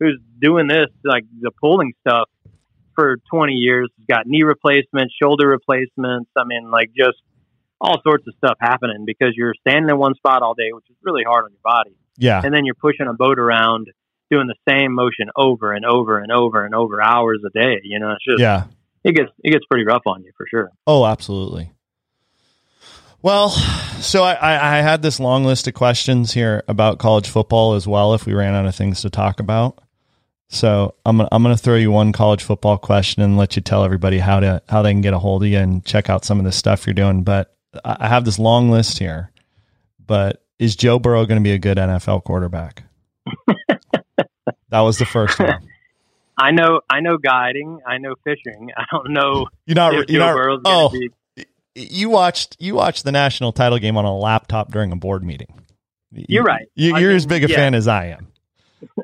who's 0.00 0.18
doing 0.40 0.66
this, 0.66 0.86
like 1.04 1.24
the 1.40 1.50
pulling 1.60 1.92
stuff 2.00 2.28
for 2.94 3.18
20 3.30 3.52
years, 3.52 3.90
has 3.98 4.06
got 4.06 4.26
knee 4.26 4.42
replacements, 4.42 5.14
shoulder 5.20 5.48
replacements. 5.48 6.30
I 6.36 6.44
mean, 6.44 6.70
like 6.70 6.90
just 6.96 7.18
all 7.80 8.00
sorts 8.02 8.26
of 8.26 8.34
stuff 8.36 8.56
happening 8.60 9.04
because 9.06 9.34
you're 9.36 9.54
standing 9.60 9.90
in 9.90 9.98
one 9.98 10.14
spot 10.14 10.42
all 10.42 10.54
day, 10.54 10.72
which 10.72 10.84
is 10.90 10.96
really 11.02 11.22
hard 11.26 11.44
on 11.44 11.50
your 11.50 11.60
body. 11.62 11.96
yeah, 12.16 12.40
And 12.42 12.54
then 12.54 12.64
you're 12.64 12.74
pushing 12.74 13.06
a 13.06 13.12
boat 13.14 13.38
around 13.38 13.88
doing 14.30 14.46
the 14.46 14.54
same 14.68 14.94
motion 14.94 15.28
over 15.36 15.72
and 15.72 15.84
over 15.84 16.18
and 16.18 16.32
over 16.32 16.64
and 16.64 16.74
over 16.74 17.02
hours 17.02 17.40
a 17.46 17.50
day. 17.50 17.80
You 17.82 17.98
know, 17.98 18.12
it's 18.12 18.24
just, 18.24 18.40
yeah. 18.40 18.64
it 19.02 19.14
gets, 19.14 19.30
it 19.42 19.50
gets 19.50 19.64
pretty 19.66 19.84
rough 19.84 20.02
on 20.06 20.22
you 20.22 20.32
for 20.36 20.46
sure. 20.48 20.70
Oh, 20.86 21.04
absolutely. 21.04 21.72
Well, 23.22 23.50
so 24.00 24.22
I, 24.22 24.34
I, 24.34 24.78
I 24.78 24.82
had 24.82 25.00
this 25.00 25.18
long 25.18 25.44
list 25.44 25.66
of 25.66 25.72
questions 25.72 26.34
here 26.34 26.62
about 26.68 26.98
college 26.98 27.28
football 27.28 27.72
as 27.72 27.86
well. 27.86 28.12
If 28.12 28.26
we 28.26 28.34
ran 28.34 28.54
out 28.54 28.66
of 28.66 28.74
things 28.74 29.00
to 29.00 29.08
talk 29.08 29.40
about, 29.40 29.80
so 30.48 30.94
I'm 31.06 31.20
I'm 31.32 31.42
going 31.42 31.56
to 31.56 31.62
throw 31.62 31.76
you 31.76 31.90
one 31.90 32.12
college 32.12 32.42
football 32.42 32.76
question 32.76 33.22
and 33.22 33.38
let 33.38 33.56
you 33.56 33.62
tell 33.62 33.82
everybody 33.82 34.18
how 34.18 34.40
to 34.40 34.62
how 34.68 34.82
they 34.82 34.92
can 34.92 35.00
get 35.00 35.14
a 35.14 35.18
hold 35.18 35.42
of 35.42 35.48
you 35.48 35.58
and 35.58 35.82
check 35.86 36.10
out 36.10 36.26
some 36.26 36.38
of 36.38 36.44
the 36.44 36.52
stuff 36.52 36.86
you're 36.86 36.92
doing. 36.92 37.22
But 37.24 37.53
I 37.84 38.08
have 38.08 38.24
this 38.24 38.38
long 38.38 38.70
list 38.70 38.98
here. 38.98 39.30
But 40.06 40.42
is 40.58 40.76
Joe 40.76 40.98
Burrow 40.98 41.24
going 41.26 41.40
to 41.40 41.44
be 41.44 41.52
a 41.52 41.58
good 41.58 41.78
NFL 41.78 42.24
quarterback? 42.24 42.84
that 44.68 44.80
was 44.80 44.98
the 44.98 45.06
first 45.06 45.38
one. 45.38 45.68
I 46.36 46.50
know, 46.50 46.80
I 46.90 47.00
know 47.00 47.16
guiding, 47.16 47.80
I 47.86 47.98
know 47.98 48.14
fishing. 48.24 48.70
I 48.76 48.84
don't 48.90 49.10
know 49.12 49.46
You're 49.66 49.76
not. 49.76 49.94
if 49.94 50.10
You're 50.10 50.20
Joe 50.20 50.26
not. 50.26 50.36
Burrow's 50.36 50.60
Oh, 50.64 50.90
be 50.90 51.10
you 51.74 52.08
watched 52.08 52.56
you 52.60 52.74
watched 52.74 53.04
the 53.04 53.12
national 53.12 53.52
title 53.52 53.78
game 53.78 53.96
on 53.96 54.04
a 54.04 54.16
laptop 54.16 54.70
during 54.70 54.92
a 54.92 54.96
board 54.96 55.24
meeting. 55.24 55.64
You're 56.12 56.44
right. 56.44 56.68
You, 56.74 56.94
mean, 56.94 57.04
as 57.06 57.26
big 57.26 57.44
a 57.44 57.48
yeah. 57.48 57.56
fan 57.56 57.74
as 57.74 57.88
I 57.88 58.06
am. 58.06 58.28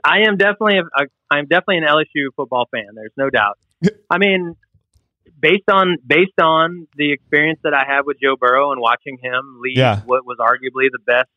I 0.05 0.21
am 0.29 0.37
definitely 0.37 0.79
a, 0.79 0.83
a 0.83 1.07
I'm 1.31 1.47
definitely 1.47 1.79
an 1.79 1.85
LSU 1.85 2.29
football 2.37 2.69
fan. 2.71 2.87
There's 2.95 3.13
no 3.17 3.31
doubt. 3.31 3.59
I 4.11 4.19
mean, 4.19 4.57
based 5.41 5.69
on 5.71 5.97
based 6.07 6.39
on 6.41 6.87
the 6.97 7.13
experience 7.13 7.61
that 7.65 7.75
I 7.75 7.85
have 7.87 8.07
with 8.07 8.19
Joe 8.23 8.37
Burrow 8.39 8.73
and 8.73 8.81
watching 8.81 9.19
him 9.23 9.59
lead 9.63 9.77
Yeah. 9.77 10.01
what 10.07 10.25
was 10.27 10.39
arguably 10.39 10.89
the 10.93 10.99
best 11.05 11.29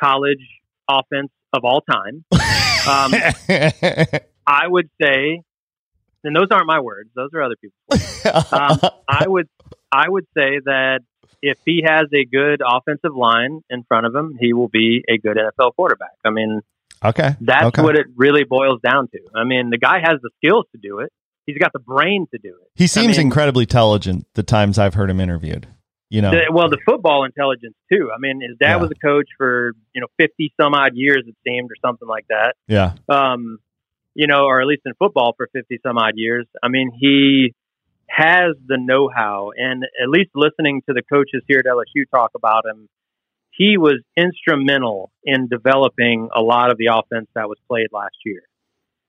college 0.00 0.40
offense 0.88 1.30
of 1.52 1.64
all 1.64 1.80
time, 1.82 2.24
um, 2.32 3.14
I 4.46 4.66
would 4.66 4.88
say, 5.00 5.42
and 6.24 6.34
those 6.36 6.48
aren't 6.50 6.66
my 6.66 6.80
words; 6.80 7.10
those 7.14 7.30
are 7.34 7.42
other 7.42 7.56
people's. 7.60 8.00
Words. 8.24 8.52
Um, 8.52 8.78
I 9.08 9.28
would 9.28 9.48
I 9.90 10.08
would 10.08 10.24
say 10.34 10.60
that 10.64 11.00
if 11.42 11.58
he 11.64 11.82
has 11.86 12.06
a 12.14 12.24
good 12.24 12.62
offensive 12.66 13.14
line 13.14 13.62
in 13.68 13.82
front 13.84 14.06
of 14.06 14.14
him, 14.14 14.36
he 14.40 14.52
will 14.52 14.68
be 14.68 15.02
a 15.08 15.18
good 15.18 15.36
NFL 15.36 15.74
quarterback. 15.74 16.12
I 16.24 16.30
mean, 16.30 16.60
okay, 17.04 17.34
that's 17.40 17.66
okay. 17.66 17.82
what 17.82 17.96
it 17.96 18.06
really 18.16 18.44
boils 18.44 18.80
down 18.80 19.08
to. 19.08 19.18
I 19.34 19.44
mean, 19.44 19.70
the 19.70 19.78
guy 19.78 19.98
has 20.00 20.20
the 20.22 20.30
skills 20.38 20.66
to 20.72 20.78
do 20.78 21.00
it. 21.00 21.12
He's 21.46 21.58
got 21.58 21.72
the 21.72 21.78
brain 21.80 22.26
to 22.32 22.38
do 22.38 22.50
it. 22.50 22.68
he 22.74 22.86
seems 22.86 23.18
I 23.18 23.20
mean- 23.20 23.26
incredibly 23.28 23.62
intelligent. 23.64 24.26
The 24.34 24.42
times 24.42 24.78
I've 24.78 24.94
heard 24.94 25.10
him 25.10 25.20
interviewed, 25.20 25.66
you 26.08 26.22
know, 26.22 26.30
The- 26.30 26.52
well, 26.52 26.68
the 26.68 26.78
football 26.86 27.24
intelligence 27.24 27.74
too. 27.92 28.10
I 28.14 28.18
mean, 28.18 28.40
his 28.40 28.56
dad 28.58 28.70
Yeah. 28.70 28.76
was 28.76 28.90
a 28.90 28.94
coach 29.06 29.28
for 29.36 29.72
you 29.94 30.00
know 30.00 30.06
fifty 30.18 30.52
some 30.60 30.74
odd 30.74 30.92
years, 30.94 31.24
it 31.26 31.34
seemed, 31.46 31.70
or 31.70 31.74
something 31.84 32.08
like 32.08 32.26
that. 32.28 32.54
yeah, 32.68 32.92
Um, 33.08 33.58
you 34.14 34.26
know, 34.26 34.44
or 34.44 34.60
at 34.60 34.66
least 34.66 34.82
in 34.86 34.92
football 34.94 35.32
for 35.36 35.48
fifty 35.52 35.78
some 35.82 35.98
odd 35.98 36.14
years. 36.16 36.46
I 36.62 36.68
mean, 36.68 36.90
he 36.98 37.54
has 38.08 38.54
the 38.66 38.76
know 38.76 39.08
how, 39.14 39.52
and 39.56 39.84
at 39.84 40.08
least 40.08 40.30
listening 40.34 40.82
to 40.86 40.92
the 40.92 41.02
coaches 41.02 41.42
here 41.48 41.60
at 41.60 41.64
LSU 41.66 42.04
talk 42.14 42.32
about 42.34 42.66
him, 42.66 42.88
he 43.50 43.78
was 43.78 44.02
instrumental 44.16 45.10
in 45.24 45.48
developing 45.48 46.28
a 46.34 46.42
lot 46.42 46.70
of 46.70 46.76
the 46.78 46.86
offense 46.92 47.28
that 47.34 47.48
was 47.48 47.58
played 47.68 47.88
last 47.90 48.16
year. 48.24 48.42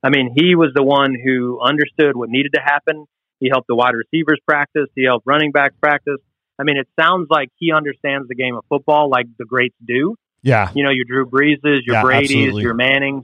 I 0.04 0.10
mean, 0.10 0.34
he 0.36 0.56
was 0.56 0.72
the 0.76 0.84
one 0.84 1.16
who 1.16 1.60
understood 1.62 2.16
what 2.16 2.30
needed 2.30 2.54
to 2.56 2.62
happen. 2.62 3.06
He 3.39 3.49
helped 3.49 3.68
the 3.68 3.76
wide 3.76 3.93
receivers 3.95 4.39
practice. 4.47 4.88
He 4.95 5.04
helped 5.06 5.26
running 5.26 5.51
backs 5.51 5.76
practice. 5.82 6.18
I 6.60 6.64
mean, 6.64 6.78
it 6.78 6.88
sounds 6.99 7.28
like 7.30 7.49
he 7.58 7.72
understands 7.72 8.28
the 8.28 8.36
game 8.36 8.56
of 8.56 8.64
football 8.70 9.10
like 9.10 9.26
the 9.38 9.45
greats 9.45 9.76
do. 9.86 10.16
yeah, 10.43 10.72
You 10.76 10.84
know, 10.84 10.91
your 10.91 11.06
Drew 11.06 11.26
Breeses, 11.26 11.80
your 11.86 11.95
Yeah, 11.95 12.01
Brady's, 12.04 12.32
absolutely. 12.32 12.64
your 12.64 12.74
Mannings. 12.74 13.24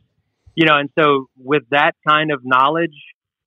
You 0.56 0.66
know, 0.66 0.78
and 0.78 0.90
so 0.98 1.28
with 1.38 1.64
that 1.72 1.94
kind 2.08 2.32
of 2.32 2.42
knowledge 2.44 2.96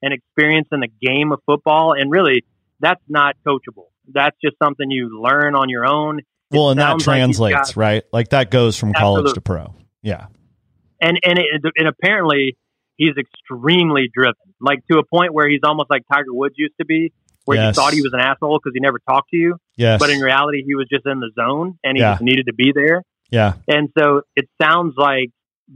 and 0.02 0.12
experience 0.14 0.68
in 0.72 0.80
the 0.80 0.88
game 1.04 1.32
of 1.32 1.40
football, 1.46 1.92
and 1.98 2.10
really, 2.10 2.44
that's 2.80 3.02
not 3.08 3.34
coachable. 3.46 3.86
That's 4.12 4.36
just 4.42 4.56
something 4.62 4.90
you 4.90 5.20
learn 5.22 5.54
on 5.54 5.68
your 5.68 5.86
own. 5.86 6.20
well, 6.50 6.70
and 6.70 6.80
that 6.80 7.00
sounds 7.00 7.06
like 7.06 7.16
translates, 7.18 7.70
got- 7.72 7.76
right? 7.76 8.02
Like 8.12 8.28
that 8.30 8.50
goes 8.50 8.76
from 8.78 8.92
college 8.94 9.32
to 9.34 9.40
pro. 9.40 9.74
Yeah. 10.02 10.26
and 11.00 11.18
and 11.24 11.38
it, 11.38 11.46
and 11.76 11.88
apparently 11.88 12.56
he's 13.02 13.16
extremely 13.18 14.08
driven, 14.12 14.34
like 14.60 14.80
to 14.90 14.98
a 14.98 15.04
point 15.04 15.32
where 15.34 15.48
he's 15.48 15.60
almost 15.64 15.90
like 15.90 16.02
Tiger 16.12 16.32
Woods 16.32 16.54
used 16.56 16.74
to 16.80 16.84
be, 16.86 17.12
where 17.44 17.58
Yes. 17.58 17.76
you 17.76 17.82
thought 17.82 17.92
he 17.92 18.02
was 18.02 18.12
an 18.12 18.20
asshole 18.20 18.58
because 18.62 18.72
he 18.74 18.80
never 18.80 18.98
talked 19.08 19.30
to 19.30 19.36
you, 19.36 19.56
Yes. 19.76 19.98
but 19.98 20.10
in 20.10 20.20
reality 20.20 20.62
he 20.64 20.74
was 20.74 20.86
just 20.88 21.06
in 21.06 21.20
the 21.20 21.30
zone 21.34 21.78
and 21.82 21.96
he 21.96 22.02
Yeah. 22.02 22.12
just 22.12 22.22
needed 22.22 22.46
to 22.46 22.54
be 22.54 22.72
there. 22.74 23.02
yeah. 23.30 23.54
And 23.66 23.88
so 23.98 24.22
it 24.36 24.48
sounds 24.60 24.94
like, 24.96 25.30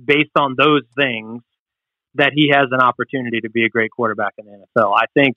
based 0.05 0.33
on 0.39 0.55
those 0.59 0.83
things, 0.97 1.43
that 2.17 2.33
he 2.35 2.51
has 2.53 2.69
an 2.71 2.81
opportunity 2.81 3.41
to 3.41 3.51
be 3.51 3.65
a 3.65 3.69
great 3.69 3.91
quarterback 3.91 4.35
in 4.39 4.47
the 4.47 4.53
NFL. 4.53 4.93
I 4.95 5.07
think 5.15 5.37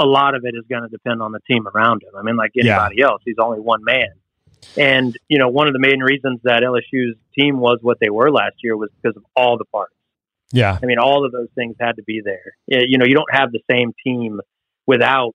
a 0.00 0.06
lot 0.06 0.34
of 0.34 0.44
it 0.44 0.54
is 0.56 0.64
going 0.68 0.82
to 0.82 0.88
depend 0.88 1.20
on 1.22 1.32
the 1.32 1.40
team 1.48 1.66
around 1.68 2.02
him. 2.02 2.10
I 2.18 2.22
mean, 2.22 2.36
like 2.36 2.50
Yeah. 2.54 2.74
anybody 2.84 3.00
else, 3.02 3.22
he's 3.24 3.36
only 3.40 3.60
one 3.60 3.82
man. 3.84 4.08
And, 4.76 5.16
you 5.28 5.38
know, 5.38 5.48
one 5.48 5.66
of 5.66 5.72
the 5.72 5.78
main 5.80 6.00
reasons 6.00 6.40
that 6.44 6.62
LSU's 6.62 7.16
team 7.38 7.58
was 7.58 7.78
what 7.82 7.98
they 8.00 8.10
were 8.10 8.30
last 8.30 8.56
year 8.62 8.76
was 8.76 8.90
because 9.00 9.16
of 9.16 9.24
all 9.36 9.58
the 9.58 9.64
parts. 9.66 9.94
Yeah. 10.52 10.78
I 10.82 10.86
mean, 10.86 10.98
all 10.98 11.24
of 11.24 11.32
those 11.32 11.48
things 11.54 11.76
had 11.80 11.96
to 11.96 12.02
be 12.02 12.20
there. 12.24 12.52
You 12.66 12.98
know, 12.98 13.04
you 13.06 13.14
don't 13.14 13.32
have 13.32 13.50
the 13.52 13.60
same 13.70 13.92
team 14.04 14.40
without, 14.86 15.34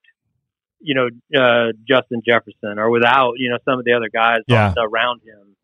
you 0.79 0.93
know, 0.95 1.07
uh, 1.39 1.71
Justin 1.87 2.21
Jefferson 2.25 2.77
or 2.77 2.89
without, 2.89 3.33
you 3.37 3.49
know, 3.49 3.57
some 3.65 3.79
of 3.79 3.85
the 3.85 3.93
other 3.93 4.09
guys 4.13 4.39
Yeah. 4.47 4.73
around 4.77 5.21
him 5.23 5.55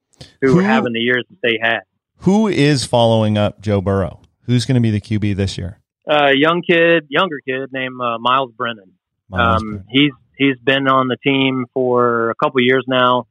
who, 0.42 0.48
Who- 0.50 0.56
were 0.58 0.64
having 0.64 0.94
the 0.94 1.00
years 1.02 1.24
that 1.30 1.38
they 1.42 1.60
had. 1.62 1.82
Who 2.20 2.48
is 2.48 2.86
following 2.86 3.38
up 3.38 3.60
Joe 3.62 3.82
Burrow? 3.82 4.22
Who's 4.46 4.66
going 4.66 4.76
to 4.76 4.82
be 4.82 4.92
the 4.92 5.02
QB 5.02 5.36
this 5.36 5.58
year? 5.58 5.80
uh, 6.10 6.32
young 6.36 6.62
kid, 6.62 7.06
younger 7.10 7.40
kid 7.48 7.70
named 7.72 7.96
uh, 8.02 8.18
Miles 8.20 8.52
Brennan. 8.58 8.92
Miles 9.30 9.62
um, 9.62 9.68
Brennan. 9.70 9.86
he's 9.90 10.12
he's 10.38 10.58
been 10.62 10.88
on 10.90 11.08
the 11.08 11.16
team 11.24 11.66
for 11.74 12.30
a 12.32 12.36
couple 12.36 12.60
years 12.62 12.84
now. 12.88 13.28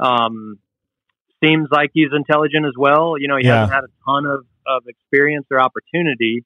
Um, 0.00 0.58
seems 1.44 1.68
like 1.70 1.90
he's 1.92 2.08
intelligent 2.12 2.66
as 2.66 2.72
well. 2.76 3.14
You 3.18 3.28
know, 3.28 3.36
he 3.36 3.44
Yeah. 3.46 3.60
hasn't 3.60 3.72
had 3.74 3.84
a 3.84 3.92
ton 4.04 4.26
of, 4.26 4.44
of 4.68 4.84
experience 4.86 5.46
or 5.50 5.60
opportunity 5.60 6.44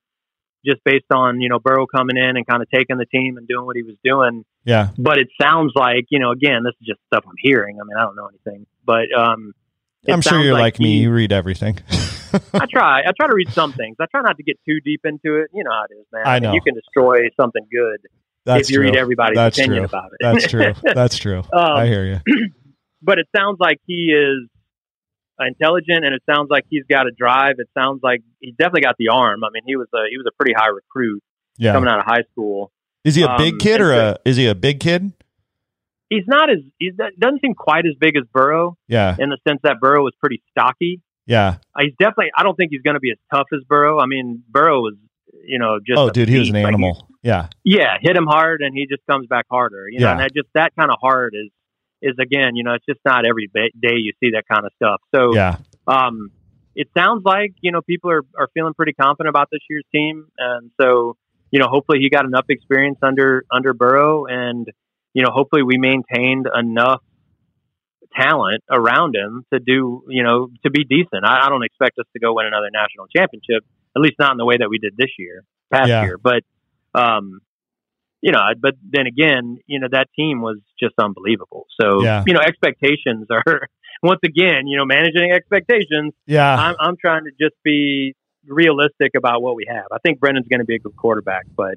just 0.65 0.79
based 0.85 1.07
on 1.13 1.41
you 1.41 1.49
know 1.49 1.59
Burrow 1.59 1.87
coming 1.87 2.17
in 2.17 2.37
and 2.37 2.47
kind 2.47 2.63
of 2.63 2.69
taking 2.73 2.97
the 2.97 3.07
team 3.07 3.37
and 3.37 3.49
doing 3.49 3.67
what 3.67 3.77
he 3.77 3.83
was 3.83 3.97
doing. 4.05 4.45
yeah. 4.65 4.91
But 4.97 5.19
it 5.19 5.29
sounds 5.41 5.73
like 5.75 6.07
you 6.11 6.19
know, 6.21 6.31
again, 6.31 6.63
this 6.65 6.75
is 6.81 6.87
just 6.87 7.01
stuff 7.13 7.25
I'm 7.27 7.35
hearing. 7.39 7.79
I 7.81 7.85
mean, 7.85 7.97
I 7.99 8.03
don't 8.05 8.15
know 8.17 8.29
anything, 8.29 8.67
but 8.85 9.07
um, 9.17 9.53
I'm 10.09 10.21
sure 10.21 10.41
you're 10.41 10.55
like, 10.55 10.79
me. 10.79 10.87
he- 10.97 11.03
You 11.03 11.13
read 11.13 11.33
everything. 11.33 11.79
I 12.55 12.65
try. 12.71 13.01
I 13.01 13.13
try 13.15 13.27
to 13.27 13.35
read 13.35 13.51
some 13.53 13.73
things. 13.75 13.97
I 14.01 14.07
try 14.11 14.23
not 14.23 14.37
to 14.39 14.43
get 14.43 14.59
too 14.67 14.81
deep 14.85 15.01
into 15.05 15.37
it. 15.41 15.51
You 15.53 15.65
know 15.65 15.71
how 15.71 15.85
it 15.91 15.95
is, 15.95 16.07
man. 16.13 16.23
I 16.27 16.35
mean, 16.41 16.43
know. 16.45 16.55
you 16.55 16.61
can 16.63 16.75
destroy 16.75 17.29
something 17.39 17.63
good 17.71 17.99
That's 18.47 18.69
if 18.69 18.71
you 18.71 18.77
true. 18.79 18.87
read 18.87 18.97
everybody's 18.97 19.37
That's 19.37 19.59
opinion 19.59 19.81
true. 19.81 19.85
about 19.99 20.11
it. 20.13 20.19
That's 20.21 20.47
true. 20.51 20.73
That's 20.95 21.17
true. 21.19 21.39
Um, 21.41 21.77
I 21.77 21.87
hear 21.87 22.05
you. 22.07 22.21
but 23.03 23.19
it 23.19 23.27
sounds 23.37 23.59
like 23.61 23.79
he 23.87 24.15
is 24.17 24.49
intelligent, 25.47 26.05
and 26.05 26.15
it 26.15 26.23
sounds 26.29 26.49
like 26.51 26.65
he's 26.71 26.85
got 26.89 27.07
a 27.07 27.11
drive. 27.11 27.57
It 27.59 27.69
sounds 27.77 28.01
like 28.03 28.23
he's 28.41 28.55
definitely 28.57 28.83
got 28.83 28.97
the 28.99 29.09
arm. 29.09 29.45
I 29.45 29.49
mean, 29.53 29.63
he 29.67 29.77
was 29.77 29.89
a 29.95 29.99
he 30.11 30.17
was 30.17 30.27
a 30.29 30.35
pretty 30.37 30.53
high 30.57 30.69
recruit 30.69 31.23
Yeah. 31.59 31.73
coming 31.73 31.89
out 31.89 31.99
of 31.99 32.05
high 32.07 32.23
school. 32.33 32.71
Is 33.05 33.15
he 33.17 33.23
a 33.23 33.29
um, 33.29 33.37
big 33.39 33.59
kid 33.59 33.81
or 33.81 33.93
a 33.93 34.19
is 34.25 34.37
he 34.37 34.47
a 34.47 34.55
big 34.55 34.81
kid? 34.81 35.13
He's 36.09 36.25
not 36.27 36.51
as 36.51 36.59
he 36.79 36.91
doesn't 37.19 37.41
seem 37.41 37.55
quite 37.55 37.87
as 37.87 37.95
big 37.99 38.17
as 38.17 38.25
Burrow 38.33 38.77
Yeah. 38.89 39.17
in 39.19 39.31
the 39.31 39.39
sense 39.49 39.61
that 39.65 39.81
Burrow 39.81 40.03
was 40.05 40.13
pretty 40.21 40.43
stocky. 40.51 41.01
Yeah. 41.27 41.57
Uh, 41.75 41.83
He's 41.85 41.95
definitely. 41.99 42.33
I 42.37 42.43
don't 42.43 42.55
think 42.57 42.71
he's 42.73 42.83
going 42.83 42.95
to 42.95 43.01
be 43.01 43.13
as 43.13 43.19
tough 43.33 43.47
as 43.55 43.61
Burrow. 43.69 43.99
I 43.99 44.07
mean, 44.07 44.43
Burrow 44.49 44.81
was 44.81 44.95
you 45.45 45.59
know 45.59 45.79
just 45.85 45.99
Oh, 45.99 46.11
dude, 46.11 46.29
he 46.29 46.39
was 46.39 46.49
an 46.49 46.55
beast. 46.55 46.65
Like, 46.65 46.69
animal. 46.75 47.09
Yeah. 47.23 47.49
yeah, 47.65 47.97
hit 48.01 48.17
him 48.17 48.27
hard 48.27 48.63
and 48.63 48.75
he 48.77 48.87
just 48.87 49.03
comes 49.09 49.29
back 49.29 49.47
harder. 49.51 49.87
You 49.89 50.01
know, 50.01 50.07
Yeah. 50.07 50.11
and 50.13 50.21
that 50.21 50.35
just 50.35 50.49
that 50.55 50.75
kind 50.77 50.91
of 50.91 50.97
hard 51.01 51.35
is 51.35 51.51
is 52.03 52.17
again, 52.21 52.57
you 52.57 52.65
know, 52.65 52.75
it's 52.75 52.85
just 52.87 53.01
not 53.05 53.25
every 53.25 53.49
day 53.55 53.95
you 53.97 54.13
see 54.21 54.31
that 54.33 54.45
kind 54.51 54.67
of 54.67 54.73
stuff. 54.77 55.01
So, 55.15 55.35
Yeah. 55.35 55.57
um, 55.87 56.31
it 56.75 56.89
sounds 56.97 57.23
like 57.25 57.55
you 57.61 57.71
know 57.71 57.83
people 57.83 58.11
are 58.11 58.23
are 58.39 58.49
feeling 58.55 58.75
pretty 58.75 58.93
confident 58.95 59.29
about 59.31 59.49
this 59.53 59.61
year's 59.71 59.85
team, 59.95 60.27
and 60.39 60.71
so 60.81 61.17
you 61.51 61.61
know, 61.61 61.69
hopefully 61.69 61.99
he 62.01 62.09
got 62.11 62.25
enough 62.25 62.47
experience 62.49 62.99
under 63.03 63.45
under 63.53 63.75
Burrow, 63.75 64.27
and 64.27 64.67
you 65.15 65.23
know, 65.23 65.31
hopefully 65.31 65.63
we 65.63 65.77
maintained 65.79 66.47
enough 66.55 67.03
talent 68.19 68.63
around 68.71 69.15
him 69.17 69.45
to 69.53 69.59
do 69.59 70.03
you 70.09 70.23
know 70.23 70.49
to 70.65 70.71
be 70.71 70.85
decent. 70.85 71.25
I, 71.25 71.47
I 71.47 71.49
don't 71.49 71.63
expect 71.65 71.99
us 71.99 72.07
to 72.15 72.21
go 72.21 72.35
win 72.35 72.47
another 72.47 72.71
national 72.73 73.07
championship, 73.15 73.65
at 73.97 74.01
least 74.03 74.15
not 74.19 74.33
in 74.33 74.39
the 74.39 74.45
way 74.47 74.57
that 74.59 74.69
we 74.69 74.79
did 74.79 74.97
this 74.97 75.11
year, 75.19 75.45
past 75.73 75.89
Yeah. 75.89 76.03
year. 76.03 76.19
But 76.19 76.43
um, 76.95 77.41
you 78.23 78.33
know, 78.33 78.39
but 78.61 78.75
then 78.89 79.07
again, 79.07 79.59
you 79.67 79.81
know, 79.81 79.89
that 79.91 80.07
team 80.17 80.41
was 80.41 80.59
just 80.81 80.95
unbelievable. 80.99 81.67
So 81.81 82.03
Yeah. 82.03 82.25
you 82.27 82.33
know, 82.33 82.41
expectations 82.41 83.27
are 83.31 83.69
once 84.03 84.21
again, 84.25 84.67
you 84.67 84.79
know, 84.79 84.85
managing 84.87 85.33
expectations. 85.33 86.15
Yeah. 86.27 86.55
I'm 86.55 86.77
I'm 86.81 86.97
trying 86.97 87.25
to 87.25 87.31
just 87.39 87.57
be 87.65 88.15
realistic 88.47 89.13
about 89.17 89.43
what 89.43 89.55
we 89.57 89.67
have. 89.69 89.85
I 89.93 89.99
think 89.99 90.21
Brennan's 90.21 90.49
going 90.49 90.61
to 90.61 90.65
be 90.67 90.77
a 90.77 90.79
good 90.79 90.97
quarterback, 90.97 91.47
but 91.57 91.75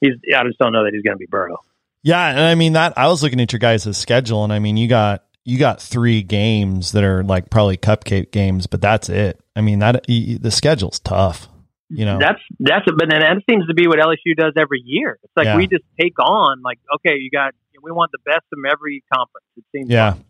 he's 0.00 0.12
I 0.36 0.44
just 0.44 0.58
don't 0.58 0.72
know 0.72 0.84
that 0.84 0.92
he's 0.94 1.02
going 1.02 1.14
to 1.14 1.18
be 1.18 1.26
Burrow. 1.26 1.58
Yeah, 2.02 2.28
and 2.28 2.40
I 2.40 2.54
mean 2.54 2.74
that 2.74 2.96
I 2.96 3.08
was 3.08 3.22
looking 3.22 3.40
at 3.40 3.52
your 3.52 3.58
guys' 3.58 3.96
schedule, 3.96 4.44
and 4.44 4.52
I 4.52 4.58
mean 4.60 4.76
you 4.76 4.86
got 4.88 5.24
you 5.44 5.58
got 5.58 5.80
three 5.80 6.22
games 6.22 6.92
that 6.92 7.04
are 7.04 7.22
like 7.24 7.50
probably 7.50 7.76
cupcake 7.76 8.30
games, 8.30 8.66
but 8.66 8.80
that's 8.80 9.08
it. 9.08 9.40
I 9.56 9.60
mean 9.60 9.80
that 9.80 10.04
the 10.06 10.50
schedule's 10.50 11.00
tough. 11.00 11.48
You 11.88 12.04
know, 12.04 12.18
That's 12.18 12.40
that's 12.58 12.86
a, 12.88 12.92
but 12.92 13.08
then 13.08 13.20
that 13.20 13.42
seems 13.48 13.66
to 13.68 13.74
be 13.74 13.86
what 13.86 13.98
LSU 13.98 14.34
does 14.36 14.54
every 14.56 14.82
year. 14.84 15.18
It's 15.22 15.32
like 15.36 15.46
Yeah. 15.46 15.56
we 15.56 15.68
just 15.68 15.84
take 16.00 16.18
on 16.18 16.60
like 16.62 16.78
okay, 16.96 17.16
you 17.18 17.30
got 17.30 17.54
we 17.82 17.92
want 17.92 18.10
the 18.10 18.18
best 18.24 18.42
from 18.50 18.64
every 18.66 19.04
conference. 19.12 19.46
It 19.56 19.64
seems 19.70 19.90
yeah. 19.90 20.10
like. 20.10 20.20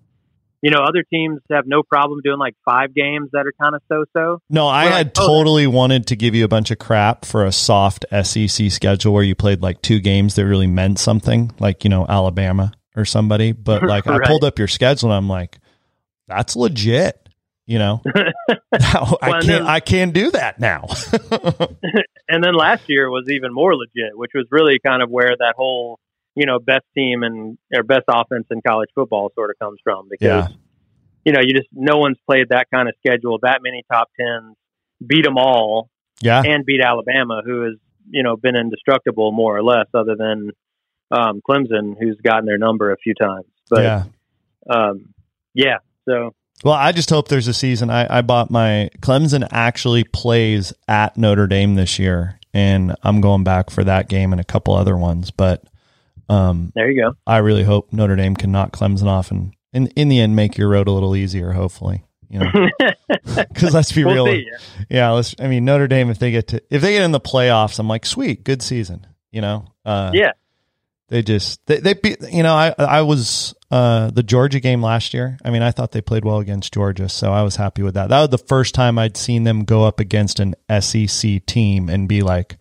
you 0.60 0.70
know 0.70 0.80
other 0.80 1.02
teams 1.02 1.40
have 1.50 1.66
no 1.66 1.82
problem 1.82 2.20
doing 2.22 2.38
like 2.38 2.54
five 2.64 2.94
games 2.94 3.30
that 3.32 3.46
are 3.46 3.54
kind 3.58 3.74
of 3.74 3.80
so 3.88 4.04
so. 4.14 4.42
No, 4.50 4.66
I 4.66 4.84
We're 4.84 4.90
had 4.90 5.06
like, 5.06 5.20
oh, 5.20 5.26
totally 5.26 5.66
wanted 5.66 6.08
to 6.08 6.16
give 6.16 6.34
you 6.34 6.44
a 6.44 6.48
bunch 6.48 6.70
of 6.70 6.78
crap 6.78 7.24
for 7.24 7.46
a 7.46 7.52
soft 7.52 8.04
SEC 8.24 8.70
schedule 8.70 9.14
where 9.14 9.22
you 9.22 9.34
played 9.34 9.62
like 9.62 9.80
two 9.80 10.00
games 10.00 10.34
that 10.34 10.44
really 10.44 10.66
meant 10.66 10.98
something, 10.98 11.52
like 11.58 11.84
you 11.84 11.90
know 11.90 12.04
Alabama 12.06 12.72
or 12.94 13.06
somebody. 13.06 13.52
But 13.52 13.82
like 13.86 14.06
I 14.06 14.18
pulled 14.26 14.44
up 14.44 14.58
your 14.58 14.68
schedule 14.68 15.10
and 15.10 15.16
I'm 15.16 15.28
like, 15.28 15.58
that's 16.28 16.54
legit. 16.54 17.25
You 17.68 17.80
know, 17.80 18.00
I 18.72 19.40
can't. 19.42 19.64
I 19.66 19.80
can't 19.80 20.12
do 20.12 20.30
that 20.30 20.60
now. 20.60 20.86
and 22.28 22.44
then 22.44 22.54
last 22.54 22.84
year 22.86 23.10
was 23.10 23.28
even 23.28 23.52
more 23.52 23.74
legit, 23.74 24.16
which 24.16 24.30
was 24.34 24.46
really 24.52 24.78
kind 24.78 25.02
of 25.02 25.10
where 25.10 25.34
that 25.36 25.54
whole 25.56 25.98
you 26.36 26.46
know 26.46 26.60
best 26.60 26.84
team 26.96 27.24
and 27.24 27.58
or 27.74 27.82
best 27.82 28.04
offense 28.08 28.46
in 28.50 28.60
college 28.66 28.90
football 28.94 29.32
sort 29.34 29.50
of 29.50 29.58
comes 29.58 29.80
from 29.82 30.08
because 30.08 30.48
Yeah. 30.48 30.56
you 31.24 31.32
know 31.32 31.40
you 31.42 31.54
just 31.54 31.68
no 31.72 31.96
one's 31.96 32.18
played 32.24 32.50
that 32.50 32.68
kind 32.72 32.88
of 32.88 32.94
schedule, 33.04 33.38
that 33.42 33.60
many 33.62 33.82
top 33.90 34.10
tens, 34.18 34.54
beat 35.04 35.24
them 35.24 35.36
all, 35.36 35.90
yeah, 36.20 36.42
and 36.46 36.64
beat 36.64 36.80
Alabama, 36.80 37.42
who 37.44 37.62
has 37.62 37.74
you 38.08 38.22
know 38.22 38.36
been 38.36 38.54
indestructible 38.54 39.32
more 39.32 39.56
or 39.56 39.64
less, 39.64 39.86
other 39.92 40.14
than 40.16 40.50
um, 41.10 41.40
Clemson, 41.48 41.96
who's 41.98 42.18
gotten 42.22 42.46
their 42.46 42.58
number 42.58 42.92
a 42.92 42.96
few 42.96 43.14
times. 43.14 43.46
But 43.68 43.82
yeah. 43.82 44.04
um, 44.70 45.12
yeah, 45.52 45.78
so 46.08 46.32
Well, 46.64 46.74
I 46.74 46.92
just 46.92 47.10
hope 47.10 47.28
there's 47.28 47.48
a 47.48 47.54
season. 47.54 47.90
I, 47.90 48.18
I 48.18 48.22
bought 48.22 48.50
my 48.50 48.90
Clemson 49.00 49.46
actually 49.50 50.04
plays 50.04 50.72
at 50.88 51.16
Notre 51.16 51.46
Dame 51.46 51.74
this 51.74 51.98
year, 51.98 52.38
and 52.54 52.94
I'm 53.02 53.20
going 53.20 53.44
back 53.44 53.70
for 53.70 53.84
that 53.84 54.08
game 54.08 54.32
and 54.32 54.40
a 54.40 54.44
couple 54.44 54.74
other 54.74 54.96
ones. 54.96 55.30
But 55.30 55.62
um, 56.28 56.72
there 56.74 56.90
you 56.90 57.02
go. 57.02 57.16
I 57.26 57.38
really 57.38 57.62
hope 57.62 57.92
Notre 57.92 58.16
Dame 58.16 58.34
can 58.34 58.52
knock 58.52 58.72
Clemson 58.72 59.06
off 59.06 59.30
and 59.30 59.52
in 59.72 59.88
in 59.88 60.08
the 60.08 60.18
end 60.20 60.34
make 60.34 60.56
your 60.56 60.68
road 60.70 60.88
a 60.88 60.92
little 60.92 61.14
easier. 61.14 61.52
Hopefully, 61.52 62.04
you 62.30 62.40
know, 62.40 62.50
because 63.24 63.74
let's 63.74 63.92
be 63.92 64.04
we'll 64.04 64.24
real. 64.24 64.26
see. 64.26 64.50
Yeah, 64.88 65.10
let's. 65.10 65.34
I 65.38 65.48
mean, 65.48 65.64
Notre 65.66 65.86
Dame 65.88 66.08
if 66.10 66.18
they 66.18 66.30
get 66.30 66.48
to 66.48 66.62
if 66.70 66.80
they 66.80 66.92
get 66.92 67.02
in 67.02 67.12
the 67.12 67.20
playoffs, 67.20 67.78
I'm 67.78 67.86
like, 67.88 68.06
sweet, 68.06 68.44
good 68.44 68.62
season. 68.62 69.06
You 69.30 69.42
know, 69.42 69.66
uh, 69.84 70.12
Yeah, 70.14 70.32
they 71.08 71.22
just 71.22 71.64
they 71.66 71.78
they 71.78 71.94
beat 71.94 72.18
you 72.32 72.42
know 72.42 72.54
I 72.54 72.74
I 72.78 73.02
was 73.02 73.54
uh 73.70 74.10
the 74.10 74.22
Georgia 74.22 74.60
game 74.60 74.82
last 74.82 75.14
year. 75.14 75.38
I 75.44 75.50
mean 75.50 75.62
I 75.62 75.70
thought 75.70 75.92
they 75.92 76.00
played 76.00 76.24
well 76.24 76.38
against 76.38 76.74
Georgia, 76.74 77.08
so 77.08 77.32
I 77.32 77.42
was 77.42 77.56
happy 77.56 77.82
with 77.82 77.94
that. 77.94 78.08
That 78.08 78.20
was 78.20 78.30
the 78.30 78.38
first 78.38 78.74
time 78.74 78.98
I'd 78.98 79.16
seen 79.16 79.44
them 79.44 79.64
go 79.64 79.84
up 79.84 80.00
against 80.00 80.40
an 80.40 80.54
SEC 80.80 81.46
team 81.46 81.88
and 81.88 82.08
be 82.08 82.22
like, 82.22 82.56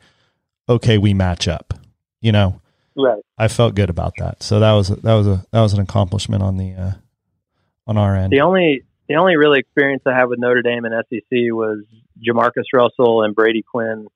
okay, 0.69 0.97
we 0.97 1.13
match 1.13 1.47
up. 1.47 1.73
You 2.22 2.31
know, 2.31 2.61
right. 2.95 3.22
I 3.38 3.47
felt 3.47 3.76
good 3.76 3.89
about 3.89 4.13
that. 4.19 4.43
So 4.43 4.59
that 4.59 4.73
was 4.73 4.89
that 4.89 5.13
was 5.13 5.27
a 5.27 5.45
that 5.51 5.61
was 5.61 5.73
an 5.73 5.80
accomplishment 5.80 6.43
on 6.43 6.57
the 6.57 6.73
uh 6.73 6.91
on 7.88 7.97
our 7.97 8.15
end. 8.15 8.31
The 8.31 8.41
only 8.41 8.84
the 9.07 9.15
only 9.15 9.38
really 9.38 9.59
experience 9.59 10.03
I 10.05 10.13
have 10.13 10.30
with 10.30 10.39
Notre 10.39 10.61
Dame 10.61 10.85
and 10.85 10.93
SEC 11.09 11.22
was 11.31 11.84
Jamarcus 12.19 12.65
Russell 12.73 13.23
and 13.23 13.35
Brady 13.35 13.63
Quinn. 13.63 14.07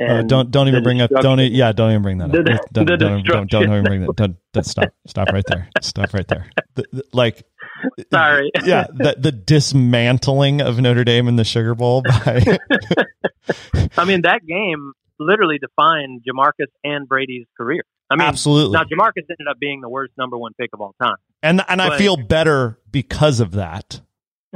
Uh, 0.00 0.22
don't 0.22 0.50
don't 0.50 0.66
even 0.66 0.82
bring 0.82 1.00
up 1.00 1.10
don't 1.20 1.38
yeah 1.38 1.70
don't 1.70 1.90
even 1.90 2.02
bring 2.02 2.18
that 2.18 2.24
up 2.24 2.32
The- 2.32 2.42
don't, 2.42 2.86
the 2.88 2.96
don't, 2.96 3.24
don't, 3.24 3.48
don't, 3.50 3.62
even 3.64 3.84
bring 3.84 4.00
that 4.00 4.16
don't, 4.16 4.36
don't 4.52 4.64
stop 4.66 4.88
stop 5.06 5.28
right 5.28 5.44
there 5.46 5.68
stop 5.80 6.12
right 6.12 6.26
there 6.26 6.46
The- 6.74 6.86
the- 6.92 7.04
like 7.12 7.44
Sorry. 8.12 8.50
yeah 8.64 8.86
the 8.92 9.14
the 9.18 9.30
dismantling 9.30 10.60
of 10.60 10.80
Notre 10.80 11.04
Dame 11.04 11.28
in 11.28 11.36
the 11.36 11.44
Sugar 11.44 11.74
Bowl 11.76 12.02
by 12.02 12.42
I 13.96 14.04
mean, 14.04 14.22
that 14.22 14.40
game 14.46 14.92
literally 15.18 15.58
defined 15.58 16.22
Jamarcus 16.28 16.66
and 16.82 17.08
Brady's 17.08 17.46
career. 17.56 17.82
I 18.10 18.16
mean, 18.16 18.26
Absolutely. 18.26 18.72
Now 18.72 18.84
Jamarcus 18.84 19.24
ended 19.30 19.46
up 19.48 19.58
being 19.58 19.80
the 19.80 19.88
worst 19.88 20.12
number 20.18 20.36
one 20.36 20.52
pick 20.58 20.70
of 20.72 20.80
all 20.80 20.94
time. 21.00 21.16
and 21.42 21.62
and 21.68 21.80
I 21.80 21.98
feel 21.98 22.16
better 22.16 22.78
because 22.90 23.40
of 23.40 23.52
that. 23.52 24.00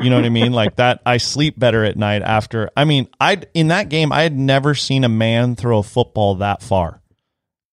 You 0.00 0.10
know 0.10 0.16
what 0.16 0.24
I 0.24 0.30
mean? 0.30 0.52
Like 0.52 0.76
that 0.76 1.00
I 1.04 1.16
sleep 1.16 1.58
better 1.58 1.84
at 1.84 1.96
night 1.96 2.22
after. 2.22 2.70
I 2.76 2.84
mean, 2.84 3.08
I 3.20 3.40
in 3.54 3.68
that 3.68 3.88
game 3.88 4.12
I 4.12 4.22
had 4.22 4.36
never 4.36 4.74
seen 4.74 5.04
a 5.04 5.08
man 5.08 5.56
throw 5.56 5.78
a 5.78 5.82
football 5.82 6.36
that 6.36 6.62
far. 6.62 7.00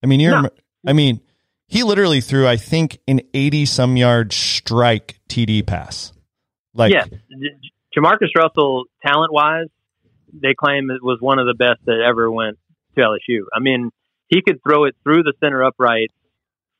I 0.03 0.07
mean, 0.07 0.19
you're 0.19 0.41
No. 0.41 0.49
I 0.87 0.93
mean, 0.93 1.21
he 1.67 1.83
literally 1.83 2.21
threw 2.21 2.47
I 2.47 2.57
think 2.57 2.99
an 3.07 3.21
80 3.33 3.65
some 3.65 3.97
yard 3.97 4.33
strike 4.33 5.19
TD 5.29 5.65
pass. 5.65 6.13
Like 6.73 6.93
yeah, 6.93 7.05
Jamarcus 7.95 8.35
Russell, 8.35 8.85
talent 9.05 9.31
wise, 9.31 9.67
they 10.33 10.53
claim 10.53 10.91
it 10.91 11.03
was 11.03 11.19
one 11.21 11.39
of 11.39 11.47
the 11.47 11.53
best 11.53 11.79
that 11.85 12.03
ever 12.05 12.29
went 12.29 12.57
to 12.95 13.01
LSU. 13.01 13.43
I 13.53 13.59
mean, 13.59 13.91
he 14.27 14.41
could 14.41 14.61
throw 14.61 14.85
it 14.85 14.95
through 15.03 15.23
the 15.23 15.33
center 15.39 15.63
upright 15.63 16.11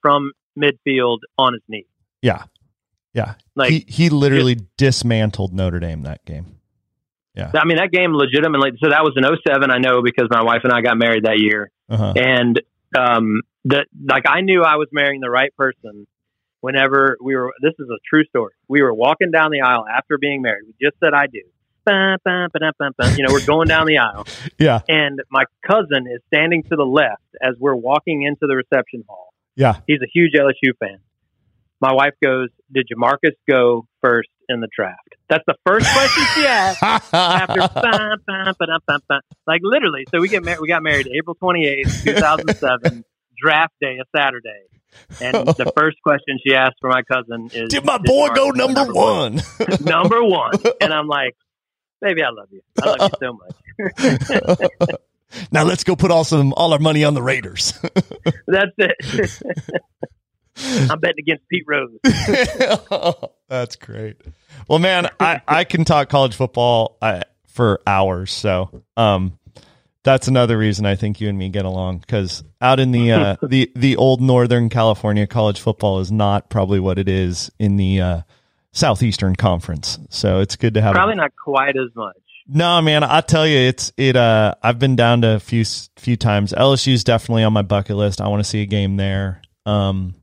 from 0.02 0.32
midfield 0.58 1.20
on 1.38 1.54
his 1.54 1.62
knee. 1.68 1.86
yeah. 2.22 2.44
Yeah. 3.16 3.36
Like, 3.56 3.72
he 3.72 3.86
he 3.88 4.10
literally 4.10 4.58
dismantled 4.78 5.54
Notre 5.54 5.80
Dame 5.80 6.04
that 6.04 6.24
game. 6.26 6.58
Yeah. 7.34 7.52
I 7.56 7.66
mean, 7.66 7.78
that 7.78 7.92
game 7.92 8.14
legitimately. 8.14 8.72
So 8.82 8.90
that 8.90 9.02
was 9.04 9.14
in 9.18 9.24
07, 9.24 9.72
I 9.72 9.78
know, 9.80 10.02
because 10.04 10.28
my 10.30 10.44
wife 10.44 10.62
and 10.64 10.72
I 10.72 10.82
got 10.82 10.98
married 10.98 11.24
that 11.26 11.40
year. 11.40 11.72
Uh-huh. 11.90 12.14
and 12.16 12.62
um 12.98 13.42
that 13.66 13.86
like 14.10 14.24
I 14.28 14.42
knew 14.42 14.64
I 14.64 14.76
was 14.78 14.88
marrying 14.92 15.22
the 15.22 15.30
right 15.30 15.56
person 15.56 16.08
whenever 16.62 17.16
we 17.22 17.36
were 17.36 17.54
this 17.62 17.74
is 17.80 17.88
a 17.90 17.98
true 18.10 18.26
story. 18.26 18.54
We 18.68 18.82
were 18.82 18.94
walking 18.94 19.32
down 19.32 19.52
the 19.52 19.62
aisle 19.62 19.86
after 19.88 20.18
being 20.18 20.42
married. 20.42 20.64
We 20.68 20.74
just 20.82 20.98
said 21.00 21.14
I 21.14 21.28
do. 21.28 21.42
You 21.88 23.24
know, 23.24 23.32
we're 23.32 23.46
going 23.46 23.68
down 23.68 23.86
the 23.86 24.00
aisle 24.00 24.26
Yeah. 24.60 24.80
and 24.90 25.22
my 25.30 25.44
cousin 25.66 26.08
is 26.08 26.22
standing 26.34 26.64
to 26.64 26.76
the 26.76 26.86
left 26.86 27.22
as 27.42 27.56
we're 27.60 27.76
walking 27.76 28.24
into 28.24 28.48
the 28.48 28.56
reception 28.56 29.04
hall. 29.08 29.34
Yeah. 29.56 29.76
He's 29.86 30.02
a 30.02 30.08
huge 30.12 30.34
LSU 30.34 30.72
fan. 30.80 30.98
My 31.82 31.94
wife 31.94 32.14
goes, 32.24 32.50
"Did 32.72 32.88
Jamarcus 32.94 33.34
go 33.50 33.86
first 34.02 34.30
in 34.50 34.62
the 34.62 34.68
draft?" 34.76 35.16
That's 35.30 35.44
the 35.48 35.56
first 35.66 35.86
question 35.92 36.24
she 36.36 36.46
asked 36.46 36.84
after 37.14 37.60
ba, 37.60 38.18
ba, 38.26 38.56
ba, 38.60 38.66
da, 38.68 38.78
ba, 38.88 39.00
ba. 39.10 39.22
like 39.48 39.62
literally. 39.64 40.06
So 40.14 40.22
we 40.22 40.30
get 40.30 40.44
mar- 40.44 40.58
we 40.62 40.68
got 40.68 40.84
married 40.84 41.08
April 41.08 41.36
twenty 41.36 41.68
eighth, 41.68 42.04
two 42.04 42.14
thousand 42.14 42.56
seven. 42.56 43.04
draft 43.38 43.74
day, 43.82 43.98
a 44.02 44.18
Saturday, 44.18 44.64
and 45.22 45.48
the 45.58 45.72
first 45.76 45.98
question 46.02 46.40
she 46.46 46.56
asked 46.56 46.76
for 46.80 46.90
my 46.90 47.02
cousin 47.04 47.50
is, 47.54 47.70
Did 47.70 47.84
my 47.86 47.98
"Did 47.98 48.06
boy 48.08 48.30
go 48.34 48.50
number 48.52 48.86
one? 48.94 49.42
number 49.82 50.24
one?" 50.24 50.54
And 50.82 50.94
I'm 50.94 51.08
like, 51.08 51.36
"Baby, 52.02 52.24
I 52.24 52.30
love 52.30 52.48
you. 52.52 52.62
I 52.82 52.96
love 52.96 53.12
you 53.12 53.18
so 53.20 53.34
much." 54.88 54.90
now 55.52 55.64
let's 55.66 55.84
go 55.84 55.96
put 55.98 56.12
all 56.12 56.24
some 56.24 56.54
all 56.54 56.72
our 56.74 56.80
money 56.80 57.04
on 57.04 57.14
the 57.14 57.22
Raiders. 57.22 57.74
That's 58.48 58.72
it. 58.78 59.32
I'm 60.90 61.00
betting 61.00 61.20
against 61.20 61.48
Pete 61.50 61.64
Rose. 61.68 61.92
That's 63.50 63.76
great. 63.76 64.18
Well, 64.68 64.80
man, 64.80 65.10
I, 65.20 65.42
I 65.48 65.64
can 65.64 65.86
talk 65.86 66.10
college 66.10 66.36
football 66.36 66.98
uh, 67.02 67.22
for 67.48 67.82
hours. 67.86 68.32
So, 68.32 68.84
um, 68.98 69.38
that's 70.04 70.28
another 70.28 70.56
reason 70.58 70.86
I 70.86 70.96
think 70.96 71.20
you 71.20 71.30
and 71.30 71.38
me 71.38 71.50
get 71.50 71.66
along 71.66 71.98
because 72.00 72.44
out 72.62 72.80
in 72.80 72.92
the 72.92 73.12
uh, 73.12 73.36
the 73.48 73.72
the 73.76 73.96
old 73.98 74.22
Northern 74.22 74.70
California, 74.70 75.26
college 75.26 75.60
football 75.60 76.00
is 76.00 76.12
not 76.12 76.50
probably 76.50 76.80
what 76.80 77.00
it 77.00 77.10
is 77.10 77.52
in 77.60 77.78
the 77.78 78.02
uh, 78.02 78.22
Southeastern 78.72 79.36
Conference. 79.36 79.98
So 80.10 80.40
it's 80.42 80.56
good 80.56 80.76
to 80.76 80.82
have. 80.82 80.92
a- 80.92 80.96
Probably 80.96 81.16
not 81.16 81.32
quite 81.44 81.76
as 81.76 81.90
much. 81.96 82.18
no, 82.48 82.82
man, 82.84 83.04
I 83.04 83.22
tell 83.22 83.48
you, 83.48 83.58
it's 83.58 83.92
it. 83.98 84.16
Uh, 84.16 84.54
I've 84.62 84.78
been 84.78 84.96
down 84.96 85.22
to 85.24 85.30
a 85.36 85.40
few 85.40 85.66
few 85.98 86.16
times. 86.18 86.54
LSU's 86.54 87.04
definitely 87.04 87.44
on 87.44 87.54
my 87.54 87.64
bucket 87.64 87.96
list. 87.96 88.22
I 88.22 88.28
want 88.28 88.42
to 88.44 88.50
see 88.50 88.62
a 88.62 88.68
game 88.68 88.98
there. 88.98 89.42
Um, 89.66 90.14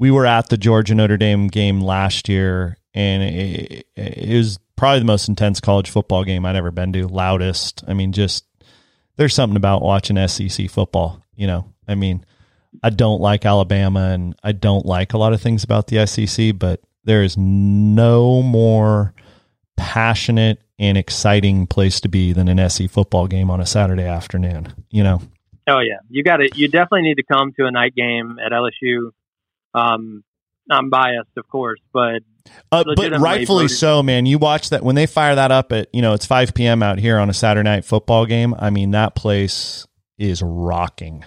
we 0.00 0.10
were 0.10 0.24
at 0.24 0.48
the 0.48 0.56
Georgia 0.56 0.94
Notre 0.94 1.18
Dame 1.18 1.46
game 1.48 1.82
last 1.82 2.26
year, 2.26 2.78
and 2.94 3.22
it, 3.22 3.86
it 3.94 4.34
was 4.34 4.58
probably 4.74 5.00
the 5.00 5.04
most 5.04 5.28
intense 5.28 5.60
college 5.60 5.90
football 5.90 6.24
game 6.24 6.46
I'd 6.46 6.56
ever 6.56 6.70
been 6.70 6.90
to. 6.94 7.06
Loudest. 7.06 7.84
I 7.86 7.92
mean, 7.92 8.12
just 8.12 8.46
there's 9.16 9.34
something 9.34 9.58
about 9.58 9.82
watching 9.82 10.26
SEC 10.26 10.70
football. 10.70 11.22
You 11.36 11.46
know, 11.46 11.72
I 11.86 11.96
mean, 11.96 12.24
I 12.82 12.88
don't 12.88 13.20
like 13.20 13.44
Alabama, 13.44 14.08
and 14.12 14.34
I 14.42 14.52
don't 14.52 14.86
like 14.86 15.12
a 15.12 15.18
lot 15.18 15.34
of 15.34 15.42
things 15.42 15.64
about 15.64 15.88
the 15.88 16.06
SEC, 16.06 16.58
but 16.58 16.80
there 17.04 17.22
is 17.22 17.36
no 17.36 18.42
more 18.42 19.12
passionate 19.76 20.62
and 20.78 20.96
exciting 20.96 21.66
place 21.66 22.00
to 22.00 22.08
be 22.08 22.32
than 22.32 22.48
an 22.48 22.70
SEC 22.70 22.88
football 22.88 23.26
game 23.26 23.50
on 23.50 23.60
a 23.60 23.66
Saturday 23.66 24.04
afternoon. 24.04 24.72
You 24.90 25.04
know, 25.04 25.20
Oh 25.68 25.80
yeah, 25.80 25.98
you 26.08 26.24
got 26.24 26.40
it. 26.40 26.56
You 26.56 26.68
definitely 26.68 27.02
need 27.02 27.16
to 27.16 27.22
come 27.22 27.52
to 27.58 27.66
a 27.66 27.70
night 27.70 27.94
game 27.94 28.38
at 28.44 28.52
LSU. 28.52 29.10
Um, 29.74 30.24
I'm 30.70 30.90
biased, 30.90 31.30
of 31.36 31.48
course, 31.48 31.80
but 31.92 32.22
uh, 32.72 32.84
but 32.96 33.18
rightfully 33.20 33.64
voted. 33.64 33.76
so, 33.76 34.02
man. 34.02 34.26
You 34.26 34.38
watch 34.38 34.70
that 34.70 34.82
when 34.82 34.94
they 34.94 35.06
fire 35.06 35.34
that 35.34 35.50
up 35.52 35.72
at 35.72 35.88
you 35.92 36.02
know 36.02 36.14
it's 36.14 36.26
5 36.26 36.54
p.m. 36.54 36.82
out 36.82 36.98
here 36.98 37.18
on 37.18 37.28
a 37.30 37.34
Saturday 37.34 37.68
night 37.68 37.84
football 37.84 38.26
game. 38.26 38.54
I 38.58 38.70
mean, 38.70 38.92
that 38.92 39.14
place 39.14 39.86
is 40.18 40.42
rocking. 40.42 41.24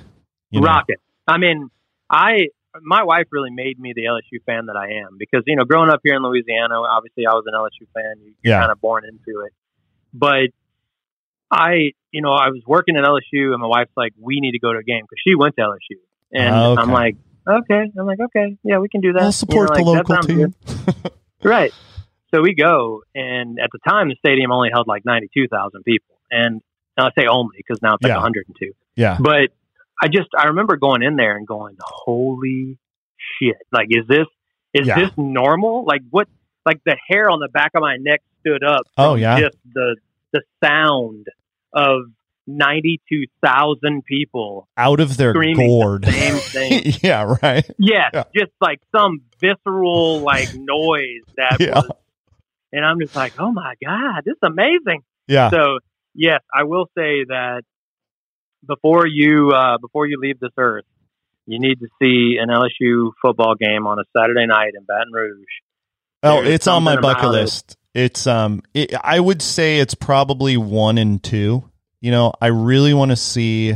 You 0.51 0.61
know? 0.61 0.67
rocket. 0.67 0.99
I 1.27 1.37
mean, 1.37 1.69
I 2.09 2.47
my 2.81 3.03
wife 3.03 3.25
really 3.31 3.51
made 3.51 3.79
me 3.79 3.93
the 3.95 4.03
LSU 4.05 4.43
fan 4.45 4.65
that 4.67 4.75
I 4.75 4.99
am 5.05 5.17
because 5.19 5.43
you 5.45 5.55
know, 5.55 5.63
growing 5.65 5.89
up 5.89 5.99
here 6.03 6.15
in 6.15 6.23
Louisiana, 6.23 6.75
obviously 6.81 7.25
I 7.27 7.33
was 7.33 7.43
an 7.47 7.53
LSU 7.53 7.87
fan. 7.93 8.15
You- 8.23 8.33
You're 8.41 8.53
Yeah. 8.55 8.59
kind 8.61 8.71
of 8.71 8.79
born 8.81 9.03
into 9.05 9.41
it, 9.45 9.53
but 10.13 10.49
I, 11.51 11.91
you 12.11 12.21
know, 12.21 12.31
I 12.33 12.49
was 12.49 12.61
working 12.65 12.95
at 12.97 13.03
LSU, 13.03 13.51
and 13.53 13.61
my 13.61 13.67
wife's 13.67 13.91
like, 13.95 14.13
"We 14.19 14.39
need 14.39 14.53
to 14.53 14.59
go 14.59 14.73
to 14.73 14.79
a 14.79 14.83
game" 14.83 15.01
because 15.03 15.21
she 15.25 15.35
went 15.35 15.55
to 15.57 15.61
LSU, 15.61 15.97
and 16.31 16.55
Okay. 16.55 16.81
I'm 16.81 16.89
like, 16.91 17.15
"Okay," 17.47 17.91
I'm 17.97 18.05
like, 18.05 18.19
"Okay, 18.19 18.57
yeah, 18.63 18.79
we 18.79 18.89
can 18.89 19.01
do 19.01 19.13
that." 19.13 19.21
I'll 19.21 19.27
You 19.27 19.31
support 19.31 19.69
know, 19.69 19.75
the 19.75 19.91
like, 19.91 20.07
that 20.07 20.09
local 20.09 20.27
team. 20.27 20.55
Right. 21.43 21.73
So 22.33 22.41
we 22.41 22.55
go, 22.55 23.03
and 23.13 23.59
at 23.59 23.69
the 23.73 23.79
time, 23.87 24.07
the 24.09 24.15
stadium 24.17 24.51
only 24.51 24.69
held 24.73 24.87
like 24.87 25.03
92,000 25.05 25.83
people. 25.83 26.15
And 26.31 26.61
I 26.97 27.09
say 27.17 27.27
only 27.27 27.57
because 27.57 27.81
now 27.81 27.95
it's 27.95 28.03
like 28.03 28.11
Yeah. 28.11 28.15
102. 28.21 28.71
yeah, 28.95 29.17
But 29.19 29.49
I 30.01 30.07
just, 30.07 30.29
I 30.37 30.45
remember 30.47 30.77
going 30.77 31.03
in 31.03 31.15
there 31.17 31.35
and 31.35 31.45
going, 31.45 31.75
holy 31.81 32.77
shit. 33.41 33.57
Like, 33.71 33.87
is 33.89 34.07
this, 34.07 34.25
is 34.73 34.87
Yeah. 34.87 34.95
this 34.95 35.11
normal? 35.17 35.83
Like, 35.85 36.01
what, 36.09 36.27
like 36.65 36.79
the 36.85 36.97
hair 37.07 37.29
on 37.29 37.39
the 37.39 37.49
back 37.49 37.71
of 37.75 37.81
my 37.81 37.97
neck 37.97 38.21
stood 38.39 38.63
up. 38.63 38.83
Oh, 38.97 39.15
yeah. 39.15 39.39
Just 39.39 39.57
the, 39.73 39.97
the 40.31 40.41
sound 40.63 41.27
of 41.73 42.05
92,000 42.47 44.03
people 44.05 44.67
out 44.77 44.99
of 44.99 45.17
their 45.17 45.33
gourd. 45.33 46.03
the 46.03 46.11
same 46.11 46.37
thing. 46.37 46.93
yeah, 47.03 47.35
right. 47.41 47.69
Yes, 47.79 48.11
Yeah. 48.13 48.23
just 48.35 48.51
like 48.61 48.79
some 48.95 49.21
visceral 49.39 50.23
like 50.23 50.49
noise 50.53 51.23
that 51.37 51.57
Yeah. 51.59 51.75
was, 51.75 51.91
and 52.71 52.85
I'm 52.85 52.99
just 52.99 53.15
like, 53.15 53.33
oh 53.37 53.51
my 53.51 53.73
god, 53.83 54.23
this 54.25 54.33
is 54.33 54.39
amazing. 54.43 55.03
Yeah, 55.27 55.49
So 55.51 55.79
yes, 56.13 56.41
I 56.53 56.63
will 56.63 56.87
say 56.97 57.23
that 57.25 57.61
before 58.65 59.07
you 59.07 59.51
uh, 59.51 59.77
before 59.77 60.05
you 60.07 60.19
leave 60.19 60.39
this 60.39 60.51
earth, 60.57 60.85
you 61.45 61.59
need 61.59 61.79
to 61.79 61.87
see 62.01 62.37
an 62.41 62.49
LSU 62.49 63.11
football 63.21 63.55
game 63.55 63.87
on 63.87 63.99
a 63.99 64.03
Saturday 64.17 64.45
night 64.45 64.71
in 64.77 64.83
Baton 64.85 65.11
Rouge. 65.13 65.45
Oh, 66.23 66.41
There's 66.41 66.55
it's 66.55 66.67
on 66.67 66.83
my 66.83 66.99
bucket 66.99 67.25
it. 67.25 67.27
list. 67.29 67.77
It's 67.93 68.25
um, 68.27 68.63
it, 68.73 68.93
I 69.03 69.19
would 69.19 69.41
say 69.41 69.79
it's 69.79 69.93
probably 69.93 70.57
one 70.57 70.97
and 70.97 71.21
two. 71.21 71.69
You 72.03 72.11
know, 72.11 72.33
I 72.41 72.47
really 72.47 72.93
want 72.93 73.11
to 73.11 73.15
see. 73.15 73.73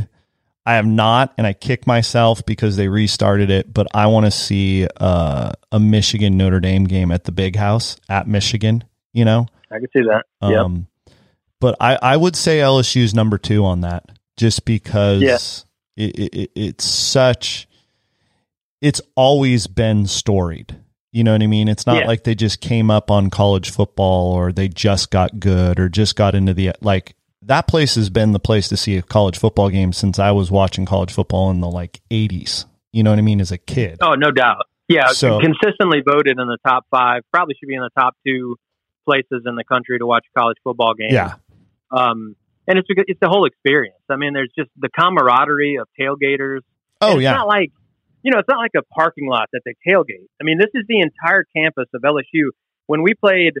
I 0.66 0.74
have 0.74 0.84
not, 0.86 1.32
and 1.38 1.46
I 1.46 1.54
kick 1.54 1.86
myself 1.86 2.44
because 2.44 2.76
they 2.76 2.88
restarted 2.88 3.48
it. 3.50 3.72
But 3.72 3.86
I 3.94 4.08
want 4.08 4.26
to 4.26 4.30
see 4.30 4.86
uh, 5.00 5.52
a 5.72 5.80
Michigan 5.80 6.36
Notre 6.36 6.60
Dame 6.60 6.84
game 6.84 7.10
at 7.10 7.24
the 7.24 7.32
Big 7.32 7.56
House 7.56 7.96
at 8.06 8.28
Michigan. 8.28 8.84
You 9.14 9.24
know, 9.24 9.46
I 9.72 9.78
can 9.78 9.88
see 9.96 10.02
that. 10.02 10.26
yep. 10.42 10.60
um, 10.60 10.86
but 11.58 11.74
I 11.80 11.96
I 12.02 12.16
would 12.18 12.36
say 12.36 12.58
LSU's 12.58 13.14
number 13.14 13.38
two 13.38 13.64
on 13.64 13.80
that, 13.80 14.04
just 14.36 14.66
because 14.66 15.22
Yeah. 15.22 15.38
it, 15.96 16.18
it, 16.18 16.34
it- 16.34 16.50
it's 16.54 16.84
such. 16.84 17.66
It's 18.82 19.00
always 19.16 19.66
been 19.68 20.06
storied. 20.06 20.76
You 21.12 21.24
know 21.24 21.32
what 21.32 21.42
I 21.42 21.46
mean? 21.46 21.68
It's 21.68 21.86
not 21.86 21.96
Yeah. 22.02 22.06
like 22.06 22.24
they 22.24 22.34
just 22.34 22.60
came 22.60 22.90
up 22.90 23.10
on 23.10 23.30
college 23.30 23.70
football 23.70 24.32
or 24.34 24.52
they 24.52 24.68
just 24.68 25.10
got 25.10 25.40
good 25.40 25.80
or 25.80 25.88
just 25.88 26.14
got 26.14 26.34
into 26.34 26.52
the 26.52 26.72
like 26.82 27.14
that 27.48 27.66
place 27.66 27.94
has 27.96 28.10
been 28.10 28.32
the 28.32 28.38
place 28.38 28.68
to 28.68 28.76
see 28.76 28.96
a 28.96 29.02
college 29.02 29.38
football 29.38 29.70
game 29.70 29.92
since 29.92 30.18
I 30.18 30.30
was 30.30 30.50
watching 30.50 30.84
college 30.84 31.12
football 31.12 31.50
in 31.50 31.60
the 31.60 31.68
like 31.68 32.00
80s. 32.10 32.66
You 32.92 33.02
know 33.02 33.10
what 33.10 33.18
I 33.18 33.22
mean 33.22 33.40
as 33.40 33.50
a 33.50 33.58
kid. 33.58 33.98
Oh, 34.02 34.14
no 34.14 34.30
doubt. 34.30 34.66
Yeah, 34.88 35.08
So- 35.08 35.40
consistently 35.40 36.02
voted 36.06 36.38
in 36.38 36.46
the 36.46 36.58
top 36.66 36.86
five. 36.90 37.22
Probably 37.32 37.54
should 37.58 37.68
be 37.68 37.74
in 37.74 37.82
the 37.82 37.90
top 37.98 38.16
two 38.26 38.56
places 39.06 39.42
in 39.46 39.56
the 39.56 39.64
country 39.64 39.98
to 39.98 40.06
watch 40.06 40.24
a 40.34 40.38
college 40.38 40.58
football 40.62 40.94
game. 40.94 41.10
Yeah. 41.10 41.34
Um, 41.90 42.36
and 42.66 42.78
it's 42.78 42.86
because 42.86 43.04
it's 43.08 43.20
the 43.20 43.28
whole 43.28 43.46
experience. 43.46 43.96
I 44.10 44.16
mean, 44.16 44.34
there's 44.34 44.52
just 44.56 44.70
the 44.76 44.90
camaraderie 44.90 45.76
of 45.76 45.88
tailgaters. 45.98 46.60
Oh 47.00 47.14
it's 47.14 47.22
yeah. 47.22 47.32
not 47.32 47.46
like 47.48 47.72
you 48.22 48.32
know, 48.32 48.40
it's 48.40 48.48
not 48.48 48.58
like 48.58 48.72
a 48.76 48.82
parking 48.82 49.26
lot 49.28 49.48
that 49.52 49.62
they 49.64 49.74
tailgate. 49.86 50.26
I 50.40 50.44
mean, 50.44 50.58
this 50.58 50.70
is 50.74 50.84
the 50.88 51.00
entire 51.00 51.44
campus 51.56 51.86
of 51.94 52.02
LSU. 52.02 52.50
When 52.86 53.02
we 53.02 53.14
played 53.14 53.54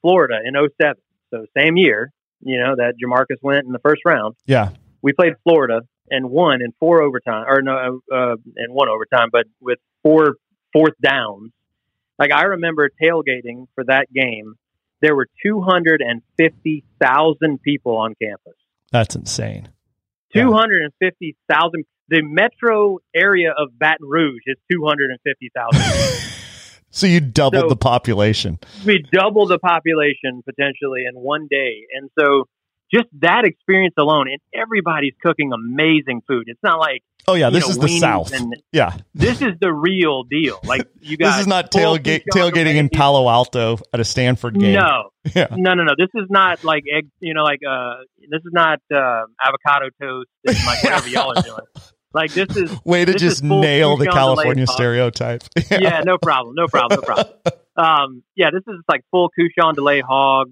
Florida 0.00 0.38
in 0.44 0.54
07, 0.54 0.94
so 1.30 1.46
same 1.56 1.76
year, 1.76 2.10
you 2.40 2.58
know, 2.58 2.74
that 2.76 2.94
Jamarcus 3.02 3.42
went 3.42 3.66
in 3.66 3.72
the 3.72 3.78
first 3.80 4.02
round, 4.04 4.34
Yeah. 4.46 4.70
we 5.02 5.12
played 5.12 5.34
Florida 5.42 5.80
and 6.10 6.30
won 6.30 6.62
in 6.62 6.72
four 6.80 7.02
overtime, 7.02 7.44
or 7.46 7.60
no, 7.62 8.00
uh, 8.12 8.36
and 8.56 8.72
one 8.74 8.88
overtime, 8.88 9.28
but 9.30 9.44
with 9.60 9.78
four 10.02 10.36
fourth 10.72 10.94
downs. 11.02 11.52
Like 12.18 12.32
I 12.32 12.44
remember 12.44 12.88
tailgating 13.02 13.66
for 13.74 13.84
that 13.84 14.06
game. 14.12 14.54
There 15.00 15.14
were 15.14 15.28
250,000 15.44 17.62
people 17.62 17.96
on 17.96 18.14
campus. 18.20 18.54
That's 18.90 19.14
insane. 19.14 19.68
250,000. 20.34 21.84
The 22.08 22.22
metro 22.22 22.98
area 23.14 23.52
of 23.56 23.78
Baton 23.78 24.08
Rouge 24.08 24.42
is 24.46 24.56
250,000. 24.72 26.34
so 26.90 27.06
you 27.06 27.20
doubled 27.20 27.64
So- 27.64 27.68
the 27.68 27.76
population. 27.76 28.58
we 28.86 29.04
double 29.12 29.46
the 29.46 29.58
population 29.58 30.42
potentially 30.44 31.04
in 31.08 31.14
one 31.14 31.46
day. 31.50 31.84
And 31.94 32.10
so 32.18 32.44
just 32.92 33.06
that 33.20 33.44
experience 33.44 33.94
alone, 33.98 34.28
and 34.30 34.38
everybody's 34.54 35.12
cooking 35.22 35.52
amazing 35.52 36.22
food. 36.26 36.44
It's 36.46 36.62
not 36.62 36.78
like 36.78 37.02
Oh 37.26 37.34
yeah, 37.34 37.50
this 37.50 37.64
know, 37.64 37.70
is 37.72 37.78
the 37.78 37.98
South. 37.98 38.32
and- 38.32 38.54
yeah, 38.72 38.96
this 39.14 39.42
is 39.42 39.52
the 39.60 39.70
real 39.70 40.22
deal. 40.22 40.58
Like 40.64 40.88
you 41.02 41.16
got 41.18 41.32
this 41.32 41.40
is 41.42 41.46
not 41.46 41.70
tailgate 41.70 42.22
tailgating 42.34 42.76
in. 42.76 42.88
Palo 42.88 43.28
Alto 43.28 43.76
at 43.92 44.00
a 44.00 44.04
Stanford 44.04 44.58
game. 44.58 44.72
No, 44.72 45.10
Yeah. 45.36 45.48
no, 45.54 45.74
no, 45.74 45.84
no. 45.84 45.92
This 45.98 46.08
is 46.14 46.28
not 46.30 46.64
like 46.64 46.84
egg. 46.90 47.08
You 47.20 47.34
know, 47.34 47.42
like 47.42 47.60
uh, 47.68 47.96
this 48.30 48.40
is 48.40 48.52
not 48.52 48.78
uh, 48.90 49.24
avocado 49.44 49.90
toast 50.00 50.30
and 50.46 50.56
like 50.66 50.82
whatever 50.82 51.08
y'all 51.08 51.36
are 51.38 51.42
doing. 51.42 51.66
Like 52.14 52.32
this 52.32 52.56
is 52.56 52.70
Way 52.84 53.04
to 53.04 53.14
just 53.14 53.42
nail 53.42 53.96
the 53.96 54.06
California 54.06 54.66
stereotype. 54.66 55.42
yeah, 55.70 56.00
no 56.04 56.18
problem, 56.18 56.54
no 56.54 56.66
problem, 56.66 57.00
no 57.00 57.06
problem. 57.06 57.34
Um, 57.78 58.24
yeah, 58.34 58.48
this 58.52 58.64
is 58.66 58.82
like 58.88 59.02
full 59.12 59.30
cochon 59.30 59.76
de 59.76 59.82
lait 59.84 60.02
hogs, 60.02 60.50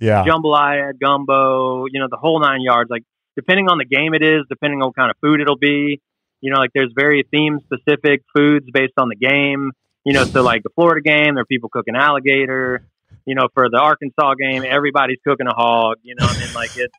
yeah. 0.00 0.24
jambalaya, 0.24 0.98
gumbo, 0.98 1.84
you 1.84 2.00
know, 2.00 2.06
the 2.10 2.16
whole 2.16 2.40
nine 2.40 2.62
yards. 2.62 2.88
Like 2.88 3.02
depending 3.36 3.68
on 3.68 3.76
the 3.76 3.84
game 3.84 4.14
it 4.14 4.22
is, 4.22 4.46
depending 4.48 4.80
on 4.80 4.86
what 4.88 4.96
kind 4.96 5.10
of 5.10 5.18
food 5.20 5.42
it'll 5.42 5.58
be, 5.58 6.00
you 6.40 6.50
know, 6.50 6.58
like 6.58 6.70
there's 6.74 6.90
very 6.96 7.28
theme 7.30 7.58
specific 7.64 8.22
foods 8.34 8.64
based 8.72 8.94
on 8.96 9.10
the 9.10 9.16
game. 9.16 9.72
You 10.06 10.14
know, 10.14 10.24
so 10.24 10.42
like 10.42 10.62
the 10.62 10.70
Florida 10.74 11.02
game, 11.02 11.34
there 11.34 11.42
are 11.42 11.44
people 11.44 11.68
cooking 11.68 11.94
alligator. 11.94 12.86
You 13.26 13.34
know, 13.34 13.48
for 13.52 13.68
the 13.68 13.78
Arkansas 13.78 14.34
game, 14.34 14.64
everybody's 14.66 15.18
cooking 15.26 15.46
a 15.46 15.54
hog. 15.54 15.98
You 16.02 16.14
know, 16.18 16.26
I 16.26 16.38
mean, 16.38 16.54
like 16.54 16.70
it's 16.76 16.94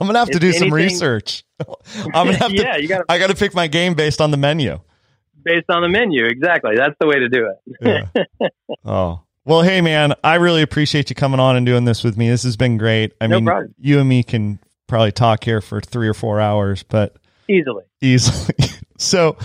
I'm 0.00 0.06
gonna 0.06 0.18
have 0.18 0.30
to 0.30 0.38
do 0.38 0.52
some 0.52 0.72
research. 0.72 1.44
I'm 2.14 2.26
gonna 2.26 2.36
have 2.38 2.50
to. 2.52 2.56
yeah, 2.62 2.76
you 2.76 2.88
got 2.88 2.98
to 2.98 3.04
I 3.08 3.18
got 3.18 3.28
to 3.28 3.34
pick 3.36 3.54
my 3.54 3.66
game 3.66 3.94
based 3.94 4.20
on 4.20 4.30
the 4.30 4.36
menu. 4.36 4.80
based 5.44 5.68
on 5.70 5.82
the 5.82 5.88
menu. 5.88 6.24
Exactly, 6.24 6.76
that's 6.76 6.94
the 7.00 7.06
way 7.06 7.18
to 7.18 7.28
do 7.28 7.48
it. 7.80 8.08
Yeah. 8.40 8.48
oh. 8.84 9.20
Well, 9.46 9.60
hey 9.62 9.80
man, 9.82 10.14
I 10.24 10.36
really 10.36 10.62
appreciate 10.62 11.10
you 11.10 11.16
coming 11.16 11.38
on 11.40 11.56
and 11.56 11.66
doing 11.66 11.84
this 11.84 12.02
with 12.02 12.16
me. 12.16 12.30
This 12.30 12.44
has 12.44 12.56
been 12.56 12.78
great. 12.78 13.12
I 13.20 13.26
No 13.26 13.36
mean, 13.36 13.44
problem. 13.46 13.74
you 13.78 13.98
and 14.00 14.08
me 14.08 14.22
can 14.22 14.58
probably 14.86 15.12
talk 15.12 15.44
here 15.44 15.60
for 15.60 15.80
three 15.82 16.08
or 16.08 16.14
four 16.14 16.40
hours, 16.40 16.82
but 16.82 17.16
Easily. 17.48 17.84
easily. 18.00 18.54
so, 18.96 19.36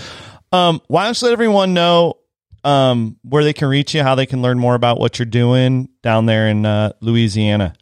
um, 0.52 0.80
why 0.88 1.04
don't 1.04 1.20
you 1.20 1.26
let 1.28 1.32
everyone 1.34 1.74
know 1.74 2.14
um, 2.64 3.18
where 3.22 3.44
they 3.44 3.52
can 3.52 3.68
reach 3.68 3.94
you, 3.94 4.02
how 4.02 4.14
they 4.14 4.24
can 4.24 4.40
learn 4.40 4.58
more 4.58 4.74
about 4.74 4.98
what 4.98 5.18
you're 5.18 5.26
doing 5.26 5.90
down 6.02 6.24
there 6.24 6.48
in 6.48 6.64
uh, 6.64 6.92
Louisiana? 7.00 7.74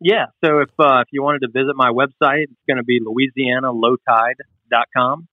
Yeah. 0.00 0.26
So 0.44 0.60
if 0.60 0.70
uh, 0.78 1.00
if 1.00 1.08
you 1.10 1.22
wanted 1.22 1.40
to 1.40 1.48
visit 1.48 1.74
my 1.74 1.90
website, 1.90 2.44
it's 2.44 2.62
going 2.68 2.76
to 2.78 2.84
be 2.84 3.00
louisianalowtide.com. 3.00 5.26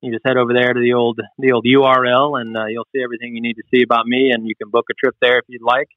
You 0.00 0.12
just 0.12 0.26
head 0.26 0.36
over 0.36 0.52
there 0.52 0.72
to 0.72 0.80
the 0.80 0.94
old 0.94 1.20
the 1.38 1.52
old 1.52 1.64
URL, 1.64 2.40
and 2.40 2.56
uh, 2.56 2.66
you'll 2.66 2.88
see 2.94 3.02
everything 3.02 3.36
you 3.36 3.42
need 3.42 3.54
to 3.54 3.62
see 3.72 3.82
about 3.82 4.06
me, 4.06 4.32
and 4.32 4.48
you 4.48 4.56
can 4.56 4.70
book 4.70 4.86
a 4.90 4.94
trip 4.94 5.14
there 5.20 5.38
if 5.38 5.44
you'd 5.48 5.62
like. 5.62 5.88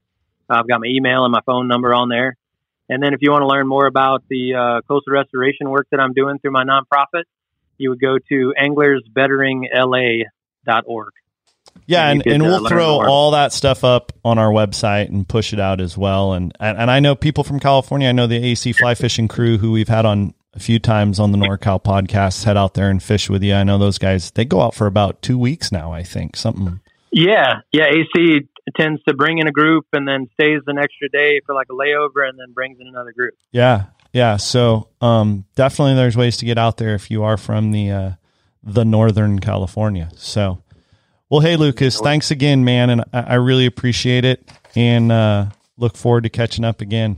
I've 0.47 0.67
got 0.67 0.79
my 0.79 0.85
email 0.87 1.25
and 1.25 1.31
my 1.31 1.41
phone 1.45 1.67
number 1.67 1.91
on 1.93 2.09
there. 2.09 2.37
And 2.87 3.01
then 3.01 3.15
if 3.15 3.21
you 3.21 3.31
want 3.31 3.41
to 3.41 3.47
learn 3.47 3.67
more 3.67 3.87
about 3.87 4.23
the 4.29 4.53
uh, 4.53 4.81
coastal 4.87 5.13
restoration 5.13 5.71
work 5.71 5.87
that 5.89 5.99
I'm 5.99 6.13
doing 6.13 6.37
through 6.37 6.51
my 6.51 6.63
nonprofit, 6.63 7.23
you 7.79 7.89
would 7.89 7.99
go 7.99 8.19
to 8.29 8.53
anglersbetteringlA.org. 8.61 11.13
Yeah, 11.87 12.09
And 12.09 12.23
and, 12.25 12.35
and 12.35 12.43
we'll 12.43 12.67
throw 12.67 12.95
more. 12.95 13.07
all 13.07 13.31
that 13.31 13.53
stuff 13.53 13.83
up 13.83 14.11
on 14.23 14.37
our 14.39 14.49
website 14.49 15.09
and 15.09 15.27
push 15.27 15.53
it 15.53 15.59
out 15.59 15.79
as 15.79 15.97
well. 15.97 16.33
And, 16.33 16.51
and 16.59 16.77
and 16.77 16.89
I 16.89 16.99
know 16.99 17.15
people 17.15 17.43
from 17.43 17.59
California. 17.59 18.09
I 18.09 18.11
know 18.11 18.25
the 18.27 18.37
AC 18.43 18.73
fly 18.73 18.95
fishing 18.95 19.27
crew 19.27 19.57
who 19.57 19.71
we've 19.71 19.87
had 19.87 20.05
on 20.05 20.33
a 20.55 20.59
few 20.59 20.79
times 20.79 21.19
on 21.19 21.31
the 21.31 21.37
NorCal 21.37 21.83
podcast. 21.83 22.43
Head 22.45 22.57
out 22.57 22.73
there 22.73 22.89
and 22.89 23.03
fish 23.03 23.29
with 23.29 23.43
you. 23.43 23.53
I 23.53 23.63
know 23.63 23.77
those 23.77 23.97
guys. 23.99 24.31
They 24.31 24.45
go 24.45 24.61
out 24.61 24.73
for 24.73 24.87
about 24.87 25.21
two 25.21 25.37
weeks 25.37 25.71
now. 25.71 25.91
I 25.91 26.01
think 26.03 26.35
something. 26.35 26.79
Yeah, 27.11 27.59
yeah. 27.71 27.85
AC 27.85 28.47
tends 28.75 29.03
to 29.07 29.13
bring 29.13 29.37
in 29.37 29.47
a 29.47 29.51
group 29.51 29.85
and 29.93 30.07
then 30.07 30.27
stays 30.33 30.61
an 30.65 30.79
extra 30.79 31.07
day 31.09 31.39
for 31.45 31.53
like 31.53 31.67
a 31.69 31.73
layover, 31.73 32.27
and 32.27 32.39
then 32.39 32.51
brings 32.53 32.79
in 32.79 32.87
another 32.87 33.13
group. 33.13 33.35
Yeah, 33.51 33.85
yeah. 34.11 34.37
So 34.37 34.87
um, 35.01 35.45
definitely, 35.55 35.93
there's 35.95 36.17
ways 36.17 36.37
to 36.37 36.45
get 36.45 36.57
out 36.57 36.77
there 36.77 36.95
if 36.95 37.11
you 37.11 37.23
are 37.23 37.37
from 37.37 37.71
the 37.71 37.91
uh, 37.91 38.11
the 38.63 38.83
Northern 38.85 39.39
California. 39.39 40.09
So, 40.15 40.63
well, 41.29 41.41
hey 41.41 41.55
Lucas, 41.55 41.99
thanks 41.99 42.31
again, 42.31 42.63
man, 42.63 42.89
and 42.89 43.01
I, 43.13 43.19
I 43.21 43.33
really 43.35 43.65
appreciate 43.65 44.25
it, 44.25 44.49
and 44.75 45.11
uh, 45.11 45.47
look 45.77 45.97
forward 45.97 46.23
to 46.23 46.29
catching 46.29 46.63
up 46.63 46.81
again. 46.81 47.17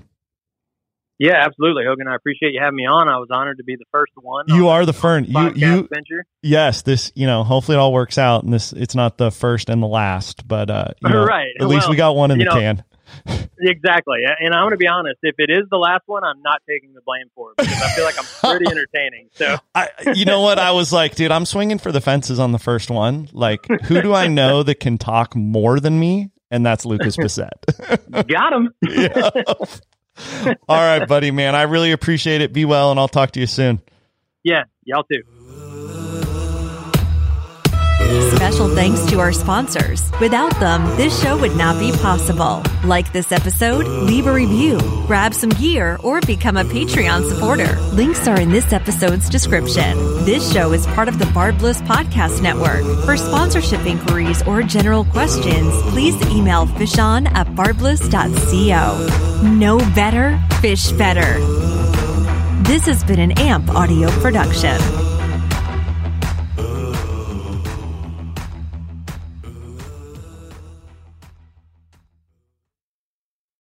Yeah, 1.19 1.43
absolutely, 1.43 1.83
Hogan. 1.87 2.07
I 2.07 2.15
appreciate 2.15 2.53
you 2.53 2.59
having 2.61 2.75
me 2.75 2.85
on. 2.85 3.09
I 3.09 3.17
was 3.17 3.29
honored 3.31 3.57
to 3.57 3.63
be 3.63 3.75
the 3.75 3.85
first 3.91 4.11
one. 4.15 4.45
You 4.49 4.67
are 4.67 4.85
the 4.85 4.93
fern. 4.93 5.23
this 5.23 5.33
You 5.33 5.51
you 5.55 5.87
venture. 5.91 6.25
yes. 6.43 6.83
This 6.83 7.11
you 7.15 7.25
know. 7.25 7.43
Hopefully, 7.43 7.75
it 7.75 7.79
all 7.79 7.91
works 7.91 8.19
out, 8.19 8.43
and 8.43 8.53
this 8.53 8.71
it's 8.71 8.93
not 8.93 9.17
the 9.17 9.31
first 9.31 9.69
and 9.69 9.81
the 9.81 9.87
last, 9.87 10.47
but 10.47 10.69
uh, 10.69 10.89
you 11.01 11.09
know, 11.09 11.25
Right. 11.25 11.47
At 11.59 11.67
least 11.67 11.89
we 11.89 11.95
got 11.95 12.15
one 12.15 12.29
in 12.29 12.37
the 12.37 12.45
know, 12.45 12.51
can. 12.53 12.83
Exactly, 13.59 14.19
and 14.39 14.53
I'm 14.53 14.63
going 14.63 14.71
to 14.71 14.77
be 14.77 14.87
honest. 14.87 15.17
If 15.23 15.35
it 15.39 15.49
is 15.49 15.67
the 15.71 15.77
last 15.77 16.03
one, 16.05 16.23
I'm 16.23 16.41
not 16.41 16.61
taking 16.69 16.93
the 16.93 17.01
blame 17.01 17.25
for 17.33 17.51
it 17.51 17.57
because 17.57 17.81
I 17.81 17.89
feel 17.89 18.05
like 18.05 18.17
I'm 18.19 18.25
pretty 18.25 18.65
entertaining. 18.71 19.29
So 19.33 19.57
I, 19.73 19.89
you 20.13 20.25
know 20.25 20.41
what? 20.41 20.59
I 20.59 20.71
was 20.71 20.93
like, 20.93 21.15
dude, 21.15 21.31
I'm 21.31 21.45
swinging 21.45 21.79
for 21.79 21.91
the 21.91 22.01
fences 22.01 22.39
on 22.39 22.51
the 22.51 22.59
first 22.59 22.91
one. 22.91 23.29
Like, 23.33 23.67
who 23.85 24.01
do 24.01 24.13
I 24.13 24.27
know 24.27 24.61
that 24.63 24.79
can 24.79 24.97
talk 24.97 25.35
more 25.35 25.79
than 25.79 25.99
me? 25.99 26.29
And 26.51 26.65
that's 26.65 26.85
Lucas 26.85 27.17
Bissett. 27.17 27.65
got 28.27 28.53
him. 28.53 28.73
Yeah. 28.81 29.31
All 30.69 30.77
right, 30.77 31.07
buddy, 31.07 31.31
man. 31.31 31.55
I 31.55 31.63
really 31.63 31.91
appreciate 31.91 32.41
it. 32.41 32.53
Be 32.53 32.63
well, 32.63 32.91
and 32.91 32.99
I'll 32.99 33.07
talk 33.07 33.31
to 33.31 33.39
you 33.39 33.47
soon. 33.47 33.81
Yeah, 34.43 34.63
y'all 34.85 35.03
too. 35.03 35.23
Special 38.35 38.73
thanks 38.73 39.05
to 39.07 39.19
our 39.19 39.33
sponsors. 39.33 40.09
Without 40.21 40.57
them, 40.59 40.85
this 40.95 41.21
show 41.21 41.37
would 41.37 41.55
not 41.55 41.79
be 41.79 41.91
possible. 41.91 42.63
Like 42.85 43.11
this 43.11 43.31
episode, 43.31 43.85
leave 43.85 44.27
a 44.27 44.31
review, 44.31 44.79
grab 45.07 45.33
some 45.33 45.49
gear, 45.49 45.97
or 46.03 46.21
become 46.21 46.55
a 46.55 46.63
Patreon 46.63 47.29
supporter. 47.29 47.79
Links 47.93 48.27
are 48.27 48.39
in 48.39 48.49
this 48.51 48.71
episode's 48.71 49.29
description. 49.29 49.97
This 50.23 50.53
show 50.53 50.71
is 50.71 50.85
part 50.87 51.07
of 51.09 51.19
the 51.19 51.25
Barbless 51.27 51.81
Podcast 51.81 52.41
Network. 52.41 52.83
For 53.05 53.17
sponsorship 53.17 53.85
inquiries 53.85 54.41
or 54.43 54.63
general 54.63 55.03
questions, 55.05 55.73
please 55.91 56.15
email 56.31 56.65
fishon 56.65 57.29
at 57.33 57.53
barbless.co. 57.55 59.49
Know 59.57 59.79
better, 59.93 60.39
fish 60.61 60.91
better. 60.91 61.39
This 62.63 62.85
has 62.85 63.03
been 63.03 63.19
an 63.19 63.31
AMP 63.33 63.69
audio 63.71 64.09
production. 64.21 65.06